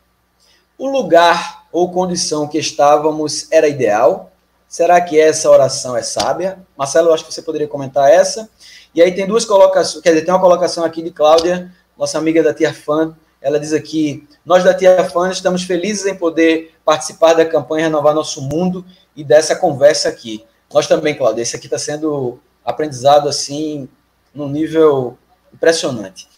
O 0.78 0.88
lugar 0.88 1.63
ou 1.74 1.90
condição 1.90 2.46
que 2.46 2.56
estávamos 2.56 3.48
era 3.50 3.66
ideal? 3.66 4.30
Será 4.68 5.00
que 5.00 5.18
essa 5.18 5.50
oração 5.50 5.96
é 5.96 6.04
sábia? 6.04 6.64
Marcelo, 6.78 7.12
acho 7.12 7.24
que 7.26 7.34
você 7.34 7.42
poderia 7.42 7.66
comentar 7.66 8.08
essa. 8.08 8.48
E 8.94 9.02
aí 9.02 9.12
tem 9.12 9.26
duas 9.26 9.44
colocações, 9.44 10.00
quer 10.00 10.10
dizer, 10.10 10.24
tem 10.24 10.32
uma 10.32 10.40
colocação 10.40 10.84
aqui 10.84 11.02
de 11.02 11.10
Cláudia, 11.10 11.72
nossa 11.98 12.16
amiga 12.16 12.44
da 12.44 12.54
Tia 12.54 12.72
Fã, 12.72 13.16
ela 13.42 13.58
diz 13.58 13.72
aqui: 13.72 14.24
Nós 14.46 14.62
da 14.62 14.72
Tia 14.72 15.04
Fã 15.10 15.28
estamos 15.32 15.64
felizes 15.64 16.06
em 16.06 16.14
poder 16.14 16.72
participar 16.84 17.34
da 17.34 17.44
campanha 17.44 17.86
Renovar 17.86 18.14
Nosso 18.14 18.40
Mundo 18.40 18.84
e 19.16 19.24
dessa 19.24 19.56
conversa 19.56 20.08
aqui. 20.08 20.44
Nós 20.72 20.86
também, 20.86 21.16
Cláudia, 21.16 21.42
esse 21.42 21.56
aqui 21.56 21.66
está 21.66 21.78
sendo 21.78 22.38
aprendizado 22.64 23.28
assim, 23.28 23.88
num 24.32 24.48
nível 24.48 25.18
impressionante. 25.52 26.28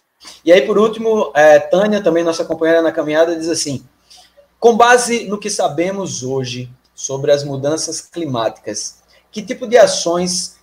E 0.43 0.51
aí, 0.51 0.63
por 0.63 0.79
último, 0.79 1.31
é, 1.35 1.59
Tânia, 1.59 2.03
também 2.03 2.25
nossa 2.25 2.45
companheira 2.45 2.81
na 2.81 2.91
caminhada, 2.91 3.37
diz 3.37 3.51
assim: 3.51 3.85
com 4.59 4.77
base 4.77 5.29
no 5.29 5.39
que 5.39 5.51
sabemos 5.51 6.23
hoje 6.23 6.71
sobre 6.95 7.31
as 7.31 7.45
mudanças 7.45 8.01
climáticas, 8.01 9.03
que 9.31 9.43
tipo 9.43 9.67
de 9.67 9.77
ações 9.77 10.57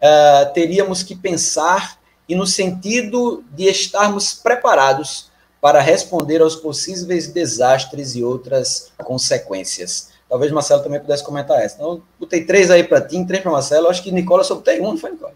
uh, 0.00 0.52
teríamos 0.52 1.02
que 1.02 1.16
pensar 1.16 1.98
e 2.28 2.34
no 2.34 2.46
sentido 2.46 3.44
de 3.50 3.64
estarmos 3.64 4.34
preparados 4.34 5.30
para 5.60 5.80
responder 5.80 6.40
aos 6.40 6.54
possíveis 6.54 7.26
desastres 7.28 8.14
e 8.14 8.22
outras 8.22 8.92
consequências. 8.98 10.10
Talvez 10.28 10.52
Marcelo 10.52 10.82
também 10.82 11.00
pudesse 11.00 11.24
comentar 11.24 11.60
essa. 11.60 11.76
Então, 11.76 12.02
botei 12.20 12.44
três 12.44 12.70
aí 12.70 12.84
para 12.84 13.00
ti, 13.00 13.24
três 13.24 13.42
para 13.42 13.50
Marcelo. 13.50 13.88
Acho 13.88 14.02
que 14.02 14.12
Nicola 14.12 14.44
só 14.44 14.54
botei 14.54 14.78
um, 14.80 14.90
não 14.90 14.98
foi, 14.98 15.12
Nicola? 15.12 15.32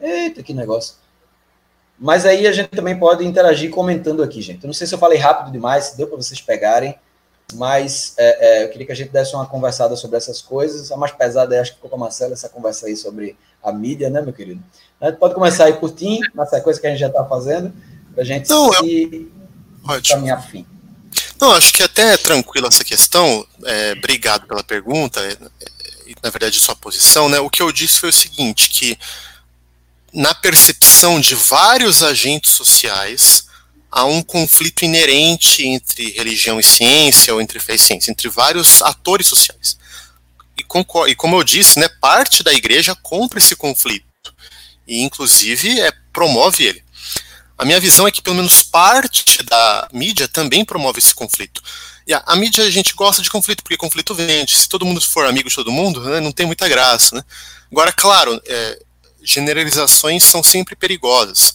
Eita, 0.00 0.42
que 0.42 0.52
negócio. 0.52 0.96
Mas 1.98 2.24
aí 2.24 2.46
a 2.46 2.52
gente 2.52 2.68
também 2.68 2.96
pode 2.96 3.24
interagir 3.24 3.70
comentando 3.70 4.22
aqui, 4.22 4.40
gente. 4.40 4.62
Eu 4.62 4.68
não 4.68 4.74
sei 4.74 4.86
se 4.86 4.94
eu 4.94 4.98
falei 4.98 5.18
rápido 5.18 5.50
demais, 5.50 5.86
se 5.86 5.96
deu 5.96 6.06
para 6.06 6.16
vocês 6.16 6.40
pegarem, 6.40 6.94
mas 7.54 8.14
é, 8.16 8.46
é, 8.60 8.64
eu 8.64 8.68
queria 8.70 8.86
que 8.86 8.92
a 8.92 8.96
gente 8.96 9.10
desse 9.10 9.34
uma 9.34 9.46
conversada 9.46 9.96
sobre 9.96 10.16
essas 10.16 10.40
coisas. 10.40 10.92
A 10.92 10.96
mais 10.96 11.12
pesada 11.12 11.56
é, 11.56 11.60
acho 11.60 11.70
que 11.72 11.76
ficou 11.76 11.90
com 11.90 11.96
a 11.96 12.00
Marcela, 12.00 12.34
essa 12.34 12.48
conversa 12.48 12.86
aí 12.86 12.96
sobre 12.96 13.36
a 13.62 13.72
mídia, 13.72 14.08
né, 14.10 14.20
meu 14.20 14.32
querido? 14.32 14.62
A 15.00 15.06
gente 15.08 15.18
pode 15.18 15.34
começar 15.34 15.64
aí 15.64 15.72
por 15.74 15.90
ti, 15.90 16.20
na 16.34 16.46
sequência 16.46 16.80
que 16.80 16.86
a 16.86 16.90
gente 16.90 17.00
já 17.00 17.08
está 17.08 17.24
fazendo, 17.24 17.72
para 18.12 18.22
a 18.22 18.26
gente 18.26 18.48
não, 18.48 18.72
se... 18.74 19.28
Eu 19.88 20.02
caminhar 20.06 20.46
fim. 20.46 20.66
Não, 21.40 21.52
acho 21.52 21.72
que 21.72 21.82
até 21.82 22.14
é 22.14 22.16
tranquila 22.16 22.68
essa 22.68 22.84
questão. 22.84 23.46
É, 23.64 23.92
obrigado 23.92 24.46
pela 24.46 24.62
pergunta. 24.62 25.20
É, 25.20 25.32
é, 25.32 26.14
na 26.22 26.30
verdade, 26.30 26.58
sua 26.58 26.76
posição, 26.76 27.28
né? 27.28 27.38
O 27.40 27.48
que 27.48 27.62
eu 27.62 27.72
disse 27.72 28.00
foi 28.00 28.08
o 28.10 28.12
seguinte: 28.12 28.70
que 28.70 28.98
na 30.12 30.34
percepção 30.34 31.20
de 31.20 31.34
vários 31.34 32.02
agentes 32.02 32.52
sociais 32.52 33.46
há 33.90 34.04
um 34.04 34.22
conflito 34.22 34.84
inerente 34.84 35.66
entre 35.66 36.10
religião 36.12 36.60
e 36.60 36.64
ciência, 36.64 37.34
ou 37.34 37.40
entre 37.40 37.58
fé 37.58 37.74
e 37.74 37.78
ciência, 37.78 38.10
entre 38.10 38.28
vários 38.28 38.82
atores 38.82 39.26
sociais. 39.26 39.78
E, 40.56 40.64
e 41.10 41.14
como 41.14 41.36
eu 41.36 41.44
disse, 41.44 41.78
né, 41.78 41.88
parte 42.00 42.42
da 42.42 42.52
igreja 42.52 42.94
compra 42.94 43.38
esse 43.38 43.56
conflito 43.56 44.06
e, 44.86 45.02
inclusive, 45.02 45.80
é, 45.80 45.92
promove 46.12 46.64
ele. 46.64 46.82
A 47.56 47.64
minha 47.64 47.80
visão 47.80 48.06
é 48.06 48.10
que 48.10 48.22
pelo 48.22 48.36
menos 48.36 48.62
parte 48.62 49.42
da 49.42 49.88
mídia 49.92 50.28
também 50.28 50.64
promove 50.64 50.98
esse 50.98 51.14
conflito. 51.14 51.62
E 52.06 52.14
a, 52.14 52.22
a 52.26 52.36
mídia 52.36 52.64
a 52.64 52.70
gente 52.70 52.94
gosta 52.94 53.20
de 53.20 53.28
conflito 53.28 53.62
porque 53.62 53.76
conflito 53.76 54.14
vende. 54.14 54.56
Se 54.56 54.68
todo 54.68 54.86
mundo 54.86 55.00
for 55.00 55.26
amigo 55.26 55.48
de 55.48 55.54
todo 55.54 55.72
mundo, 55.72 56.00
né, 56.02 56.20
não 56.20 56.32
tem 56.32 56.46
muita 56.46 56.68
graça. 56.68 57.16
Né? 57.16 57.22
Agora, 57.70 57.92
claro, 57.92 58.40
é, 58.46 58.78
generalizações 59.32 60.24
são 60.24 60.42
sempre 60.42 60.74
perigosas. 60.76 61.54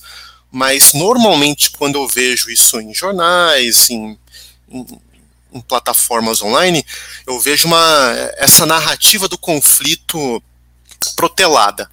Mas 0.52 0.94
normalmente 0.94 1.72
quando 1.72 1.96
eu 1.96 2.08
vejo 2.08 2.50
isso 2.50 2.80
em 2.80 2.94
jornais, 2.94 3.90
em, 3.90 4.18
em, 4.70 4.86
em 5.54 5.62
plataformas 5.62 6.42
online, 6.42 6.86
eu 7.26 7.40
vejo 7.40 7.68
uma, 7.68 8.32
essa 8.38 8.66
narrativa 8.66 9.28
do 9.28 9.38
conflito 9.38 10.42
protelada 11.16 11.90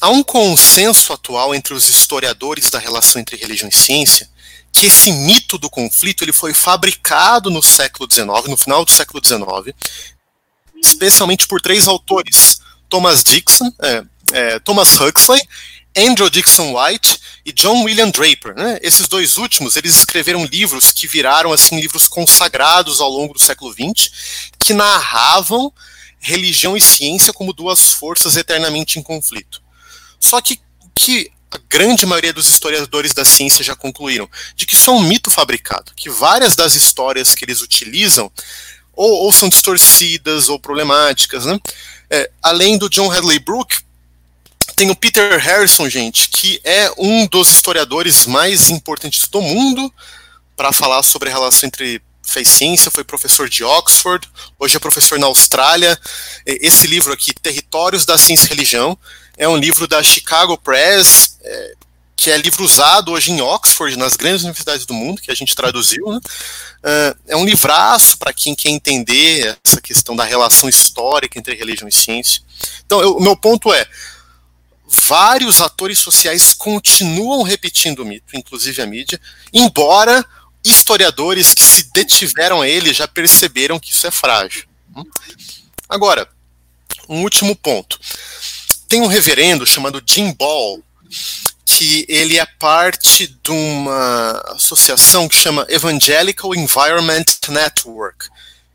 há 0.00 0.08
um 0.08 0.22
consenso 0.22 1.12
atual 1.12 1.54
entre 1.54 1.74
os 1.74 1.88
historiadores 1.88 2.70
da 2.70 2.78
relação 2.78 3.20
entre 3.20 3.36
religião 3.36 3.68
e 3.68 3.76
ciência 3.76 4.28
que 4.72 4.86
esse 4.86 5.10
mito 5.10 5.58
do 5.58 5.68
conflito 5.68 6.22
ele 6.22 6.32
foi 6.32 6.54
fabricado 6.54 7.50
no 7.50 7.62
século 7.62 8.08
XIX, 8.10 8.48
no 8.48 8.56
final 8.56 8.84
do 8.84 8.92
século 8.92 9.20
XIX, 9.24 9.74
especialmente 10.82 11.48
por 11.48 11.60
três 11.60 11.88
autores: 11.88 12.60
Thomas 12.88 13.24
Dixon, 13.24 13.72
é, 13.82 14.04
é, 14.32 14.58
Thomas 14.58 14.98
Huxley, 15.00 15.40
Andrew 15.96 16.30
Dixon 16.30 16.74
White 16.74 17.18
e 17.44 17.52
John 17.52 17.82
William 17.82 18.10
Draper. 18.10 18.54
Né? 18.54 18.78
Esses 18.82 19.08
dois 19.08 19.36
últimos 19.36 19.76
eles 19.76 19.96
escreveram 19.96 20.44
livros 20.44 20.92
que 20.92 21.06
viraram 21.06 21.52
assim 21.52 21.80
livros 21.80 22.06
consagrados 22.06 23.00
ao 23.00 23.10
longo 23.10 23.34
do 23.34 23.40
século 23.40 23.72
XX, 23.72 24.10
que 24.58 24.72
narravam 24.72 25.72
religião 26.20 26.76
e 26.76 26.80
ciência 26.80 27.32
como 27.32 27.52
duas 27.52 27.92
forças 27.92 28.36
eternamente 28.36 28.98
em 28.98 29.02
conflito. 29.02 29.62
Só 30.20 30.40
que 30.40 30.60
que 30.94 31.30
a 31.50 31.58
grande 31.68 32.04
maioria 32.04 32.32
dos 32.32 32.48
historiadores 32.48 33.14
da 33.14 33.24
ciência 33.24 33.64
já 33.64 33.74
concluíram 33.74 34.28
de 34.54 34.66
que 34.66 34.74
isso 34.74 34.90
é 34.90 34.92
um 34.92 35.02
mito 35.02 35.30
fabricado, 35.30 35.92
que 35.96 36.10
várias 36.10 36.54
das 36.56 36.74
histórias 36.74 37.34
que 37.34 37.44
eles 37.44 37.62
utilizam 37.62 38.30
ou, 38.94 39.24
ou 39.24 39.32
são 39.32 39.48
distorcidas 39.48 40.48
ou 40.48 40.58
problemáticas, 40.58 41.46
né? 41.46 41.58
É, 42.10 42.30
além 42.42 42.76
do 42.76 42.88
John 42.88 43.10
Hadley 43.10 43.38
Brooke, 43.38 43.78
tem 44.78 44.92
o 44.92 44.94
Peter 44.94 45.40
Harrison, 45.40 45.88
gente, 45.88 46.28
que 46.28 46.60
é 46.62 46.88
um 46.96 47.26
dos 47.26 47.50
historiadores 47.50 48.26
mais 48.26 48.70
importantes 48.70 49.26
do 49.28 49.42
mundo 49.42 49.92
para 50.56 50.72
falar 50.72 51.02
sobre 51.02 51.28
a 51.28 51.32
relação 51.32 51.66
entre 51.66 52.00
e 52.36 52.44
ciência, 52.44 52.90
foi 52.90 53.02
professor 53.02 53.48
de 53.48 53.64
Oxford, 53.64 54.28
hoje 54.56 54.76
é 54.76 54.78
professor 54.78 55.18
na 55.18 55.26
Austrália. 55.26 55.98
Esse 56.46 56.86
livro 56.86 57.12
aqui, 57.12 57.32
Territórios 57.34 58.04
da 58.04 58.16
Ciência 58.16 58.46
e 58.46 58.48
Religião, 58.50 58.96
é 59.36 59.48
um 59.48 59.56
livro 59.56 59.88
da 59.88 60.00
Chicago 60.00 60.56
Press, 60.56 61.38
é, 61.42 61.72
que 62.14 62.30
é 62.30 62.36
livro 62.36 62.62
usado 62.62 63.10
hoje 63.12 63.32
em 63.32 63.40
Oxford, 63.40 63.96
nas 63.96 64.14
grandes 64.14 64.42
universidades 64.42 64.86
do 64.86 64.94
mundo, 64.94 65.20
que 65.20 65.32
a 65.32 65.34
gente 65.34 65.56
traduziu. 65.56 66.06
Né? 66.12 66.18
Uh, 66.18 67.18
é 67.28 67.36
um 67.36 67.44
livraço 67.44 68.16
para 68.16 68.32
quem 68.32 68.54
quer 68.54 68.68
entender 68.68 69.58
essa 69.66 69.80
questão 69.80 70.14
da 70.14 70.22
relação 70.22 70.68
histórica 70.68 71.36
entre 71.36 71.56
religião 71.56 71.88
e 71.88 71.92
ciência. 71.92 72.42
Então, 72.84 73.00
o 73.16 73.20
meu 73.20 73.36
ponto 73.36 73.72
é: 73.72 73.84
vários 74.88 75.60
atores 75.60 75.98
sociais 75.98 76.52
continuam 76.52 77.42
repetindo 77.42 78.00
o 78.00 78.04
mito, 78.04 78.36
inclusive 78.36 78.80
a 78.80 78.86
mídia, 78.86 79.20
embora 79.52 80.24
historiadores 80.64 81.54
que 81.54 81.62
se 81.62 81.90
detiveram 81.92 82.62
a 82.62 82.68
ele 82.68 82.92
já 82.92 83.06
perceberam 83.06 83.78
que 83.78 83.92
isso 83.92 84.06
é 84.06 84.10
frágil. 84.10 84.64
Hum? 84.96 85.04
Agora, 85.88 86.28
um 87.08 87.22
último 87.22 87.54
ponto 87.54 87.98
tem 88.88 89.00
um 89.02 89.06
reverendo 89.06 89.66
chamado 89.66 90.02
Jim 90.04 90.32
Ball, 90.32 90.82
que 91.64 92.06
ele 92.08 92.38
é 92.38 92.46
parte 92.58 93.26
de 93.26 93.50
uma 93.50 94.42
associação 94.48 95.28
que 95.28 95.36
chama 95.36 95.66
Evangelical 95.68 96.54
Environment 96.54 97.24
Network, 97.48 98.28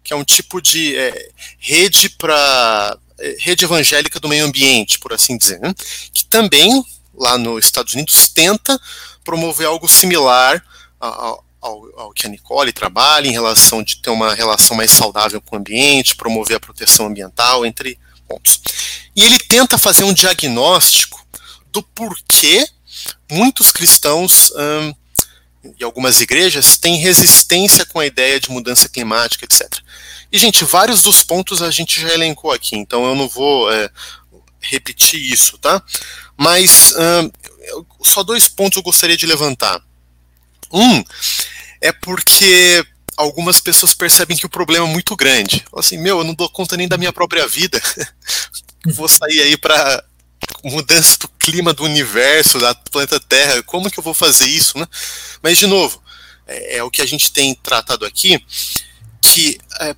que 0.04 0.14
é 0.14 0.16
um 0.16 0.24
tipo 0.24 0.62
de 0.62 0.96
é, 0.96 1.30
rede 1.60 2.10
para 2.10 2.98
rede 3.40 3.66
evangélica 3.66 4.20
do 4.20 4.28
meio 4.28 4.46
ambiente, 4.46 5.00
por 5.00 5.14
assim 5.14 5.38
dizer, 5.38 5.60
né? 5.60 5.74
que 6.14 6.26
também, 6.26 6.84
lá 7.14 7.38
nos 7.38 7.66
Estados 7.66 7.94
Unidos, 7.94 8.28
tenta 8.30 8.80
promover 9.24 9.68
algo 9.68 9.88
similar 9.88 10.64
ao, 11.00 11.44
ao, 11.62 12.00
ao, 12.00 12.12
que 12.12 12.26
a 12.26 12.30
Nicole 12.30 12.72
trabalha, 12.74 13.28
em 13.28 13.32
relação 13.32 13.84
de 13.84 13.98
ter 13.98 14.10
uma 14.10 14.34
relação 14.34 14.76
mais 14.76 14.92
saudável 14.92 15.42
com 15.42 15.56
o 15.56 15.60
ambiente, 15.60 16.16
promover 16.16 16.58
a 16.58 16.60
proteção 16.60 17.08
ambiental, 17.08 17.66
entre 17.66 17.98
pontos. 18.28 18.60
E 19.16 19.24
ele 19.24 19.38
tenta 19.38 19.78
fazer 19.78 20.04
um 20.04 20.14
diagnóstico 20.14 21.26
do 21.72 21.82
porquê 21.82 22.68
muitos 23.32 23.72
cristãos 23.72 24.52
hum, 24.56 24.94
e 25.80 25.84
algumas 25.84 26.20
igrejas 26.22 26.78
têm 26.78 26.98
resistência 26.98 27.86
com 27.86 28.00
a 28.00 28.06
ideia 28.06 28.40
de 28.40 28.52
mudança 28.52 28.90
climática, 28.90 29.46
etc. 29.46 29.80
E, 30.32 30.38
gente, 30.38 30.66
vários 30.66 31.02
dos 31.02 31.24
pontos 31.24 31.62
a 31.62 31.72
gente 31.72 32.02
já 32.02 32.14
elencou 32.14 32.52
aqui, 32.52 32.76
então 32.76 33.06
eu 33.06 33.16
não 33.16 33.28
vou 33.28 33.72
é, 33.72 33.90
repetir 34.60 35.20
isso, 35.22 35.58
tá? 35.58 35.82
Mas 36.36 36.94
hum, 36.98 37.32
só 38.04 38.24
dois 38.24 38.48
pontos 38.48 38.78
eu 38.78 38.84
gostaria 38.84 39.18
de 39.18 39.26
levantar. 39.26 39.82
Um 40.72 41.04
é 41.80 41.92
porque 41.92 42.86
algumas 43.16 43.60
pessoas 43.60 43.94
percebem 43.94 44.36
que 44.36 44.46
o 44.46 44.50
problema 44.50 44.88
é 44.88 44.92
muito 44.92 45.16
grande. 45.16 45.64
Assim, 45.76 45.98
meu, 45.98 46.20
eu 46.20 46.24
não 46.24 46.34
dou 46.34 46.50
conta 46.50 46.76
nem 46.76 46.88
da 46.88 46.98
minha 46.98 47.14
própria 47.14 47.48
vida. 47.48 47.82
Vou 48.88 49.08
sair 49.08 49.42
aí 49.42 49.58
para 49.58 50.04
mudança 50.64 51.18
do 51.18 51.28
clima 51.28 51.74
do 51.74 51.84
universo, 51.84 52.60
da 52.60 52.74
planeta 52.74 53.20
Terra. 53.20 53.62
Como 53.64 53.90
que 53.90 54.00
eu 54.00 54.04
vou 54.04 54.14
fazer 54.14 54.48
isso, 54.48 54.78
né? 54.78 54.88
Mas 55.42 55.58
de 55.58 55.68
novo, 55.68 56.02
é, 56.48 56.78
é 56.78 56.84
o 56.84 56.92
que 56.92 57.02
a 57.02 57.06
gente 57.06 57.32
tem 57.32 57.54
tratado 57.56 58.06
aqui, 58.06 58.44
que 59.22 59.58
é, 59.82 59.96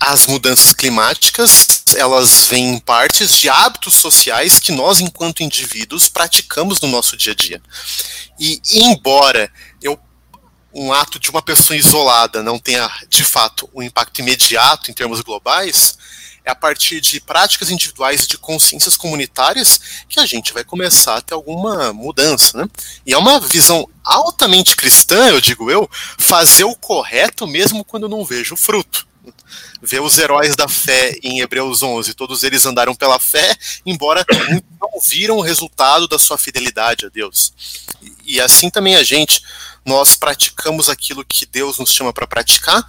as 0.00 0.26
mudanças 0.26 0.72
climáticas 0.72 1.82
elas 1.96 2.46
vêm 2.46 2.74
em 2.74 2.78
partes 2.78 3.36
de 3.38 3.48
hábitos 3.48 3.94
sociais 3.94 4.58
que 4.58 4.72
nós, 4.72 5.00
enquanto 5.00 5.42
indivíduos, 5.42 6.08
praticamos 6.08 6.80
no 6.80 6.88
nosso 6.88 7.16
dia 7.16 7.32
a 7.32 7.36
dia. 7.36 7.62
E 8.38 8.60
embora 8.72 9.50
eu 9.82 9.98
um 10.72 10.92
ato 10.92 11.18
de 11.18 11.30
uma 11.30 11.42
pessoa 11.42 11.76
isolada 11.76 12.42
não 12.42 12.58
tenha 12.58 12.88
de 13.08 13.24
fato 13.24 13.68
um 13.74 13.82
impacto 13.82 14.20
imediato 14.20 14.90
em 14.90 14.94
termos 14.94 15.20
globais, 15.22 15.98
é 16.48 16.50
a 16.50 16.54
partir 16.54 16.98
de 17.02 17.20
práticas 17.20 17.70
individuais 17.70 18.24
e 18.24 18.26
de 18.26 18.38
consciências 18.38 18.96
comunitárias 18.96 19.78
que 20.08 20.18
a 20.18 20.24
gente 20.24 20.54
vai 20.54 20.64
começar 20.64 21.16
a 21.16 21.20
ter 21.20 21.34
alguma 21.34 21.92
mudança. 21.92 22.56
Né? 22.56 22.68
E 23.04 23.12
é 23.12 23.18
uma 23.18 23.38
visão 23.38 23.86
altamente 24.02 24.74
cristã, 24.74 25.28
eu 25.28 25.42
digo 25.42 25.70
eu, 25.70 25.88
fazer 26.16 26.64
o 26.64 26.74
correto 26.74 27.46
mesmo 27.46 27.84
quando 27.84 28.08
não 28.08 28.24
vejo 28.24 28.54
o 28.54 28.56
fruto 28.56 29.06
ver 29.82 30.00
os 30.00 30.16
heróis 30.18 30.56
da 30.56 30.66
fé 30.66 31.18
em 31.22 31.40
Hebreus 31.40 31.82
11, 31.82 32.14
todos 32.14 32.42
eles 32.42 32.64
andaram 32.64 32.94
pela 32.94 33.18
fé, 33.18 33.54
embora 33.84 34.24
não 34.80 35.00
viram 35.02 35.36
o 35.36 35.42
resultado 35.42 36.08
da 36.08 36.18
sua 36.18 36.38
fidelidade 36.38 37.04
a 37.06 37.08
Deus. 37.10 37.52
E, 38.24 38.40
assim 38.40 38.70
também 38.70 38.96
a 38.96 39.04
gente, 39.04 39.42
nós 39.84 40.16
praticamos 40.16 40.88
aquilo 40.88 41.24
que 41.24 41.44
Deus 41.46 41.78
nos 41.78 41.92
chama 41.92 42.12
para 42.12 42.26
praticar, 42.26 42.82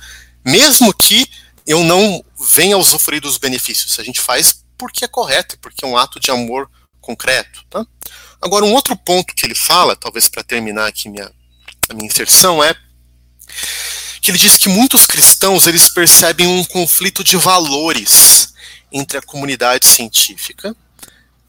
mesmo 0.46 0.94
que 0.94 1.30
eu 1.70 1.84
não 1.84 2.26
venha 2.52 2.80
usufruir 2.80 3.22
dos 3.22 3.38
benefícios. 3.38 4.00
A 4.00 4.04
gente 4.04 4.20
faz 4.20 4.64
porque 4.76 5.06
é 5.06 5.08
correto, 5.08 5.56
porque 5.60 5.86
é 5.86 5.88
um 5.88 5.96
ato 5.96 6.20
de 6.20 6.32
amor 6.32 6.68
concreto. 7.00 7.64
Tá? 7.70 7.86
Agora, 8.42 8.66
um 8.66 8.74
outro 8.74 8.96
ponto 8.96 9.36
que 9.36 9.46
ele 9.46 9.54
fala, 9.54 9.96
talvez 9.96 10.28
para 10.28 10.42
terminar 10.42 10.88
aqui 10.88 11.08
minha, 11.08 11.32
a 11.88 11.94
minha 11.94 12.08
inserção, 12.08 12.64
é 12.64 12.74
que 14.20 14.32
ele 14.32 14.40
diz 14.40 14.58
que 14.58 14.68
muitos 14.68 15.06
cristãos 15.06 15.68
eles 15.68 15.90
percebem 15.90 16.48
um 16.48 16.66
conflito 16.66 17.24
de 17.24 17.38
valores 17.38 18.52
entre 18.92 19.20
a 19.20 19.22
comunidade 19.22 19.86
científica 19.88 20.76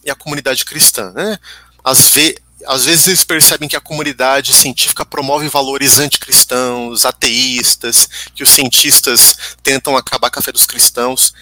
e 0.04 0.10
a 0.10 0.14
comunidade 0.14 0.66
cristã. 0.66 1.12
Né? 1.12 1.38
Às, 1.82 2.10
ve 2.10 2.36
às 2.66 2.84
vezes 2.84 3.06
eles 3.06 3.24
percebem 3.24 3.68
que 3.68 3.76
a 3.76 3.80
comunidade 3.80 4.52
científica 4.52 5.04
promove 5.04 5.48
valores 5.48 5.98
anticristãos, 5.98 7.04
ateístas, 7.04 8.08
que 8.34 8.42
os 8.42 8.50
cientistas 8.50 9.36
tentam 9.62 9.96
acabar 9.96 10.30
com 10.30 10.38
a 10.38 10.42
fé 10.42 10.52
dos 10.52 10.66
cristãos, 10.66 11.32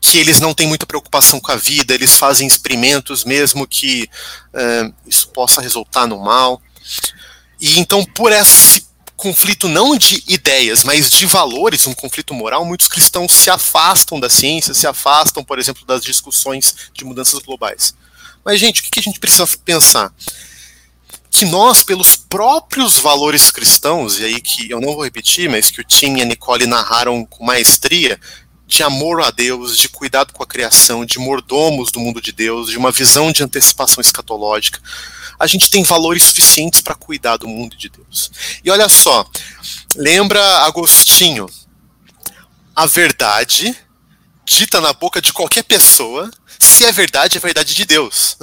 que 0.00 0.18
eles 0.18 0.40
não 0.40 0.54
têm 0.54 0.66
muita 0.66 0.86
preocupação 0.86 1.40
com 1.40 1.52
a 1.52 1.56
vida, 1.56 1.94
eles 1.94 2.16
fazem 2.16 2.46
experimentos 2.46 3.24
mesmo 3.24 3.66
que 3.66 4.08
uh, 4.54 4.94
isso 5.06 5.28
possa 5.28 5.60
resultar 5.60 6.06
no 6.06 6.18
mal. 6.18 6.60
E 7.60 7.78
então, 7.78 8.04
por 8.04 8.32
esse 8.32 8.88
conflito 9.16 9.68
não 9.68 9.98
de 9.98 10.24
ideias, 10.26 10.82
mas 10.82 11.10
de 11.10 11.26
valores, 11.26 11.86
um 11.86 11.92
conflito 11.92 12.32
moral, 12.32 12.64
muitos 12.64 12.88
cristãos 12.88 13.32
se 13.32 13.50
afastam 13.50 14.18
da 14.18 14.30
ciência, 14.30 14.72
se 14.72 14.86
afastam, 14.86 15.44
por 15.44 15.58
exemplo, 15.58 15.84
das 15.84 16.02
discussões 16.02 16.74
de 16.94 17.04
mudanças 17.04 17.38
globais. 17.40 17.94
Mas, 18.42 18.58
gente, 18.58 18.80
o 18.80 18.84
que 18.84 18.98
a 18.98 19.02
gente 19.02 19.20
precisa 19.20 19.46
pensar? 19.62 20.10
Que 21.30 21.44
nós, 21.44 21.82
pelos 21.82 22.16
próprios 22.16 22.98
valores 22.98 23.50
cristãos, 23.50 24.18
e 24.18 24.24
aí 24.24 24.40
que 24.40 24.70
eu 24.70 24.80
não 24.80 24.94
vou 24.94 25.04
repetir, 25.04 25.48
mas 25.48 25.70
que 25.70 25.80
o 25.80 25.84
Tim 25.84 26.16
e 26.16 26.22
a 26.22 26.24
Nicole 26.24 26.66
narraram 26.66 27.24
com 27.24 27.44
maestria, 27.44 28.20
de 28.70 28.84
amor 28.84 29.20
a 29.20 29.30
Deus, 29.30 29.76
de 29.76 29.88
cuidado 29.88 30.32
com 30.32 30.44
a 30.44 30.46
criação, 30.46 31.04
de 31.04 31.18
mordomos 31.18 31.90
do 31.90 31.98
mundo 31.98 32.20
de 32.20 32.30
Deus, 32.30 32.70
de 32.70 32.78
uma 32.78 32.92
visão 32.92 33.32
de 33.32 33.42
antecipação 33.42 34.00
escatológica, 34.00 34.80
a 35.40 35.46
gente 35.46 35.70
tem 35.70 35.82
valores 35.82 36.22
suficientes 36.22 36.80
para 36.80 36.94
cuidar 36.94 37.36
do 37.36 37.48
mundo 37.48 37.76
de 37.76 37.88
Deus. 37.88 38.30
E 38.62 38.70
olha 38.70 38.88
só, 38.88 39.28
lembra 39.96 40.40
Agostinho? 40.58 41.46
A 42.76 42.86
verdade 42.86 43.76
dita 44.44 44.80
na 44.80 44.92
boca 44.92 45.20
de 45.20 45.32
qualquer 45.32 45.64
pessoa, 45.64 46.30
se 46.58 46.84
é 46.84 46.92
verdade, 46.92 47.38
é 47.38 47.40
verdade 47.40 47.74
de 47.74 47.84
Deus. 47.84 48.36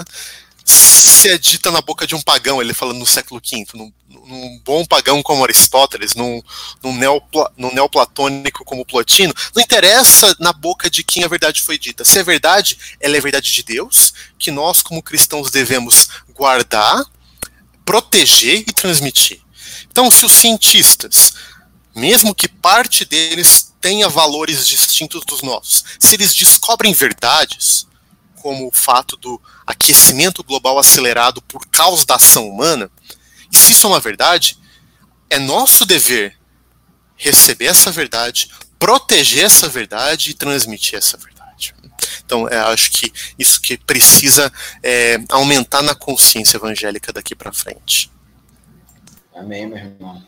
Se 0.67 1.29
é 1.29 1.37
dita 1.37 1.71
na 1.71 1.81
boca 1.81 2.05
de 2.05 2.13
um 2.13 2.21
pagão, 2.21 2.61
ele 2.61 2.73
fala 2.73 2.93
no 2.93 3.05
século 3.05 3.41
V, 3.41 3.65
num, 3.73 3.91
num 4.09 4.61
bom 4.65 4.85
pagão 4.85 5.23
como 5.23 5.43
Aristóteles, 5.43 6.13
num, 6.13 6.41
num, 6.83 6.93
neopla, 6.93 7.49
num 7.55 7.73
neoplatônico 7.73 8.65
como 8.65 8.85
Plotino, 8.85 9.33
não 9.55 9.63
interessa 9.63 10.35
na 10.39 10.51
boca 10.51 10.89
de 10.89 11.05
quem 11.05 11.23
a 11.23 11.27
verdade 11.29 11.61
foi 11.61 11.79
dita. 11.79 12.03
Se 12.03 12.19
é 12.19 12.23
verdade, 12.23 12.77
ela 12.99 13.15
é 13.15 13.21
verdade 13.21 13.49
de 13.49 13.63
Deus, 13.63 14.13
que 14.37 14.51
nós, 14.51 14.81
como 14.81 15.01
cristãos, 15.01 15.49
devemos 15.49 16.09
guardar, 16.33 17.01
proteger 17.85 18.65
e 18.67 18.73
transmitir. 18.73 19.41
Então, 19.89 20.11
se 20.11 20.25
os 20.25 20.33
cientistas, 20.33 21.33
mesmo 21.95 22.35
que 22.35 22.49
parte 22.49 23.05
deles 23.05 23.73
tenha 23.79 24.09
valores 24.09 24.67
distintos 24.67 25.23
dos 25.25 25.41
nossos, 25.41 25.83
se 25.97 26.15
eles 26.15 26.35
descobrem 26.35 26.93
verdades, 26.93 27.87
como 28.41 28.67
o 28.67 28.71
fato 28.71 29.17
do 29.17 29.41
aquecimento 29.65 30.43
global 30.43 30.79
acelerado 30.79 31.41
por 31.41 31.65
causa 31.67 32.05
da 32.05 32.15
ação 32.15 32.47
humana, 32.47 32.89
e 33.51 33.57
se 33.57 33.71
isso 33.71 33.87
é 33.87 33.89
uma 33.89 33.99
verdade, 33.99 34.57
é 35.29 35.39
nosso 35.39 35.85
dever 35.85 36.37
receber 37.15 37.65
essa 37.65 37.91
verdade, 37.91 38.49
proteger 38.77 39.45
essa 39.45 39.67
verdade 39.67 40.31
e 40.31 40.33
transmitir 40.33 40.97
essa 40.97 41.17
verdade. 41.17 41.73
Então, 42.23 42.47
é, 42.47 42.57
acho 42.57 42.91
que 42.91 43.11
isso 43.39 43.59
que 43.59 43.77
precisa 43.77 44.51
é, 44.83 45.17
aumentar 45.29 45.81
na 45.81 45.95
consciência 45.95 46.57
evangélica 46.57 47.11
daqui 47.11 47.33
para 47.33 47.51
frente. 47.51 48.11
Amém, 49.33 49.65
meu 49.65 49.77
irmão. 49.77 50.23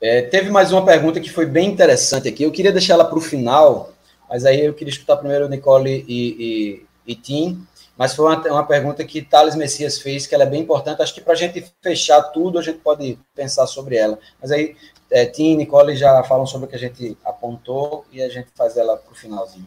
É, 0.00 0.22
teve 0.22 0.50
mais 0.50 0.72
uma 0.72 0.84
pergunta 0.84 1.20
que 1.20 1.30
foi 1.30 1.46
bem 1.46 1.70
interessante 1.70 2.28
aqui. 2.28 2.42
Eu 2.42 2.52
queria 2.52 2.72
deixar 2.72 2.94
ela 2.94 3.04
para 3.04 3.18
o 3.18 3.22
final, 3.22 3.95
mas 4.28 4.44
aí 4.44 4.64
eu 4.64 4.74
queria 4.74 4.92
escutar 4.92 5.16
primeiro 5.16 5.48
Nicole 5.48 6.04
e, 6.08 6.86
e, 7.06 7.12
e 7.12 7.14
Tim. 7.14 7.66
Mas 7.96 8.14
foi 8.14 8.26
uma, 8.26 8.36
uma 8.48 8.66
pergunta 8.66 9.04
que 9.04 9.22
Thales 9.22 9.54
Messias 9.54 9.98
fez, 9.98 10.26
que 10.26 10.34
ela 10.34 10.44
é 10.44 10.48
bem 10.48 10.60
importante. 10.60 11.00
Acho 11.00 11.14
que 11.14 11.20
para 11.20 11.32
a 11.32 11.36
gente 11.36 11.64
fechar 11.82 12.20
tudo, 12.24 12.58
a 12.58 12.62
gente 12.62 12.78
pode 12.78 13.18
pensar 13.34 13.66
sobre 13.66 13.96
ela. 13.96 14.18
Mas 14.40 14.50
aí, 14.52 14.76
é, 15.10 15.24
Tim 15.24 15.52
e 15.52 15.56
Nicole 15.56 15.96
já 15.96 16.22
falam 16.24 16.46
sobre 16.46 16.66
o 16.66 16.68
que 16.68 16.76
a 16.76 16.78
gente 16.78 17.16
apontou 17.24 18.04
e 18.12 18.22
a 18.22 18.28
gente 18.28 18.48
faz 18.54 18.76
ela 18.76 18.96
para 18.96 19.12
o 19.12 19.14
finalzinho. 19.14 19.66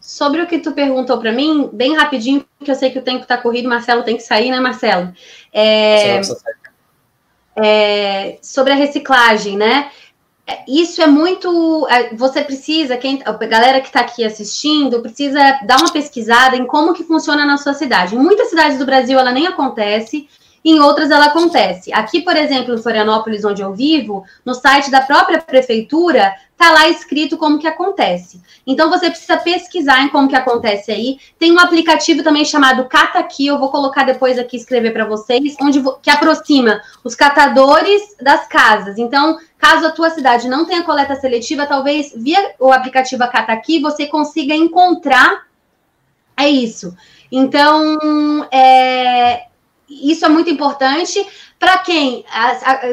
Sobre 0.00 0.42
o 0.42 0.46
que 0.46 0.58
tu 0.58 0.72
perguntou 0.72 1.18
para 1.18 1.32
mim, 1.32 1.68
bem 1.72 1.94
rapidinho, 1.94 2.44
porque 2.58 2.70
eu 2.70 2.74
sei 2.74 2.90
que 2.90 2.98
o 2.98 3.02
tempo 3.02 3.22
está 3.22 3.36
corrido, 3.36 3.68
Marcelo 3.68 4.02
tem 4.02 4.16
que 4.16 4.22
sair, 4.22 4.50
né, 4.50 4.58
Marcelo? 4.58 5.12
É, 5.52 6.20
é, 7.56 8.38
sobre 8.42 8.72
a 8.72 8.76
reciclagem, 8.76 9.56
né? 9.56 9.90
É, 10.50 10.64
isso 10.66 11.00
é 11.00 11.06
muito. 11.06 11.86
É, 11.88 12.12
você 12.14 12.42
precisa, 12.42 12.96
quem, 12.96 13.22
a 13.24 13.32
galera 13.32 13.80
que 13.80 13.86
está 13.86 14.00
aqui 14.00 14.24
assistindo, 14.24 15.00
precisa 15.00 15.60
dar 15.64 15.76
uma 15.78 15.92
pesquisada 15.92 16.56
em 16.56 16.66
como 16.66 16.92
que 16.92 17.04
funciona 17.04 17.44
na 17.46 17.56
sua 17.56 17.72
cidade. 17.72 18.16
Em 18.16 18.18
muitas 18.18 18.50
cidades 18.50 18.76
do 18.76 18.84
Brasil 18.84 19.16
ela 19.16 19.30
nem 19.30 19.46
acontece, 19.46 20.28
em 20.64 20.78
outras 20.80 21.10
ela 21.10 21.26
acontece. 21.26 21.92
Aqui, 21.92 22.20
por 22.20 22.36
exemplo, 22.36 22.74
em 22.74 22.82
Florianópolis, 22.82 23.44
onde 23.44 23.62
eu 23.62 23.72
vivo, 23.72 24.24
no 24.44 24.54
site 24.54 24.90
da 24.90 25.00
própria 25.00 25.40
prefeitura, 25.40 26.34
tá 26.56 26.70
lá 26.70 26.88
escrito 26.88 27.38
como 27.38 27.58
que 27.58 27.66
acontece. 27.66 28.40
Então 28.66 28.90
você 28.90 29.08
precisa 29.08 29.38
pesquisar 29.38 30.02
em 30.02 30.08
como 30.08 30.28
que 30.28 30.36
acontece 30.36 30.92
aí. 30.92 31.18
Tem 31.38 31.50
um 31.50 31.58
aplicativo 31.58 32.22
também 32.22 32.44
chamado 32.44 32.84
Cata 32.84 33.18
Aqui, 33.18 33.46
eu 33.46 33.58
vou 33.58 33.70
colocar 33.70 34.04
depois 34.04 34.38
aqui 34.38 34.56
escrever 34.56 34.92
para 34.92 35.06
vocês, 35.06 35.56
onde 35.60 35.82
que 36.02 36.10
aproxima 36.10 36.82
os 37.02 37.14
catadores 37.14 38.02
das 38.20 38.46
casas. 38.46 38.98
Então, 38.98 39.38
caso 39.58 39.86
a 39.86 39.92
tua 39.92 40.10
cidade 40.10 40.48
não 40.48 40.66
tenha 40.66 40.82
coleta 40.82 41.14
seletiva, 41.14 41.66
talvez 41.66 42.12
via 42.14 42.54
o 42.58 42.70
aplicativo 42.70 43.26
Cata 43.30 43.52
Aqui 43.52 43.80
você 43.80 44.06
consiga 44.06 44.54
encontrar 44.54 45.48
é 46.36 46.48
isso. 46.48 46.96
Então, 47.30 48.48
é, 48.50 49.46
isso 49.90 50.24
é 50.24 50.28
muito 50.28 50.48
importante. 50.48 51.26
Para 51.58 51.78
quem 51.78 52.24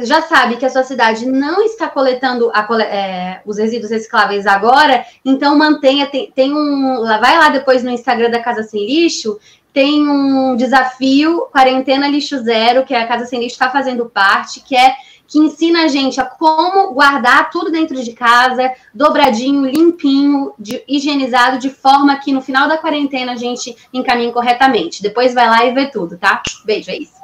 já 0.03 0.21
sabe 0.23 0.57
que 0.57 0.65
a 0.65 0.69
sua 0.69 0.83
cidade 0.83 1.25
não 1.25 1.61
está 1.63 1.87
coletando 1.87 2.51
a, 2.53 2.67
é, 2.83 3.41
os 3.45 3.57
resíduos 3.57 3.91
recicláveis 3.91 4.45
agora, 4.45 5.05
então 5.23 5.57
mantenha, 5.57 6.07
tem, 6.07 6.31
tem 6.31 6.53
um. 6.53 7.03
Vai 7.03 7.37
lá 7.37 7.49
depois 7.49 7.83
no 7.83 7.91
Instagram 7.91 8.29
da 8.29 8.41
Casa 8.41 8.63
Sem 8.63 8.85
Lixo, 8.85 9.39
tem 9.71 10.09
um 10.09 10.55
desafio 10.55 11.47
Quarentena 11.51 12.07
Lixo 12.07 12.39
Zero, 12.39 12.83
que 12.83 12.95
a 12.95 13.07
Casa 13.07 13.25
Sem 13.25 13.39
Lixo 13.39 13.53
está 13.53 13.69
fazendo 13.69 14.07
parte, 14.07 14.59
que 14.59 14.75
é 14.75 14.95
que 15.27 15.39
ensina 15.39 15.83
a 15.83 15.87
gente 15.87 16.21
a 16.21 16.25
como 16.25 16.93
guardar 16.93 17.49
tudo 17.49 17.69
dentro 17.69 18.01
de 18.01 18.13
casa, 18.13 18.73
dobradinho, 18.93 19.65
limpinho, 19.65 20.53
de, 20.57 20.81
higienizado, 20.87 21.59
de 21.59 21.69
forma 21.69 22.17
que 22.19 22.31
no 22.31 22.41
final 22.41 22.69
da 22.69 22.77
quarentena 22.77 23.33
a 23.33 23.35
gente 23.35 23.75
encaminhe 23.93 24.31
corretamente. 24.31 25.03
Depois 25.03 25.33
vai 25.33 25.47
lá 25.47 25.65
e 25.65 25.73
vê 25.73 25.87
tudo, 25.87 26.17
tá? 26.17 26.41
Beijo, 26.63 26.89
é 26.89 26.97
isso. 26.97 27.17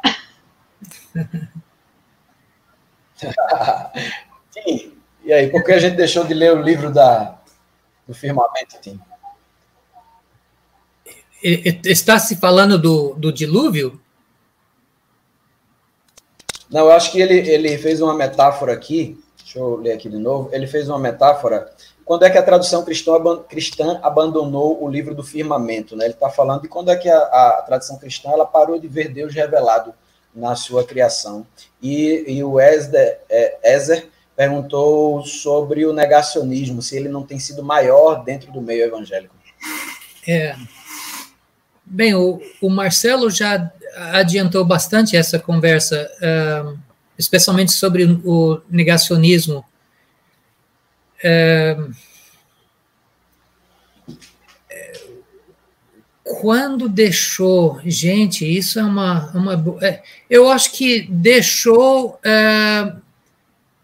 Tim, 4.51 4.91
e 5.23 5.31
aí, 5.31 5.49
por 5.49 5.63
que 5.63 5.71
a 5.71 5.79
gente 5.79 5.95
deixou 5.95 6.25
de 6.25 6.33
ler 6.33 6.53
o 6.53 6.61
livro 6.61 6.91
da, 6.91 7.39
do 8.05 8.13
firmamento, 8.13 8.75
Tim? 8.81 8.99
Está 11.41 12.19
se 12.19 12.35
falando 12.35 12.77
do, 12.77 13.13
do 13.15 13.31
dilúvio? 13.31 14.02
Não, 16.73 16.85
eu 16.85 16.91
acho 16.91 17.11
que 17.11 17.21
ele, 17.21 17.35
ele 17.47 17.77
fez 17.77 18.01
uma 18.01 18.15
metáfora 18.15 18.73
aqui, 18.73 19.15
deixa 19.37 19.59
eu 19.59 19.75
ler 19.75 19.91
aqui 19.91 20.09
de 20.09 20.17
novo, 20.17 20.49
ele 20.51 20.65
fez 20.65 20.89
uma 20.89 20.97
metáfora. 20.97 21.71
Quando 22.03 22.25
é 22.25 22.31
que 22.31 22.37
a 22.37 22.41
tradução 22.41 22.83
cristã, 22.83 23.13
cristã 23.47 23.99
abandonou 24.01 24.83
o 24.83 24.89
livro 24.89 25.13
do 25.13 25.23
firmamento? 25.23 25.95
Né? 25.95 26.05
Ele 26.05 26.15
está 26.15 26.31
falando 26.31 26.63
de 26.63 26.67
quando 26.67 26.89
é 26.89 26.95
que 26.95 27.07
a, 27.07 27.19
a, 27.19 27.61
tradição 27.61 27.99
cristã 27.99 28.31
ela 28.31 28.43
parou 28.43 28.79
de 28.79 28.87
ver 28.87 29.09
Deus 29.09 29.35
revelado 29.35 29.93
na 30.33 30.55
sua 30.55 30.83
criação. 30.83 31.45
E, 31.79 32.25
e 32.27 32.43
o 32.43 32.59
Ezer, 32.59 33.19
é, 33.29 33.75
Ezer 33.75 34.09
perguntou 34.35 35.23
sobre 35.27 35.85
o 35.85 35.93
negacionismo, 35.93 36.81
se 36.81 36.97
ele 36.97 37.07
não 37.07 37.21
tem 37.21 37.37
sido 37.37 37.63
maior 37.63 38.23
dentro 38.23 38.51
do 38.51 38.59
meio 38.59 38.83
evangélico. 38.83 39.35
É. 40.27 40.55
Bem, 41.85 42.15
o, 42.15 42.41
o 42.59 42.69
Marcelo 42.69 43.29
já 43.29 43.71
adiantou 43.95 44.65
bastante 44.65 45.15
essa 45.15 45.39
conversa, 45.39 46.09
uh, 46.21 46.77
especialmente 47.17 47.71
sobre 47.71 48.03
o 48.23 48.59
negacionismo. 48.69 49.63
Uh, 51.23 51.93
quando 56.23 56.89
deixou, 56.89 57.79
gente, 57.85 58.45
isso 58.45 58.79
é 58.79 58.83
uma, 58.83 59.29
uma 59.31 59.53
é, 59.81 60.01
eu 60.29 60.49
acho 60.49 60.71
que 60.71 61.03
deixou 61.09 62.19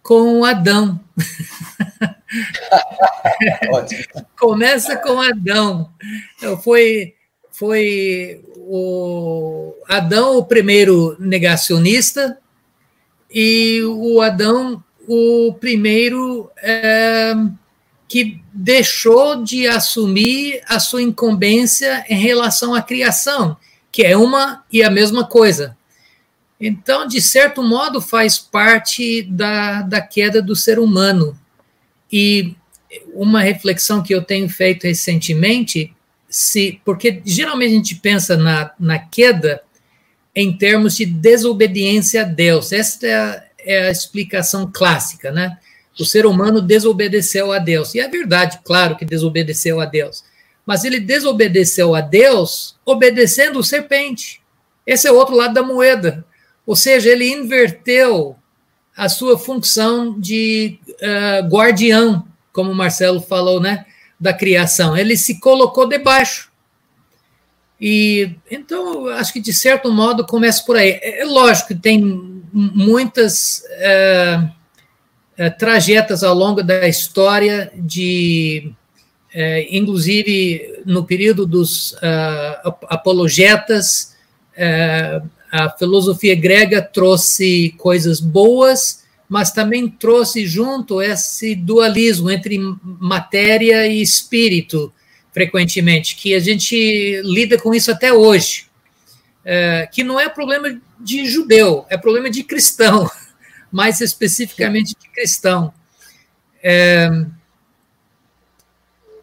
com 0.02 0.44
Adão. 0.44 1.00
Começa 4.40 4.98
com 4.98 5.22
Adão. 5.22 5.92
Foi 6.64 7.14
foi 7.60 8.42
o 8.68 9.74
Adão 9.88 10.38
o 10.38 10.46
primeiro 10.46 11.16
negacionista 11.20 12.38
e 13.32 13.82
o 13.84 14.22
Adão 14.22 14.84
o 15.08 15.54
primeiro 15.60 16.52
é, 16.62 17.34
que 18.08 18.40
deixou 18.54 19.44
de 19.44 19.68
assumir 19.68 20.62
a 20.68 20.80
sua 20.80 21.02
incumbência 21.02 22.06
em 22.10 22.20
relação 22.20 22.76
à 22.76 22.82
criação, 22.82 23.58
que 23.92 24.04
é 24.04 24.16
uma 24.16 24.64
e 24.72 24.84
a 24.84 24.90
mesma 24.90 25.26
coisa. 25.26 25.76
Então, 26.60 27.08
de 27.08 27.22
certo 27.22 27.64
modo, 27.64 28.02
faz 28.02 28.38
parte 28.38 29.24
da, 29.24 29.82
da 29.82 30.02
queda 30.02 30.42
do 30.42 30.56
ser 30.56 30.78
humano. 30.78 31.40
E 32.12 32.56
uma 33.14 33.42
reflexão 33.42 34.04
que 34.04 34.14
eu 34.14 34.22
tenho 34.22 34.50
feito 34.50 34.84
recentemente 34.84 35.96
se. 36.30 36.80
Porque 36.86 37.22
geralmente 37.26 37.72
a 37.72 37.76
gente 37.76 37.96
pensa 37.96 38.38
na, 38.38 38.72
na 38.80 39.00
queda 39.00 39.62
em 40.36 40.56
termos 40.56 40.96
de 40.96 41.06
desobediência 41.06 42.22
a 42.22 42.26
Deus. 42.26 42.72
Esta 42.72 43.08
é 43.08 43.16
a, 43.16 43.44
é 43.60 43.88
a 43.88 43.92
explicação 43.92 44.70
clássica, 44.72 45.32
né? 45.32 45.58
O 46.00 46.06
ser 46.06 46.26
humano 46.26 46.62
desobedeceu 46.62 47.52
a 47.52 47.60
Deus. 47.60 47.94
E 47.94 48.00
é 48.00 48.08
verdade, 48.08 48.60
claro 48.64 48.96
que 48.96 49.04
desobedeceu 49.04 49.82
a 49.82 49.86
Deus. 49.86 50.24
Mas 50.66 50.86
ele 50.86 51.00
desobedeceu 51.00 51.94
a 51.94 52.00
Deus 52.00 52.78
obedecendo 52.86 53.60
o 53.60 53.64
serpente. 53.64 54.42
Esse 54.88 55.08
é 55.08 55.12
o 55.12 55.16
outro 55.16 55.36
lado 55.36 55.54
da 55.54 55.64
moeda. 55.64 56.24
Ou 56.66 56.76
seja, 56.76 57.10
ele 57.10 57.30
inverteu 57.30 58.36
a 58.96 59.10
sua 59.10 59.38
função 59.38 60.20
de 60.20 60.80
uh, 61.02 61.48
guardião, 61.48 62.26
como 62.54 62.72
o 62.72 62.76
Marcelo 62.76 63.20
falou, 63.22 63.60
né? 63.60 63.86
Da 64.20 64.34
criação, 64.34 64.98
ele 64.98 65.16
se 65.16 65.40
colocou 65.40 65.88
debaixo. 65.88 66.50
E 67.80 68.36
então, 68.52 69.08
acho 69.08 69.32
que 69.32 69.40
de 69.40 69.54
certo 69.54 69.92
modo 69.92 70.26
começa 70.26 70.64
por 70.66 70.76
aí. 70.76 71.00
É, 71.02 71.22
é 71.22 71.26
lógico 71.26 71.70
que 71.70 71.76
tem 71.76 72.02
muitas 72.52 73.64
é, 73.70 74.50
é, 75.38 75.50
trajetas 75.50 76.24
ao 76.24 76.36
longo 76.36 76.62
da 76.62 76.88
história 76.88 77.72
de, 77.76 78.74
é, 79.34 79.76
inclusive 79.76 80.82
no 80.86 81.06
período 81.06 81.46
dos 81.46 81.96
é, 82.02 82.62
apologetas, 82.90 84.18
é, 84.58 85.22
a 85.52 85.70
filosofia 85.70 86.36
grega 86.36 86.82
trouxe 86.82 87.74
coisas 87.78 88.20
boas 88.20 89.06
mas 89.30 89.52
também 89.52 89.88
trouxe 89.88 90.48
junto 90.48 91.00
esse 91.00 91.54
dualismo 91.54 92.32
entre 92.32 92.58
matéria 92.84 93.86
e 93.86 94.02
espírito, 94.02 94.92
frequentemente, 95.32 96.16
que 96.16 96.34
a 96.34 96.40
gente 96.40 97.22
lida 97.24 97.56
com 97.60 97.72
isso 97.72 97.92
até 97.92 98.12
hoje, 98.12 98.66
é, 99.46 99.88
que 99.94 100.04
não 100.04 100.20
é 100.20 100.28
problema 100.28 100.82
de 101.00 101.28
judeu, 101.28 101.86
é 101.90 101.96
problema 101.96 102.28
de 102.28 102.44
cristão, 102.44 103.10
mais 103.72 104.02
especificamente 104.02 104.96
de 105.00 105.08
cristão. 105.10 105.72
É, 106.64 107.08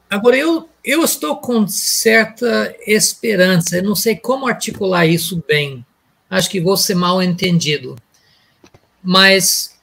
agora, 0.08 0.36
eu, 0.36 0.68
eu 0.84 1.02
estou 1.02 1.36
com 1.38 1.66
certa 1.66 2.76
esperança, 2.86 3.78
eu 3.78 3.82
não 3.82 3.96
sei 3.96 4.14
como 4.14 4.46
articular 4.46 5.04
isso 5.04 5.42
bem, 5.48 5.84
acho 6.30 6.48
que 6.48 6.60
vou 6.60 6.76
ser 6.76 6.94
mal 6.94 7.20
entendido, 7.20 7.96
mas 9.02 9.75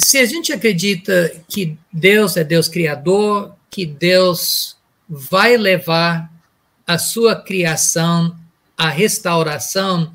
se 0.00 0.18
a 0.18 0.24
gente 0.24 0.52
acredita 0.52 1.30
que 1.46 1.76
Deus 1.92 2.36
é 2.36 2.42
Deus 2.42 2.68
criador, 2.68 3.54
que 3.70 3.84
Deus 3.84 4.76
vai 5.08 5.56
levar 5.56 6.30
a 6.86 6.96
sua 6.96 7.36
criação 7.36 8.36
à 8.76 8.88
restauração, 8.88 10.12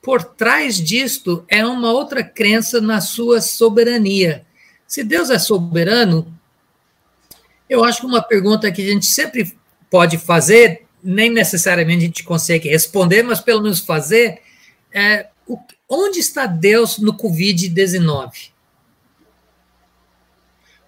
por 0.00 0.24
trás 0.24 0.76
disto 0.76 1.44
é 1.48 1.66
uma 1.66 1.92
outra 1.92 2.24
crença 2.24 2.80
na 2.80 3.00
sua 3.00 3.40
soberania. 3.40 4.46
Se 4.86 5.04
Deus 5.04 5.28
é 5.28 5.38
soberano, 5.38 6.32
eu 7.68 7.84
acho 7.84 8.00
que 8.00 8.06
uma 8.06 8.22
pergunta 8.22 8.72
que 8.72 8.82
a 8.82 8.92
gente 8.92 9.06
sempre 9.06 9.54
pode 9.90 10.16
fazer, 10.16 10.86
nem 11.02 11.28
necessariamente 11.28 12.04
a 12.04 12.06
gente 12.06 12.24
consegue 12.24 12.68
responder, 12.68 13.22
mas 13.22 13.40
pelo 13.40 13.62
menos 13.62 13.80
fazer, 13.80 14.40
é 14.92 15.26
onde 15.88 16.20
está 16.20 16.46
Deus 16.46 16.98
no 16.98 17.14
Covid-19? 17.14 18.55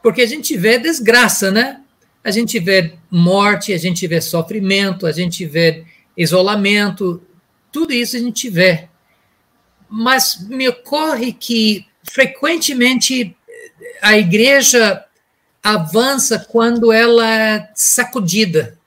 Porque 0.02 0.22
a 0.22 0.26
gente 0.26 0.56
vê 0.56 0.78
desgraça, 0.78 1.50
né? 1.50 1.80
A 2.22 2.30
gente 2.30 2.58
vê 2.58 2.94
morte, 3.10 3.72
a 3.72 3.78
gente 3.78 4.06
vê 4.06 4.20
sofrimento, 4.20 5.06
a 5.06 5.12
gente 5.12 5.46
vê 5.46 5.84
isolamento, 6.16 7.22
tudo 7.72 7.92
isso 7.92 8.16
a 8.16 8.18
gente 8.18 8.50
vê. 8.50 8.88
Mas 9.88 10.46
me 10.48 10.68
ocorre 10.68 11.32
que 11.32 11.86
frequentemente 12.02 13.36
a 14.02 14.16
igreja 14.16 15.04
avança 15.62 16.38
quando 16.38 16.92
ela 16.92 17.26
é 17.26 17.70
sacudida. 17.74 18.78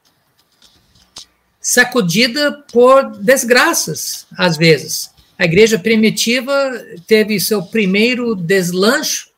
Sacudida 1.59 2.63
por 2.71 3.17
desgraças, 3.17 4.25
às 4.37 4.57
vezes. 4.57 5.11
A 5.37 5.45
igreja 5.45 5.77
primitiva 5.79 6.53
teve 7.07 7.39
seu 7.39 7.63
primeiro 7.63 8.35
deslancho 8.35 9.30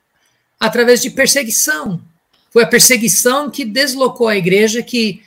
através 0.64 1.02
de 1.02 1.10
perseguição. 1.10 2.02
Foi 2.50 2.64
a 2.64 2.68
perseguição 2.68 3.50
que 3.50 3.66
deslocou 3.66 4.30
a 4.30 4.38
igreja, 4.38 4.82
que 4.82 5.22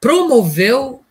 promoveu 0.00 1.02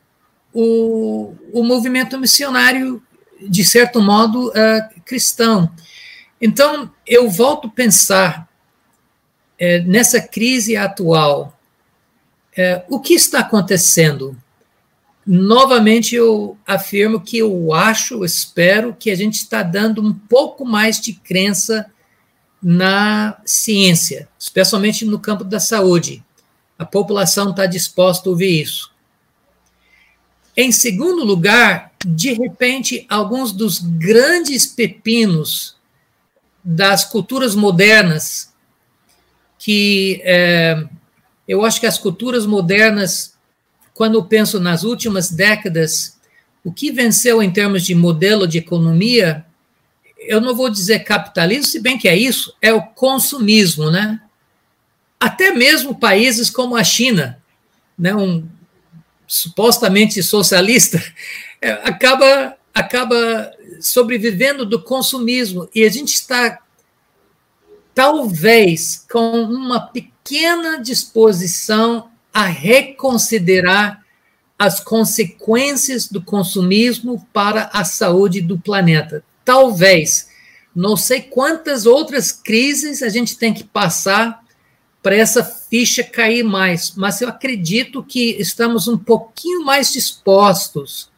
o, 0.51 1.35
o 1.53 1.64
movimento 1.64 2.18
missionário, 2.18 2.99
de 3.39 3.64
certo 3.64 4.01
modo, 4.01 4.47
uh, 4.47 5.01
cristão. 5.05 5.72
Então, 6.41 6.91
eu 7.05 7.30
volto 7.30 7.68
a 7.68 7.72
pensar 7.72 8.49
é, 9.59 9.81
nessa 9.81 10.19
crise 10.19 10.76
atual, 10.76 11.55
é, 12.57 12.84
o 12.89 12.99
que 12.99 13.14
está 13.14 13.41
acontecendo? 13.41 14.35
Novamente, 15.23 16.15
eu 16.15 16.57
afirmo 16.65 17.22
que 17.22 17.38
eu 17.38 17.72
acho, 17.72 18.26
espero 18.26 18.95
que 18.99 19.11
a 19.11 19.15
gente 19.15 19.35
está 19.35 19.61
dando 19.61 20.01
um 20.01 20.11
pouco 20.11 20.65
mais 20.65 20.99
de 20.99 21.14
crença 21.14 21.85
na 22.61 23.39
ciência, 23.45 24.27
especialmente 24.39 25.05
no 25.05 25.19
campo 25.19 25.43
da 25.43 25.59
saúde. 25.59 26.23
A 26.77 26.85
população 26.85 27.51
está 27.51 27.65
disposta 27.65 28.27
a 28.27 28.31
ouvir 28.31 28.61
isso. 28.61 28.91
Em 30.55 30.71
segundo 30.71 31.23
lugar, 31.23 31.91
de 32.05 32.34
repente, 32.34 33.05
alguns 33.09 33.51
dos 33.51 33.79
grandes 33.79 34.65
pepinos 34.65 35.75
das 36.63 37.05
culturas 37.05 37.55
modernas, 37.55 38.53
que 39.57 40.21
é, 40.23 40.84
eu 41.47 41.63
acho 41.63 41.79
que 41.79 41.85
as 41.85 41.97
culturas 41.97 42.45
modernas, 42.45 43.35
quando 43.93 44.15
eu 44.15 44.25
penso 44.25 44.59
nas 44.59 44.84
últimas 44.84 45.31
décadas, 45.31 46.17
o 46.63 46.71
que 46.73 46.91
venceu 46.91 47.41
em 47.41 47.49
termos 47.49 47.84
de 47.85 47.95
modelo 47.95 48.47
de 48.47 48.57
economia, 48.57 49.45
eu 50.28 50.41
não 50.41 50.56
vou 50.56 50.70
dizer 50.70 50.99
capitalismo, 50.99 51.64
se 51.64 51.80
bem 51.80 51.98
que 51.98 52.08
é 52.08 52.16
isso, 52.16 52.54
é 52.62 52.74
o 52.74 52.82
consumismo, 52.82 53.90
né? 53.90 54.22
Até 55.20 55.52
mesmo 55.52 55.98
países 55.98 56.49
como 56.49 56.76
a 56.76 56.84
China, 56.84 57.41
né, 57.98 58.14
um 58.14 58.48
supostamente 59.26 60.22
socialista, 60.22 61.02
é, 61.62 61.72
acaba 61.72 62.56
acaba 62.74 63.52
sobrevivendo 63.82 64.64
do 64.64 64.80
consumismo 64.80 65.68
e 65.74 65.84
a 65.84 65.90
gente 65.90 66.14
está 66.14 66.60
talvez 67.95 69.04
com 69.12 69.41
uma 69.41 69.80
pequena 69.80 70.80
disposição 70.80 72.12
a 72.32 72.45
reconsiderar 72.45 74.06
as 74.60 74.80
consequências 74.80 76.08
do 76.08 76.22
consumismo 76.22 77.28
para 77.34 77.72
a 77.74 77.84
saúde 77.84 78.41
do 78.41 78.60
planeta. 78.60 79.24
Talvez. 79.48 80.28
Não 80.76 80.98
sei 80.98 81.22
quantas 81.22 81.86
outras 81.86 82.32
crises 82.32 83.02
a 83.02 83.07
gente 83.07 83.38
tem 83.38 83.53
que 83.53 83.64
passar 83.64 84.44
para 85.02 85.15
essa 85.15 85.44
ficha 85.44 86.03
cair 86.03 86.44
mais, 86.44 86.94
mas 86.95 87.22
eu 87.22 87.30
acredito 87.30 88.03
que 88.03 88.36
estamos 88.40 88.88
um 88.88 88.98
pouquinho 88.98 89.64
mais 89.64 89.94
dispostos 89.94 91.10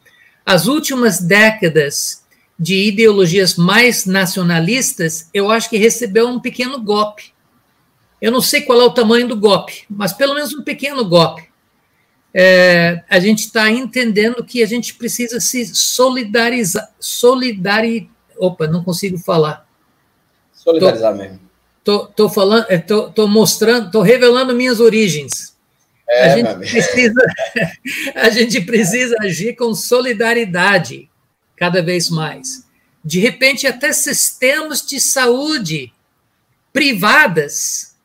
as 0.46 0.66
últimas 0.66 1.20
décadas 1.20 2.24
de 2.58 2.88
ideologias 2.88 3.54
mais 3.54 4.04
nacionalistas, 4.04 5.28
eu 5.32 5.50
acho 5.50 5.70
que 5.70 5.76
recebeu 5.76 6.28
um 6.28 6.40
pequeno 6.40 6.80
golpe. 6.80 7.32
Eu 8.20 8.32
não 8.32 8.40
sei 8.40 8.62
qual 8.62 8.80
é 8.80 8.84
o 8.84 8.90
tamanho 8.90 9.28
do 9.28 9.36
golpe, 9.36 9.84
mas 9.88 10.12
pelo 10.12 10.34
menos 10.34 10.52
um 10.52 10.62
pequeno 10.62 11.04
golpe. 11.04 11.48
É, 12.34 13.02
a 13.08 13.18
gente 13.18 13.46
está 13.46 13.70
entendendo 13.70 14.44
que 14.44 14.62
a 14.62 14.66
gente 14.66 14.94
precisa 14.94 15.40
se 15.40 15.66
solidarizar, 15.74 16.92
solidari, 17.00 18.10
opa, 18.40 18.66
não 18.66 18.82
consigo 18.82 19.18
falar. 19.18 19.68
Solidarizar 20.52 21.12
tô, 21.12 21.18
mesmo. 21.18 21.40
Tô, 21.84 22.06
tô 22.06 22.28
falando, 22.28 22.66
é, 22.68 22.78
tô, 22.78 23.10
tô 23.10 23.28
mostrando, 23.28 23.90
tô 23.90 24.02
revelando 24.02 24.54
minhas 24.54 24.80
origens. 24.80 25.56
É, 26.08 26.32
a, 26.32 26.36
gente 26.36 26.70
precisa, 26.70 27.22
a 28.16 28.30
gente 28.30 28.60
precisa 28.62 29.16
agir 29.20 29.54
com 29.54 29.74
solidariedade 29.74 31.08
cada 31.56 31.82
vez 31.82 32.10
mais. 32.10 32.66
De 33.04 33.20
repente, 33.20 33.66
até 33.66 33.92
sistemas 33.92 34.84
de 34.84 35.00
saúde 35.00 35.92
privadas, 36.72 37.96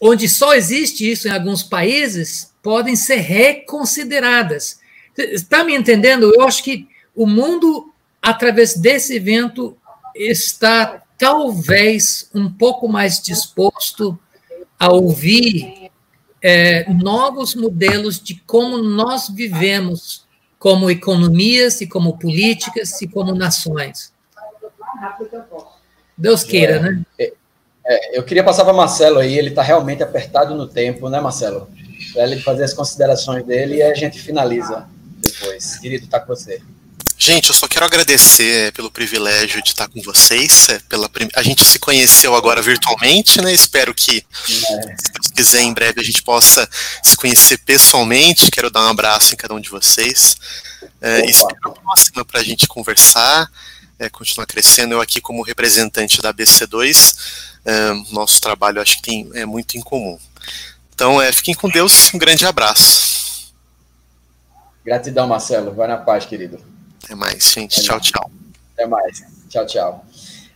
onde 0.00 0.28
só 0.28 0.54
existe 0.54 1.08
isso 1.08 1.28
em 1.28 1.30
alguns 1.30 1.62
países, 1.62 2.52
podem 2.62 2.96
ser 2.96 3.16
reconsideradas. 3.16 4.80
Está 5.16 5.64
me 5.64 5.74
entendendo? 5.74 6.32
Eu 6.34 6.42
acho 6.42 6.62
que 6.62 6.88
o 7.14 7.26
mundo, 7.26 7.89
através 8.22 8.76
desse 8.76 9.16
evento, 9.16 9.76
está 10.14 11.02
talvez 11.16 12.30
um 12.34 12.50
pouco 12.50 12.88
mais 12.88 13.20
disposto 13.20 14.18
a 14.78 14.90
ouvir 14.92 15.90
é, 16.42 16.90
novos 16.92 17.54
modelos 17.54 18.18
de 18.18 18.34
como 18.46 18.78
nós 18.78 19.28
vivemos 19.28 20.26
como 20.58 20.90
economias 20.90 21.80
e 21.80 21.86
como 21.86 22.18
políticas 22.18 23.00
e 23.00 23.08
como 23.08 23.34
nações. 23.34 24.12
Deus 26.16 26.44
queira, 26.44 26.80
né? 26.80 27.02
É, 27.18 27.32
é 27.86 28.18
eu 28.18 28.22
queria 28.22 28.44
passar 28.44 28.64
para 28.64 28.74
Marcelo 28.74 29.18
aí, 29.18 29.38
ele 29.38 29.48
está 29.50 29.62
realmente 29.62 30.02
apertado 30.02 30.54
no 30.54 30.66
tempo, 30.66 31.08
né, 31.08 31.20
Marcelo? 31.20 31.68
Para 32.12 32.24
ele 32.24 32.40
fazer 32.40 32.64
as 32.64 32.74
considerações 32.74 33.44
dele 33.44 33.76
e 33.76 33.82
a 33.82 33.94
gente 33.94 34.20
finaliza 34.20 34.86
depois. 35.18 35.78
Querido, 35.78 36.04
está 36.04 36.20
com 36.20 36.26
você. 36.26 36.62
Gente, 37.22 37.50
eu 37.50 37.54
só 37.54 37.68
quero 37.68 37.84
agradecer 37.84 38.72
pelo 38.72 38.90
privilégio 38.90 39.62
de 39.62 39.72
estar 39.72 39.86
com 39.86 40.00
vocês. 40.00 40.70
É, 40.70 40.78
pela 40.88 41.06
A 41.36 41.42
gente 41.42 41.62
se 41.66 41.78
conheceu 41.78 42.34
agora 42.34 42.62
virtualmente, 42.62 43.42
né? 43.42 43.52
Espero 43.52 43.92
que, 43.92 44.24
se 44.46 45.12
Deus 45.12 45.26
quiser, 45.36 45.60
em 45.60 45.74
breve 45.74 46.00
a 46.00 46.02
gente 46.02 46.22
possa 46.22 46.66
se 47.04 47.14
conhecer 47.18 47.58
pessoalmente. 47.58 48.50
Quero 48.50 48.70
dar 48.70 48.86
um 48.86 48.88
abraço 48.88 49.34
em 49.34 49.36
cada 49.36 49.52
um 49.52 49.60
de 49.60 49.68
vocês. 49.68 50.34
É, 50.98 51.26
espero 51.26 51.58
a 51.64 51.70
próxima 51.72 52.24
para 52.24 52.40
a 52.40 52.42
gente 52.42 52.66
conversar, 52.66 53.50
é, 53.98 54.08
continuar 54.08 54.46
crescendo. 54.46 54.94
Eu 54.94 55.02
aqui 55.02 55.20
como 55.20 55.42
representante 55.42 56.22
da 56.22 56.32
BC2, 56.32 57.16
é, 57.66 57.92
nosso 58.14 58.40
trabalho 58.40 58.80
acho 58.80 58.96
que 58.96 59.02
tem, 59.02 59.30
é 59.34 59.44
muito 59.44 59.76
em 59.76 59.82
comum. 59.82 60.18
Então, 60.94 61.20
é, 61.20 61.30
fiquem 61.32 61.54
com 61.54 61.68
Deus, 61.68 62.14
um 62.14 62.18
grande 62.18 62.46
abraço. 62.46 63.52
Gratidão, 64.82 65.28
Marcelo. 65.28 65.74
Vai 65.74 65.86
na 65.86 65.98
paz, 65.98 66.24
querido. 66.24 66.79
Até 67.10 67.16
mais, 67.16 67.42
gente. 67.42 67.82
Tchau, 67.82 67.98
tchau. 67.98 68.30
Até 68.72 68.86
mais. 68.86 69.20
Tchau, 69.48 69.66
tchau. 69.66 70.04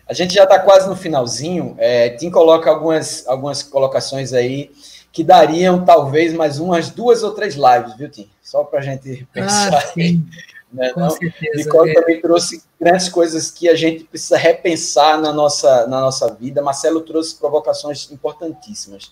A 0.09 0.15
gente 0.15 0.33
já 0.35 0.45
está 0.45 0.61
quase 0.61 0.89
no 0.89 0.95
finalzinho. 0.95 1.75
É, 1.79 2.11
Tim 2.11 2.31
coloca 2.31 2.71
algumas, 2.71 3.27
algumas 3.27 3.61
colocações 3.61 4.33
aí 4.33 4.71
que 5.11 5.25
dariam 5.25 5.85
talvez 5.85 6.33
mais 6.33 6.61
umas 6.61 6.91
duas 6.91 7.25
ou 7.25 7.33
três 7.33 7.57
lives, 7.57 7.97
viu, 7.97 8.09
Tim? 8.09 8.31
Só 8.41 8.63
para 8.63 8.79
a 8.79 8.83
gente 8.83 9.27
pensar. 9.33 9.75
Ah, 9.75 9.81
sim. 9.81 10.25
Né, 10.73 10.91
Com 10.91 11.01
não? 11.01 11.11
certeza. 11.11 11.57
Nicole 11.57 11.91
é. 11.91 11.95
também 11.95 12.21
trouxe 12.21 12.63
grandes 12.81 13.09
coisas 13.09 13.51
que 13.51 13.69
a 13.69 13.75
gente 13.75 14.05
precisa 14.05 14.37
repensar 14.37 15.21
na 15.21 15.33
nossa, 15.33 15.89
na 15.89 16.01
nossa 16.01 16.33
vida. 16.35 16.63
Marcelo 16.63 17.01
trouxe 17.01 17.35
provocações 17.35 18.13
importantíssimas. 18.13 19.11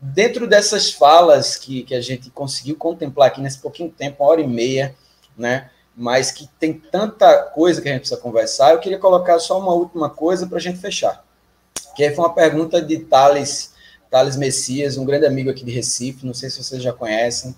Dentro 0.00 0.46
dessas 0.46 0.90
falas 0.90 1.54
que, 1.56 1.82
que 1.82 1.94
a 1.94 2.00
gente 2.00 2.30
conseguiu 2.30 2.76
contemplar 2.76 3.28
aqui 3.28 3.42
nesse 3.42 3.58
pouquinho 3.58 3.90
tempo, 3.90 4.24
uma 4.24 4.30
hora 4.30 4.40
e 4.40 4.46
meia, 4.46 4.94
né? 5.36 5.68
Mas 5.98 6.30
que 6.30 6.48
tem 6.60 6.72
tanta 6.72 7.42
coisa 7.42 7.82
que 7.82 7.88
a 7.88 7.92
gente 7.92 8.02
precisa 8.02 8.20
conversar, 8.20 8.70
eu 8.70 8.78
queria 8.78 9.00
colocar 9.00 9.40
só 9.40 9.58
uma 9.58 9.72
última 9.72 10.08
coisa 10.08 10.46
para 10.46 10.58
a 10.58 10.60
gente 10.60 10.78
fechar. 10.78 11.24
Que 11.96 12.12
foi 12.12 12.24
uma 12.24 12.32
pergunta 12.32 12.80
de 12.80 13.00
Thales, 13.00 13.74
Thales 14.08 14.36
Messias, 14.36 14.96
um 14.96 15.04
grande 15.04 15.26
amigo 15.26 15.50
aqui 15.50 15.64
de 15.64 15.72
Recife, 15.72 16.24
não 16.24 16.32
sei 16.32 16.50
se 16.50 16.62
vocês 16.62 16.80
já 16.80 16.92
conhecem, 16.92 17.52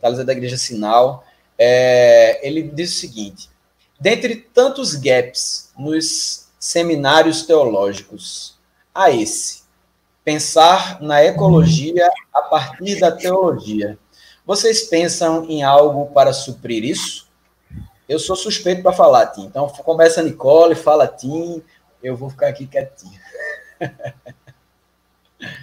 Thales 0.00 0.20
é 0.20 0.24
da 0.24 0.32
Igreja 0.32 0.56
Sinal. 0.56 1.24
É, 1.58 2.46
ele 2.46 2.62
diz 2.62 2.96
o 2.96 3.00
seguinte: 3.00 3.50
dentre 3.98 4.36
tantos 4.36 4.94
gaps 4.94 5.72
nos 5.76 6.46
seminários 6.60 7.42
teológicos, 7.42 8.54
há 8.94 9.10
esse, 9.10 9.62
pensar 10.24 11.02
na 11.02 11.24
ecologia 11.24 12.08
a 12.32 12.42
partir 12.42 13.00
da 13.00 13.10
teologia. 13.10 13.98
Vocês 14.46 14.82
pensam 14.82 15.44
em 15.48 15.64
algo 15.64 16.06
para 16.12 16.32
suprir 16.32 16.84
isso? 16.84 17.31
Eu 18.12 18.18
sou 18.18 18.36
suspeito 18.36 18.82
para 18.82 18.92
falar, 18.92 19.28
Tim. 19.28 19.46
Então 19.46 19.66
começa 19.68 20.20
a 20.20 20.22
Nicole, 20.22 20.74
fala 20.74 21.08
Tim, 21.08 21.62
eu 22.02 22.14
vou 22.14 22.28
ficar 22.28 22.48
aqui 22.48 22.66
quietinho. 22.66 23.18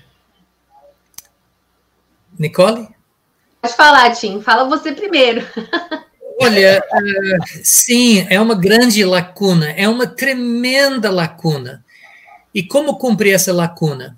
Nicole? 2.39 2.87
Pode 3.61 3.75
falar, 3.75 4.11
Tim. 4.15 4.41
Fala 4.41 4.67
você 4.67 4.91
primeiro. 4.91 5.45
Olha, 6.41 6.81
uh, 6.91 7.45
sim, 7.63 8.25
é 8.29 8.41
uma 8.41 8.55
grande 8.55 9.05
lacuna, 9.05 9.69
é 9.71 9.87
uma 9.87 10.07
tremenda 10.07 11.11
lacuna. 11.11 11.85
E 12.51 12.63
como 12.63 12.97
cumprir 12.97 13.35
essa 13.35 13.53
lacuna? 13.53 14.17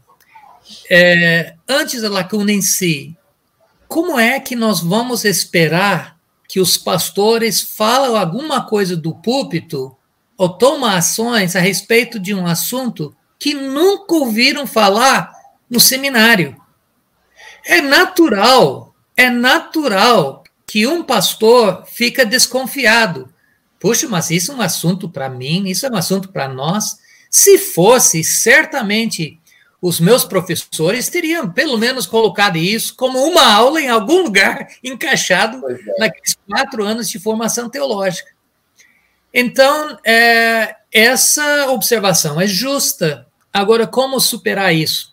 É, 0.90 1.56
antes 1.68 2.02
da 2.02 2.10
lacuna 2.10 2.54
em 2.54 2.62
si, 2.62 3.14
como 3.90 4.18
é 4.18 4.40
que 4.40 4.56
nós 4.56 4.80
vamos 4.80 5.26
esperar 5.26 6.21
que 6.52 6.60
os 6.60 6.78
pastores 6.78 7.62
falam 7.62 8.18
alguma 8.18 8.66
coisa 8.66 8.98
do 8.98 9.16
púlpito 9.16 9.96
ou 10.38 10.50
toma 10.50 10.98
ações 10.98 11.56
a 11.56 11.62
respeito 11.62 12.20
de 12.20 12.34
um 12.34 12.46
assunto 12.46 13.16
que 13.40 13.54
nunca 13.54 14.16
ouviram 14.16 14.68
falar 14.68 15.32
no 15.70 15.80
seminário. 15.80 16.62
É 17.66 17.80
natural, 17.80 18.94
é 19.16 19.30
natural 19.30 20.44
que 20.68 20.86
um 20.86 21.02
pastor 21.02 21.86
fica 21.86 22.26
desconfiado. 22.26 23.34
Puxa, 23.80 24.10
mas 24.10 24.30
isso 24.30 24.52
é 24.52 24.56
um 24.56 24.62
assunto 24.62 25.08
para 25.08 25.30
mim, 25.30 25.70
isso 25.70 25.86
é 25.86 25.90
um 25.90 25.96
assunto 25.96 26.34
para 26.34 26.50
nós. 26.50 26.98
Se 27.30 27.58
fosse, 27.58 28.26
certamente 28.26 29.40
os 29.82 30.00
meus 30.00 30.24
professores 30.24 31.10
teriam 31.10 31.50
pelo 31.50 31.78
menos 31.78 32.06
colocado 32.06 32.58
isso 32.58 32.96
como 32.96 33.20
uma 33.26 33.52
aula 33.52 33.82
em 33.82 33.90
algum 33.90 34.22
lugar 34.22 34.68
encaixado 34.84 35.62
é. 35.68 35.80
naqueles 35.98 36.38
quatro 36.48 36.84
anos 36.84 37.10
de 37.10 37.20
formação 37.20 37.70
teológica. 37.70 38.30
Então, 39.34 39.98
é, 40.06 40.76
essa 40.92 41.72
observação 41.72 42.40
é 42.40 42.46
justa. 42.46 43.26
Agora, 43.52 43.88
como 43.88 44.20
superar 44.20 44.74
isso? 44.76 45.12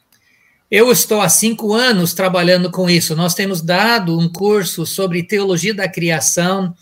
Eu 0.71 0.93
estou 0.93 1.23
há 1.23 1.29
cinco 1.29 1.73
anos 1.73 2.13
trabalhando 2.13 2.71
com 2.71 2.91
isso. 2.91 3.17
Nós 3.17 3.33
temos 3.33 3.63
dado 3.63 4.19
um 4.19 4.31
curso 4.31 4.85
sobre 4.85 5.23
teologia 5.23 5.73
da 5.73 5.89
criação 5.89 6.75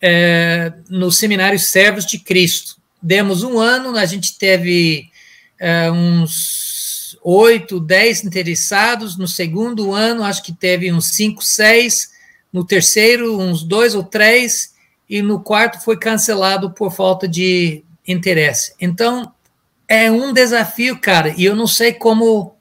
é, 0.00 0.72
no 0.88 1.10
seminário 1.12 1.58
Servos 1.58 2.06
de 2.06 2.18
Cristo. 2.18 2.76
Demos 3.02 3.42
um 3.42 3.58
ano, 3.58 3.96
a 3.96 4.06
gente 4.06 4.38
teve 4.38 5.10
é, 5.58 5.90
uns 5.90 6.65
oito, 7.28 7.80
dez 7.80 8.24
interessados. 8.24 9.18
No 9.18 9.26
segundo 9.26 9.92
ano, 9.92 10.22
acho 10.22 10.44
que 10.44 10.52
teve 10.52 10.92
uns 10.92 11.08
cinco, 11.08 11.42
seis. 11.42 12.10
No 12.52 12.64
terceiro, 12.64 13.36
uns 13.40 13.64
dois 13.64 13.96
ou 13.96 14.04
três. 14.04 14.74
E 15.10 15.20
no 15.20 15.40
quarto 15.40 15.82
foi 15.82 15.98
cancelado 15.98 16.70
por 16.70 16.92
falta 16.92 17.26
de 17.26 17.84
interesse. 18.06 18.74
Então, 18.80 19.32
é 19.88 20.10
um 20.10 20.32
desafio, 20.32 20.98
cara, 21.00 21.34
e 21.36 21.44
eu 21.44 21.56
não 21.56 21.66
sei 21.66 21.92
como 21.92 22.54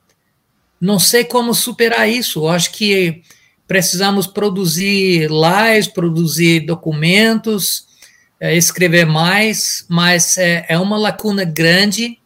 não 0.82 1.00
sei 1.00 1.24
como 1.24 1.54
superar 1.54 2.10
isso. 2.10 2.42
Eu 2.42 2.50
acho 2.50 2.72
que 2.72 3.22
precisamos 3.68 4.28
produzir 4.28 5.30
lives, 5.30 5.88
produzir 5.88 6.62
documentos, 6.62 7.88
é, 8.40 8.56
escrever 8.56 9.06
mais, 9.06 9.86
mas 9.88 10.38
é, 10.38 10.66
é 10.68 10.78
uma 10.78 10.98
lacuna 10.98 11.44
grande. 11.44 12.20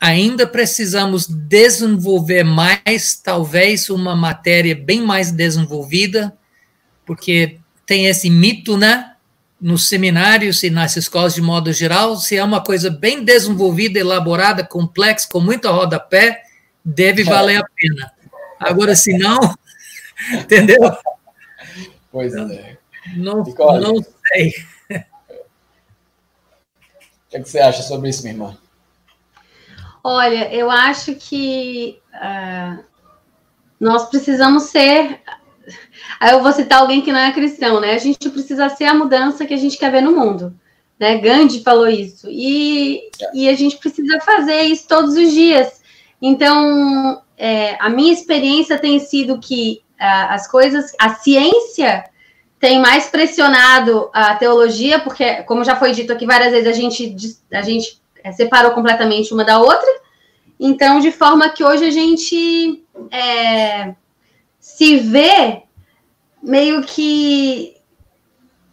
Ainda 0.00 0.46
precisamos 0.46 1.26
desenvolver 1.26 2.44
mais, 2.44 3.18
talvez 3.22 3.88
uma 3.88 4.14
matéria 4.14 4.74
bem 4.74 5.00
mais 5.00 5.30
desenvolvida, 5.30 6.36
porque 7.04 7.58
tem 7.86 8.06
esse 8.06 8.28
mito, 8.28 8.76
né? 8.76 9.16
nos 9.60 9.88
seminários 9.88 10.62
e 10.62 10.70
nas 10.70 10.96
escolas 10.96 11.34
de 11.34 11.40
modo 11.40 11.72
geral, 11.72 12.16
se 12.16 12.36
é 12.36 12.44
uma 12.44 12.62
coisa 12.62 12.90
bem 12.90 13.24
desenvolvida, 13.24 13.98
elaborada, 13.98 14.64
complexa, 14.64 15.28
com 15.30 15.40
muito 15.40 15.68
rodapé, 15.68 16.42
deve 16.84 17.22
é. 17.22 17.24
valer 17.24 17.56
a 17.56 17.64
pena. 17.74 18.12
Agora, 18.60 18.94
se 18.94 19.16
não, 19.16 19.38
entendeu? 20.32 20.78
Pois 22.12 22.34
é. 22.34 22.76
Não, 23.16 23.42
não 23.44 24.04
sei. 24.32 24.54
O 24.88 25.04
que, 27.30 27.36
é 27.36 27.40
que, 27.40 27.48
você 27.48 27.58
acha 27.58 27.82
sobre 27.82 28.08
isso, 28.08 28.22
minha 28.22 28.34
irmã? 28.34 28.56
Olha, 30.08 30.54
eu 30.54 30.70
acho 30.70 31.16
que 31.16 31.98
uh, 32.14 32.84
nós 33.80 34.08
precisamos 34.08 34.62
ser 34.64 35.20
Aí 36.20 36.32
eu 36.32 36.44
vou 36.44 36.52
citar 36.52 36.78
alguém 36.78 37.02
que 37.02 37.10
não 37.10 37.18
é 37.18 37.32
cristão, 37.32 37.80
né? 37.80 37.92
A 37.92 37.98
gente 37.98 38.30
precisa 38.30 38.68
ser 38.68 38.84
a 38.84 38.94
mudança 38.94 39.44
que 39.44 39.52
a 39.52 39.56
gente 39.56 39.76
quer 39.76 39.90
ver 39.90 40.02
no 40.02 40.12
mundo. 40.12 40.54
Né? 40.96 41.18
Gandhi 41.18 41.60
falou 41.64 41.88
isso. 41.88 42.28
E, 42.30 43.10
e 43.34 43.48
a 43.48 43.54
gente 43.54 43.78
precisa 43.78 44.20
fazer 44.20 44.62
isso 44.62 44.86
todos 44.86 45.16
os 45.16 45.32
dias. 45.32 45.82
Então, 46.22 47.20
é, 47.36 47.76
a 47.80 47.90
minha 47.90 48.12
experiência 48.12 48.78
tem 48.78 49.00
sido 49.00 49.40
que 49.40 49.82
uh, 50.00 50.30
as 50.30 50.48
coisas, 50.48 50.92
a 51.00 51.14
ciência 51.16 52.04
tem 52.60 52.78
mais 52.78 53.10
pressionado 53.10 54.08
a 54.14 54.36
teologia, 54.36 55.00
porque, 55.00 55.42
como 55.42 55.64
já 55.64 55.74
foi 55.74 55.90
dito 55.90 56.12
aqui 56.12 56.24
várias 56.26 56.52
vezes, 56.52 56.68
a 56.68 56.72
gente, 56.72 57.16
a 57.52 57.62
gente 57.62 58.00
é, 58.26 58.32
separou 58.32 58.72
completamente 58.72 59.32
uma 59.32 59.44
da 59.44 59.60
outra. 59.60 59.88
Então, 60.58 60.98
de 60.98 61.12
forma 61.12 61.48
que 61.48 61.62
hoje 61.62 61.84
a 61.84 61.90
gente 61.90 62.84
é, 63.10 63.94
se 64.58 64.96
vê 64.96 65.62
meio 66.42 66.82
que 66.82 67.76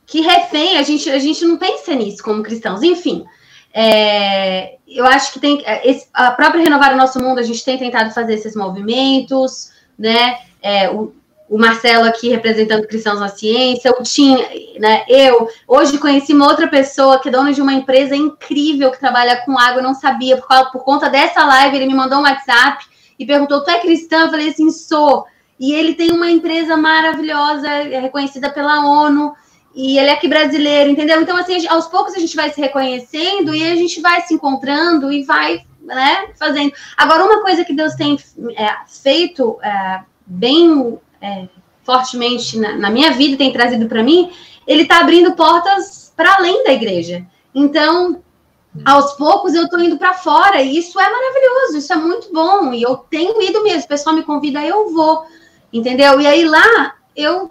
que 0.06 0.22
refém, 0.22 0.78
a 0.78 0.84
gente, 0.84 1.10
a 1.10 1.18
gente 1.18 1.44
não 1.46 1.58
pensa 1.58 1.96
nisso 1.96 2.24
como 2.24 2.44
cristãos. 2.44 2.84
Enfim, 2.84 3.26
é, 3.74 4.78
eu 4.88 5.06
acho 5.06 5.34
que 5.34 5.40
tem 5.40 5.62
é, 5.66 5.88
esse, 5.88 6.08
a 6.14 6.32
própria 6.32 6.62
Renovar 6.62 6.94
o 6.94 6.98
Nosso 6.98 7.20
Mundo, 7.20 7.40
a 7.40 7.44
gente 7.44 7.64
tem 7.64 7.78
tentado 7.78 8.12
fazer 8.12 8.34
esses 8.36 8.56
movimentos, 8.56 9.72
né? 9.98 10.38
É, 10.62 10.90
o, 10.90 11.14
o 11.50 11.58
Marcelo 11.58 12.06
aqui 12.06 12.30
representando 12.30 12.88
cristãos 12.88 13.20
na 13.20 13.28
ciência, 13.28 13.92
o 13.92 14.04
Tim, 14.04 14.38
né? 14.80 15.04
Eu 15.08 15.48
hoje 15.68 15.98
conheci 15.98 16.34
uma 16.34 16.48
outra 16.48 16.68
pessoa 16.68 17.20
que 17.20 17.30
é 17.30 17.32
dona 17.32 17.54
de 17.54 17.62
uma 17.62 17.74
empresa 17.74 18.16
incrível 18.16 18.92
que 18.92 19.00
trabalha 19.00 19.38
com 19.46 19.58
água, 19.58 19.80
eu 19.80 19.84
não 19.84 19.94
sabia, 19.94 20.38
por, 20.38 20.72
por 20.72 20.84
conta 20.84 21.10
dessa 21.10 21.46
live, 21.46 21.76
ele 21.76 21.86
me 21.88 21.94
mandou 21.94 22.20
um 22.20 22.24
WhatsApp 22.24 22.86
e 23.20 23.26
perguntou: 23.26 23.64
Tu 23.64 23.70
é 23.70 23.80
cristã? 23.80 24.22
Eu 24.22 24.30
falei 24.30 24.50
assim, 24.50 24.70
sou. 24.72 25.26
E 25.60 25.74
ele 25.74 25.94
tem 25.94 26.12
uma 26.12 26.30
empresa 26.30 26.76
maravilhosa, 26.76 27.68
é 27.68 28.00
reconhecida 28.00 28.50
pela 28.50 28.86
ONU, 28.86 29.34
e 29.76 29.98
ele 29.98 30.10
é 30.10 30.14
aqui 30.14 30.28
brasileiro, 30.28 30.90
entendeu? 30.90 31.22
Então, 31.22 31.38
assim, 31.38 31.68
aos 31.68 31.88
poucos 31.88 32.16
a 32.16 32.20
gente 32.20 32.36
vai 32.36 32.52
se 32.52 32.60
reconhecendo 32.60 33.56
e 33.56 33.64
a 33.64 33.76
gente 33.76 34.02
vai 34.02 34.22
se 34.22 34.34
encontrando 34.34 35.12
e 35.12 35.24
vai, 35.24 35.64
né, 35.82 36.30
fazendo. 36.38 36.74
Agora, 36.98 37.24
uma 37.24 37.42
coisa 37.42 37.64
que 37.64 37.74
Deus 37.74 37.94
tem 37.94 38.18
é, 38.58 38.76
feito 38.88 39.58
é, 39.64 40.02
bem 40.26 41.00
é, 41.24 41.48
fortemente 41.84 42.60
na, 42.60 42.76
na, 42.76 42.90
minha 42.90 43.12
vida, 43.12 43.38
tem 43.38 43.54
trazido 43.54 43.88
para 43.88 44.04
mim, 44.04 44.32
ele 44.68 44.84
está 44.84 45.00
abrindo 45.00 45.36
portas 45.36 46.14
para 46.16 46.36
além 46.36 46.64
da 46.64 46.74
igreja. 46.74 47.26
Então, 47.56 48.22
aos 48.84 49.14
poucos 49.14 49.54
eu 49.54 49.64
estou 49.64 49.80
indo 49.80 49.98
para 49.98 50.14
fora 50.14 50.62
e 50.62 50.78
isso 50.78 51.00
é 51.00 51.10
maravilhoso, 51.10 51.78
isso 51.78 51.94
é 51.94 51.96
muito 51.96 52.34
bom. 52.34 52.74
E 52.74 52.82
eu 52.82 52.98
tenho 52.98 53.42
ido 53.42 53.64
mesmo, 53.64 53.86
o 53.86 53.88
pessoal 53.88 54.16
me 54.16 54.24
convida, 54.24 54.62
eu 54.64 54.94
vou 54.94 55.26
entendeu? 55.72 56.22
E 56.22 56.28
aí 56.28 56.46
lá 56.46 56.96
eu 57.16 57.50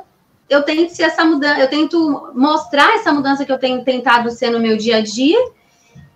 eu 0.49 0.63
tento 0.63 0.91
ser 0.91 1.05
essa 1.05 1.25
mudança, 1.25 1.61
eu 1.61 1.69
tento 1.69 2.31
mostrar 2.35 2.95
essa 2.97 3.11
mudança 3.11 3.45
que 3.45 3.51
eu 3.51 3.59
tenho 3.59 3.83
tentado 3.85 4.31
ser 4.31 4.51
no 4.51 4.61
meu 4.61 4.77
dia 4.77 4.99
a 4.99 5.01
dia. 5.01 5.39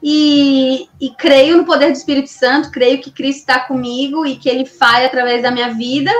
E, 0.02 0.88
e 1.00 1.10
creio 1.10 1.56
no 1.56 1.64
poder 1.64 1.86
do 1.86 1.96
Espírito 1.96 2.28
Santo, 2.28 2.70
creio 2.70 3.00
que 3.00 3.10
Cristo 3.10 3.40
está 3.40 3.60
comigo 3.60 4.26
e 4.26 4.36
que 4.36 4.48
ele 4.48 4.66
fale 4.66 5.06
através 5.06 5.42
da 5.42 5.50
minha 5.50 5.72
vida, 5.72 6.12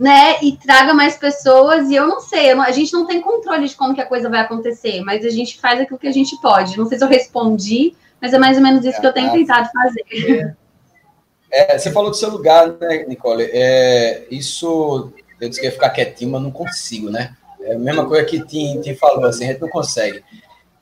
né? 0.00 0.42
E 0.42 0.56
traga 0.56 0.94
mais 0.94 1.18
pessoas. 1.18 1.90
E 1.90 1.94
eu 1.94 2.08
não 2.08 2.20
sei, 2.20 2.50
eu 2.50 2.56
não, 2.56 2.64
a 2.64 2.70
gente 2.70 2.90
não 2.94 3.06
tem 3.06 3.20
controle 3.20 3.68
de 3.68 3.76
como 3.76 3.94
que 3.94 4.00
a 4.00 4.06
coisa 4.06 4.30
vai 4.30 4.40
acontecer, 4.40 5.02
mas 5.04 5.26
a 5.26 5.28
gente 5.28 5.60
faz 5.60 5.78
aquilo 5.78 5.98
que 5.98 6.08
a 6.08 6.12
gente 6.12 6.40
pode. 6.40 6.78
Não 6.78 6.86
sei 6.86 6.96
se 6.96 7.04
eu 7.04 7.08
respondi, 7.08 7.94
mas 8.18 8.32
é 8.32 8.38
mais 8.38 8.56
ou 8.56 8.62
menos 8.62 8.82
isso 8.82 8.96
é, 8.96 9.00
que 9.00 9.06
eu 9.06 9.12
tenho 9.12 9.30
tentado 9.30 9.68
fazer. 9.70 10.56
É, 11.52 11.76
você 11.76 11.90
falou 11.92 12.10
do 12.10 12.16
seu 12.16 12.30
lugar, 12.30 12.68
né, 12.78 13.04
Nicole? 13.06 13.42
É, 13.52 14.24
isso 14.30 15.12
eu 15.40 15.48
disse 15.48 15.60
que 15.60 15.66
ia 15.66 15.72
ficar 15.72 15.90
quietinho, 15.90 16.30
mas 16.30 16.42
não 16.42 16.50
consigo, 16.50 17.10
né? 17.10 17.36
É 17.60 17.74
a 17.74 17.78
mesma 17.78 18.06
coisa 18.06 18.24
que 18.24 18.40
Tim, 18.46 18.80
Tim 18.80 18.94
falou, 18.94 19.26
assim, 19.26 19.44
a 19.44 19.48
gente 19.48 19.60
não 19.60 19.68
consegue. 19.68 20.24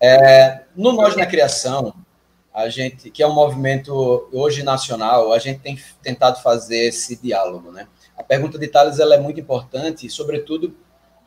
É, 0.01 0.61
no 0.77 0.93
Nós 0.93 1.17
na 1.17 1.27
Criação, 1.27 1.93
a 2.55 2.69
gente, 2.69 3.11
que 3.11 3.23
é 3.23 3.27
um 3.27 3.33
movimento 3.33 4.29
hoje 4.33 4.63
nacional, 4.63 5.33
a 5.33 5.39
gente 5.39 5.59
tem 5.61 5.79
tentado 6.03 6.41
fazer 6.43 6.87
esse 6.87 7.17
diálogo, 7.17 7.73
né? 7.73 7.89
A 8.19 8.23
pergunta 8.23 8.59
de 8.59 8.67
Thales 8.67 8.99
ela 8.99 9.15
é 9.15 9.19
muito 9.19 9.41
importante, 9.41 10.11
sobretudo 10.11 10.77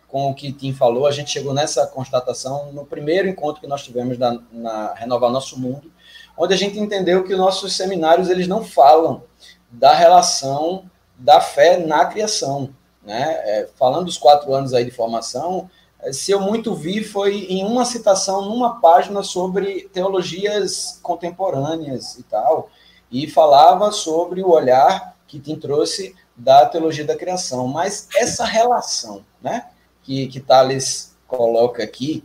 com 0.07 0.30
o 0.30 0.35
que 0.35 0.51
Tim 0.51 0.73
falou, 0.73 1.07
a 1.07 1.11
gente 1.11 1.31
chegou 1.31 1.53
nessa 1.53 1.88
constatação 1.88 2.73
no 2.73 2.85
primeiro 2.85 3.30
encontro 3.30 3.61
que 3.61 3.68
nós 3.68 3.81
tivemos 3.81 4.18
na, 4.18 4.38
na 4.51 4.93
Renovar 4.93 5.31
Nosso 5.31 5.57
Mundo, 5.57 5.89
onde 6.38 6.53
a 6.53 6.57
gente 6.57 6.77
entendeu 6.77 7.23
que 7.23 7.31
os 7.31 7.39
nossos 7.39 7.77
seminários 7.77 8.30
eles 8.30 8.45
não 8.45 8.61
falam 8.61 9.23
da 9.72 9.93
relação 9.93 10.84
da 11.18 11.39
fé 11.39 11.77
na 11.77 12.05
criação 12.05 12.76
né? 13.03 13.41
É, 13.45 13.69
falando 13.76 14.05
dos 14.05 14.18
quatro 14.18 14.53
anos 14.53 14.73
aí 14.73 14.85
de 14.85 14.91
formação, 14.91 15.69
é, 15.99 16.11
se 16.13 16.31
eu 16.31 16.39
muito 16.39 16.73
vi 16.73 17.03
foi 17.03 17.45
em 17.45 17.65
uma 17.65 17.85
citação 17.85 18.43
numa 18.43 18.80
página 18.80 19.23
sobre 19.23 19.89
teologias 19.91 20.99
contemporâneas 21.01 22.18
e 22.18 22.23
tal, 22.23 22.69
e 23.11 23.27
falava 23.27 23.91
sobre 23.91 24.41
o 24.41 24.49
olhar 24.49 25.15
que 25.27 25.39
te 25.39 25.55
trouxe 25.55 26.15
da 26.41 26.65
teologia 26.65 27.05
da 27.05 27.15
criação. 27.15 27.68
Mas 27.68 28.07
essa 28.15 28.43
relação, 28.43 29.23
né, 29.41 29.68
que, 30.03 30.27
que 30.27 30.39
Thales 30.39 31.15
coloca 31.27 31.84
aqui, 31.84 32.23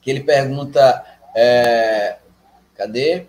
que 0.00 0.10
ele 0.10 0.20
pergunta, 0.20 1.04
é, 1.34 2.18
cadê? 2.74 3.26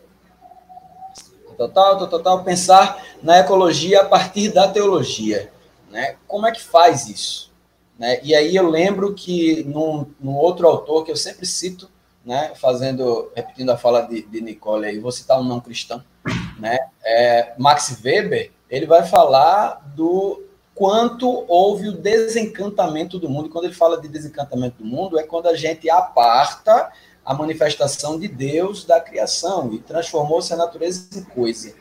Total, 1.58 2.08
total, 2.08 2.44
pensar 2.44 3.04
na 3.22 3.40
ecologia 3.40 4.02
a 4.02 4.06
partir 4.06 4.50
da 4.50 4.68
teologia. 4.68 5.52
Né? 5.90 6.16
Como 6.28 6.48
é 6.48 6.52
que 6.52 6.62
faz 6.62 7.08
isso? 7.08 7.52
Né? 8.00 8.20
E 8.24 8.34
aí 8.34 8.56
eu 8.56 8.68
lembro 8.68 9.14
que 9.14 9.64
num, 9.66 10.08
num, 10.20 10.36
outro 10.36 10.68
autor 10.68 11.06
que 11.06 11.12
eu 11.12 11.16
sempre 11.16 11.46
cito 11.46 11.90
né, 12.26 12.54
fazendo, 12.56 13.32
repetindo 13.36 13.70
a 13.70 13.78
fala 13.78 14.02
de, 14.02 14.24
de 14.24 14.42
Nicole 14.42 14.88
aí, 14.88 15.00
vou 15.00 15.12
citar 15.12 15.40
um 15.40 15.44
não 15.44 15.60
cristão, 15.60 16.04
né, 16.60 16.78
é, 17.04 17.54
Max 17.58 18.00
Weber, 18.04 18.52
ele 18.72 18.86
vai 18.86 19.06
falar 19.06 19.84
do 19.94 20.42
quanto 20.74 21.44
houve 21.48 21.90
o 21.90 21.92
desencantamento 21.92 23.20
do 23.20 23.30
mundo. 23.30 23.48
E 23.48 23.50
quando 23.50 23.66
ele 23.66 23.74
fala 23.74 24.00
de 24.00 24.08
desencantamento 24.08 24.78
do 24.78 24.86
mundo, 24.86 25.20
é 25.20 25.24
quando 25.24 25.48
a 25.48 25.56
gente 25.56 25.90
aparta 25.90 26.90
a 27.24 27.34
manifestação 27.34 28.18
de 28.18 28.30
Deus 28.30 28.86
da 28.86 29.00
criação 29.02 29.74
e 29.74 29.80
transformou-se 29.80 30.52
a 30.54 30.58
natureza 30.58 31.20
em 31.20 31.24
coisa. 31.24 31.76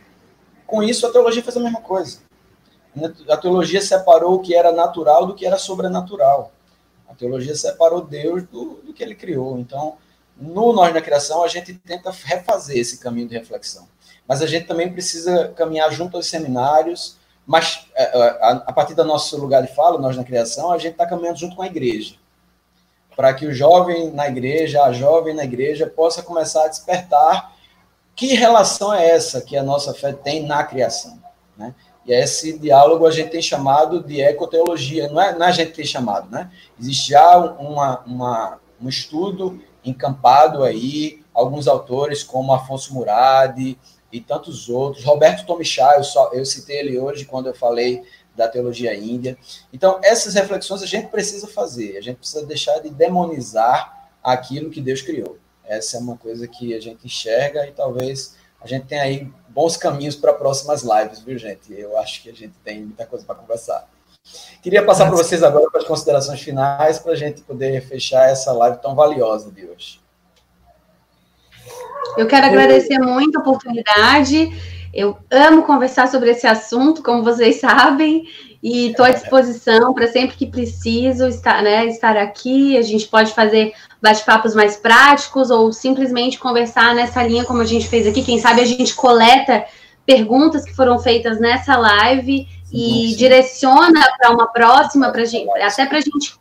Com 0.67 0.83
isso, 0.83 1.07
a 1.07 1.13
teologia 1.13 1.43
fez 1.43 1.57
a 1.57 1.61
mesma 1.61 1.81
coisa. 1.81 2.19
A 3.29 3.37
teologia 3.37 3.81
separou 3.81 4.35
o 4.35 4.41
que 4.41 4.55
era 4.55 4.73
natural 4.73 5.27
do 5.27 5.35
que 5.35 5.47
era 5.47 5.57
sobrenatural. 5.57 6.53
A 7.09 7.15
teologia 7.15 7.55
separou 7.55 8.03
Deus 8.03 8.43
do, 8.43 8.81
do 8.85 8.93
que 8.93 9.03
ele 9.03 9.15
criou. 9.15 9.59
Então, 9.59 9.97
no 10.37 10.73
Nós 10.73 10.93
da 10.93 11.01
Criação, 11.01 11.43
a 11.43 11.49
gente 11.49 11.73
tenta 11.75 12.11
refazer 12.11 12.79
esse 12.79 12.99
caminho 12.99 13.29
de 13.29 13.39
reflexão. 13.39 13.89
Mas 14.31 14.43
a 14.43 14.47
gente 14.47 14.69
também 14.69 14.93
precisa 14.93 15.49
caminhar 15.57 15.91
junto 15.91 16.17
aos 16.17 16.29
seminários, 16.29 17.17
mas 17.45 17.89
é, 17.97 18.17
é, 18.17 18.39
a 18.65 18.73
partir 18.73 18.95
do 18.95 19.05
nosso 19.05 19.37
lugar 19.37 19.61
de 19.61 19.75
fala, 19.75 19.99
Nós 19.99 20.17
na 20.17 20.23
Criação, 20.23 20.71
a 20.71 20.79
gente 20.79 20.93
está 20.93 21.05
caminhando 21.05 21.41
junto 21.41 21.57
com 21.57 21.63
a 21.63 21.67
igreja. 21.67 22.15
Para 23.17 23.35
que 23.35 23.45
o 23.45 23.53
jovem 23.53 24.13
na 24.13 24.29
igreja, 24.29 24.85
a 24.85 24.93
jovem 24.93 25.35
na 25.35 25.43
igreja, 25.43 25.85
possa 25.89 26.23
começar 26.23 26.67
a 26.67 26.69
despertar 26.69 27.57
que 28.15 28.35
relação 28.35 28.95
é 28.95 29.05
essa 29.05 29.41
que 29.41 29.57
a 29.57 29.65
nossa 29.65 29.93
fé 29.95 30.13
tem 30.13 30.47
na 30.47 30.63
criação. 30.63 31.19
Né? 31.59 31.75
E 32.07 32.13
esse 32.13 32.57
diálogo 32.57 33.07
a 33.07 33.11
gente 33.11 33.31
tem 33.31 33.43
chamado 33.43 34.01
de 34.01 34.21
ecoteologia, 34.21 35.09
não 35.09 35.21
é, 35.21 35.37
não 35.37 35.45
é 35.45 35.49
a 35.49 35.53
gente 35.53 35.73
tem 35.73 35.85
chamado, 35.85 36.31
né? 36.31 36.49
Existe 36.79 37.11
já 37.11 37.37
uma, 37.37 37.99
uma, 38.07 38.61
um 38.81 38.89
estudo 38.89 39.61
encampado 39.85 40.63
aí, 40.63 41.21
alguns 41.35 41.67
autores 41.67 42.23
como 42.23 42.53
Afonso 42.53 42.95
Murad 42.95 43.77
e 44.13 44.21
tantos 44.21 44.69
outros, 44.69 45.05
Roberto 45.05 45.47
Tomichá, 45.47 45.95
eu, 45.97 46.05
só, 46.05 46.31
eu 46.33 46.45
citei 46.45 46.79
ele 46.79 46.99
hoje 46.99 47.25
quando 47.25 47.47
eu 47.49 47.55
falei 47.55 48.03
da 48.35 48.49
teologia 48.49 48.95
índia. 48.95 49.37
Então, 49.73 50.01
essas 50.03 50.35
reflexões 50.35 50.83
a 50.83 50.87
gente 50.87 51.09
precisa 51.09 51.47
fazer, 51.47 51.97
a 51.97 52.01
gente 52.01 52.19
precisa 52.19 52.45
deixar 52.45 52.79
de 52.81 52.91
demonizar 52.91 54.11
aquilo 54.23 54.71
que 54.71 54.81
Deus 54.81 55.03
criou. 55.03 55.39
Essa 55.65 55.97
é 55.97 56.01
uma 56.01 56.17
coisa 56.17 56.49
que 56.49 56.75
a 56.75 56.81
gente 56.81 57.07
enxerga 57.07 57.67
e 57.67 57.73
talvez 57.73 58.37
a 58.61 58.67
gente 58.67 58.87
tenha 58.87 59.03
aí 59.03 59.31
bons 59.49 59.77
caminhos 59.77 60.17
para 60.17 60.33
próximas 60.33 60.83
lives, 60.83 61.21
viu, 61.21 61.39
gente? 61.39 61.73
Eu 61.73 61.97
acho 61.99 62.23
que 62.23 62.31
a 62.31 62.35
gente 62.35 62.55
tem 62.65 62.83
muita 62.83 63.07
coisa 63.07 63.25
para 63.25 63.35
conversar. 63.35 63.89
Queria 64.63 64.85
passar 64.85 65.07
para 65.07 65.17
vocês 65.17 65.43
agora 65.43 65.71
para 65.71 65.81
as 65.81 65.87
considerações 65.87 66.41
finais, 66.41 66.99
para 66.99 67.13
a 67.13 67.17
gente 67.17 67.41
poder 67.43 67.81
fechar 67.83 68.29
essa 68.29 68.53
live 68.53 68.79
tão 68.79 68.95
valiosa 68.95 69.51
de 69.51 69.65
hoje. 69.65 70.00
Eu 72.17 72.27
quero 72.27 72.47
agradecer 72.47 72.99
muito 72.99 73.37
a 73.37 73.41
oportunidade. 73.41 74.53
Eu 74.93 75.17
amo 75.31 75.63
conversar 75.63 76.09
sobre 76.09 76.31
esse 76.31 76.47
assunto, 76.47 77.03
como 77.03 77.23
vocês 77.23 77.59
sabem, 77.61 78.25
e 78.63 78.89
estou 78.89 79.07
à 79.07 79.11
disposição 79.11 79.95
para 79.95 80.07
sempre 80.07 80.37
que 80.37 80.47
preciso 80.47 81.27
estar, 81.29 81.63
né, 81.63 81.87
estar 81.87 82.17
aqui. 82.17 82.77
A 82.77 82.83
gente 82.83 83.07
pode 83.07 83.33
fazer 83.33 83.73
bate-papos 84.03 84.55
mais 84.55 84.77
práticos 84.77 85.51
ou 85.51 85.73
simplesmente 85.73 86.39
conversar 86.39 86.95
nessa 86.95 87.23
linha 87.23 87.45
como 87.45 87.63
a 87.63 87.67
gente 87.67 87.89
fez 87.89 88.07
aqui. 88.07 88.23
Quem 88.23 88.39
sabe 88.39 88.61
a 88.61 88.67
gente 88.67 88.95
coleta 88.95 89.65
perguntas 90.05 90.65
que 90.65 90.75
foram 90.75 90.99
feitas 90.99 91.39
nessa 91.39 91.77
live 91.77 92.47
e 92.73 93.05
Nossa. 93.05 93.17
direciona 93.17 94.01
para 94.19 94.31
uma 94.31 94.47
próxima, 94.49 95.11
pra 95.11 95.25
gente, 95.25 95.49
até 95.61 95.87
para 95.87 95.99
a 95.99 96.01
gente 96.01 96.35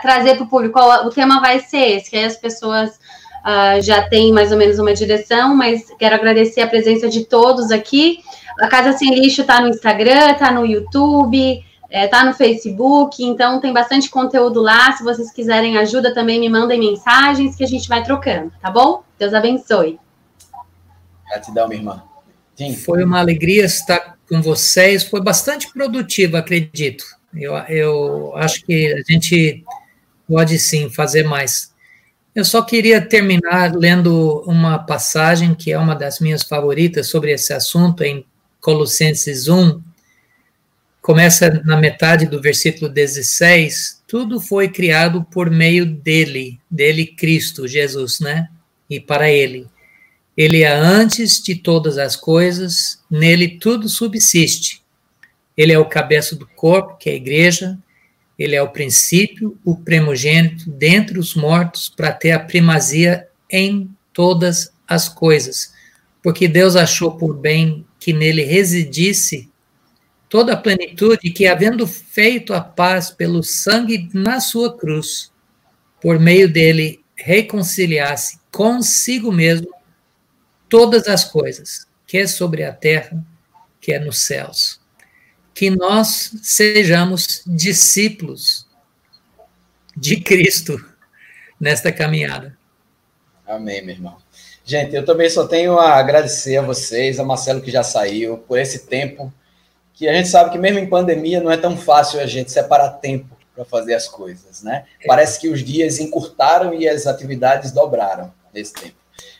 trazer 0.00 0.36
para 0.36 0.44
o 0.44 0.48
público 0.48 0.74
qual 0.74 1.06
o 1.06 1.10
tema 1.10 1.40
vai 1.40 1.60
ser 1.60 1.96
esse, 1.96 2.10
que 2.10 2.16
aí 2.16 2.24
as 2.24 2.36
pessoas 2.36 2.98
uh, 3.44 3.80
já 3.82 4.02
têm 4.08 4.32
mais 4.32 4.50
ou 4.50 4.58
menos 4.58 4.78
uma 4.78 4.94
direção, 4.94 5.54
mas 5.54 5.84
quero 5.98 6.14
agradecer 6.14 6.62
a 6.62 6.66
presença 6.66 7.08
de 7.08 7.24
todos 7.24 7.70
aqui. 7.70 8.18
A 8.60 8.68
Casa 8.68 8.92
Sem 8.96 9.14
Lixo 9.14 9.42
está 9.42 9.60
no 9.60 9.68
Instagram, 9.68 10.32
está 10.32 10.50
no 10.50 10.64
YouTube, 10.64 11.62
está 11.90 12.22
é, 12.22 12.24
no 12.24 12.34
Facebook, 12.34 13.22
então 13.22 13.60
tem 13.60 13.72
bastante 13.72 14.08
conteúdo 14.08 14.60
lá. 14.60 14.92
Se 14.92 15.02
vocês 15.02 15.32
quiserem 15.32 15.76
ajuda, 15.76 16.14
também 16.14 16.40
me 16.40 16.48
mandem 16.48 16.78
mensagens 16.78 17.56
que 17.56 17.64
a 17.64 17.68
gente 17.68 17.88
vai 17.88 18.02
trocando, 18.02 18.52
tá 18.60 18.70
bom? 18.70 19.02
Deus 19.18 19.34
abençoe. 19.34 19.98
Gratidão, 21.28 21.68
minha 21.68 21.80
irmã. 21.80 22.02
Sim. 22.56 22.74
Foi 22.76 23.02
uma 23.02 23.18
alegria 23.18 23.64
estar 23.64 24.16
com 24.28 24.40
vocês, 24.40 25.04
foi 25.04 25.20
bastante 25.20 25.72
produtivo, 25.72 26.36
acredito. 26.36 27.04
Eu, 27.34 27.54
eu 27.68 28.36
acho 28.36 28.64
que 28.64 28.92
a 28.92 29.12
gente 29.12 29.64
pode 30.28 30.58
sim 30.58 30.88
fazer 30.88 31.24
mais. 31.24 31.73
Eu 32.34 32.44
só 32.44 32.62
queria 32.62 33.00
terminar 33.00 33.76
lendo 33.76 34.42
uma 34.44 34.76
passagem 34.76 35.54
que 35.54 35.70
é 35.70 35.78
uma 35.78 35.94
das 35.94 36.18
minhas 36.18 36.42
favoritas 36.42 37.06
sobre 37.06 37.30
esse 37.30 37.52
assunto, 37.52 38.02
em 38.02 38.26
Colossenses 38.60 39.46
1. 39.46 39.80
Começa 41.00 41.62
na 41.64 41.76
metade 41.76 42.26
do 42.26 42.42
versículo 42.42 42.90
16. 42.90 44.02
Tudo 44.08 44.40
foi 44.40 44.68
criado 44.68 45.22
por 45.30 45.48
meio 45.48 45.86
dele, 45.86 46.58
dele 46.68 47.06
Cristo, 47.06 47.68
Jesus, 47.68 48.18
né? 48.18 48.48
E 48.90 48.98
para 48.98 49.30
ele. 49.30 49.68
Ele 50.36 50.62
é 50.62 50.72
antes 50.72 51.40
de 51.40 51.54
todas 51.54 51.98
as 51.98 52.16
coisas, 52.16 52.98
nele 53.08 53.60
tudo 53.60 53.88
subsiste. 53.88 54.82
Ele 55.56 55.72
é 55.72 55.78
o 55.78 55.84
cabeça 55.84 56.34
do 56.34 56.48
corpo, 56.48 56.96
que 56.96 57.08
é 57.08 57.12
a 57.12 57.16
igreja. 57.16 57.78
Ele 58.38 58.56
é 58.56 58.62
o 58.62 58.70
princípio, 58.70 59.58
o 59.64 59.76
primogênito 59.76 60.70
dentre 60.70 61.18
os 61.18 61.34
mortos, 61.34 61.88
para 61.88 62.12
ter 62.12 62.32
a 62.32 62.40
primazia 62.40 63.28
em 63.50 63.88
todas 64.12 64.72
as 64.88 65.08
coisas. 65.08 65.72
Porque 66.22 66.48
Deus 66.48 66.74
achou 66.74 67.16
por 67.16 67.36
bem 67.36 67.86
que 67.98 68.12
nele 68.12 68.42
residisse 68.42 69.50
toda 70.28 70.54
a 70.54 70.56
plenitude, 70.56 71.30
que, 71.30 71.46
havendo 71.46 71.86
feito 71.86 72.52
a 72.52 72.60
paz 72.60 73.10
pelo 73.10 73.42
sangue 73.42 74.10
na 74.12 74.40
sua 74.40 74.76
cruz, 74.76 75.30
por 76.00 76.18
meio 76.18 76.52
dele 76.52 77.04
reconciliasse 77.16 78.38
consigo 78.50 79.30
mesmo 79.30 79.68
todas 80.68 81.06
as 81.06 81.24
coisas, 81.24 81.86
que 82.06 82.18
é 82.18 82.26
sobre 82.26 82.64
a 82.64 82.72
terra, 82.72 83.24
que 83.80 83.92
é 83.92 83.98
nos 83.98 84.18
céus. 84.18 84.80
Que 85.54 85.70
nós 85.70 86.32
sejamos 86.42 87.42
discípulos 87.46 88.66
de 89.96 90.20
Cristo 90.20 90.84
nesta 91.60 91.92
caminhada. 91.92 92.56
Amém, 93.46 93.82
meu 93.82 93.94
irmão. 93.94 94.16
Gente, 94.64 94.96
eu 94.96 95.04
também 95.04 95.28
só 95.28 95.46
tenho 95.46 95.78
a 95.78 95.94
agradecer 95.94 96.56
a 96.56 96.62
vocês, 96.62 97.20
a 97.20 97.24
Marcelo 97.24 97.60
que 97.60 97.70
já 97.70 97.82
saiu, 97.82 98.38
por 98.38 98.58
esse 98.58 98.86
tempo, 98.86 99.32
que 99.92 100.08
a 100.08 100.12
gente 100.14 100.28
sabe 100.28 100.50
que 100.50 100.58
mesmo 100.58 100.78
em 100.78 100.88
pandemia 100.88 101.40
não 101.40 101.50
é 101.50 101.56
tão 101.56 101.76
fácil 101.76 102.18
a 102.18 102.26
gente 102.26 102.50
separar 102.50 102.88
tempo 102.94 103.36
para 103.54 103.64
fazer 103.64 103.94
as 103.94 104.08
coisas, 104.08 104.62
né? 104.62 104.84
Parece 105.06 105.40
que 105.40 105.48
os 105.48 105.62
dias 105.62 106.00
encurtaram 106.00 106.74
e 106.74 106.88
as 106.88 107.06
atividades 107.06 107.70
dobraram 107.70 108.32
nesse 108.52 108.72
tempo. 108.72 108.96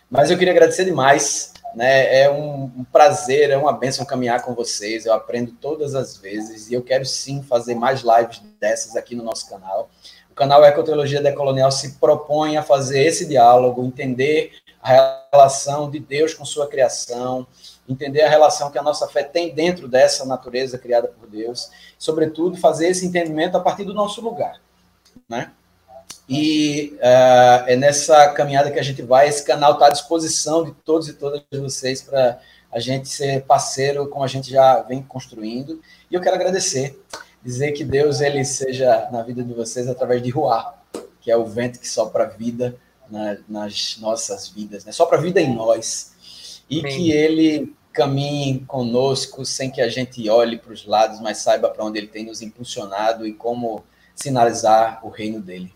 Mas 0.08 0.30
eu 0.30 0.38
queria 0.38 0.52
agradecer 0.52 0.84
demais. 0.84 1.52
Né? 1.74 2.22
É 2.22 2.30
um, 2.30 2.64
um 2.64 2.84
prazer, 2.84 3.50
é 3.50 3.56
uma 3.56 3.72
bênção 3.72 4.06
caminhar 4.06 4.42
com 4.42 4.54
vocês. 4.54 5.06
Eu 5.06 5.12
aprendo 5.12 5.52
todas 5.52 5.94
as 5.94 6.16
vezes 6.16 6.70
e 6.70 6.74
eu 6.74 6.82
quero 6.82 7.04
sim 7.04 7.42
fazer 7.42 7.74
mais 7.74 8.02
lives 8.02 8.42
dessas 8.60 8.96
aqui 8.96 9.14
no 9.14 9.24
nosso 9.24 9.48
canal. 9.48 9.90
O 10.30 10.34
canal 10.34 10.64
Ecoteologia 10.64 11.22
Decolonial 11.22 11.70
se 11.70 11.92
propõe 11.98 12.56
a 12.56 12.62
fazer 12.62 13.04
esse 13.04 13.24
diálogo, 13.26 13.84
entender 13.84 14.52
a 14.82 15.22
relação 15.32 15.90
de 15.90 15.98
Deus 15.98 16.34
com 16.34 16.44
sua 16.44 16.66
criação, 16.66 17.46
entender 17.88 18.22
a 18.22 18.28
relação 18.28 18.70
que 18.70 18.78
a 18.78 18.82
nossa 18.82 19.08
fé 19.08 19.22
tem 19.22 19.54
dentro 19.54 19.88
dessa 19.88 20.24
natureza 20.24 20.76
criada 20.76 21.08
por 21.08 21.28
Deus, 21.28 21.70
sobretudo 21.98 22.56
fazer 22.56 22.88
esse 22.88 23.06
entendimento 23.06 23.56
a 23.56 23.60
partir 23.60 23.84
do 23.84 23.94
nosso 23.94 24.20
lugar, 24.20 24.60
né? 25.28 25.52
E 26.28 26.96
uh, 26.96 27.68
é 27.68 27.76
nessa 27.76 28.28
caminhada 28.30 28.70
que 28.70 28.78
a 28.78 28.82
gente 28.82 29.02
vai. 29.02 29.28
Esse 29.28 29.44
canal 29.44 29.74
está 29.74 29.86
à 29.86 29.90
disposição 29.90 30.64
de 30.64 30.72
todos 30.72 31.08
e 31.08 31.14
todas 31.14 31.42
vocês 31.52 32.02
para 32.02 32.38
a 32.72 32.80
gente 32.80 33.08
ser 33.08 33.42
parceiro, 33.42 34.08
como 34.08 34.24
a 34.24 34.28
gente 34.28 34.50
já 34.50 34.80
vem 34.82 35.02
construindo. 35.02 35.80
E 36.10 36.14
eu 36.14 36.20
quero 36.20 36.34
agradecer, 36.34 36.98
dizer 37.42 37.72
que 37.72 37.84
Deus 37.84 38.20
ele 38.20 38.44
seja 38.44 39.08
na 39.12 39.22
vida 39.22 39.42
de 39.42 39.52
vocês 39.52 39.88
através 39.88 40.22
de 40.22 40.30
Ruá, 40.30 40.74
que 41.20 41.30
é 41.30 41.36
o 41.36 41.46
vento 41.46 41.78
que 41.78 41.88
sopra 41.88 42.24
a 42.24 42.28
vida 42.28 42.76
na, 43.08 43.36
nas 43.48 43.98
nossas 44.00 44.48
vidas, 44.48 44.84
né? 44.84 44.92
sopra 44.92 45.18
a 45.18 45.20
vida 45.20 45.40
em 45.40 45.54
nós. 45.54 46.14
E 46.68 46.82
que 46.82 47.12
ele 47.12 47.74
caminhe 47.92 48.60
conosco 48.66 49.44
sem 49.44 49.70
que 49.70 49.80
a 49.80 49.88
gente 49.88 50.28
olhe 50.28 50.58
para 50.58 50.72
os 50.72 50.84
lados, 50.84 51.20
mas 51.20 51.38
saiba 51.38 51.68
para 51.68 51.84
onde 51.84 51.98
ele 51.98 52.08
tem 52.08 52.24
nos 52.24 52.42
impulsionado 52.42 53.24
e 53.26 53.32
como 53.32 53.84
sinalizar 54.16 55.00
o 55.06 55.10
reino 55.10 55.40
dele. 55.40 55.72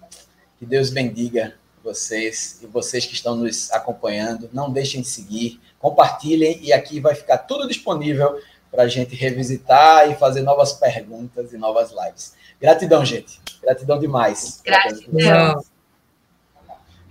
Que 0.59 0.67
Deus 0.67 0.91
bendiga 0.91 1.55
vocês 1.83 2.59
e 2.63 2.67
vocês 2.67 3.07
que 3.07 3.15
estão 3.15 3.37
nos 3.37 3.71
acompanhando. 3.71 4.51
Não 4.53 4.71
deixem 4.71 5.01
de 5.01 5.09
seguir, 5.09 5.61
compartilhem 5.79 6.59
e 6.63 6.73
aqui 6.73 7.01
vai 7.01 7.15
ficar 7.15 7.39
tudo 7.39 7.69
disponível 7.69 8.41
para 8.71 8.83
a 8.83 8.89
gente 8.89 9.15
revisitar 9.15 10.11
e 10.11 10.15
fazer 10.15 10.43
novas 10.43 10.73
perguntas 10.73 11.53
e 11.53 11.57
novas 11.57 11.91
lives. 11.91 12.35
Gratidão, 12.61 13.05
gente. 13.05 13.41
Gratidão 13.63 13.99
demais. 13.99 14.61
Gratidão. 14.65 15.65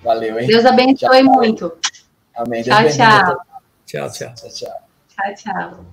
Valeu, 0.03 0.39
hein? 0.39 0.47
Deus 0.47 0.65
abençoe 0.65 0.95
tchau. 0.95 1.23
muito. 1.23 1.77
Amém. 2.35 2.63
Tchau, 2.63 2.83
tchau. 2.89 3.37
Tchau, 3.85 4.11
tchau. 4.11 4.33
Tchau, 4.35 4.49
tchau. 4.49 4.81
Tchau, 5.09 5.35
tchau. 5.35 5.85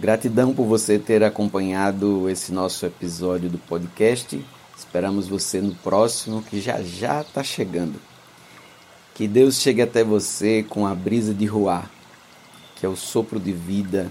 Gratidão 0.00 0.54
por 0.54 0.64
você 0.64 0.98
ter 0.98 1.22
acompanhado 1.22 2.28
esse 2.28 2.52
nosso 2.52 2.86
episódio 2.86 3.48
do 3.48 3.58
podcast. 3.58 4.44
Esperamos 4.78 5.26
você 5.26 5.60
no 5.60 5.74
próximo, 5.74 6.40
que 6.40 6.60
já 6.60 6.80
já 6.80 7.22
está 7.22 7.42
chegando. 7.42 8.00
Que 9.12 9.26
Deus 9.26 9.56
chegue 9.56 9.82
até 9.82 10.04
você 10.04 10.62
com 10.62 10.86
a 10.86 10.94
brisa 10.94 11.34
de 11.34 11.46
Ruá, 11.46 11.90
que 12.76 12.86
é 12.86 12.88
o 12.88 12.94
sopro 12.94 13.40
de 13.40 13.52
vida 13.52 14.10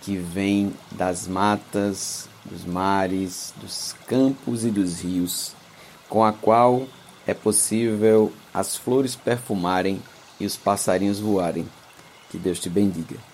que 0.00 0.16
vem 0.16 0.72
das 0.92 1.26
matas, 1.26 2.28
dos 2.44 2.64
mares, 2.64 3.52
dos 3.60 3.96
campos 4.06 4.64
e 4.64 4.70
dos 4.70 5.00
rios, 5.00 5.54
com 6.08 6.24
a 6.24 6.32
qual 6.32 6.86
é 7.26 7.34
possível 7.34 8.32
as 8.54 8.76
flores 8.76 9.16
perfumarem 9.16 10.00
e 10.38 10.46
os 10.46 10.56
passarinhos 10.56 11.18
voarem. 11.18 11.68
Que 12.30 12.38
Deus 12.38 12.60
te 12.60 12.70
bendiga. 12.70 13.29